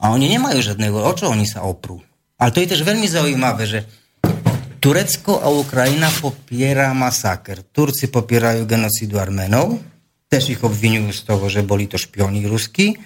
A 0.00 0.16
oni 0.16 0.32
nemajú 0.32 0.64
žiadneho, 0.64 0.96
o 0.96 1.12
čo 1.12 1.28
oni 1.28 1.44
sa 1.44 1.62
oprú. 1.68 2.00
Ale 2.40 2.56
to 2.56 2.64
je 2.64 2.72
tiež 2.72 2.82
veľmi 2.88 3.04
zaujímavé, 3.04 3.68
že 3.68 3.80
Turecko 4.80 5.44
a 5.44 5.52
Ukrajina 5.52 6.08
popiera 6.08 6.96
masaker. 6.96 7.60
Turci 7.68 8.08
popierajú 8.08 8.64
genocidu 8.64 9.20
Arménov, 9.20 9.76
tiež 10.32 10.56
ich 10.56 10.60
obvinujú 10.64 11.12
z 11.12 11.20
toho, 11.28 11.44
že 11.52 11.60
boli 11.60 11.84
to 11.84 12.00
špioni 12.00 12.48
ruskí. 12.48 12.96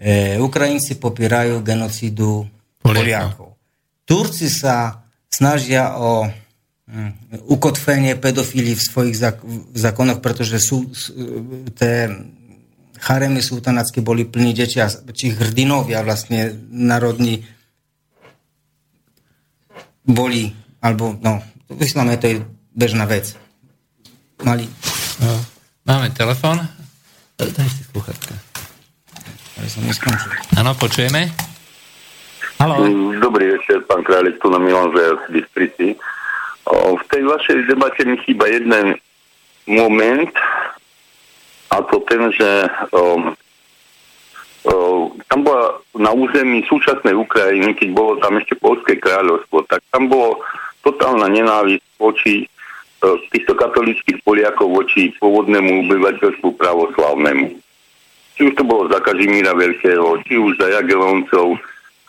E, 0.00 0.40
Ukrajinci 0.40 0.96
popierajú 0.96 1.60
genocidu 1.60 2.48
Poliakov. 2.80 3.52
Turci 4.08 4.48
sa 4.48 5.04
snažia 5.28 6.00
o 6.00 6.24
hm, 6.88 7.52
ukotvenie 7.52 8.16
pedofílii 8.16 8.72
v 8.72 8.86
svojich 8.88 9.16
zákonoch, 9.76 10.24
pretože 10.24 10.56
sú 10.56 10.88
tie 11.76 12.08
charemy 13.04 13.44
sultanacké 13.44 14.00
boli 14.00 14.24
plní 14.24 14.56
deti 14.56 14.80
a 14.80 14.88
či 14.88 15.36
hrdinovia 15.36 16.00
vlastne 16.00 16.56
národní 16.72 17.44
boli, 20.08 20.56
alebo 20.80 21.12
no, 21.20 21.44
v 21.68 21.80
islame 21.84 22.16
to 22.16 22.32
je 22.32 22.36
bežná 22.72 23.04
vec. 23.04 23.36
Mali. 24.40 24.64
No, 25.20 25.36
máme 25.84 26.08
telefon. 26.16 26.64
Daj 27.36 27.68
si 27.68 27.84
sluchatka. 27.92 28.32
Áno, 30.60 30.76
počujeme. 30.76 31.28
Halo. 32.60 32.84
Dobrý 33.20 33.56
večer, 33.56 33.84
pán 33.88 34.04
Králik, 34.04 34.40
tu 34.40 34.48
na 34.52 34.60
Milan 34.60 34.92
Zer 34.92 35.16
z 35.28 35.32
Bystrici. 35.32 35.88
V 36.72 37.02
tej 37.12 37.22
vašej 37.28 37.68
debate 37.68 38.04
mi 38.04 38.16
chýba 38.24 38.48
jeden 38.48 38.96
moment, 39.68 40.32
a 41.74 41.82
to 41.90 41.98
ten, 42.06 42.30
že 42.30 42.70
um, 42.94 43.34
um, 44.70 45.10
tam 45.26 45.40
bola 45.42 45.82
na 45.98 46.14
území 46.14 46.62
súčasnej 46.70 47.18
Ukrajiny, 47.18 47.74
keď 47.74 47.88
bolo 47.90 48.22
tam 48.22 48.38
ešte 48.38 48.54
Polské 48.54 48.94
kráľovstvo, 49.02 49.66
tak 49.66 49.82
tam 49.90 50.06
bolo 50.06 50.38
totálna 50.86 51.26
nenávisť 51.26 51.82
voči 51.98 52.46
uh, 52.46 53.18
týchto 53.34 53.58
katolických 53.58 54.22
Poliakov 54.22 54.70
voči 54.70 55.10
pôvodnému 55.18 55.90
obyvateľstvu 55.90 56.54
pravoslavnému. 56.54 57.58
Či 58.34 58.40
už 58.50 58.54
to 58.54 58.62
bolo 58.66 58.86
za 58.90 59.02
Kažimíra 59.02 59.54
Veľkého, 59.54 60.18
či 60.26 60.38
už 60.38 60.58
za 60.58 60.70
Jageloncov, 60.78 61.58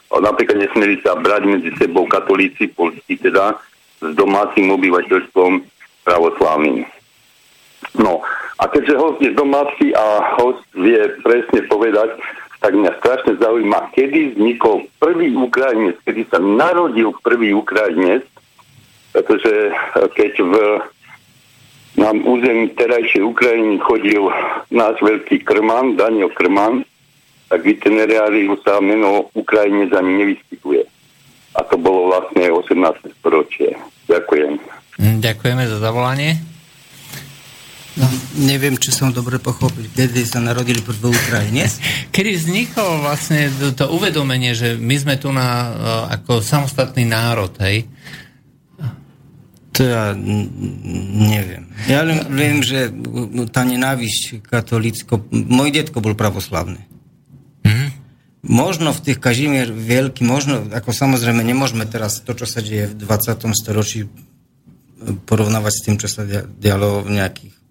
napríklad 0.10 0.62
nesmeli 0.62 1.02
sa 1.02 1.18
brať 1.18 1.44
medzi 1.46 1.70
sebou 1.78 2.06
katolíci 2.06 2.70
polskí, 2.74 3.18
teda 3.18 3.58
s 4.02 4.10
domácim 4.14 4.70
obyvateľstvom 4.70 5.62
pravoslavným. 6.06 6.95
No 8.00 8.22
a 8.60 8.64
keďže 8.72 8.96
host 8.96 9.20
je 9.20 9.32
domáci 9.36 9.92
a 9.92 10.36
host 10.40 10.64
vie 10.76 11.00
presne 11.24 11.64
povedať, 11.68 12.16
tak 12.64 12.72
mňa 12.74 12.92
strašne 12.98 13.38
zaujíma, 13.38 13.94
kedy 13.94 14.34
vznikol 14.34 14.88
prvý 14.98 15.36
Ukrajinec, 15.38 16.02
kedy 16.02 16.26
sa 16.32 16.40
narodil 16.42 17.14
prvý 17.22 17.54
Ukrajinec, 17.54 18.26
pretože 19.14 19.70
eh, 19.70 20.08
keď 20.16 20.34
v 20.42 20.54
na 21.96 22.12
území 22.12 22.76
terajšej 22.76 23.24
Ukrajiny 23.24 23.80
chodil 23.80 24.28
náš 24.68 25.00
veľký 25.00 25.48
Krman, 25.48 25.96
Daniel 25.96 26.28
Krman, 26.28 26.84
tak 27.48 27.64
v 27.64 27.72
itineráriu 27.72 28.60
sa 28.68 28.84
meno 28.84 29.32
Ukrajinec 29.32 29.96
ani 29.96 30.12
nevyskytuje. 30.26 30.84
A 31.56 31.64
to 31.64 31.80
bolo 31.80 32.12
vlastne 32.12 32.52
18. 32.52 33.16
storočie. 33.16 33.80
Ďakujem. 34.12 34.60
Ďakujeme 35.24 35.64
za 35.72 35.80
zavolanie. 35.80 36.55
No, 37.96 38.12
neviem, 38.44 38.76
či 38.76 38.92
som 38.92 39.16
dobre 39.16 39.40
pochopil, 39.40 39.88
kedy 39.88 40.28
sa 40.28 40.44
narodili 40.44 40.84
v 40.84 41.00
Ukrajine. 41.00 41.64
Kedy 42.16 42.32
vzniklo 42.36 43.00
vlastne 43.08 43.48
to 43.72 43.88
uvedomenie, 43.88 44.52
že 44.52 44.76
my 44.76 44.96
sme 45.00 45.16
tu 45.16 45.32
na, 45.32 45.48
e, 45.48 45.72
ako 46.20 46.44
samostatný 46.44 47.08
národ, 47.08 47.56
hej? 47.64 47.88
To 49.76 49.84
ja 49.84 50.16
neviem. 50.16 51.68
Ja 51.88 52.08
len 52.08 52.24
viem, 52.32 52.64
že 52.64 52.92
tá 53.52 53.68
nenávisť 53.68 54.44
katolicko... 54.44 55.28
Môj 55.32 55.76
detko 55.76 56.00
bol 56.00 56.16
pravoslavný. 56.16 56.80
Mm-hmm. 57.68 57.90
Možno 58.48 58.96
v 58.96 59.04
tých 59.04 59.20
Kažimier 59.20 59.76
veľký, 59.76 60.24
možno, 60.24 60.64
ako 60.72 60.96
samozrejme, 60.96 61.44
nemôžeme 61.44 61.84
teraz 61.88 62.24
to, 62.24 62.32
čo 62.32 62.48
sa 62.48 62.64
deje 62.64 62.88
v 62.88 62.96
20. 63.04 63.52
storočí 63.52 64.08
porovnávať 65.28 65.74
s 65.76 65.84
tým, 65.84 65.96
čo 66.00 66.08
sa 66.08 66.24
dialo 66.48 67.04
v 67.04 67.20
nejakých 67.20 67.65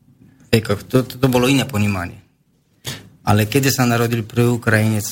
vekoch. 0.55 0.87
To, 0.91 0.97
to, 1.03 1.15
to 1.19 1.27
bolo 1.27 1.51
iné 1.51 1.67
ponímanie. 1.67 2.23
Ale 3.25 3.49
keď 3.49 3.73
sa 3.73 3.89
narodil 3.89 4.23
prvý 4.23 4.61
Ukrajinec, 4.61 5.07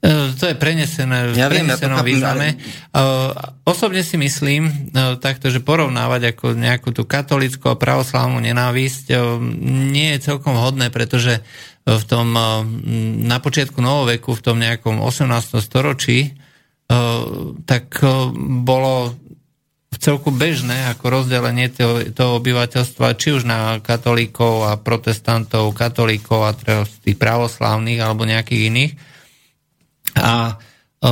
e, 0.00 0.32
to 0.38 0.44
je 0.46 0.54
prenesené, 0.54 1.34
ja 1.34 1.50
viem, 1.50 1.66
prenesenom 1.66 1.98
ja 1.98 2.06
význame. 2.06 2.48
Ale... 2.94 3.58
Osobne 3.66 4.06
si 4.06 4.14
myslím 4.14 4.70
e, 4.70 4.72
takto, 5.18 5.50
že 5.50 5.58
porovnávať 5.58 6.36
ako 6.36 6.54
nejakú 6.54 6.94
tú 6.94 7.02
katolickú 7.02 7.74
a 7.74 7.80
pravoslávnu 7.80 8.38
nenávisť 8.38 9.04
e, 9.10 9.14
nie 9.90 10.14
je 10.14 10.32
celkom 10.32 10.54
hodné, 10.54 10.94
pretože 10.94 11.42
v 11.86 12.04
tom, 12.10 12.34
na 13.22 13.38
počiatku 13.38 13.78
novoveku, 13.78 14.34
v 14.34 14.42
tom 14.42 14.58
nejakom 14.58 14.98
18. 14.98 15.54
storočí, 15.62 16.34
tak 17.62 18.02
bolo 18.66 19.14
celku 19.98 20.28
bežné 20.34 20.92
ako 20.92 21.22
rozdelenie 21.22 21.72
toho, 21.72 22.02
toho 22.12 22.38
obyvateľstva, 22.38 23.16
či 23.16 23.36
už 23.36 23.48
na 23.48 23.80
katolíkov 23.80 24.68
a 24.68 24.72
protestantov, 24.76 25.72
katolíkov 25.72 26.40
a 26.46 26.52
tých 27.04 27.16
pravoslávnych 27.16 28.00
alebo 28.00 28.28
nejakých 28.28 28.62
iných. 28.72 28.92
A 30.16 30.56
o, 31.00 31.10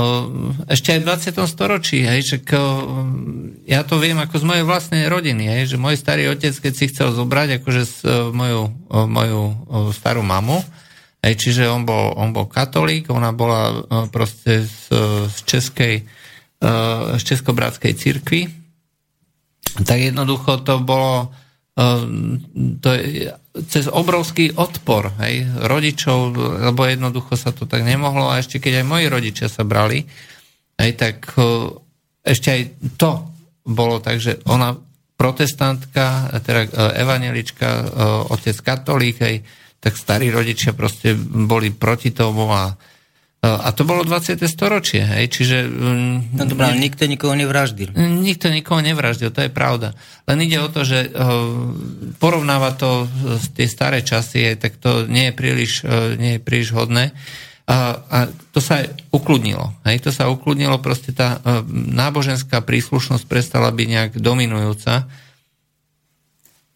ešte 0.69 0.97
aj 0.97 1.01
v 1.01 1.09
20. 1.37 1.45
storočí, 1.45 2.05
hej, 2.05 2.21
že 2.25 2.37
o, 2.57 2.63
ja 3.69 3.85
to 3.85 4.01
viem 4.01 4.17
ako 4.17 4.41
z 4.41 4.45
mojej 4.49 4.65
vlastnej 4.65 5.05
rodiny, 5.09 5.45
hej, 5.45 5.77
že 5.77 5.81
môj 5.81 6.01
starý 6.01 6.33
otec, 6.33 6.57
keď 6.57 6.73
si 6.73 6.89
chcel 6.89 7.13
zobrať 7.13 7.61
akože 7.61 7.83
s, 7.85 8.01
o, 8.05 8.33
moju, 8.33 8.73
moju 8.89 9.43
starú 9.93 10.25
mamu, 10.25 10.65
hej, 11.21 11.35
čiže 11.37 11.69
on 11.69 11.85
bol, 11.85 12.17
on 12.17 12.33
bol 12.33 12.49
katolík, 12.49 13.13
ona 13.13 13.33
bola 13.33 13.85
proste 14.09 14.65
z, 14.65 14.89
z 15.29 15.37
českej 15.45 15.97
z 17.19 17.23
Českobratskej 17.23 17.93
cirkvi, 17.93 18.64
tak 19.83 19.99
jednoducho 19.99 20.63
to 20.63 20.79
bolo 20.79 21.35
ehm, 21.75 22.39
to 22.79 22.89
je, 22.95 23.35
cez 23.67 23.87
obrovský 23.87 24.55
odpor 24.55 25.15
hej, 25.23 25.47
rodičov, 25.67 26.35
lebo 26.71 26.87
jednoducho 26.87 27.39
sa 27.39 27.55
to 27.55 27.71
tak 27.71 27.87
nemohlo 27.87 28.31
a 28.31 28.43
ešte 28.43 28.59
keď 28.59 28.83
aj 28.83 28.87
moji 28.87 29.07
rodičia 29.07 29.47
sa 29.47 29.63
brali, 29.63 30.03
hej, 30.75 30.91
tak 30.99 31.31
e, 31.39 31.71
ešte 32.27 32.49
aj 32.51 32.63
to 32.99 33.11
bolo 33.63 34.03
tak, 34.03 34.19
že 34.19 34.43
ona 34.51 34.75
protestantka, 35.15 36.35
teda 36.43 36.61
e, 36.67 36.71
evanelička, 36.99 37.69
otec 38.35 38.59
katolík, 38.59 39.17
hej, 39.23 39.47
tak 39.79 39.95
starí 39.95 40.35
rodičia 40.35 40.75
proste 40.75 41.15
boli 41.15 41.71
proti 41.71 42.11
tomu 42.11 42.51
a 42.51 42.75
a 43.45 43.69
to 43.77 43.85
bolo 43.85 44.09
20. 44.09 44.41
storočie, 44.49 45.05
hej, 45.05 45.29
čiže... 45.29 45.69
Mm, 45.69 46.33
no 46.33 46.43
dobrá, 46.49 46.73
ale 46.73 46.81
nikto 46.81 47.05
nikoho 47.05 47.37
nevraždil. 47.37 47.93
Nikto 47.99 48.49
nikoho 48.49 48.81
nevraždil, 48.81 49.29
to 49.29 49.45
je 49.45 49.53
pravda. 49.53 49.93
Len 50.25 50.41
ide 50.41 50.65
o 50.65 50.73
to, 50.73 50.81
že 50.87 51.13
porovnáva 52.17 52.73
to 52.73 53.05
z 53.37 53.47
tie 53.53 53.67
staré 53.69 54.01
časy, 54.01 54.57
tak 54.57 54.81
to 54.81 55.05
nie 55.05 55.29
je 55.29 55.33
príliš, 55.37 55.73
nie 56.17 56.39
je 56.39 56.41
príliš 56.41 56.73
hodné. 56.73 57.13
A, 57.65 58.01
a 58.01 58.19
to 58.53 58.61
sa 58.61 58.85
ukludnilo. 59.13 59.73
Hej, 59.89 60.09
to 60.09 60.11
sa 60.13 60.33
ukludnilo, 60.33 60.81
proste 60.81 61.13
tá 61.13 61.41
náboženská 61.73 62.65
príslušnosť 62.65 63.25
prestala 63.29 63.69
byť 63.73 63.89
nejak 63.89 64.13
dominujúca. 64.21 65.05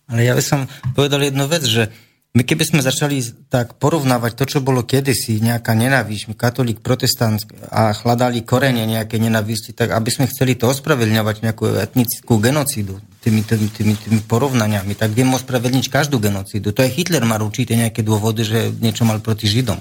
Ale 0.09 0.21
ja 0.25 0.33
by 0.33 0.45
som 0.45 0.65
povedal 0.97 1.21
jednu 1.25 1.45
vec, 1.45 1.65
že 1.65 1.93
my 2.37 2.45
keby 2.45 2.61
sme 2.61 2.81
začali 2.85 3.25
tak 3.49 3.81
porovnávať 3.81 4.37
to, 4.37 4.45
čo 4.45 4.59
bolo 4.61 4.85
kedysi, 4.85 5.41
nejaká 5.41 5.73
nenávisť, 5.73 6.37
katolík, 6.37 6.85
protestant 6.85 7.41
a 7.73 7.97
hľadali 7.97 8.45
korene 8.45 8.85
nejaké 8.85 9.17
nenávisti, 9.17 9.73
tak 9.73 9.97
aby 9.97 10.11
sme 10.13 10.29
chceli 10.29 10.53
to 10.53 10.69
ospravedlňovať 10.69 11.37
nejakú 11.41 11.65
etnickú 11.81 12.37
genocídu 12.37 13.01
tými, 13.25 13.41
tými, 13.43 13.67
tými, 13.73 13.95
tými 13.97 14.21
porovnaniami, 14.29 14.93
tak 14.93 15.17
vieme 15.17 15.41
ospravedlniť 15.41 15.89
každú 15.89 16.21
genocídu. 16.21 16.77
To 16.77 16.85
je 16.85 16.93
Hitler 16.93 17.25
má 17.25 17.41
určite 17.41 17.73
nejaké 17.73 18.05
dôvody, 18.05 18.45
že 18.45 18.77
niečo 18.77 19.09
mal 19.09 19.25
proti 19.25 19.49
Židom. 19.49 19.81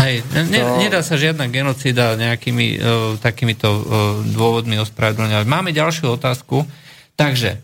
Hej, 0.00 0.20
ne, 0.34 0.60
to... 0.60 0.76
nedá 0.82 1.00
sa 1.00 1.16
žiadna 1.16 1.48
genocída 1.48 2.18
nejakými 2.18 2.66
uh, 2.76 2.80
takýmito 3.22 3.68
uh, 3.70 3.82
dôvodmi 4.34 4.76
ospravedlňovať. 4.82 5.46
Máme 5.46 5.70
ďalšiu 5.70 6.18
otázku. 6.18 6.66
Takže, 7.14 7.62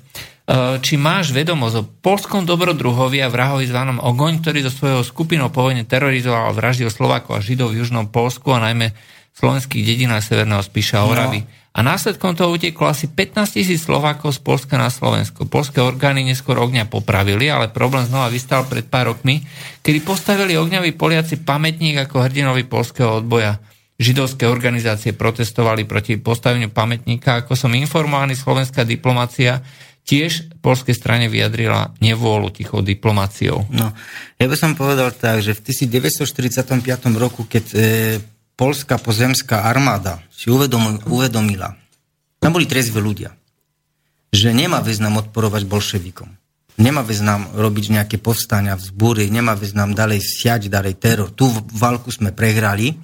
či 0.82 0.98
máš 0.98 1.30
vedomosť 1.30 1.76
o 1.78 1.86
polskom 2.02 2.42
dobrodruhovi 2.42 3.22
a 3.22 3.30
vrahovi 3.30 3.70
zvanom 3.70 4.02
Ogoň, 4.02 4.42
ktorý 4.42 4.66
so 4.66 4.72
svojou 4.74 5.06
skupinou 5.06 5.46
po 5.54 5.62
vojne 5.62 5.86
terorizoval 5.86 6.50
a 6.50 6.56
vraždil 6.56 6.90
Slovákov 6.90 7.38
a 7.38 7.44
Židov 7.44 7.70
v 7.70 7.86
južnom 7.86 8.10
Polsku 8.10 8.50
a 8.50 8.58
najmä 8.58 8.90
slovenských 9.38 9.86
dedinách 9.86 10.26
Severného 10.26 10.58
Spíša 10.60 11.00
a 11.00 11.06
Oravy. 11.06 11.46
No. 11.46 11.48
A 11.70 11.86
následkom 11.86 12.34
toho 12.34 12.50
uteklo 12.50 12.90
asi 12.90 13.06
15 13.06 13.54
tisíc 13.54 13.86
Slovákov 13.86 14.34
z 14.34 14.42
Polska 14.42 14.74
na 14.74 14.90
Slovensko. 14.90 15.46
Polské 15.46 15.78
orgány 15.78 16.26
neskôr 16.26 16.58
ogňa 16.58 16.90
popravili, 16.90 17.46
ale 17.46 17.70
problém 17.70 18.02
znova 18.10 18.26
vystal 18.26 18.66
pred 18.66 18.90
pár 18.90 19.14
rokmi, 19.14 19.46
kedy 19.86 20.02
postavili 20.02 20.58
ogňaví 20.58 20.98
Poliaci 20.98 21.46
pamätník 21.46 21.94
ako 22.02 22.26
hrdinovi 22.26 22.66
polského 22.66 23.22
odboja. 23.22 23.62
Židovské 24.02 24.50
organizácie 24.50 25.14
protestovali 25.14 25.86
proti 25.86 26.18
postaveniu 26.18 26.74
pamätníka. 26.74 27.46
Ako 27.46 27.54
som 27.54 27.70
informovaný, 27.70 28.34
slovenská 28.34 28.82
diplomácia 28.82 29.62
tiež 30.10 30.58
polskej 30.58 30.98
strane 30.98 31.30
vyjadrila 31.30 31.94
nevôľu 32.02 32.50
tichou 32.50 32.82
diplomáciou. 32.82 33.70
No, 33.70 33.94
ja 34.42 34.46
by 34.50 34.56
som 34.58 34.74
povedal 34.74 35.14
tak, 35.14 35.38
že 35.38 35.54
v 35.54 35.70
1945 35.70 36.66
roku, 37.14 37.46
keď 37.46 37.64
e, 37.70 37.76
polská 38.58 38.98
pozemská 38.98 39.70
armáda 39.70 40.18
si 40.34 40.50
uvedom, 40.50 40.98
uvedomila, 41.06 41.78
tam 42.42 42.50
boli 42.50 42.66
trezví 42.66 42.98
ľudia, 42.98 43.30
že 44.34 44.50
nemá 44.50 44.82
význam 44.82 45.22
odporovať 45.22 45.62
bolševikom. 45.70 46.30
Nemá 46.80 47.06
význam 47.06 47.46
robiť 47.54 47.84
nejaké 47.92 48.16
povstania, 48.18 48.74
vzbúry, 48.74 49.30
nemá 49.30 49.54
význam 49.54 49.94
ďalej 49.94 50.24
siať, 50.24 50.72
ďalej 50.72 50.94
teror. 50.98 51.28
Tú 51.30 51.52
válku 51.76 52.08
sme 52.08 52.32
prehrali, 52.32 52.96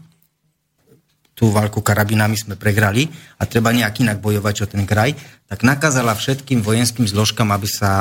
tú 1.37 1.53
válku 1.53 1.85
karabinami 1.85 2.33
sme 2.33 2.57
prehrali 2.57 3.13
a 3.37 3.45
treba 3.45 3.69
nejak 3.69 4.01
inak 4.01 4.25
bojovať 4.25 4.65
o 4.65 4.67
ten 4.73 4.89
kraj, 4.89 5.13
tak 5.45 5.61
nakázala 5.69 6.17
všetkým 6.17 6.65
vojenským 6.65 7.05
zložkám, 7.05 7.53
aby 7.53 7.69
sa 7.69 7.93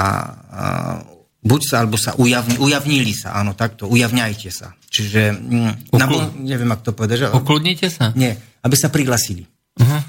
buď 1.46 1.62
sa, 1.62 1.76
alebo 1.86 1.96
sa 2.00 2.18
ujavni, 2.18 2.58
ujavnili 2.58 3.14
sa, 3.14 3.38
áno, 3.38 3.54
takto, 3.54 3.86
ujavňajte 3.86 4.50
sa. 4.50 4.74
Čiže, 4.90 5.22
mm, 5.30 5.94
Ukl... 5.94 6.00
nabo, 6.02 6.18
neviem, 6.42 6.74
ak 6.74 6.82
to 6.82 6.92
povedať. 6.98 7.30
Že... 7.30 7.38
Ukludnite 7.38 7.88
sa? 7.94 8.10
Nie, 8.18 8.34
aby 8.66 8.74
sa 8.74 8.90
prihlasili. 8.90 9.46
Uh-huh. 9.78 10.02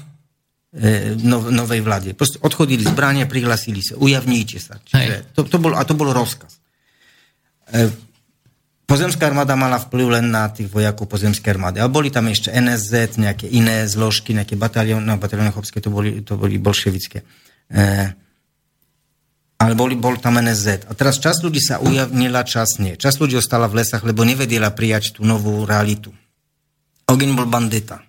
E, 0.73 1.13
no, 1.21 1.45
novej 1.53 1.85
vláde. 1.85 2.17
Proste 2.17 2.41
odchodili 2.41 2.81
zbranie, 2.81 3.29
prihlasili 3.29 3.85
sa, 3.85 3.93
ujavnite 4.01 4.57
sa. 4.57 4.81
Čiže 4.81 5.37
to, 5.37 5.45
to 5.45 5.61
bol, 5.61 5.77
a 5.77 5.85
to 5.85 5.93
bol 5.93 6.09
rozkaz. 6.09 6.57
E, 7.69 7.85
Pozemská 8.87 9.27
armáda 9.27 9.59
mala 9.59 9.83
vplyv 9.83 10.07
len 10.15 10.31
na 10.31 10.47
tých 10.47 10.71
vojakov 10.71 11.11
pozemskej 11.11 11.59
armády. 11.59 11.83
A 11.83 11.91
boli 11.91 12.07
tam 12.07 12.31
ešte 12.31 12.55
NSZ, 12.55 13.19
nejaké 13.19 13.43
iné 13.51 13.83
zložky, 13.83 14.31
nejaké 14.31 14.55
batalióny, 14.55 15.03
no 15.03 15.19
batalióny 15.19 15.51
chopské, 15.51 15.83
to 15.83 15.91
boli, 15.91 16.23
to 16.23 16.39
boli 16.39 16.55
bolševické. 16.55 17.19
E, 17.67 17.83
ale 19.59 19.73
boli, 19.75 19.99
bol 19.99 20.15
tam 20.23 20.39
NSZ. 20.39 20.87
A 20.87 20.95
teraz 20.95 21.19
čas 21.19 21.43
ľudí 21.43 21.59
sa 21.59 21.83
ujavnila, 21.83 22.47
čas 22.47 22.79
nie. 22.79 22.95
Čas 22.95 23.19
ľudí 23.19 23.35
ostala 23.35 23.67
v 23.67 23.83
lesách, 23.83 24.07
lebo 24.07 24.23
nevedela 24.23 24.71
prijať 24.71 25.19
tú 25.19 25.27
novú 25.27 25.67
realitu. 25.67 26.15
Ogen 27.11 27.35
bol 27.35 27.51
bandita. 27.51 27.99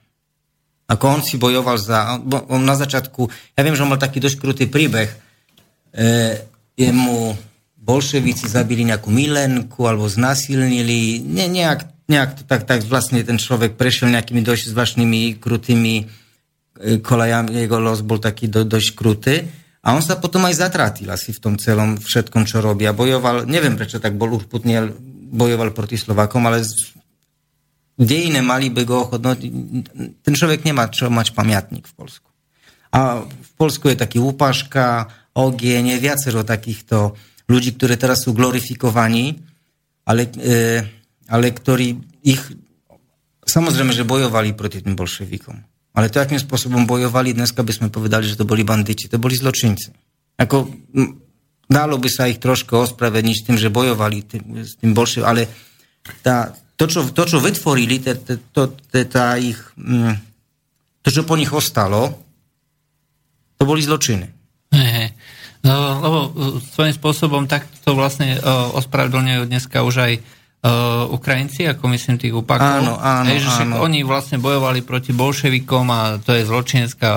Ako 0.87 1.05
on 1.11 1.21
si 1.27 1.43
bojoval 1.43 1.75
za... 1.75 2.23
On 2.55 2.63
na 2.63 2.79
začiatku... 2.79 3.27
Ja 3.59 3.67
viem, 3.67 3.75
že 3.75 3.83
on 3.83 3.91
mal 3.91 3.99
taký 3.99 4.23
dosť 4.23 4.39
krutý 4.39 4.71
príbeh. 4.71 5.11
E, 5.91 6.39
jemu 6.79 7.48
bolševici 7.89 8.53
zabili 8.53 8.85
nejakú 8.85 9.09
milenku 9.09 9.89
alebo 9.89 10.05
znasilnili, 10.05 11.25
ne, 11.25 11.49
nejak, 11.49 12.05
nejak 12.05 12.31
to 12.37 12.43
tak, 12.45 12.69
tak 12.69 12.85
vlastne 12.85 13.25
ten 13.25 13.41
človek 13.41 13.81
prešiel 13.81 14.13
nejakými 14.13 14.45
dosť 14.45 14.77
zvláštnymi 14.77 15.41
krutými 15.41 15.95
e, 15.97 16.05
kolajami, 17.01 17.65
jeho 17.65 17.81
los 17.81 18.05
bol 18.05 18.21
taký 18.21 18.53
do, 18.53 18.69
dosť 18.69 18.91
krutý 18.93 19.37
a 19.81 19.97
on 19.97 20.05
sa 20.05 20.21
potom 20.21 20.45
aj 20.45 20.61
zatrátil 20.61 21.09
asi 21.09 21.33
v 21.33 21.41
tom 21.41 21.55
celom 21.57 21.97
všetkom, 21.97 22.45
čo 22.45 22.61
robia. 22.61 22.93
Bojoval, 22.93 23.49
neviem 23.49 23.73
prečo 23.73 23.97
tak 23.97 24.21
bol 24.21 24.37
urputný, 24.37 24.93
bojoval 25.33 25.73
proti 25.73 25.97
Slovákom, 25.97 26.45
ale 26.45 26.61
kde 27.97 28.17
iné 28.29 28.45
mali 28.45 28.69
by 28.69 28.85
go 28.85 29.09
ochodnoť, 29.09 29.39
ten 30.21 30.35
človek 30.37 30.61
nemá 30.69 30.93
čo 30.93 31.09
mať 31.09 31.33
pamiatník 31.33 31.89
v 31.89 31.95
Polsku. 31.97 32.29
A 32.93 33.25
v 33.25 33.51
Polsku 33.57 33.89
je 33.89 33.97
taký 33.97 34.21
Úpaška, 34.21 35.09
Ogien, 35.41 35.89
je 35.89 35.97
viacero 35.97 36.45
takýchto 36.45 37.17
ľudí, 37.49 37.75
ktorí 37.75 37.97
teraz 37.97 38.29
sú 38.29 38.37
glorifikovaní, 38.37 39.41
ale, 40.05 40.29
e, 40.37 40.85
ale 41.33 41.47
ktorí 41.51 41.97
ich 42.23 42.41
samozrejme, 43.49 43.97
že 43.97 44.05
bojovali 44.05 44.53
proti 44.53 44.85
tým 44.85 44.93
bolševikom. 44.93 45.57
Ale 45.97 46.13
to, 46.13 46.21
akým 46.21 46.39
spôsobom 46.39 46.85
bojovali, 46.85 47.33
dneska 47.33 47.65
by 47.65 47.73
sme 47.73 47.89
povedali, 47.89 48.29
že 48.29 48.39
to 48.39 48.45
boli 48.45 48.63
banditi, 48.63 49.09
to 49.09 49.17
boli 49.17 49.35
zločinci. 49.35 49.91
Ako, 50.39 50.69
dalo 51.67 51.97
by 51.99 52.09
sa 52.13 52.31
ich 52.31 52.39
trošku 52.39 52.77
ospravedniť 52.77 53.51
tým, 53.51 53.57
že 53.59 53.73
bojovali 53.73 54.19
tým, 54.29 54.45
s 54.63 54.79
tým 54.79 54.93
bolševikom, 54.95 55.27
ale 55.27 55.49
tá, 56.23 56.53
to, 56.79 56.85
čo, 56.87 57.09
to, 57.11 57.25
čo 57.27 57.43
vytvorili, 57.43 57.99
to, 58.05 58.15
to, 58.55 58.63
to, 58.71 58.99
tá 59.09 59.35
ich, 59.41 59.59
to, 61.03 61.09
čo 61.11 61.27
po 61.27 61.35
nich 61.35 61.51
ostalo, 61.51 62.15
to 63.59 63.67
boli 63.67 63.83
zločiny. 63.83 64.31
Hey, 64.71 65.11
No, 65.11 65.18
lebo 65.67 66.19
e, 66.19 66.29
svojím 66.63 66.95
spôsobom 66.95 67.43
takto 67.51 67.99
vlastne 67.99 68.39
uh, 68.39 68.71
ospravedlňujú 68.79 69.43
dneska 69.51 69.83
už 69.83 69.97
aj 69.99 70.13
uh, 70.19 71.11
Ukrajinci, 71.11 71.67
ako 71.67 71.91
myslím 71.95 72.17
tých 72.19 72.35
upakov. 72.35 72.87
Áno, 72.87 72.95
áno, 72.95 73.27
Hej, 73.27 73.47
že 73.47 73.67
áno. 73.67 73.83
Oni 73.83 74.07
vlastne 74.07 74.39
bojovali 74.39 74.87
proti 74.87 75.11
bolševikom 75.11 75.87
a 75.91 76.01
to 76.23 76.35
je 76.35 76.47
zločinecká 76.47 77.11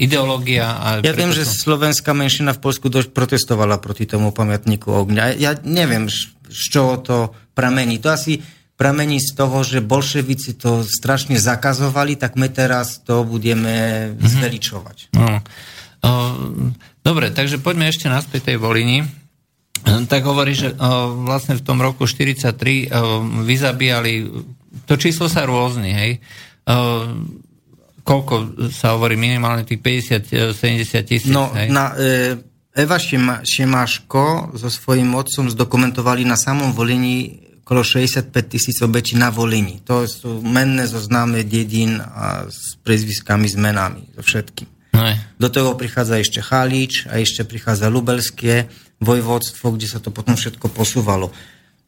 ideológia. 0.00 0.76
A 0.80 0.88
ja 1.04 1.12
viem, 1.12 1.32
že 1.36 1.44
to... 1.44 1.52
slovenská 1.52 2.16
menšina 2.16 2.56
v 2.56 2.64
Polsku 2.64 2.88
dosť 2.88 3.12
protestovala 3.12 3.76
proti 3.80 4.08
tomu 4.08 4.32
pamiatníku 4.32 4.88
ogňa. 4.88 5.36
Ja 5.36 5.52
neviem, 5.64 6.08
z 6.08 6.62
čoho 6.72 7.00
to 7.00 7.16
pramení. 7.52 8.00
To 8.00 8.12
asi 8.12 8.40
pramení 8.76 9.18
z 9.24 9.32
toho, 9.32 9.64
že 9.64 9.80
bolševici 9.80 10.60
to 10.60 10.84
strašne 10.84 11.40
zakazovali, 11.40 12.20
tak 12.20 12.36
my 12.36 12.48
teraz 12.52 13.00
to 13.00 13.24
budeme 13.24 14.12
mm-hmm. 14.12 14.20
zveličovať. 14.20 14.96
No. 15.16 15.40
Dobre, 17.06 17.30
takže 17.30 17.62
poďme 17.62 17.86
ešte 17.86 18.10
naspäť 18.10 18.50
tej 18.50 18.58
Volini. 18.58 19.06
Tak 19.86 20.26
hovorí, 20.26 20.58
že 20.58 20.74
vlastne 21.22 21.54
v 21.54 21.62
tom 21.62 21.78
roku 21.78 22.10
43 22.10 22.90
vyzabíjali, 23.46 24.26
to 24.90 24.98
číslo 24.98 25.30
sa 25.30 25.46
rôzni, 25.46 25.94
hej, 25.94 26.10
koľko 28.02 28.34
sa 28.74 28.98
hovorí 28.98 29.14
minimálne 29.14 29.62
tých 29.62 29.78
50-70 29.78 31.06
tisíc, 31.06 31.30
No, 31.30 31.50
hej? 31.54 31.70
na, 31.70 31.94
e, 31.98 32.38
Eva 32.74 32.98
Šima, 33.02 33.42
Šimáško 33.42 34.54
so 34.54 34.70
svojím 34.70 35.14
otcom 35.18 35.50
zdokumentovali 35.50 36.22
na 36.22 36.38
samom 36.38 36.70
Volini 36.70 37.42
okolo 37.66 37.82
65 37.82 38.30
tisíc 38.46 38.78
obečí 38.78 39.18
na 39.18 39.34
Volini. 39.34 39.82
To 39.90 40.06
sú 40.06 40.38
menné 40.38 40.86
zoznáme 40.86 41.42
dedín 41.42 41.98
a 41.98 42.46
s 42.46 42.78
prezviskami, 42.86 43.50
s 43.50 43.58
menami, 43.58 44.06
so 44.14 44.22
všetkým. 44.22 44.75
No 44.96 45.04
Do 45.36 45.48
toho 45.52 45.76
prichádza 45.76 46.16
ešte 46.16 46.40
Chalič 46.40 47.04
a 47.12 47.20
ešte 47.20 47.44
prichádza 47.44 47.92
Lubelské 47.92 48.72
vojvodstvo, 49.04 49.76
kde 49.76 49.86
sa 49.92 50.00
to 50.00 50.08
potom 50.08 50.32
všetko 50.32 50.72
posúvalo. 50.72 51.28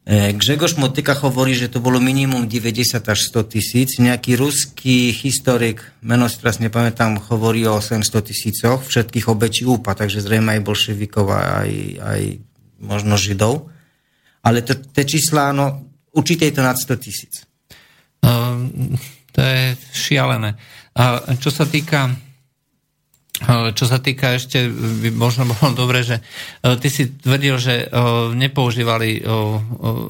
E, 0.05 0.37
Grzegorz 0.37 0.77
Motyka 0.77 1.17
hovorí, 1.17 1.57
že 1.57 1.73
to 1.73 1.81
bolo 1.81 1.97
minimum 1.97 2.45
90 2.45 3.01
až 3.01 3.19
100 3.33 3.53
tisíc. 3.53 3.89
Nejaký 3.97 4.37
ruský 4.37 5.09
historik, 5.09 5.81
meno 6.05 6.29
teraz 6.29 6.61
nepamätám, 6.61 7.17
hovorí 7.33 7.65
o 7.65 7.81
800 7.81 8.29
tisícoch 8.29 8.85
všetkých 8.85 9.25
obečí 9.25 9.65
úpa, 9.65 9.97
takže 9.97 10.21
zrejme 10.21 10.57
aj 10.57 10.61
bolševikov, 10.61 11.25
aj, 11.33 11.71
aj 11.97 12.21
možno 12.77 13.17
židov. 13.17 13.73
Ale 14.45 14.61
to, 14.61 14.77
tie 14.77 15.03
čísla, 15.03 15.49
no, 15.51 15.89
určite 16.13 16.45
je 16.45 16.53
to 16.53 16.61
nad 16.61 16.77
100 16.77 17.03
tisíc. 17.03 17.33
Um, 18.21 18.93
to 19.33 19.41
je 19.41 19.73
šialené. 19.93 20.53
A 20.93 21.21
čo 21.39 21.49
sa 21.49 21.65
týka 21.65 22.28
čo 23.47 23.85
sa 23.87 24.03
týka 24.03 24.35
ešte, 24.35 24.67
by 24.67 25.09
možno 25.15 25.47
bolo 25.47 25.75
dobre, 25.87 26.03
že 26.03 26.19
ty 26.61 26.87
si 26.91 27.07
tvrdil, 27.07 27.55
že 27.55 27.87
nepoužívali 28.35 29.23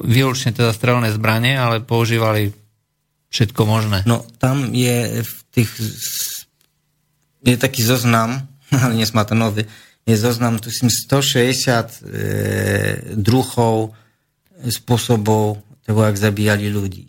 výlučne 0.04 0.50
teda 0.50 0.74
strelné 0.74 1.14
zbranie, 1.14 1.54
ale 1.54 1.84
používali 1.84 2.50
všetko 3.30 3.62
možné. 3.62 4.02
No 4.10 4.26
tam 4.42 4.74
je 4.74 5.22
v 5.22 5.34
tých 5.54 5.70
je 7.44 7.56
taký 7.56 7.82
zoznam, 7.82 8.44
ale 8.82 8.96
dnes 8.96 9.12
má 9.16 9.24
to 9.24 9.34
nový, 9.34 9.64
je 10.08 10.16
zoznam, 10.16 10.58
tu 10.58 10.72
si 10.72 10.84
160 10.88 11.54
e, 11.54 12.14
druhov 13.16 13.94
spôsobov 14.60 15.60
toho, 15.84 16.00
ak 16.04 16.16
zabíjali 16.16 16.68
ľudí. 16.68 17.08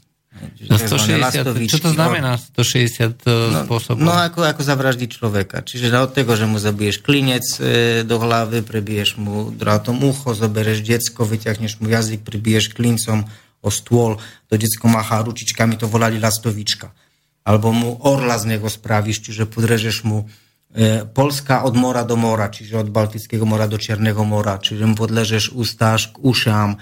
No 0.70 0.78
160, 0.78 1.68
čo 1.68 1.80
to 1.82 1.92
znamená 1.92 2.38
160 2.38 2.54
e, 2.54 3.34
no, 3.52 3.66
spôsobov? 3.66 4.02
No 4.02 4.14
ako, 4.14 4.46
ako 4.46 4.62
zavraždiť 4.62 5.10
človeka. 5.10 5.66
Čiže 5.66 5.92
od 5.98 6.14
tego, 6.14 6.38
že 6.38 6.46
mu 6.46 6.62
zabiješ 6.62 7.02
klinec 7.02 7.46
e, 7.58 7.62
do 8.06 8.18
hlavy, 8.22 8.62
prebiješ 8.62 9.18
mu 9.18 9.50
drátom 9.50 10.00
ucho, 10.06 10.38
zobereš 10.38 10.86
diecko, 10.86 11.26
vyťahneš 11.26 11.82
mu 11.82 11.90
jazyk, 11.90 12.22
pribiješ 12.22 12.74
klincom 12.78 13.26
o 13.62 13.70
stôl, 13.70 14.18
to 14.50 14.58
diecko 14.58 14.90
mácha 14.90 15.22
ručičkami, 15.22 15.78
to 15.78 15.86
volali 15.86 16.18
lastovička. 16.18 16.94
Alebo 17.42 17.74
mu 17.74 17.98
orla 18.06 18.38
z 18.38 18.58
neho 18.58 18.70
spravíš, 18.70 19.26
čiže 19.26 19.50
podrežeš 19.50 20.06
mu 20.06 20.30
e, 20.74 21.06
Polska 21.06 21.66
od 21.66 21.74
mora 21.74 22.06
do 22.06 22.18
mora, 22.18 22.54
čiže 22.54 22.82
od 22.82 22.90
Baltického 22.90 23.46
mora 23.46 23.66
do 23.66 23.82
Čierneho 23.82 24.22
mora, 24.26 24.62
čiže 24.62 24.86
mu 24.86 24.94
podležeš 24.94 25.58
ústáž 25.58 26.14
k 26.14 26.22
ušám, 26.22 26.78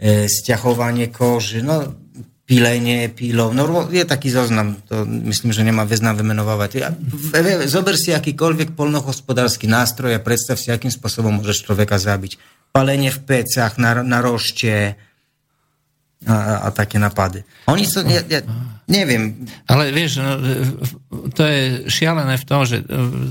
e, 0.00 0.26
stiahovanie 0.28 1.12
koži, 1.12 1.60
no 1.60 2.07
pílenie 2.48 3.12
pílov. 3.12 3.52
No 3.52 3.68
je 3.92 4.08
taký 4.08 4.32
zoznam, 4.32 4.80
to 4.88 5.04
myslím, 5.04 5.52
že 5.52 5.60
nemá 5.60 5.84
význam 5.84 6.16
vymenovávať. 6.16 6.96
Zober 7.68 7.92
si 8.00 8.16
akýkoľvek 8.16 8.72
polnohospodársky 8.72 9.68
nástroj 9.68 10.16
a 10.16 10.24
predstav 10.24 10.56
si, 10.56 10.72
akým 10.72 10.88
spôsobom 10.88 11.28
môžeš 11.44 11.68
človeka 11.68 12.00
zabiť. 12.00 12.40
Palenie 12.72 13.12
v 13.12 13.20
pecach, 13.20 13.76
na, 13.76 14.00
na 14.00 14.24
rošte 14.24 14.96
a, 16.24 16.34
a, 16.64 16.68
také 16.72 16.96
napady. 16.96 17.44
Oni 17.68 17.84
sú, 17.84 18.00
ja, 18.08 18.24
ja 18.24 18.40
neviem. 18.88 19.44
Ale 19.68 19.92
vieš, 19.92 20.24
no, 20.24 20.40
to 21.36 21.44
je 21.44 21.84
šialené 21.92 22.40
v 22.40 22.48
tom, 22.48 22.64
že 22.64 22.80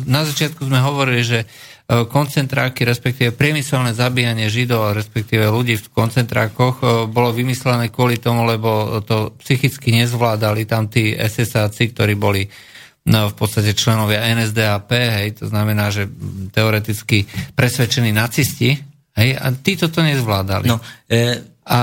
na 0.05 0.29
začiatku 0.29 0.61
sme 0.61 0.77
hovorili, 0.77 1.25
že 1.25 1.39
E, 1.41 1.76
koncentráky, 1.87 2.83
respektíve 2.83 3.31
priemyselné 3.31 3.95
zabíjanie 3.95 4.51
židov, 4.51 4.91
respektíve 4.91 5.47
ľudí 5.47 5.79
v 5.79 5.87
koncentrákoch 5.87 6.75
e, 6.83 6.85
bolo 7.07 7.31
vymyslené 7.31 7.87
kvôli 7.87 8.19
tomu, 8.19 8.43
lebo 8.43 8.99
to 9.07 9.31
psychicky 9.39 9.95
nezvládali 9.95 10.67
tam 10.67 10.91
tí 10.91 11.15
SSáci, 11.15 11.95
ktorí 11.95 12.19
boli 12.19 12.43
no, 13.07 13.31
v 13.31 13.35
podstate 13.39 13.71
členovia 13.71 14.19
NSDAP, 14.35 14.89
hej, 14.91 15.39
to 15.39 15.47
znamená, 15.47 15.87
že 15.87 16.11
teoreticky 16.51 17.23
presvedčení 17.55 18.11
nacisti, 18.11 18.75
hej, 19.15 19.29
a 19.39 19.47
títo 19.55 19.87
to 19.87 20.03
nezvládali. 20.03 20.67
No, 20.67 20.83
e... 21.07 21.39
a, 21.67 21.79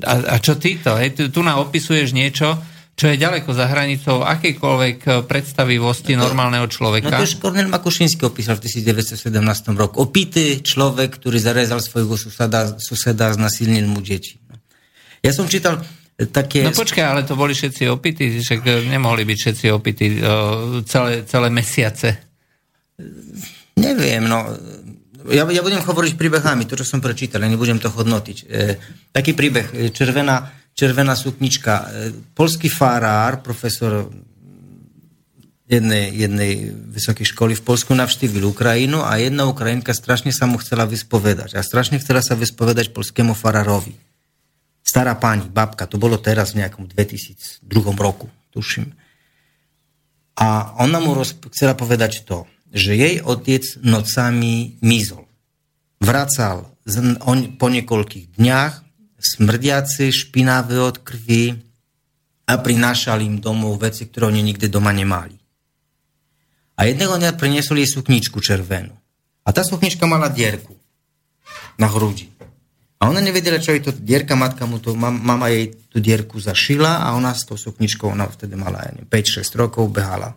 a, 0.00 0.14
a 0.32 0.36
čo 0.40 0.56
títo? 0.56 0.96
Hej, 0.96 1.12
tu, 1.12 1.22
tu 1.28 1.40
nám 1.44 1.60
opisuješ 1.60 2.16
niečo, 2.16 2.56
čo 2.96 3.12
je 3.12 3.20
ďaleko 3.20 3.52
za 3.52 3.68
hranicou 3.68 4.24
akejkoľvek 4.24 4.98
eh, 5.04 5.12
predstavivosti 5.28 6.16
no 6.16 6.24
to, 6.24 6.32
normálneho 6.32 6.64
človeka. 6.64 7.12
No 7.12 7.20
to 7.20 7.28
už 7.28 7.36
Kornel 7.36 7.68
Makušinský 7.68 8.24
opísal 8.24 8.56
v 8.56 8.72
1917 8.72 9.36
roku. 9.76 10.00
Opitý 10.00 10.64
človek, 10.64 11.20
ktorý 11.20 11.36
zarezal 11.36 11.84
svojho 11.84 12.16
suseda, 12.16 12.80
suseda 12.80 13.28
a 13.28 13.36
znasilnil 13.36 13.84
mu 13.84 14.00
deti. 14.00 14.40
Ja 15.20 15.36
som 15.36 15.44
čítal 15.44 15.84
eh, 16.16 16.24
také... 16.24 16.64
No 16.64 16.72
počkaj, 16.72 17.04
ale 17.04 17.22
to 17.28 17.36
boli 17.36 17.52
všetci 17.52 17.84
opití, 17.92 18.40
však 18.40 18.64
eh, 18.64 18.88
nemohli 18.88 19.28
byť 19.28 19.38
všetci 19.44 19.66
opití 19.68 20.06
celé, 20.88 21.28
celé 21.28 21.48
mesiace. 21.52 22.08
Neviem, 23.76 24.24
no... 24.24 24.40
Ja, 25.26 25.42
ja 25.50 25.58
budem 25.58 25.82
hovoriť 25.82 26.14
príbehami, 26.14 26.70
to, 26.70 26.78
čo 26.78 26.86
som 26.86 27.02
prečítal, 27.02 27.42
ja 27.42 27.50
nebudem 27.50 27.82
to 27.82 27.90
hodnotiť. 27.90 28.46
E, 28.46 28.78
taký 29.10 29.34
príbeh, 29.34 29.90
červená 29.90 30.54
červená 30.76 31.16
suknička. 31.16 31.72
E, 31.72 31.84
polský 32.36 32.68
farár, 32.68 33.40
profesor 33.40 34.12
jednej, 35.66 36.14
jednej 36.14 36.70
vysokej 36.70 37.26
školy 37.34 37.52
v 37.58 37.64
Polsku 37.66 37.90
navštívil 37.96 38.44
Ukrajinu 38.46 39.02
a 39.02 39.18
jedna 39.18 39.50
Ukrajinka 39.50 39.90
strašne 39.96 40.30
sa 40.30 40.46
mu 40.46 40.60
chcela 40.62 40.86
vyspovedať. 40.86 41.58
A 41.58 41.64
strašne 41.64 41.98
chcela 41.98 42.22
sa 42.22 42.38
vyspovedať 42.38 42.94
polskému 42.94 43.34
farárovi. 43.34 43.96
Stará 44.86 45.18
pani, 45.18 45.50
babka, 45.50 45.90
to 45.90 45.98
bolo 45.98 46.14
teraz 46.22 46.54
v 46.54 46.62
nejakom 46.62 46.86
2002 46.86 47.66
roku, 47.98 48.30
tuším. 48.54 48.94
A 50.38 50.78
ona 50.78 51.02
mu 51.02 51.16
roz, 51.16 51.34
chcela 51.50 51.74
povedať 51.74 52.22
to, 52.22 52.46
že 52.70 52.94
jej 52.94 53.18
otec 53.18 53.64
nocami 53.82 54.78
mizol. 54.84 55.26
Vracal 55.98 56.70
on, 57.26 57.58
po 57.58 57.66
niekoľkých 57.66 58.38
dňach, 58.38 58.85
smrdiaci, 59.34 60.14
špinavé 60.14 60.78
od 60.78 61.02
krvi 61.02 61.58
a 62.46 62.52
prinášali 62.54 63.26
im 63.26 63.36
domov 63.42 63.82
veci, 63.82 64.06
ktoré 64.06 64.30
oni 64.30 64.46
nikdy 64.46 64.70
doma 64.70 64.94
nemali. 64.94 65.34
A 66.76 66.86
jedného 66.86 67.18
dňa 67.18 67.34
priniesol 67.34 67.82
jej 67.82 67.90
sukničku 67.90 68.38
červenú. 68.38 68.94
A 69.42 69.48
tá 69.50 69.66
suknička 69.66 70.04
mala 70.06 70.30
dierku 70.30 70.76
na 71.80 71.90
hrudi. 71.90 72.30
A 72.96 73.12
ona 73.12 73.20
nevedela, 73.20 73.60
čo 73.60 73.76
je 73.76 73.90
to 73.90 73.92
dierka, 73.92 74.32
matka 74.32 74.64
mu 74.64 74.80
to, 74.80 74.96
mama 74.96 75.52
jej 75.52 75.76
tú 75.92 76.00
dierku 76.00 76.40
zašila 76.40 77.04
a 77.04 77.12
ona 77.12 77.36
s 77.36 77.44
tou 77.44 77.60
sukničkou, 77.60 78.08
ona 78.08 78.24
vtedy 78.24 78.56
mala 78.56 78.88
5-6 79.04 79.60
rokov, 79.60 79.92
behala. 79.92 80.32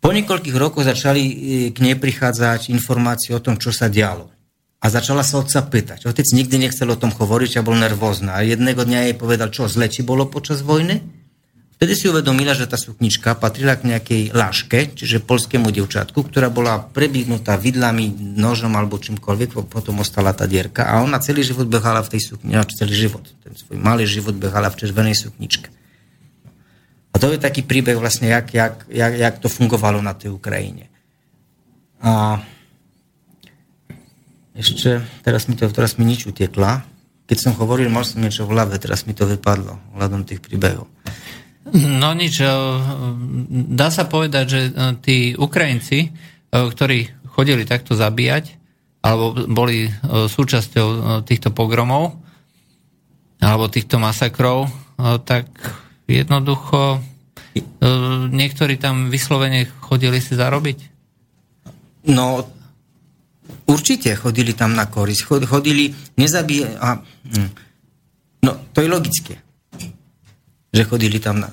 Po 0.00 0.10
niekoľkých 0.10 0.56
rokoch 0.56 0.88
začali 0.88 1.22
e, 1.22 1.34
k 1.70 1.78
nej 1.84 1.94
prichádzať 1.94 2.72
informácie 2.72 3.36
o 3.36 3.44
tom, 3.44 3.60
čo 3.60 3.70
sa 3.70 3.86
dialo. 3.86 4.32
A 4.80 4.86
začala 4.88 5.20
sa 5.20 5.44
otca 5.44 5.60
pýtať. 5.60 6.08
Otec 6.08 6.24
nikdy 6.32 6.56
nechcel 6.56 6.88
o 6.88 6.96
tom 6.96 7.12
hovoriť 7.12 7.60
a 7.60 7.66
bol 7.66 7.76
nervózna. 7.76 8.40
A 8.40 8.40
jedného 8.40 8.80
dňa 8.80 9.12
jej 9.12 9.14
povedal, 9.16 9.52
čo 9.52 9.68
zle 9.68 9.92
ti 9.92 10.00
bolo 10.00 10.24
počas 10.24 10.64
vojny? 10.64 11.20
Vtedy 11.80 11.96
si 11.96 12.12
uvedomila, 12.12 12.52
že 12.52 12.68
tá 12.68 12.76
suknička 12.76 13.40
patrila 13.40 13.72
k 13.72 13.88
nejakej 13.88 14.22
láške, 14.36 15.00
čiže 15.00 15.24
polskému 15.24 15.72
devčatku, 15.72 16.28
ktorá 16.28 16.52
bola 16.52 16.76
prebihnutá 16.76 17.56
vidlami, 17.56 18.36
nožom 18.36 18.76
alebo 18.76 19.00
čímkoľvek, 19.00 19.64
potom 19.64 20.04
ostala 20.04 20.36
tá 20.36 20.44
dierka 20.44 20.84
a 20.84 21.00
ona 21.00 21.16
celý 21.24 21.40
život 21.40 21.72
behala 21.72 22.04
v 22.04 22.12
tej 22.16 22.36
sukni, 22.36 22.52
no, 22.52 22.68
celý 22.68 22.92
život, 22.92 23.24
ten 23.40 23.56
svoj 23.56 23.80
malý 23.80 24.04
život 24.04 24.36
behala 24.36 24.68
v 24.68 24.76
červenej 24.76 25.16
sukničke. 25.16 25.72
A 27.10 27.16
to 27.16 27.32
je 27.32 27.40
taký 27.40 27.64
príbeh 27.64 27.96
vlastne, 27.96 28.28
jak, 28.28 28.52
jak, 28.52 28.84
jak, 28.92 29.12
jak 29.16 29.34
to 29.40 29.48
fungovalo 29.48 30.04
na 30.04 30.12
tej 30.12 30.36
Ukrajine. 30.36 30.92
A 32.04 32.44
ešte, 34.54 35.00
teraz 35.22 35.46
mi, 35.46 35.54
to, 35.54 35.70
teraz 35.70 35.94
mi 35.96 36.04
nič 36.04 36.26
utekla. 36.26 36.82
Keď 37.30 37.38
som 37.38 37.52
hovoril, 37.54 37.86
mal 37.86 38.02
som 38.02 38.18
niečo 38.18 38.42
v 38.46 38.58
hlave, 38.58 38.74
teraz 38.82 39.06
mi 39.06 39.14
to 39.14 39.22
vypadlo, 39.22 39.78
hľadom 39.94 40.26
tých 40.26 40.42
príbehov. 40.42 40.90
No 41.70 42.10
nič, 42.16 42.42
eh, 42.42 42.50
dá 43.70 43.88
sa 43.94 44.10
povedať, 44.10 44.44
že 44.50 44.60
eh, 44.66 44.72
tí 44.98 45.16
Ukrajinci, 45.38 45.98
eh, 46.02 46.10
ktorí 46.50 47.30
chodili 47.30 47.62
takto 47.62 47.94
zabíjať, 47.94 48.58
alebo 49.00 49.32
boli 49.48 49.88
súčasťou 50.04 51.24
týchto 51.24 51.56
pogromov, 51.56 52.20
alebo 53.40 53.72
týchto 53.72 53.96
masakrov, 53.96 54.68
tak 55.24 55.48
jednoducho 56.04 57.00
niektorí 58.28 58.76
tam 58.76 59.08
vyslovene 59.08 59.64
chodili 59.80 60.20
si 60.20 60.36
zarobiť? 60.36 60.78
No, 62.12 62.44
určite 63.70 64.10
chodili 64.18 64.52
tam 64.58 64.74
na 64.74 64.90
korisť. 64.90 65.46
Chodili, 65.46 65.94
nezabíjať... 66.18 66.74
Hm. 66.74 67.50
No, 68.42 68.52
to 68.74 68.82
je 68.82 68.88
logické 68.90 69.34
že 70.70 70.82
chodili 70.86 71.18
tam, 71.18 71.42
na, 71.42 71.50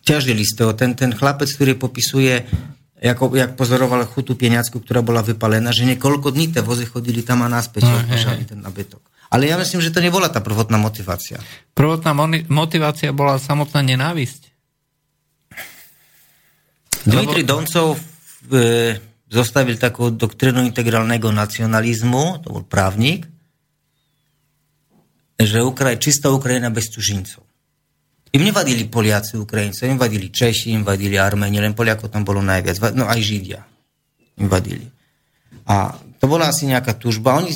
ťažili 0.00 0.42
z 0.44 0.52
toho. 0.56 0.72
Ten, 0.72 0.96
ten 0.96 1.12
chlapec, 1.12 1.48
ktorý 1.52 1.76
popisuje, 1.76 2.48
ako, 3.04 3.36
jak 3.36 3.52
pozoroval 3.54 4.08
chutu 4.08 4.34
pieniacku, 4.34 4.80
ktorá 4.80 5.04
bola 5.04 5.20
vypalená, 5.20 5.70
že 5.70 5.84
niekoľko 5.84 6.32
dní 6.32 6.56
tie 6.56 6.64
vozy 6.64 6.88
chodili 6.88 7.20
tam 7.20 7.44
a 7.44 7.48
naspäť, 7.52 7.84
no, 7.84 8.00
ten 8.48 8.60
nabytok. 8.64 9.04
Ale 9.28 9.44
ja 9.44 9.60
myslím, 9.60 9.84
že 9.84 9.92
to 9.92 10.00
nebola 10.00 10.32
tá 10.32 10.40
prvotná 10.40 10.80
motivácia. 10.80 11.36
Prvotná 11.76 12.16
motivácia 12.48 13.12
bola 13.12 13.36
samotná 13.36 13.84
nenávisť. 13.84 14.48
Dmitri 17.04 17.44
Lebo... 17.44 17.60
Doncov 17.60 18.00
e, 18.48 18.96
zostavil 19.28 19.76
takú 19.76 20.08
doktrínu 20.08 20.64
integrálneho 20.64 21.28
nacionalizmu, 21.32 22.42
to 22.44 22.48
bol 22.48 22.64
právnik, 22.64 23.28
že 25.38 25.62
Ukraj, 25.62 26.00
čistá 26.02 26.32
Ukrajina 26.34 26.72
bez 26.72 26.90
cužincov. 26.90 27.46
Im 28.34 28.44
nevadili 28.44 28.84
Poliaci, 28.84 29.40
Ukrajinci, 29.40 29.88
im 29.88 29.96
vadili 29.96 30.28
Češi, 30.28 30.74
im 30.76 30.84
vadili 30.84 31.16
Armeni, 31.16 31.62
len 31.62 31.72
Poliakov 31.72 32.12
tam 32.12 32.26
bolo 32.26 32.44
najviac, 32.44 32.76
no 32.92 33.08
aj 33.08 33.20
Židia 33.22 33.60
im 34.36 34.48
vadili. 34.52 34.84
A 35.64 35.96
to 36.20 36.28
bola 36.28 36.48
asi 36.50 36.68
nejaká 36.68 36.96
tužba. 36.96 37.40
Oni, 37.40 37.52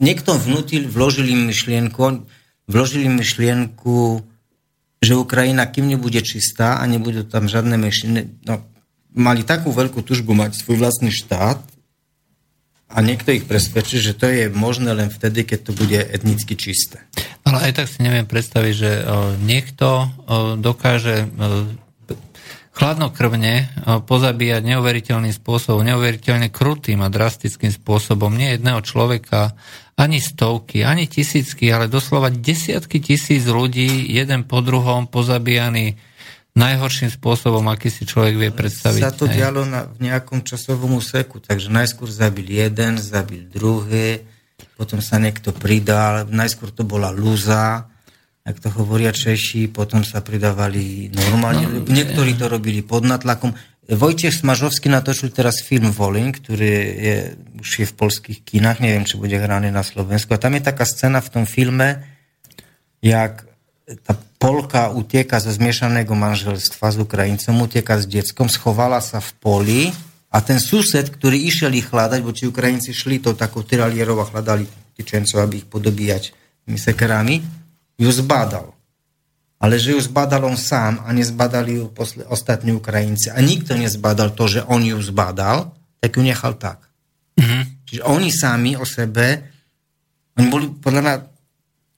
niekto 0.00 0.36
vnútil, 0.36 0.88
vložili 0.88 1.32
im 1.32 1.48
myšlienku, 1.48 2.24
vložili 2.68 3.08
myšlienku, 3.08 4.24
že 5.04 5.12
Ukrajina, 5.20 5.68
kým 5.68 5.88
nebude 5.88 6.20
čistá 6.24 6.80
a 6.80 6.84
nebudú 6.88 7.28
tam 7.28 7.48
žiadne 7.48 7.76
myšlienky, 7.76 8.44
no, 8.48 8.64
mali 9.14 9.46
takú 9.46 9.70
veľkú 9.70 10.02
tužbu 10.02 10.34
mať 10.34 10.58
svoj 10.58 10.82
vlastný 10.82 11.14
štát, 11.14 11.62
a 12.94 13.02
niekto 13.02 13.34
ich 13.34 13.42
presvedčí, 13.42 13.98
že 13.98 14.14
to 14.14 14.30
je 14.30 14.46
možné 14.54 14.94
len 14.94 15.10
vtedy, 15.10 15.42
keď 15.42 15.58
to 15.66 15.72
bude 15.74 15.98
etnicky 15.98 16.54
čisté. 16.54 17.02
Ale 17.42 17.66
aj 17.66 17.82
tak 17.82 17.86
si 17.90 18.06
neviem 18.06 18.22
predstaviť, 18.22 18.74
že 18.76 18.90
niekto 19.42 20.14
dokáže 20.62 21.26
chladnokrvne 22.70 23.54
pozabíjať 24.06 24.62
neuveriteľným 24.62 25.34
spôsobom, 25.34 25.82
neuveriteľne 25.82 26.54
krutým 26.54 27.02
a 27.02 27.10
drastickým 27.10 27.74
spôsobom 27.74 28.30
nie 28.30 28.54
jedného 28.54 28.78
človeka, 28.86 29.58
ani 29.98 30.22
stovky, 30.22 30.86
ani 30.86 31.10
tisícky, 31.10 31.74
ale 31.74 31.90
doslova 31.90 32.30
desiatky 32.30 33.02
tisíc 33.02 33.42
ľudí, 33.42 34.06
jeden 34.06 34.46
po 34.46 34.62
druhom 34.62 35.10
pozabíjaný 35.10 35.98
najhorším 36.54 37.10
spôsobom, 37.10 37.66
aký 37.66 37.90
si 37.90 38.06
človek 38.06 38.34
vie 38.38 38.50
predstaviť. 38.54 39.02
Sa 39.02 39.14
to 39.14 39.26
dialo 39.26 39.66
na, 39.66 39.90
v 39.90 40.06
nejakom 40.06 40.46
časovom 40.46 41.02
úseku, 41.02 41.42
takže 41.42 41.66
najskôr 41.68 42.06
zabil 42.06 42.46
jeden, 42.46 42.96
zabil 43.02 43.50
druhý, 43.50 44.22
potom 44.78 45.02
sa 45.02 45.18
niekto 45.18 45.50
pridal, 45.50 46.30
najskôr 46.30 46.70
to 46.70 46.86
bola 46.86 47.10
lúza, 47.10 47.90
ak 48.44 48.56
to 48.60 48.68
hovoria 48.70 49.10
Češi, 49.10 49.72
potom 49.72 50.06
sa 50.06 50.22
pridávali 50.22 51.10
normálne, 51.10 51.64
no, 51.66 51.90
niektorí 51.90 52.38
to 52.38 52.46
robili 52.46 52.84
pod 52.84 53.02
natlakom. 53.02 53.56
Vojtech 53.84 54.32
Smažovský 54.32 54.88
natočil 54.88 55.32
teraz 55.32 55.60
film 55.60 55.92
Volin, 55.92 56.32
ktorý 56.32 56.68
je, 57.04 57.16
už 57.60 57.70
je 57.84 57.86
v 57.88 57.94
polských 57.96 58.38
kinách, 58.44 58.80
neviem, 58.80 59.04
či 59.04 59.20
bude 59.20 59.36
hraný 59.36 59.68
na 59.68 59.84
Slovensku. 59.84 60.32
A 60.32 60.40
tam 60.40 60.56
je 60.56 60.64
taká 60.64 60.88
scéna 60.88 61.20
v 61.20 61.32
tom 61.32 61.44
filme, 61.44 62.04
jak 63.04 63.44
tá 63.84 64.16
Polka 64.40 64.92
utieka 64.92 65.40
zo 65.40 65.48
zmiešaného 65.48 66.12
manželstva 66.12 66.92
s 66.92 66.96
Ukrajincom, 67.00 67.64
utieka 67.64 67.96
s 67.96 68.04
detskom, 68.04 68.52
schovala 68.52 69.00
sa 69.00 69.20
v 69.20 69.30
poli 69.40 69.82
a 70.28 70.40
ten 70.44 70.60
sused, 70.60 71.08
ktorý 71.08 71.36
išiel 71.48 71.72
ich 71.72 71.88
hľadať, 71.88 72.20
bo 72.20 72.32
či 72.32 72.48
Ukrajinci 72.48 72.92
šli 72.92 73.24
to 73.24 73.32
takou 73.32 73.64
tyralierou 73.64 74.20
a 74.20 74.28
hľadali 74.28 74.68
tyčencov, 74.96 75.40
aby 75.40 75.64
ich 75.64 75.68
podobíjať 75.68 76.36
sekerami, 76.76 77.40
ju 78.00 78.10
zbadal. 78.12 78.72
Ale 79.60 79.80
že 79.80 79.96
ju 79.96 80.00
zbadal 80.00 80.44
on 80.44 80.60
sám 80.60 81.00
a 81.04 81.08
nezbadali 81.12 81.80
ju 81.80 81.88
posle, 81.88 82.24
ostatní 82.28 82.76
Ukrajinci 82.76 83.32
a 83.32 83.40
nikto 83.40 83.76
nezbadal 83.76 84.36
to, 84.36 84.44
že 84.48 84.60
on 84.64 84.84
ju 84.84 85.00
zbadal, 85.00 85.72
tak 86.00 86.20
ju 86.20 86.22
nechal 86.24 86.56
tak. 86.60 86.84
Mm-hmm. 87.40 87.62
Čiže 87.88 88.02
oni 88.04 88.28
sami 88.28 88.76
o 88.76 88.84
sebe, 88.84 89.40
oni 90.36 90.46
boli 90.52 90.66
podľa 90.68 91.00
mňa 91.00 91.14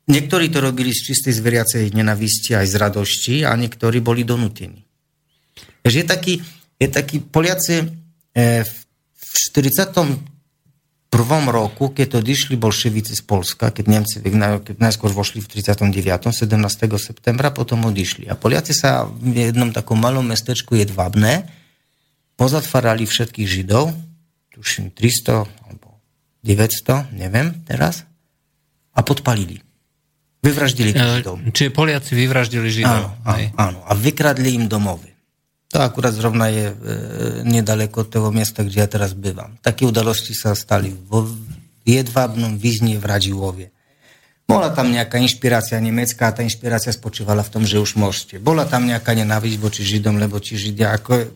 Niektorí 0.06 0.54
to 0.54 0.62
robili 0.62 0.94
z 0.94 1.10
čistej 1.10 1.34
zveriacej 1.34 1.90
nenavisti 1.90 2.54
aj 2.54 2.66
z 2.70 2.74
radosti 2.78 3.36
a 3.42 3.58
niektorí 3.58 3.98
boli 3.98 4.22
donútení. 4.22 4.86
Takže 5.82 5.98
je 5.98 6.06
taký, 6.06 6.34
je 6.78 6.88
taký 6.90 7.16
Poliaci 7.26 7.82
e, 7.82 7.86
v 8.62 9.26
41. 9.50 10.22
roku, 11.50 11.90
keď 11.90 12.22
odišli 12.22 12.54
bolševici 12.54 13.18
z 13.18 13.22
Polska, 13.26 13.74
keď 13.74 13.84
Nemci 13.90 14.22
najskôr 14.78 15.10
vošli 15.10 15.42
v 15.42 15.58
39. 15.58 15.90
17. 15.90 16.54
septembra, 17.02 17.50
potom 17.50 17.90
odišli. 17.90 18.30
A 18.30 18.38
Poliaci 18.38 18.78
sa 18.78 19.10
v 19.10 19.50
jednom 19.50 19.74
takom 19.74 19.98
malom 19.98 20.22
mestečku 20.22 20.78
Jedvabné 20.78 21.50
pozatvarali 22.38 23.02
všetkých 23.10 23.48
Židov, 23.48 23.90
tuším 24.54 24.94
300 24.94 25.66
alebo 25.66 25.98
900, 26.46 27.10
neviem 27.10 27.58
teraz, 27.66 28.06
a 28.94 29.02
podpalili. 29.02 29.65
Vyvraždili 30.46 30.90
tých 30.94 31.02
e, 31.02 31.14
Židov. 31.20 31.34
Čiže 31.50 31.70
Poliaci 31.74 32.12
vyvraždili 32.14 32.68
Židov. 32.70 32.94
Áno, 32.94 33.08
áno, 33.26 33.46
áno. 33.58 33.78
A 33.82 33.92
vykradli 33.98 34.54
im 34.54 34.70
domovy. 34.70 35.10
To 35.74 35.82
akurát 35.82 36.14
zrovna 36.14 36.46
je 36.46 36.70
e, 36.70 36.74
nedaleko 37.42 38.06
od 38.06 38.08
toho 38.08 38.28
miesta, 38.30 38.62
kde 38.62 38.78
ja 38.78 38.86
teraz 38.86 39.12
bývam. 39.18 39.58
Také 39.58 39.82
udalosti 39.82 40.32
sa 40.32 40.54
stali 40.54 40.94
vo 40.94 41.26
Jedvábnom 41.82 42.54
Viznie 42.58 42.98
v 42.98 43.04
Radživovie. 43.04 43.68
Bola 44.46 44.70
tam 44.70 44.94
nejaká 44.94 45.18
inšpirácia 45.18 45.74
nemecká 45.82 46.30
a 46.30 46.34
tá 46.38 46.42
inšpirácia 46.46 46.94
spočívala 46.94 47.42
v 47.42 47.50
tom, 47.50 47.62
že 47.66 47.82
už 47.82 47.98
môžete. 47.98 48.38
Bola 48.38 48.62
tam 48.62 48.86
nejaká 48.86 49.10
nenávisť 49.10 49.58
voči 49.58 49.82
Židom, 49.82 50.22
lebo 50.22 50.38
či 50.38 50.54
Židia, 50.54 50.94
ako 50.94 51.26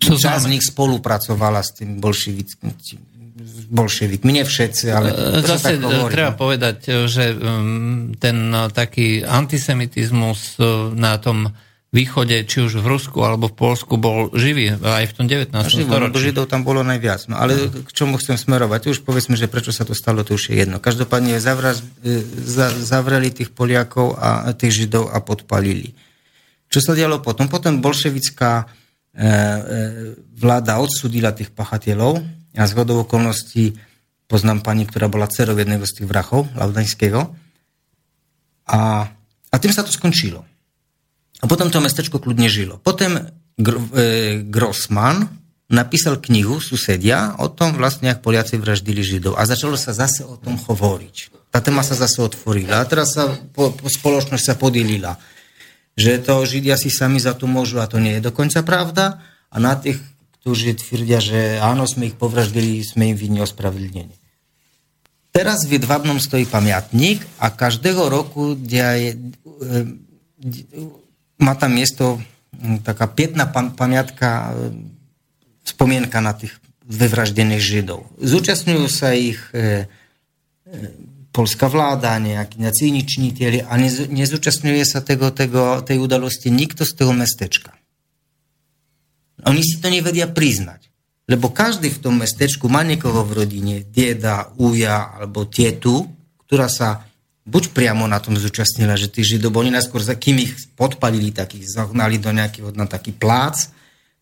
časť 0.00 0.44
z 0.44 0.50
nich 0.52 0.64
spolupracovala 0.64 1.64
s 1.64 1.80
tým 1.80 1.96
bolševickým 1.96 2.76
bolševikmi, 3.70 4.30
nie 4.34 4.44
všetci, 4.44 4.84
ale... 4.90 5.08
E, 5.12 5.44
zase 5.44 5.78
treba 6.10 6.32
povedať, 6.34 7.06
že 7.06 7.34
um, 7.34 8.12
ten 8.18 8.50
no, 8.50 8.68
taký 8.68 9.22
antisemitizmus 9.22 10.58
e, 10.58 10.94
na 10.96 11.16
tom 11.16 11.54
východe, 11.90 12.46
či 12.46 12.62
už 12.62 12.78
v 12.78 12.86
Rusku 12.86 13.18
alebo 13.26 13.50
v 13.50 13.58
Polsku, 13.58 13.98
bol 13.98 14.30
živý 14.30 14.78
aj 14.78 15.10
v 15.10 15.14
tom 15.14 15.26
19. 15.26 15.50
Živo, 15.50 15.90
storočí. 15.90 16.30
Židov 16.30 16.46
tam 16.46 16.62
bolo 16.62 16.86
najviac. 16.86 17.26
No, 17.26 17.34
ale 17.34 17.66
k 17.66 17.90
čomu 17.90 18.14
chcem 18.22 18.38
smerovať? 18.38 18.94
Už 18.94 19.02
povedzme, 19.02 19.34
že 19.34 19.50
prečo 19.50 19.74
sa 19.74 19.82
to 19.82 19.90
stalo, 19.90 20.22
to 20.22 20.38
už 20.38 20.54
je 20.54 20.62
jedno. 20.62 20.78
Každopádne 20.78 21.42
zavraz, 21.42 21.82
e, 22.06 22.22
za, 22.46 22.70
zavreli 22.70 23.34
tých 23.34 23.50
Poliakov 23.50 24.14
a 24.14 24.54
tých 24.54 24.86
Židov 24.86 25.10
a 25.10 25.18
podpalili. 25.18 25.98
Čo 26.70 26.78
sa 26.78 26.92
dialo 26.94 27.18
potom? 27.18 27.50
Potom 27.50 27.82
bolševická 27.82 28.62
e, 28.62 28.64
e, 28.64 29.30
vláda 30.38 30.78
odsudila 30.78 31.34
tých 31.34 31.50
pachateľov, 31.50 32.22
ja 32.54 32.64
z 32.66 32.72
hodou 32.74 33.06
okolností 33.06 33.78
poznám 34.30 34.62
pani, 34.62 34.86
ktorá 34.86 35.10
bola 35.10 35.26
dcerou 35.26 35.58
jedného 35.58 35.82
z 35.82 36.02
tých 36.02 36.06
vrachov, 36.06 36.46
Laudaňského. 36.54 37.34
A, 38.70 39.10
a 39.50 39.56
tým 39.58 39.74
sa 39.74 39.82
to 39.82 39.90
skončilo. 39.90 40.46
A 41.42 41.44
potom 41.50 41.72
to 41.72 41.82
mestečko 41.82 42.22
kľudne 42.22 42.46
žilo. 42.46 42.78
Potom 42.78 43.18
Gr- 43.58 43.82
e, 43.96 44.04
Grossman 44.46 45.26
napísal 45.70 46.18
knihu 46.22 46.58
Susedia 46.58 47.34
o 47.38 47.50
tom 47.50 47.78
vlastne, 47.78 48.10
ak 48.12 48.22
Poliaci 48.22 48.58
vraždili 48.58 49.02
Židov. 49.02 49.38
A 49.38 49.46
začalo 49.46 49.74
sa 49.74 49.94
zase 49.94 50.26
o 50.26 50.38
tom 50.38 50.58
hovoriť. 50.58 51.50
Tá 51.50 51.58
téma 51.58 51.82
sa 51.82 51.98
zase 51.98 52.22
otvorila. 52.22 52.82
A 52.82 52.86
teraz 52.86 53.18
sa 53.18 53.30
po, 53.54 53.74
po 53.74 53.86
spoločnosť 53.90 54.44
sa 54.44 54.54
podelila. 54.54 55.18
Že 55.98 56.12
to 56.22 56.34
Židia 56.46 56.78
si 56.78 56.90
sami 56.90 57.18
za 57.18 57.34
to 57.34 57.50
môžu 57.50 57.82
a 57.82 57.90
to 57.90 57.98
nie 57.98 58.18
je 58.18 58.26
dokonca 58.26 58.62
pravda. 58.62 59.18
A 59.50 59.56
na 59.58 59.74
tých, 59.74 59.98
ktorí 60.40 60.72
tvrdia, 60.76 61.20
že 61.20 61.60
áno, 61.60 61.84
sme 61.84 62.08
ich 62.08 62.16
povraždili, 62.16 62.80
sme 62.80 63.12
im 63.12 63.16
vinni 63.16 63.40
ospravedlnenie. 63.44 64.16
Teraz 65.30 65.62
v 65.68 65.78
Jedvabnom 65.78 66.18
stojí 66.18 66.42
pamiatník 66.48 67.22
a 67.38 67.54
každého 67.54 68.10
roku 68.10 68.58
je, 68.58 69.14
má 71.38 71.54
tam 71.54 71.70
miesto 71.70 72.18
taká 72.82 73.06
pietná 73.06 73.46
pamiatka 73.52 74.50
spomienka 75.62 76.18
na 76.18 76.34
tých 76.34 76.56
vyvraždených 76.90 77.62
Židov. 77.62 78.10
Zúčastňujú 78.18 78.86
sa 78.90 79.14
ich 79.14 79.38
e, 79.54 79.86
e, 80.66 80.78
polská 81.30 81.70
vláda, 81.70 82.18
nejakí 82.18 82.58
nacíničniteľi 82.58 83.70
a 83.70 83.72
nez, 83.78 84.10
nezúčastňuje 84.10 84.82
sa 84.82 84.98
tego, 84.98 85.30
tego, 85.30 85.78
tej 85.86 86.02
udalosti 86.02 86.50
nikto 86.50 86.82
z 86.82 86.92
toho 86.98 87.14
mestečka. 87.14 87.70
Oni 89.46 89.62
si 89.64 89.80
to 89.80 89.88
nevedia 89.88 90.28
priznať. 90.28 90.90
Lebo 91.30 91.54
každý 91.54 91.94
v 91.94 92.02
tom 92.02 92.18
mestečku 92.18 92.66
má 92.66 92.82
niekoho 92.82 93.22
v 93.22 93.46
rodine, 93.46 93.86
dieda, 93.86 94.50
uja 94.58 95.14
alebo 95.14 95.46
tietu, 95.46 96.10
ktorá 96.50 96.66
sa 96.66 97.06
buď 97.46 97.70
priamo 97.70 98.10
na 98.10 98.18
tom 98.18 98.34
zúčastnila, 98.34 98.98
že 98.98 99.06
tí 99.06 99.22
Židob, 99.22 99.54
oni 99.54 99.70
najskôr, 99.70 100.02
kým 100.02 100.42
ich 100.42 100.54
podpalili, 100.74 101.30
tak 101.30 101.54
ich 101.54 101.70
zahnali 101.70 102.18
do 102.18 102.34
nejakého, 102.34 102.74
na 102.74 102.90
taký 102.90 103.14
plác, 103.14 103.70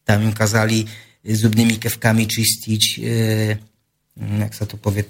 tam 0.05 0.21
im 0.21 0.37
kazali 0.37 0.85
zubnými 1.25 1.81
kevkami 1.81 2.25
čistiť, 2.25 2.83
e, 3.01 3.03
jak 4.17 4.53
sa 4.53 4.65
to 4.65 4.77
povie, 4.77 5.05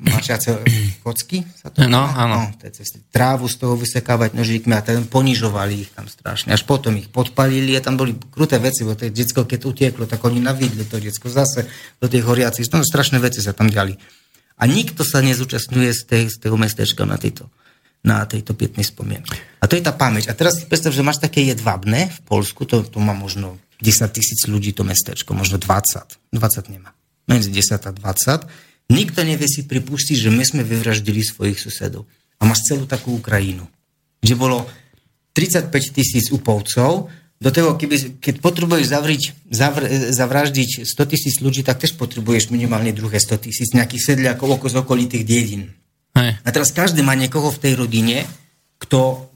mačiace 0.00 0.64
kocky? 1.04 1.44
Sa 1.52 1.68
to 1.68 1.84
no, 1.84 2.02
áno. 2.02 2.48
No, 2.48 2.70
cesty. 2.70 3.04
Trávu 3.12 3.46
z 3.46 3.56
toho 3.60 3.76
vysekávať 3.76 4.32
nožíkmi 4.32 4.72
a 4.72 4.80
tam 4.80 5.04
ponižovali 5.04 5.84
ich 5.84 5.90
tam 5.92 6.08
strašne. 6.08 6.56
Až 6.56 6.64
potom 6.64 6.96
ich 6.96 7.12
podpalili 7.12 7.76
a 7.76 7.84
tam 7.84 8.00
boli 8.00 8.16
kruté 8.32 8.56
veci, 8.56 8.82
bo 8.82 8.96
to 8.96 9.08
detsko, 9.12 9.44
keď 9.44 9.60
utieklo, 9.68 10.04
tak 10.08 10.24
oni 10.24 10.40
navidli 10.40 10.88
to 10.88 10.96
detsko 10.96 11.28
zase 11.28 11.68
do 12.00 12.06
tých 12.08 12.24
horiacich. 12.24 12.66
No, 12.72 12.80
strašné 12.80 13.20
veci 13.20 13.44
sa 13.44 13.52
tam 13.52 13.68
diali. 13.68 13.94
A 14.56 14.64
nikto 14.64 15.02
sa 15.02 15.20
nezúčastňuje 15.20 15.90
z, 15.92 16.02
tej, 16.06 16.24
z 16.30 16.36
toho 16.38 16.56
mestečka 16.56 17.02
na 17.02 17.18
tejto, 17.18 17.50
na 18.06 18.24
tejto 18.24 18.54
pietnej 18.54 18.86
spomienke. 18.86 19.34
A 19.60 19.66
to 19.66 19.74
je 19.74 19.82
tá 19.82 19.90
pamäť. 19.90 20.30
A 20.30 20.36
teraz 20.38 20.62
si 20.62 20.64
predstav, 20.70 20.94
že 20.94 21.02
máš 21.04 21.18
také 21.18 21.42
jedvabné 21.46 22.10
v 22.10 22.20
Polsku, 22.24 22.64
to, 22.64 22.86
to 22.86 22.98
má 23.02 23.12
možno 23.12 23.58
10 23.82 24.06
tisíc 24.14 24.46
ľudí 24.46 24.70
to 24.70 24.86
mestečko, 24.86 25.34
možno 25.34 25.58
20. 25.58 26.30
20 26.30 26.74
nemá. 26.74 26.94
Medzi 27.26 27.50
10 27.50 27.82
a 27.82 27.90
20. 27.90 28.71
Nikto 28.92 29.24
nevie 29.24 29.48
si 29.48 29.64
pripustiť, 29.64 30.28
že 30.28 30.28
my 30.28 30.44
sme 30.44 30.62
vyvraždili 30.62 31.24
svojich 31.24 31.56
susedov. 31.56 32.04
A 32.36 32.44
máš 32.44 32.68
celú 32.68 32.84
takú 32.84 33.16
Ukrajinu, 33.16 33.64
kde 34.20 34.34
bolo 34.36 34.68
35 35.32 35.72
tisíc 35.96 36.28
upovcov, 36.28 37.08
do 37.42 37.50
toho, 37.50 37.74
keby, 37.74 38.22
keď 38.22 38.38
potrebuješ 38.38 38.86
zavriť, 38.86 39.22
zavr, 39.50 39.82
zavraždiť 40.14 40.86
100 40.86 41.10
tisíc 41.10 41.42
ľudí, 41.42 41.66
tak 41.66 41.82
tiež 41.82 41.98
potrebuješ 41.98 42.54
minimálne 42.54 42.94
druhé 42.94 43.18
100 43.18 43.50
tisíc 43.50 43.74
nejakých 43.74 44.14
sedliakov 44.14 44.62
z 44.62 44.78
okolitých 44.78 45.26
dedín. 45.26 45.74
Hej. 46.14 46.38
A 46.38 46.48
teraz 46.54 46.70
každý 46.70 47.02
má 47.02 47.18
niekoho 47.18 47.50
v 47.50 47.58
tej 47.58 47.74
rodine, 47.74 48.30
kto 48.78 49.26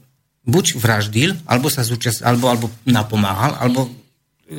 buď 0.47 0.79
vraždil, 0.79 1.35
alebo 1.43 1.67
sa 1.67 1.83
zúčast, 1.83 2.23
alebo, 2.23 2.47
alebo 2.47 2.71
napomáhal, 2.87 3.59
alebo 3.59 3.91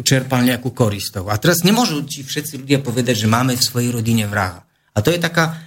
čerpal 0.05 0.45
nejakú 0.45 0.77
koristov. 0.77 1.33
A 1.33 1.41
teraz 1.41 1.65
nemôžu 1.65 2.05
ti 2.05 2.21
všetci 2.21 2.61
ľudia 2.61 2.85
povedať, 2.85 3.25
že 3.25 3.33
máme 3.33 3.57
v 3.57 3.65
svojej 3.65 3.89
rodine 3.97 4.29
vraha. 4.29 4.68
A 4.95 4.99
to 5.01 5.11
je 5.11 5.21
taká... 5.21 5.59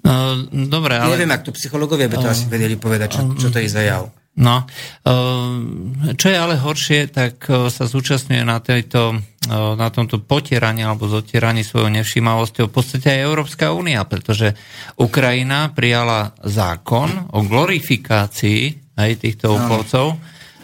No, 0.00 0.48
dobre, 0.48 0.96
ale... 0.96 1.16
Neviem, 1.16 1.32
ak 1.34 1.44
to 1.44 1.52
psychológovia 1.52 2.08
by 2.08 2.16
to 2.20 2.28
uh, 2.28 2.32
asi 2.32 2.48
vedeli 2.48 2.80
povedať, 2.80 3.20
čo, 3.20 3.22
čo 3.36 3.48
to 3.52 3.60
je 3.60 3.68
za 3.68 3.84
jav. 3.84 4.08
No, 4.40 4.64
uh, 4.64 6.14
čo 6.16 6.26
je 6.32 6.36
ale 6.40 6.56
horšie, 6.56 7.12
tak 7.12 7.44
uh, 7.52 7.68
sa 7.68 7.84
zúčastňuje 7.84 8.42
na, 8.46 8.64
tejto, 8.64 9.20
uh, 9.20 9.76
na 9.76 9.92
tomto 9.92 10.24
potieraní 10.24 10.88
alebo 10.88 11.04
zotieraní 11.04 11.60
svojou 11.60 11.92
nevšímavosťou 11.92 12.64
v 12.70 12.74
podstate 12.74 13.12
aj 13.12 13.26
Európska 13.28 13.76
únia, 13.76 14.00
pretože 14.08 14.56
Ukrajina 14.96 15.68
prijala 15.76 16.32
zákon 16.40 17.28
o 17.36 17.44
glorifikácii 17.44 18.96
aj 18.96 19.20
týchto 19.20 19.52
úpolcov, 19.52 20.16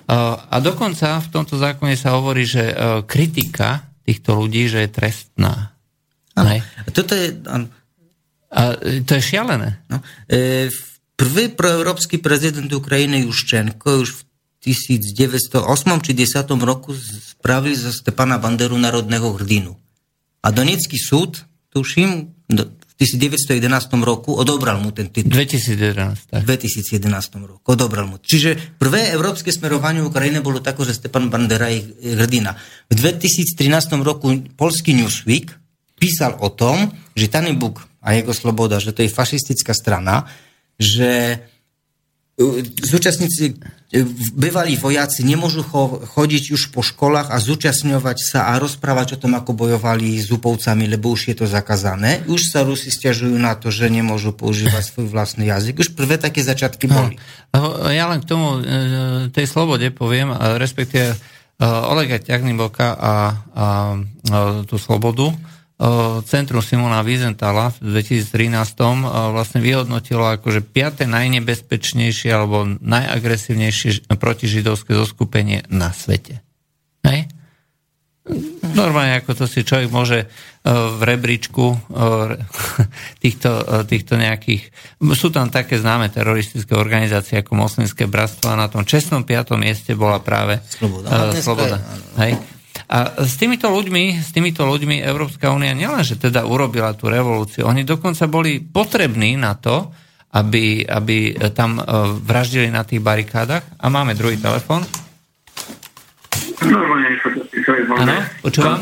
a 0.06 0.56
dokonca 0.62 1.18
v 1.18 1.28
tomto 1.34 1.58
zákone 1.58 1.98
sa 1.98 2.14
hovorí, 2.14 2.46
že 2.46 2.70
e, 2.70 2.74
kritika 3.02 3.90
týchto 4.06 4.38
ľudí, 4.38 4.70
že 4.70 4.86
je 4.86 4.90
trestná. 4.94 5.74
Ano. 6.36 6.60
Toto 6.92 7.16
je... 7.16 7.34
A 8.46 8.78
to 8.78 9.12
je 9.18 9.22
šialené. 9.24 9.82
No. 9.90 9.98
E, 10.30 10.70
prvý 11.18 11.50
proeurópsky 11.50 12.22
prezident 12.22 12.70
Ukrajiny 12.70 13.26
Juščenko 13.26 14.06
už 14.06 14.08
v 14.14 14.20
1908 14.70 15.56
či 16.04 16.12
10 16.14 16.46
roku 16.62 16.94
spravil 16.94 17.74
zo 17.74 17.90
Stepana 17.90 18.38
Banderu 18.38 18.78
národného 18.78 19.34
hrdinu. 19.34 19.74
A 20.46 20.54
Donecký 20.54 20.94
súd, 20.94 21.42
tuším, 21.74 22.30
1911 22.96 23.60
roku 24.00 24.32
odobral 24.32 24.80
mu 24.80 24.88
ten 24.88 25.12
titul. 25.12 25.36
2011. 25.36 26.32
Tak. 26.32 26.40
2011 26.48 27.44
roku 27.44 27.66
odobral 27.68 28.08
mu. 28.08 28.16
Čiže 28.16 28.78
prvé 28.80 29.12
európske 29.12 29.52
smerovanie 29.52 30.00
Ukrajiny 30.00 30.40
bolo 30.40 30.64
tako, 30.64 30.88
že 30.88 30.96
Stepan 30.96 31.28
Bandera 31.28 31.68
je 31.68 31.84
hrdina. 32.16 32.56
V 32.88 32.96
2013 32.96 34.00
roku 34.00 34.32
polský 34.56 34.96
Newsweek 34.96 35.65
písal 35.96 36.36
o 36.38 36.52
tom, 36.52 36.92
že 37.16 37.32
Tanibuk 37.32 37.88
a 38.04 38.14
jeho 38.14 38.30
sloboda, 38.36 38.78
že 38.78 38.94
to 38.94 39.02
je 39.02 39.10
fašistická 39.10 39.74
strana, 39.74 40.30
že 40.76 41.42
zúčastníci, 42.84 43.56
e, 43.88 44.04
bývalí 44.36 44.76
vojaci 44.76 45.24
nemôžu 45.24 45.64
chodiť 46.04 46.52
už 46.52 46.68
po 46.68 46.84
školách 46.84 47.32
a 47.32 47.40
zúčastňovať 47.40 48.18
sa 48.20 48.52
a 48.52 48.60
rozprávať 48.60 49.16
o 49.16 49.20
tom, 49.20 49.32
ako 49.40 49.56
bojovali 49.56 50.20
s 50.20 50.28
upovcami, 50.28 50.84
lebo 50.84 51.16
už 51.16 51.32
je 51.32 51.36
to 51.40 51.46
zakázané. 51.48 52.28
Už 52.28 52.52
sa 52.52 52.60
Rusi 52.60 52.92
stiažujú 52.92 53.40
na 53.40 53.56
to, 53.56 53.72
že 53.72 53.88
nemôžu 53.88 54.36
používať 54.36 54.84
svoj 54.84 55.08
vlastný 55.08 55.48
jazyk. 55.48 55.80
Už 55.80 55.96
prvé 55.96 56.20
také 56.20 56.44
začiatky 56.44 56.84
boli. 56.92 57.16
No, 57.56 57.88
ja 57.88 58.04
len 58.12 58.20
k 58.20 58.28
tomu, 58.28 58.60
e, 58.60 59.32
tej 59.32 59.48
slobode 59.48 59.88
poviem, 59.96 60.28
respektíve 60.60 61.16
e, 61.16 61.18
Olega 61.64 62.20
Ťagniboka 62.20 63.00
a, 63.00 63.14
a 63.56 63.66
tú 64.68 64.76
slobodu, 64.76 65.32
Centrum 66.24 66.64
Simona 66.64 67.04
Wiesenthala 67.04 67.68
v 67.76 68.00
2013 68.00 68.48
vlastne 69.36 69.60
vyhodnotilo 69.60 70.24
akože 70.40 70.64
piaté 70.64 71.04
najnebezpečnejšie 71.04 72.32
alebo 72.32 72.64
najagresívnejšie 72.80 74.08
protižidovské 74.08 74.96
zoskupenie 74.96 75.68
na 75.68 75.92
svete. 75.92 76.40
Hej? 77.04 77.28
Normálne, 78.74 79.22
ako 79.22 79.38
to 79.38 79.44
si 79.46 79.62
človek 79.62 79.92
môže 79.92 80.26
v 80.66 81.00
rebríčku 81.04 81.78
týchto, 83.22 83.50
týchto 83.86 84.18
nejakých... 84.18 84.72
Sú 85.14 85.28
tam 85.30 85.52
také 85.52 85.78
známe 85.78 86.10
teroristické 86.10 86.74
organizácie 86.74 87.38
ako 87.38 87.54
Moslimské 87.54 88.10
bratstvo 88.10 88.50
a 88.50 88.58
na 88.58 88.66
tom 88.66 88.82
čestnom 88.82 89.22
piatom 89.22 89.62
mieste 89.62 89.94
bola 89.94 90.18
práve 90.18 90.58
Sloboda. 90.66 91.36
Sloboda. 91.36 91.76
Hej? 92.18 92.55
A 92.86 93.26
s 93.26 93.34
týmito 93.34 93.66
ľuďmi, 93.66 94.22
s 94.22 94.30
týmito 94.30 94.62
ľuďmi 94.62 95.02
Európska 95.02 95.50
únia 95.50 95.74
nielenže 95.74 96.22
teda 96.22 96.46
urobila 96.46 96.94
tú 96.94 97.10
revolúciu, 97.10 97.66
oni 97.66 97.82
dokonca 97.82 98.30
boli 98.30 98.62
potrební 98.62 99.34
na 99.34 99.58
to, 99.58 99.90
aby, 100.36 100.86
aby 100.86 101.34
tam 101.50 101.80
e, 101.80 101.82
vraždili 102.22 102.70
na 102.70 102.86
tých 102.86 103.02
barikádach. 103.02 103.64
A 103.80 103.88
máme 103.88 104.14
druhý 104.14 104.36
telefon. 104.36 104.84
Áno, 107.96 108.16
počúvam. 108.44 108.78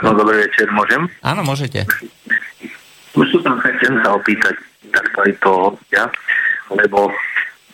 No, 0.00 0.10
dobrý 0.16 0.48
večer, 0.48 0.68
môžem? 0.72 1.06
Áno, 1.22 1.40
môžete. 1.46 1.86
Už 3.14 3.26
sú 3.30 3.38
tam 3.40 3.60
chcem 3.62 3.96
sa 4.04 4.16
opýtať 4.16 4.54
takto 4.90 5.18
aj 5.22 5.32
to, 5.40 5.54
ja, 5.94 6.04
lebo 6.72 7.12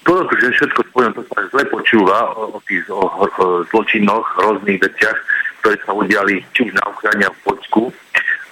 to, 0.06 0.22
že 0.38 0.54
všetko 0.54 0.80
spojom, 0.94 1.12
to 1.18 1.22
sa 1.34 1.42
zle 1.50 1.66
počúva 1.66 2.30
o, 2.38 2.54
o 2.54 2.58
tých 2.62 2.86
o, 2.86 3.02
o, 3.02 3.26
zločinoch, 3.74 4.26
rôznych 4.38 4.78
veciach, 4.78 5.18
ktoré 5.60 5.74
sa 5.82 5.92
udiali 5.98 6.46
či 6.54 6.70
už 6.70 6.72
na 6.78 6.84
Ukrajine 6.94 7.26
a 7.26 7.34
v 7.34 7.42
Poľsku. 7.42 7.82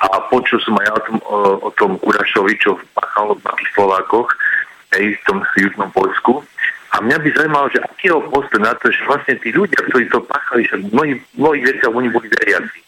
A 0.02 0.06
počul 0.26 0.58
som 0.66 0.74
aj 0.82 0.90
o 0.90 1.00
tom, 1.06 1.18
o, 1.22 1.36
o 1.62 1.70
tom 1.78 1.90
Kurašovi, 2.02 2.58
čo 2.58 2.74
pachal 2.98 3.38
na 3.38 3.52
tých 3.54 3.70
Slovákoch, 3.78 4.28
aj 4.98 5.02
v 5.14 5.22
tom 5.30 5.38
južnom 5.54 5.90
Poľsku. 5.94 6.42
A 6.94 7.02
mňa 7.02 7.18
by 7.22 7.28
zaujímalo, 7.34 7.66
že 7.74 7.82
aký 7.82 8.06
je 8.10 8.18
postoj 8.30 8.60
na 8.62 8.74
to, 8.78 8.86
že 8.90 9.02
vlastne 9.06 9.34
tí 9.42 9.50
ľudia, 9.50 9.78
ktorí 9.90 10.06
to 10.10 10.22
pachali, 10.26 10.62
že 10.66 10.78
v 10.78 10.90
mnohých, 10.94 11.18
mnohých 11.34 11.64
veciach 11.74 11.90
oni 11.90 12.08
boli 12.10 12.26
veriaci. 12.30 12.78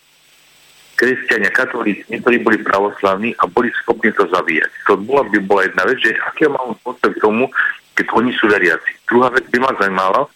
Kresťania, 0.97 1.53
katolíci, 1.53 2.09
niektorí 2.09 2.41
boli 2.41 2.57
pravoslavní 2.63 3.37
a 3.37 3.45
boli 3.51 3.69
schopní 3.83 4.15
to 4.17 4.25
zabíjať. 4.33 4.71
To 4.89 4.97
bola 4.97 5.29
by 5.29 5.39
bola 5.45 5.69
jedna 5.69 5.85
vec, 5.85 5.99
že 6.01 6.17
aký 6.25 6.49
mám 6.49 6.73
postoj 6.81 7.13
k 7.13 7.21
tomu, 7.21 7.51
keď 7.97 8.06
oni 8.12 8.31
sú 8.36 8.47
veriaci. 8.47 8.93
Druhá 9.09 9.32
vec 9.32 9.48
by 9.48 9.59
ma 9.59 9.73
zaujímala, 9.81 10.28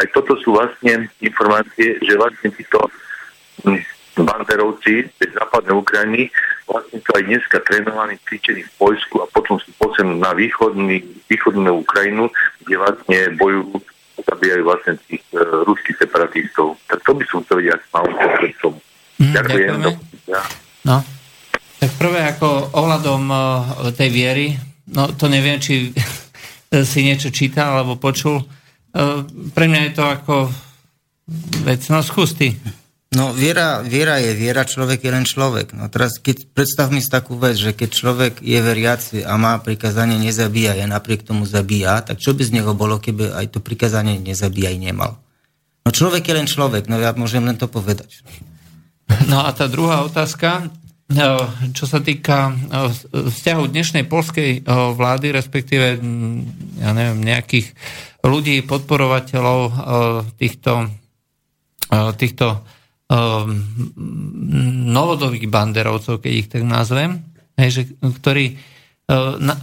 aj 0.00 0.06
toto 0.12 0.36
sú 0.40 0.56
vlastne 0.56 1.08
informácie, 1.20 2.00
že 2.00 2.16
vlastne 2.16 2.48
títo 2.52 2.88
hm, 3.64 3.80
banderovci 4.24 5.04
z 5.20 5.32
západnej 5.36 5.76
Ukrajiny 5.76 6.22
vlastne 6.64 6.98
sú 7.04 7.10
aj 7.12 7.24
dneska 7.28 7.58
trénovaní, 7.64 8.16
cvičení 8.24 8.64
v 8.64 8.72
Poľsku 8.80 9.20
a 9.20 9.26
potom 9.28 9.60
sú 9.60 9.68
posunú 9.76 10.16
na 10.16 10.32
východný, 10.32 11.04
východnú 11.28 11.84
Ukrajinu, 11.84 12.32
kde 12.64 12.74
vlastne 12.80 13.18
bojujú 13.36 13.84
zabíjajú 14.16 14.62
vlastne 14.64 14.92
tých 15.06 15.22
e, 15.36 15.38
ruských 15.68 15.96
separatistov. 16.00 16.80
Tak 16.88 17.04
to 17.04 17.12
by 17.14 17.24
som 17.28 17.44
chcel 17.44 17.60
vedieť, 17.60 17.76
ak 17.76 17.82
mám 17.92 18.08
pred 18.40 18.54
tomu. 18.58 18.78
Mm, 19.20 19.32
ďakujem. 19.36 19.76
Ja. 20.26 20.42
No. 20.88 20.96
Tak 21.76 21.90
prvé 22.00 22.20
ako 22.32 22.72
ohľadom 22.72 23.22
uh, 23.28 23.92
tej 23.92 24.08
viery, 24.08 24.46
no 24.96 25.12
to 25.12 25.28
neviem, 25.28 25.60
či 25.60 25.92
si 26.82 27.06
niečo 27.06 27.32
čítal 27.32 27.80
alebo 27.80 27.96
počul. 27.96 28.44
Uh, 28.92 29.24
pre 29.54 29.70
mňa 29.70 29.80
je 29.88 29.92
to 29.94 30.04
ako 30.04 30.34
vec, 31.64 31.80
no 31.88 32.02
skús 32.02 32.36
ty. 32.36 32.58
No 33.14 33.30
viera, 33.30 33.80
viera 33.86 34.18
je 34.18 34.34
viera, 34.34 34.66
človek 34.66 35.00
je 35.06 35.10
len 35.14 35.24
človek. 35.24 35.72
No 35.72 35.86
teraz 35.86 36.18
keď 36.18 36.50
predstav 36.52 36.90
mi 36.90 36.98
si 36.98 37.08
takú 37.08 37.38
vec, 37.38 37.54
že 37.54 37.72
keď 37.72 37.90
človek 37.94 38.32
je 38.42 38.58
veriaci 38.58 39.16
a 39.22 39.38
má 39.38 39.56
prikázanie 39.62 40.18
nezabíja, 40.18 40.74
a 40.76 40.84
napriek 40.90 41.22
tomu 41.22 41.46
zabíja, 41.46 42.02
tak 42.02 42.18
čo 42.18 42.34
by 42.34 42.42
z 42.42 42.60
neho 42.60 42.74
bolo, 42.74 42.98
keby 42.98 43.32
aj 43.32 43.56
to 43.56 43.58
prikázanie 43.62 44.18
nezabíjaj 44.18 44.76
nemal? 44.76 45.22
No 45.86 45.94
človek 45.94 46.26
je 46.26 46.34
len 46.34 46.50
človek, 46.50 46.90
no 46.90 46.98
ja 46.98 47.14
môžem 47.14 47.46
len 47.46 47.54
to 47.54 47.70
povedať. 47.70 48.26
No 49.30 49.46
a 49.46 49.54
tá 49.54 49.70
druhá 49.70 50.02
otázka, 50.02 50.66
no, 50.66 50.74
čo 51.70 51.84
sa 51.86 52.02
týka 52.02 52.50
no, 52.50 52.90
vzťahu 53.30 53.62
dnešnej 53.70 54.10
polskej 54.10 54.66
vlády, 54.66 55.30
respektíve, 55.30 56.02
ja 56.82 56.90
neviem, 56.90 57.22
nejakých 57.22 57.70
ľudí, 58.26 58.66
podporovateľov 58.66 59.58
týchto, 60.34 60.90
týchto 62.18 62.46
novodových 64.90 65.46
banderovcov, 65.46 66.18
keď 66.18 66.32
ich 66.34 66.50
tak 66.50 66.66
nazvem, 66.66 67.22
ktorí 68.02 68.58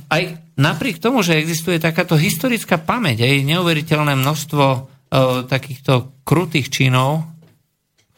aj 0.07 0.24
napriek 0.56 1.03
tomu, 1.03 1.28
že 1.28 1.44
existuje 1.44 1.76
takáto 1.76 2.15
historická 2.15 2.80
pamäť, 2.80 3.28
aj 3.28 3.44
neuveriteľné 3.44 4.15
množstvo 4.15 4.65
takýchto 5.52 6.24
krutých 6.24 6.72
činov, 6.72 7.28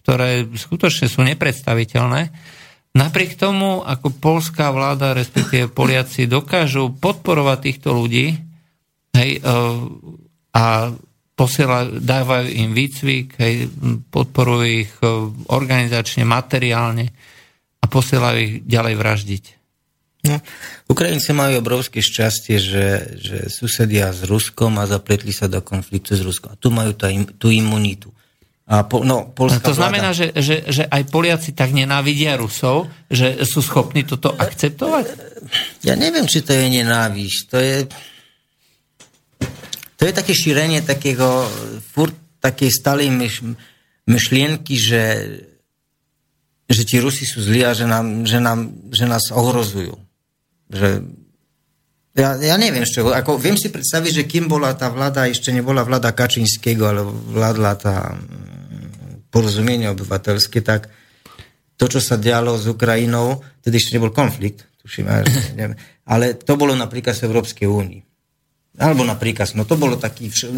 ktoré 0.05 0.45
skutočne 0.45 1.09
sú 1.09 1.25
nepredstaviteľné, 1.25 2.53
napriek 2.95 3.35
tomu, 3.35 3.83
ako 3.83 4.09
polská 4.17 4.71
vláda, 4.71 5.11
respektíve 5.13 5.67
Poliaci, 5.69 6.25
dokážu 6.25 6.95
podporovať 6.95 7.57
týchto 7.59 7.91
ľudí 7.91 8.39
hej, 9.13 9.31
uh, 9.43 9.83
a 10.55 10.95
posiela, 11.35 11.91
dávajú 11.91 12.47
im 12.47 12.71
výcvik, 12.71 13.35
hej, 13.43 13.67
podporujú 14.07 14.63
ich 14.63 14.91
e, 15.03 15.07
organizačne, 15.51 16.23
materiálne 16.23 17.11
a 17.83 17.85
posielajú 17.91 18.37
ich 18.39 18.53
ďalej 18.63 18.95
vraždiť. 18.95 19.43
No, 20.25 20.39
Ukrajinci 20.89 21.35
majú 21.35 21.59
obrovské 21.59 21.99
šťastie, 21.99 22.55
že, 22.57 22.87
že 23.19 23.37
susedia 23.51 24.09
s 24.09 24.25
Ruskom 24.25 24.79
a 24.79 24.89
zapletli 24.89 25.35
sa 25.35 25.51
do 25.51 25.59
konfliktu 25.59 26.15
s 26.15 26.23
Ruskom. 26.23 26.55
A 26.55 26.57
tu 26.57 26.71
majú 26.71 26.95
tá, 26.95 27.11
tú 27.37 27.51
imunitu. 27.51 28.14
A 28.65 28.81
po, 28.81 29.05
no, 29.05 29.29
a 29.29 29.57
to 29.61 29.77
znamená, 29.77 30.09
že, 30.09 30.33
že, 30.33 30.65
že 30.65 30.83
aj 30.89 31.13
Poliaci 31.13 31.53
tak 31.53 31.69
nenávidia 31.69 32.33
Rusov, 32.33 32.89
že 33.13 33.45
sú 33.45 33.61
schopní 33.61 34.01
toto 34.01 34.33
akceptovať? 34.33 35.05
Ja 35.85 35.93
neviem, 35.93 36.25
či 36.25 36.41
to 36.41 36.49
je 36.49 36.81
nenávisť. 36.81 37.41
To 37.53 37.57
je, 37.61 37.75
to 39.95 40.01
je 40.01 40.13
také 40.17 40.33
šírenie 40.33 40.81
takého 40.81 41.45
furt 41.93 42.17
takej 42.41 42.69
stalej 42.73 43.13
myš, 43.13 43.45
myšlienky, 44.09 44.77
že, 44.81 45.05
že 46.65 46.81
ti 46.89 46.97
Rusi 46.97 47.25
sú 47.25 47.45
zlí 47.45 47.61
a 47.65 47.77
že, 47.77 47.85
nám, 47.85 48.25
že, 48.25 48.41
nám, 48.41 48.89
že 48.89 49.05
nás 49.05 49.29
ohrozujú. 49.29 49.93
Že, 50.73 51.05
ja, 52.17 52.33
ja 52.33 52.55
neviem, 52.57 52.81
čo, 52.81 53.13
ako, 53.13 53.37
viem 53.37 53.61
si 53.61 53.69
predstaviť, 53.69 54.11
že 54.21 54.23
kým 54.29 54.49
bola 54.49 54.73
tá 54.73 54.89
vláda, 54.89 55.29
ešte 55.29 55.53
nebola 55.53 55.85
vláda 55.85 56.17
Kačinského, 56.17 56.81
ale 56.85 57.01
vládla 57.05 57.71
tá 57.77 58.17
mm, 59.35 59.37
porozumenie 59.37 59.91
obyvateľské, 59.91 60.63
tak 60.63 60.87
to, 61.75 61.91
čo 61.91 61.99
sa 61.99 62.15
dialo 62.15 62.55
s 62.55 62.71
Ukrajinou, 62.71 63.43
tedy 63.59 63.75
ešte 63.75 63.99
nebol 63.99 64.15
konflikt, 64.15 64.63
tuším, 64.79 65.11
ale 66.11 66.39
to 66.39 66.55
bolo 66.55 66.71
napríklad 66.71 67.11
z 67.11 67.27
Európskej 67.27 67.67
únii. 67.67 68.01
Alebo 68.79 69.03
na 69.03 69.19
príkaz. 69.19 69.55
No 69.55 69.67
to 69.67 69.75
bolo 69.75 69.99
taký... 69.99 70.31
Vš- 70.31 70.51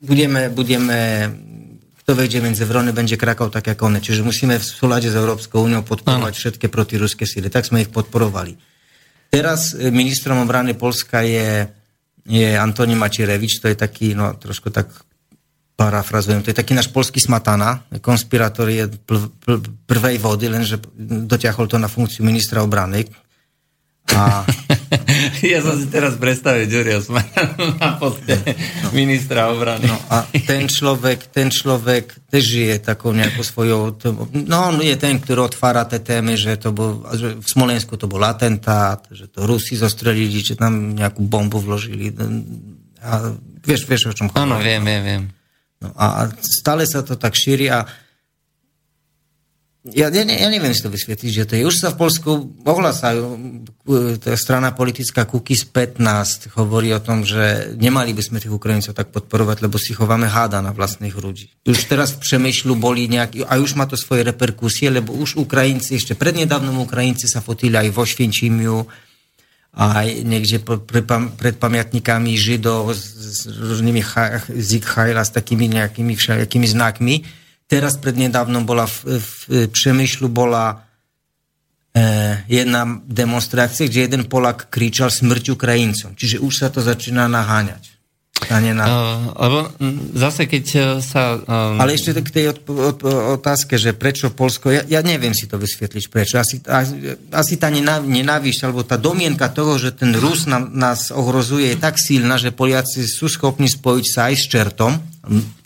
budeme, 0.00 0.48
budeme 0.48 1.28
kto 2.00 2.16
vedie 2.16 2.40
medzi 2.40 2.64
vrony, 2.64 2.90
będzie 2.90 3.20
Krakov 3.20 3.52
tak 3.52 3.68
ako 3.70 3.92
one. 3.92 4.00
Čiže 4.00 4.24
musíme 4.24 4.56
v 4.58 4.64
súlade 4.64 5.06
s 5.06 5.14
Európskou 5.14 5.62
úniou 5.62 5.84
podporovať 5.84 6.34
ano. 6.34 6.40
všetky 6.40 6.66
protiruské 6.72 7.28
síly. 7.28 7.52
Tak 7.52 7.68
sme 7.68 7.84
ich 7.84 7.92
podporovali. 7.92 8.56
Teraz 9.30 9.76
e, 9.76 9.94
ministrom 9.94 10.42
obrany 10.42 10.74
Polska 10.74 11.22
je, 11.22 11.70
je 12.26 12.50
Antoni 12.58 12.98
Mačerevič, 12.98 13.62
to 13.62 13.70
je 13.70 13.78
taký, 13.78 14.18
no 14.18 14.34
trošku 14.34 14.74
tak 14.74 14.90
parafrazujem, 15.80 16.44
to 16.44 16.52
je 16.52 16.60
taký 16.60 16.76
náš 16.76 16.92
polský 16.92 17.24
smatana, 17.24 17.80
konspirátor 18.04 18.68
je 18.68 18.84
pl- 19.08 19.32
pl- 19.40 19.64
prvej 19.88 20.20
vody, 20.20 20.52
lenže 20.52 20.76
dotiahol 21.24 21.64
to 21.64 21.80
na 21.80 21.88
funkciu 21.88 22.20
ministra 22.20 22.60
obrany, 22.60 23.08
a... 24.16 24.42
ja 25.54 25.62
som 25.62 25.78
si 25.78 25.86
teraz 25.86 26.18
predstavil 26.18 26.66
Ďuria 26.66 26.98
na 27.78 27.94
poste 27.94 28.34
no. 28.82 28.90
ministra 28.90 29.50
obrany. 29.54 29.86
No 29.86 29.96
a 30.10 30.26
ten 30.26 30.66
človek, 30.66 31.30
ten 31.30 31.46
človek 31.52 32.10
tež 32.26 32.44
je 32.44 32.74
takou 32.82 33.14
nejakou 33.14 33.46
svojou... 33.46 33.94
No 34.34 34.74
on 34.74 34.82
je 34.82 34.96
ten, 34.98 35.22
ktorý 35.22 35.46
otvára 35.46 35.86
tie 35.86 36.02
témy, 36.02 36.34
že 36.34 36.58
to 36.58 36.74
bol, 36.74 37.06
že 37.14 37.38
v 37.38 37.46
Smolensku 37.46 37.94
to 37.94 38.10
bol 38.10 38.22
atentát, 38.26 39.06
že 39.14 39.30
to 39.30 39.46
Rusi 39.46 39.78
zostrelili, 39.78 40.42
že 40.42 40.58
tam 40.58 40.98
nejakú 40.98 41.22
bombu 41.22 41.62
vložili. 41.62 42.10
A 43.00 43.30
vieš, 43.62 43.86
vieš 43.86 44.10
o 44.10 44.16
čom 44.16 44.26
hovorím? 44.26 44.42
Áno, 44.42 44.56
viem, 44.58 44.82
viem, 44.82 45.02
viem. 45.06 45.24
No 45.80 45.90
a 45.96 46.28
stále 46.40 46.84
sa 46.84 47.00
to 47.00 47.16
tak 47.16 47.32
šíri 47.32 47.72
a 47.72 47.88
ja, 49.80 50.12
ja, 50.12 50.24
ja 50.28 50.48
neviem 50.52 50.76
si 50.76 50.84
to 50.84 50.92
vysvetliť, 50.92 51.32
že 51.32 51.48
to 51.48 51.56
je. 51.56 51.64
Už 51.64 51.80
sa 51.80 51.88
v 51.88 52.04
Polsku 52.04 52.52
ohlasajú, 52.68 53.24
tá 54.20 54.36
strana 54.36 54.76
politická 54.76 55.24
Kukis 55.24 55.64
15 55.64 56.52
hovorí 56.52 56.92
o 56.92 57.00
tom, 57.00 57.24
že 57.24 57.72
nemali 57.80 58.12
by 58.12 58.20
sme 58.20 58.44
tých 58.44 58.52
Ukrajincov 58.52 58.92
tak 58.92 59.08
podporovať, 59.08 59.64
lebo 59.64 59.80
si 59.80 59.96
chováme 59.96 60.28
háda 60.28 60.60
na 60.60 60.76
vlastných 60.76 61.16
ľudí. 61.16 61.48
Už 61.64 61.88
teraz 61.88 62.12
v 62.12 62.20
Přemýšľu 62.20 62.76
boli 62.76 63.08
nejaký, 63.08 63.48
a 63.48 63.56
už 63.56 63.72
má 63.72 63.88
to 63.88 63.96
svoje 63.96 64.20
reperkusie, 64.20 64.92
lebo 64.92 65.16
už 65.16 65.40
Ukrajinci, 65.40 65.96
ešte 65.96 66.12
prednedávnom 66.12 66.76
Ukrajinci 66.84 67.24
sa 67.24 67.40
fotili 67.40 67.80
aj 67.80 67.88
vo 67.88 68.04
Švinčímiu, 68.04 68.84
aj 69.70 70.26
niekde 70.26 70.58
pred 71.38 71.56
pamiatnikami 71.56 72.34
Židov 72.34 72.90
s, 72.90 73.46
rôznymi 73.46 74.02
Zikhajla, 74.50 75.22
s 75.22 75.30
takými 75.30 75.70
nejakými 75.70 76.18
všelijakými 76.18 76.66
znakmi 76.66 77.14
Teraz 77.70 77.94
prednedávnom 78.02 78.66
bola 78.66 78.90
v, 78.90 79.22
v 79.22 79.30
Přemýšľu 79.70 80.26
bola 80.26 80.82
e, 81.94 82.42
jedna 82.50 82.98
demonstrácia, 83.06 83.86
kde 83.86 84.10
jeden 84.10 84.24
Polak 84.26 84.66
kričal 84.74 85.06
smrť 85.06 85.54
Ukrajincom. 85.54 86.18
Čiže 86.18 86.42
už 86.42 86.50
sa 86.50 86.66
to 86.74 86.82
začína 86.82 87.30
naháňať. 87.30 87.89
Na... 88.48 88.84
Uh, 88.88 89.18
lebo 89.36 89.58
zase, 90.16 90.48
keď 90.48 90.64
e, 90.72 90.80
sa... 91.04 91.38
Um... 91.38 91.78
Ale 91.78 91.94
ešte 91.94 92.16
k 92.18 92.30
tej 92.32 92.44
od, 92.56 92.58
od, 92.66 92.98
otázke, 93.38 93.76
že 93.76 93.92
prečo 93.92 94.32
Polsko... 94.32 94.72
Ja, 94.72 94.82
ja 94.88 95.04
neviem 95.04 95.36
si 95.36 95.46
to 95.46 95.60
vysvetliť, 95.60 96.04
prečo. 96.10 96.40
Asi, 96.40 96.58
asi 97.30 97.54
tá 97.60 97.68
nenávisť, 97.70 98.60
alebo 98.66 98.82
tá 98.82 98.98
domienka 98.98 99.52
toho, 99.52 99.76
že 99.76 99.94
ten 99.94 100.16
Rus 100.16 100.50
nám, 100.50 100.72
nás 100.72 101.14
ohrozuje, 101.14 101.76
je 101.76 101.78
tak 101.78 102.00
silná, 102.00 102.40
že 102.40 102.50
Poliaci 102.50 103.06
sú 103.06 103.30
schopní 103.30 103.70
spojiť 103.70 104.06
sa 104.08 104.20
aj 104.32 104.34
s 104.34 104.44
čertom. 104.50 104.92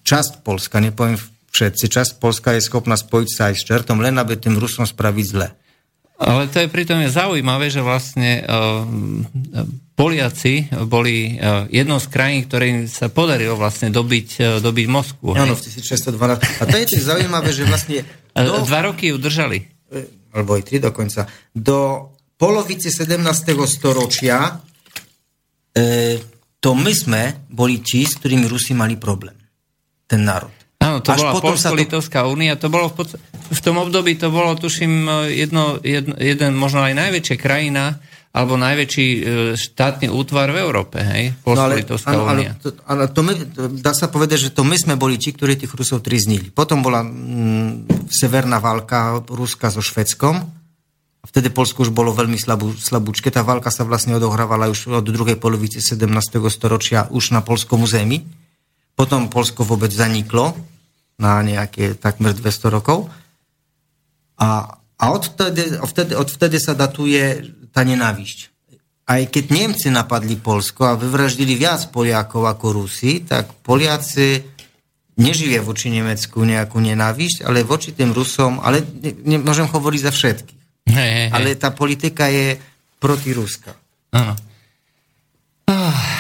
Časť 0.05 0.45
Polska, 0.45 0.83
nepoviem 0.83 1.17
všetci. 1.55 1.85
Časť 1.89 2.13
Polska 2.21 2.53
je 2.53 2.67
schopná 2.67 2.99
spojiť 2.99 3.31
sa 3.31 3.43
aj 3.49 3.55
s 3.55 3.63
čertom, 3.65 4.03
len 4.03 4.19
aby 4.21 4.37
tým 4.37 4.59
Rusom 4.59 4.85
spraviť 4.85 5.27
zle. 5.31 5.49
Ale 6.15 6.47
to 6.47 6.63
je 6.63 6.69
pritom 6.71 7.03
je 7.03 7.11
zaujímavé, 7.11 7.69
že 7.75 7.83
vlastne 7.83 8.47
uh, 8.47 8.87
Poliaci 9.99 10.71
boli 10.87 11.35
uh, 11.35 11.67
jednou 11.71 11.99
z 11.99 12.07
krajín, 12.07 12.47
ktorým 12.47 12.87
sa 12.87 13.11
podarilo 13.11 13.59
vlastne 13.59 13.91
dobiť, 13.91 14.63
dobiť 14.63 14.87
Moskvu. 14.87 15.35
Áno, 15.35 15.59
v 15.59 15.63
1612. 15.63 16.63
A 16.63 16.65
to 16.71 16.77
je 16.79 16.87
tiež 16.87 17.03
zaujímavé, 17.03 17.51
že 17.51 17.67
vlastne... 17.67 18.07
Do, 18.35 18.63
Dva 18.63 18.91
roky 18.91 19.11
ju 19.11 19.19
držali. 19.19 19.67
Alebo 20.35 20.59
aj 20.59 20.63
tri 20.67 20.83
dokonca. 20.83 21.31
Do 21.55 22.11
polovice 22.35 22.91
17. 22.91 23.23
storočia 23.71 24.59
e, 25.71 26.19
to 26.59 26.73
my 26.75 26.93
sme 26.97 27.23
boli 27.53 27.85
tí, 27.85 28.09
s 28.09 28.19
ktorými 28.19 28.49
Rusi 28.49 28.73
mali 28.73 28.99
problém. 28.99 29.37
Ten 30.09 30.25
národ. 30.25 30.64
Áno, 30.95 31.03
to 31.03 31.11
Až 31.11 31.27
bola 31.27 31.43
Polsko-Litovská 31.43 32.23
to... 32.23 32.31
únia. 32.31 32.55
To 32.55 32.71
bolo 32.71 32.87
v, 32.87 33.03
podstate, 33.03 33.23
v 33.51 33.61
tom 33.67 33.83
období 33.83 34.15
to 34.15 34.31
bolo, 34.31 34.55
tuším, 34.55 35.11
jedno, 35.27 35.83
jedno, 35.83 36.15
jeden, 36.23 36.55
možno 36.55 36.87
aj 36.87 36.95
najväčšia 36.95 37.35
krajina 37.35 37.99
alebo 38.35 38.59
najväčší 38.59 39.07
e, 39.07 39.21
štátny 39.55 40.11
útvar 40.11 40.51
v 40.51 40.59
Európe, 40.63 40.99
hej? 41.03 41.35
No 41.47 41.55
ale, 41.55 41.87
áno, 41.87 42.27
ale, 42.27 42.55
to, 42.59 42.75
ale 42.83 43.07
to 43.11 43.23
my, 43.23 43.35
dá 43.79 43.95
sa 43.95 44.11
povedať, 44.11 44.51
že 44.51 44.55
to 44.55 44.67
my 44.67 44.75
sme 44.75 44.95
boli 44.99 45.19
tí, 45.19 45.31
ktorí 45.31 45.55
tých 45.55 45.71
Rusov 45.71 46.03
triznili. 46.03 46.51
Potom 46.51 46.83
bola 46.83 47.07
mm, 47.07 48.11
severná 48.11 48.59
válka 48.59 49.23
Ruska 49.31 49.71
so 49.71 49.79
Švedskom. 49.79 50.43
Vtedy 51.31 51.55
Polsko 51.55 51.87
už 51.87 51.95
bolo 51.95 52.11
veľmi 52.11 52.35
slabú, 52.35 52.75
slabúčke. 52.75 53.31
Tá 53.31 53.47
válka 53.47 53.71
sa 53.71 53.87
vlastne 53.87 54.19
odohrávala 54.19 54.67
už 54.67 54.99
od 54.99 55.07
druhej 55.07 55.39
polovice 55.39 55.79
17. 55.79 56.11
storočia 56.51 57.07
už 57.15 57.31
na 57.31 57.39
polskom 57.39 57.87
území. 57.87 58.27
Potom 58.99 59.31
Polsko 59.31 59.63
vôbec 59.63 59.95
zaniklo 59.95 60.74
na 61.19 61.43
nejaké 61.43 61.95
takmer 61.95 62.35
200 62.35 62.75
rokov. 62.75 63.07
A, 64.39 64.79
a 64.99 65.05
odvtedy, 65.15 65.79
odvtedy, 65.79 66.13
odvtedy 66.19 66.57
sa 66.59 66.75
datuje 66.75 67.55
tá 67.71 67.87
nenávisť. 67.87 68.51
Aj 69.05 69.21
keď 69.29 69.45
Nemci 69.53 69.93
napadli 69.93 70.41
Polsko 70.41 70.89
a 70.89 70.99
vyvraždili 70.99 71.55
viac 71.61 71.93
Poliakov 71.93 72.49
ako 72.49 72.83
Rusi, 72.83 73.21
tak 73.21 73.53
Poliaci 73.61 74.41
neživia 75.21 75.61
voči 75.61 75.93
Nemecku 75.93 76.43
nejakú 76.43 76.81
nenávisť, 76.81 77.45
ale 77.45 77.63
voči 77.63 77.93
tým 77.93 78.11
Rusom, 78.17 78.65
ale 78.65 78.83
nemôžem 79.23 79.69
hovoriť 79.69 80.01
za 80.01 80.13
všetkých. 80.13 80.63
Hey, 80.89 81.11
hey. 81.11 81.29
Ale 81.31 81.55
tá 81.55 81.71
politika 81.71 82.33
je 82.33 82.57
proti 82.99 83.37
Ruska. 83.37 83.77
Áno. 84.17 84.35
Ah. 85.69 86.14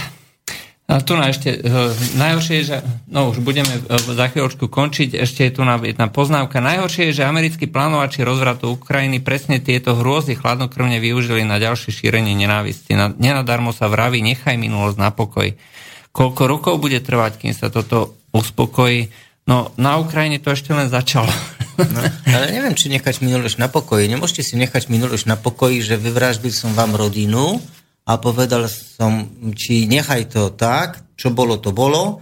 A 0.84 1.00
tu 1.00 1.16
na 1.16 1.32
ešte, 1.32 1.64
uh, 1.64 1.96
najhoršie 2.20 2.54
je, 2.60 2.64
že, 2.68 2.76
no 3.08 3.32
už 3.32 3.40
budeme 3.40 3.72
uh, 3.72 3.96
za 3.96 4.28
chvíľočku 4.28 4.68
končiť, 4.68 5.16
ešte 5.16 5.48
je 5.48 5.52
tu 5.56 5.62
na, 5.64 5.80
jedna 5.80 6.12
poznávka. 6.12 6.60
Najhoršie 6.60 7.08
je, 7.08 7.24
že 7.24 7.24
americkí 7.24 7.64
plánovači 7.72 8.20
rozvratu 8.20 8.76
Ukrajiny 8.76 9.24
presne 9.24 9.64
tieto 9.64 9.96
hrôzy 9.96 10.36
chladnokrvne 10.36 11.00
využili 11.00 11.40
na 11.40 11.56
ďalšie 11.56 11.88
šírenie 11.88 12.36
nenávisti. 12.36 12.92
Na, 12.92 13.08
nenadarmo 13.08 13.72
sa 13.72 13.88
vraví, 13.88 14.20
nechaj 14.20 14.60
minulosť 14.60 14.98
na 15.00 15.08
pokoj. 15.08 15.56
Koľko 16.12 16.42
rokov 16.44 16.74
bude 16.78 17.00
trvať, 17.00 17.40
kým 17.40 17.56
sa 17.56 17.72
toto 17.72 18.20
uspokojí? 18.36 19.08
No, 19.48 19.72
na 19.80 19.96
Ukrajine 19.96 20.36
to 20.36 20.52
ešte 20.52 20.76
len 20.76 20.92
začalo. 20.92 21.32
No, 21.74 22.00
ale 22.28 22.54
neviem, 22.54 22.76
či 22.78 22.86
nechať 22.86 23.18
minulosť 23.18 23.58
na 23.58 23.66
pokoji. 23.66 24.06
Nemôžete 24.06 24.46
si 24.46 24.54
nechať 24.54 24.86
minulosť 24.92 25.26
na 25.26 25.34
pokoji, 25.34 25.82
že 25.82 25.98
vyvraždil 25.98 26.54
som 26.54 26.70
vám 26.70 26.94
rodinu, 26.94 27.58
a 28.04 28.12
povedal 28.20 28.68
som, 28.68 29.32
či 29.56 29.88
nechaj 29.88 30.28
to 30.28 30.52
tak, 30.52 31.16
čo 31.16 31.32
bolo, 31.32 31.56
to 31.56 31.72
bolo 31.72 32.20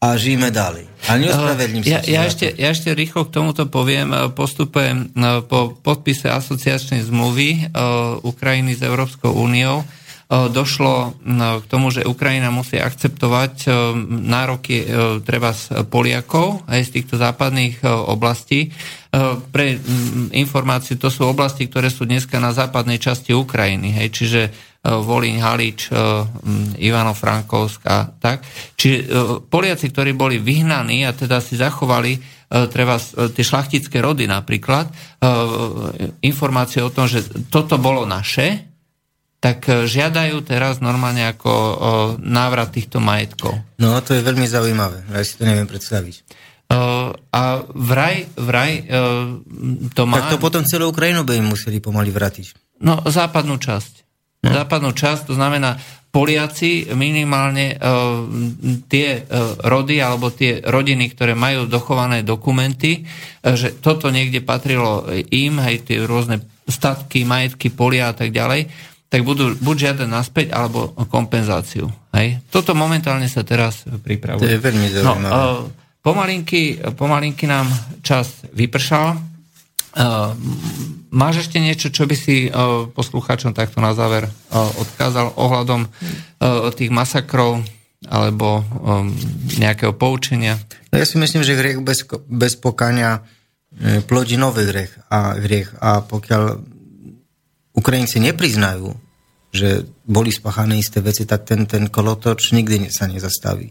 a 0.00 0.16
žijeme 0.16 0.48
ďalej. 0.48 0.88
Ale 1.12 1.18
neospravedlím 1.28 1.84
ja, 1.84 2.00
ja, 2.00 2.24
ešte, 2.24 2.48
ja 2.56 2.72
ešte 2.72 2.96
rýchlo 2.96 3.28
k 3.28 3.34
tomuto 3.36 3.68
poviem. 3.68 4.32
Postupujem 4.32 5.12
e, 5.12 5.44
po 5.44 5.76
podpise 5.76 6.32
asociačnej 6.32 7.04
zmluvy 7.04 7.48
e, 7.52 7.60
Ukrajiny 8.24 8.72
s 8.74 8.82
Európskou 8.82 9.36
úniou 9.36 9.84
došlo 10.30 11.18
k 11.58 11.64
tomu, 11.66 11.90
že 11.90 12.06
Ukrajina 12.06 12.54
musí 12.54 12.78
akceptovať 12.78 13.66
nároky 14.06 14.86
treba 15.26 15.50
z 15.50 15.82
Poliakov 15.90 16.70
aj 16.70 16.86
z 16.86 16.90
týchto 16.94 17.18
západných 17.18 17.82
oblastí. 17.82 18.70
Pre 19.50 19.66
informáciu, 20.30 21.02
to 21.02 21.10
sú 21.10 21.26
oblasti, 21.26 21.66
ktoré 21.66 21.90
sú 21.90 22.06
dneska 22.06 22.38
na 22.38 22.54
západnej 22.54 23.02
časti 23.02 23.34
Ukrajiny, 23.34 23.90
hej, 23.90 24.08
čiže 24.14 24.40
Volín, 24.80 25.44
Halič, 25.44 25.92
Ivano 26.80 27.12
Frankovsk 27.12 27.84
a 27.84 28.08
tak. 28.08 28.40
Čiže 28.80 28.98
Poliaci, 29.44 29.92
ktorí 29.92 30.16
boli 30.16 30.40
vyhnaní 30.40 31.04
a 31.04 31.12
teda 31.12 31.44
si 31.44 31.60
zachovali 31.60 32.16
treba 32.48 32.98
tie 33.30 33.44
šlachtické 33.46 34.02
rody 34.02 34.26
napríklad, 34.26 34.90
informácie 36.24 36.82
o 36.82 36.90
tom, 36.90 37.06
že 37.06 37.22
toto 37.52 37.78
bolo 37.78 38.02
naše, 38.08 38.66
tak 39.40 39.64
e, 39.72 39.88
žiadajú 39.88 40.44
teraz 40.44 40.84
normálne 40.84 41.24
ako 41.32 41.52
návrat 42.20 42.76
týchto 42.76 43.00
majetkov. 43.00 43.56
No 43.80 43.96
to 44.04 44.12
je 44.12 44.20
veľmi 44.20 44.44
zaujímavé, 44.44 45.00
ja 45.08 45.24
si 45.24 45.40
to 45.40 45.48
neviem 45.48 45.64
predstaviť. 45.64 46.14
Uh, 46.70 47.10
a 47.34 47.66
vraj, 47.66 48.30
vraj 48.38 48.86
uh, 48.86 49.42
to 49.90 50.06
má... 50.06 50.22
Tak 50.22 50.38
to 50.38 50.38
potom 50.38 50.62
celú 50.62 50.94
Ukrajinu 50.94 51.26
by 51.26 51.34
im 51.34 51.50
museli 51.50 51.82
pomaly 51.82 52.14
vratiť. 52.14 52.78
No, 52.86 53.02
západnú 53.02 53.58
časť. 53.58 53.99
No. 54.40 54.56
Západnú 54.56 54.96
časť, 54.96 55.28
to 55.28 55.34
znamená, 55.36 55.76
Poliaci 56.10 56.90
minimálne 56.98 57.78
uh, 57.78 58.26
tie 58.90 59.22
uh, 59.22 59.54
rody 59.62 60.02
alebo 60.02 60.34
tie 60.34 60.58
rodiny, 60.58 61.14
ktoré 61.14 61.38
majú 61.38 61.70
dochované 61.70 62.26
dokumenty, 62.26 63.06
uh, 63.06 63.54
že 63.54 63.78
toto 63.78 64.10
niekde 64.10 64.42
patrilo 64.42 65.06
im, 65.30 65.62
hej, 65.62 65.86
tie 65.86 66.02
rôzne 66.02 66.42
statky, 66.66 67.22
majetky, 67.22 67.70
polia 67.70 68.10
a 68.10 68.14
tak 68.18 68.34
ďalej, 68.34 68.66
tak 69.06 69.22
budú 69.22 69.54
buď 69.58 69.76
žiadať 69.90 70.08
naspäť, 70.10 70.46
alebo 70.50 70.94
kompenzáciu. 71.06 71.86
Hej? 72.14 72.42
Toto 72.50 72.74
momentálne 72.74 73.30
sa 73.30 73.46
teraz 73.46 73.86
pripravuje. 73.86 74.42
To 74.42 74.50
je 74.50 74.58
veľmi 74.58 74.86
no, 74.90 74.94
zaujímavé. 74.94 75.30
No, 75.30 75.42
pomalinky, 76.02 76.78
pomalinky 76.98 77.46
nám 77.46 77.70
čas 78.02 78.42
vypršal. 78.50 79.29
Uh, 79.90 80.38
máš 81.10 81.46
ešte 81.46 81.58
niečo, 81.58 81.90
čo 81.90 82.06
by 82.06 82.14
si 82.14 82.46
uh, 82.46 82.86
poslucháčom 82.94 83.50
takto 83.50 83.82
na 83.82 83.90
záver 83.90 84.30
uh, 84.30 84.70
odkázal 84.78 85.34
ohľadom 85.34 85.90
uh, 85.90 86.70
tých 86.70 86.94
masakrov 86.94 87.66
alebo 88.06 88.62
um, 88.62 89.10
nejakého 89.58 89.90
poučenia? 89.98 90.62
No 90.94 91.02
ja 91.02 91.06
si 91.06 91.18
myslím, 91.18 91.42
že 91.42 91.58
hriech 91.58 91.82
bez, 91.82 92.06
bez 92.30 92.54
pokania 92.54 93.26
plodí 94.10 94.34
nový 94.34 94.66
hriech 94.66 94.92
a, 95.14 95.38
hriech 95.38 95.78
a 95.78 96.02
pokiaľ 96.02 96.42
Ukrajinci 97.78 98.18
nepriznajú, 98.18 98.90
že 99.54 99.86
boli 100.06 100.34
spáchané 100.34 100.78
isté 100.78 100.98
veci, 100.98 101.22
tak 101.26 101.46
ten, 101.46 101.66
ten 101.70 101.86
kolotoč 101.86 102.50
nikdy 102.54 102.90
sa 102.90 103.06
nezastaví. 103.06 103.70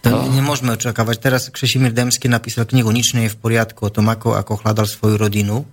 To 0.00 0.08
no. 0.08 0.32
nemôžeme 0.32 0.72
očakávať. 0.72 1.16
Teraz 1.20 1.42
Kšešimír 1.52 1.92
Demský 1.92 2.32
napísal 2.32 2.64
knihu 2.64 2.88
Nič 2.88 3.12
nie 3.12 3.28
je 3.28 3.34
v 3.36 3.40
poriadku 3.40 3.84
o 3.84 3.92
tom, 3.92 4.08
ako, 4.08 4.36
ako 4.36 4.64
hľadal 4.64 4.88
svoju 4.88 5.20
rodinu. 5.20 5.68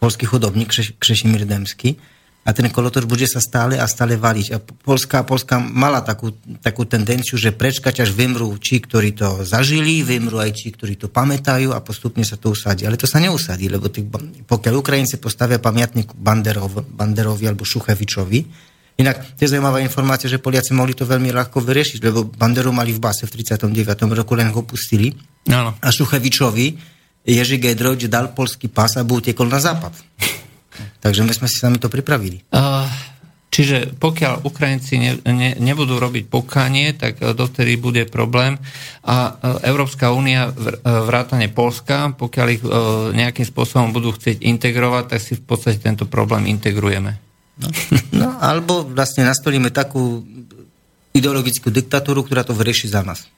Polský 0.00 0.24
chudobník 0.24 0.72
Kšešimír 0.72 1.44
Demský 1.44 2.00
a 2.42 2.50
ten 2.50 2.66
kolotoč 2.74 3.06
bude 3.06 3.22
sa 3.30 3.38
stále 3.38 3.78
a 3.78 3.86
stále 3.86 4.18
valiť. 4.18 4.46
A 4.50 4.58
Polska, 4.58 5.22
Polska 5.22 5.62
mala 5.62 6.02
takú, 6.02 6.34
takú 6.58 6.82
tendenciu, 6.90 7.38
že 7.38 7.54
prečkať 7.54 8.02
až 8.02 8.10
vymrú 8.10 8.50
tí, 8.58 8.82
ktorí 8.82 9.14
to 9.14 9.46
zažili, 9.46 10.02
vymrú 10.02 10.42
aj 10.42 10.50
tí, 10.58 10.74
ktorí 10.74 10.98
to 10.98 11.06
pamätajú 11.06 11.70
a 11.70 11.78
postupne 11.78 12.26
sa 12.26 12.34
to 12.34 12.50
usadí. 12.50 12.82
Ale 12.82 12.98
to 12.98 13.06
sa 13.06 13.22
neusadí, 13.22 13.70
lebo 13.70 13.86
tých, 13.86 14.10
pokiaľ 14.42 14.74
Ukrajinci 14.74 15.22
postavia 15.22 15.62
pamiatník 15.62 16.18
Banderov, 16.18 16.82
Banderovi 16.82 17.46
alebo 17.46 17.62
Šuchevičovi, 17.62 18.71
Inak, 19.00 19.40
je 19.40 19.48
zaujímavá 19.48 19.80
informácia, 19.80 20.28
že 20.28 20.42
Poliaci 20.42 20.76
mohli 20.76 20.92
to 20.92 21.08
veľmi 21.08 21.32
ľahko 21.32 21.64
vyriešiť, 21.64 21.98
lebo 22.04 22.28
Banderu 22.28 22.70
mali 22.76 22.92
v 22.92 23.00
base 23.00 23.24
v 23.24 23.40
39. 23.40 23.72
roku, 24.12 24.36
len 24.36 24.52
ho 24.52 24.62
pustili. 24.62 25.16
Ano. 25.48 25.74
A 25.80 25.88
Šuchevičovi 25.88 26.92
Ježi 27.22 27.56
Gedroč 27.62 28.10
dal 28.10 28.34
polský 28.34 28.66
pás 28.66 28.98
a 28.98 29.06
utekol 29.06 29.46
na 29.46 29.62
západ. 29.62 29.94
Takže 31.04 31.22
my 31.22 31.32
sme 31.32 31.46
si 31.46 31.56
sami 31.58 31.78
to 31.78 31.86
pripravili. 31.86 32.42
Uh, 32.50 32.86
čiže 33.52 33.94
pokiaľ 34.00 34.42
Ukrajinci 34.42 34.98
ne, 34.98 35.12
ne, 35.28 35.54
nebudú 35.60 36.00
robiť 36.00 36.26
pokánie, 36.26 36.96
tak 36.96 37.20
e, 37.20 37.36
dovtedy 37.36 37.76
bude 37.76 38.08
problém. 38.08 38.56
A 39.04 39.36
e, 39.36 39.68
Európska 39.68 40.10
únia, 40.10 40.48
e, 40.48 40.52
vrátane 40.82 41.52
Polska, 41.52 42.16
pokiaľ 42.16 42.46
ich 42.48 42.62
nejakým 43.12 43.44
spôsobom 43.44 43.92
budú 43.92 44.16
chcieť 44.16 44.40
integrovať, 44.40 45.04
tak 45.12 45.20
si 45.20 45.36
v 45.36 45.44
podstate 45.44 45.78
tento 45.78 46.08
problém 46.08 46.48
integrujeme. 46.48 47.31
No, 47.60 47.68
no 48.16 48.28
alebo 48.40 48.86
vlastne 48.86 49.28
nastolíme 49.28 49.68
takú 49.68 50.24
ideologickú 51.12 51.68
diktatúru, 51.68 52.24
ktorá 52.24 52.40
to 52.48 52.56
vyrieši 52.56 52.88
za 52.88 53.04
nás. 53.04 53.28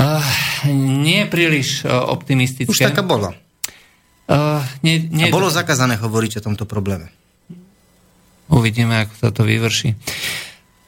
Uh, 0.00 0.24
nie 0.72 1.28
príliš 1.28 1.84
uh, 1.84 2.08
optimistické. 2.08 2.72
Už 2.72 2.80
taká 2.80 3.04
bola. 3.04 3.36
Uh, 4.26 4.64
nie, 4.80 5.04
nie... 5.12 5.28
A 5.28 5.32
bolo 5.32 5.52
zakázané 5.52 6.00
hovoriť 6.00 6.40
o 6.40 6.44
tomto 6.48 6.64
probléme. 6.64 7.12
Uvidíme, 8.48 9.04
ako 9.04 9.14
sa 9.16 9.28
to 9.32 9.44
vyvrší. 9.44 9.94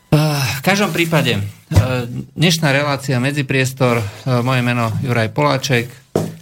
Uh, 0.09 0.41
v 0.59 0.63
každom 0.65 0.91
prípade, 0.91 1.37
uh, 1.37 2.09
dnešná 2.33 2.73
relácia 2.73 3.21
Medzipriestor, 3.21 4.01
uh, 4.01 4.41
moje 4.41 4.65
meno 4.65 4.89
Juraj 5.05 5.29
Poláček. 5.37 5.93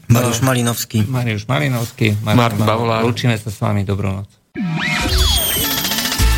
Mariuš 0.07 0.47
Malinovský. 0.47 1.03
Mariuš 1.03 1.51
Malinovský. 1.51 2.15
Martin 2.23 2.63
Bavolár. 2.63 3.03
Lúčime 3.03 3.35
sa 3.35 3.51
s 3.51 3.59
vami, 3.59 3.83
dobrú 3.83 4.23
noc. 4.23 4.31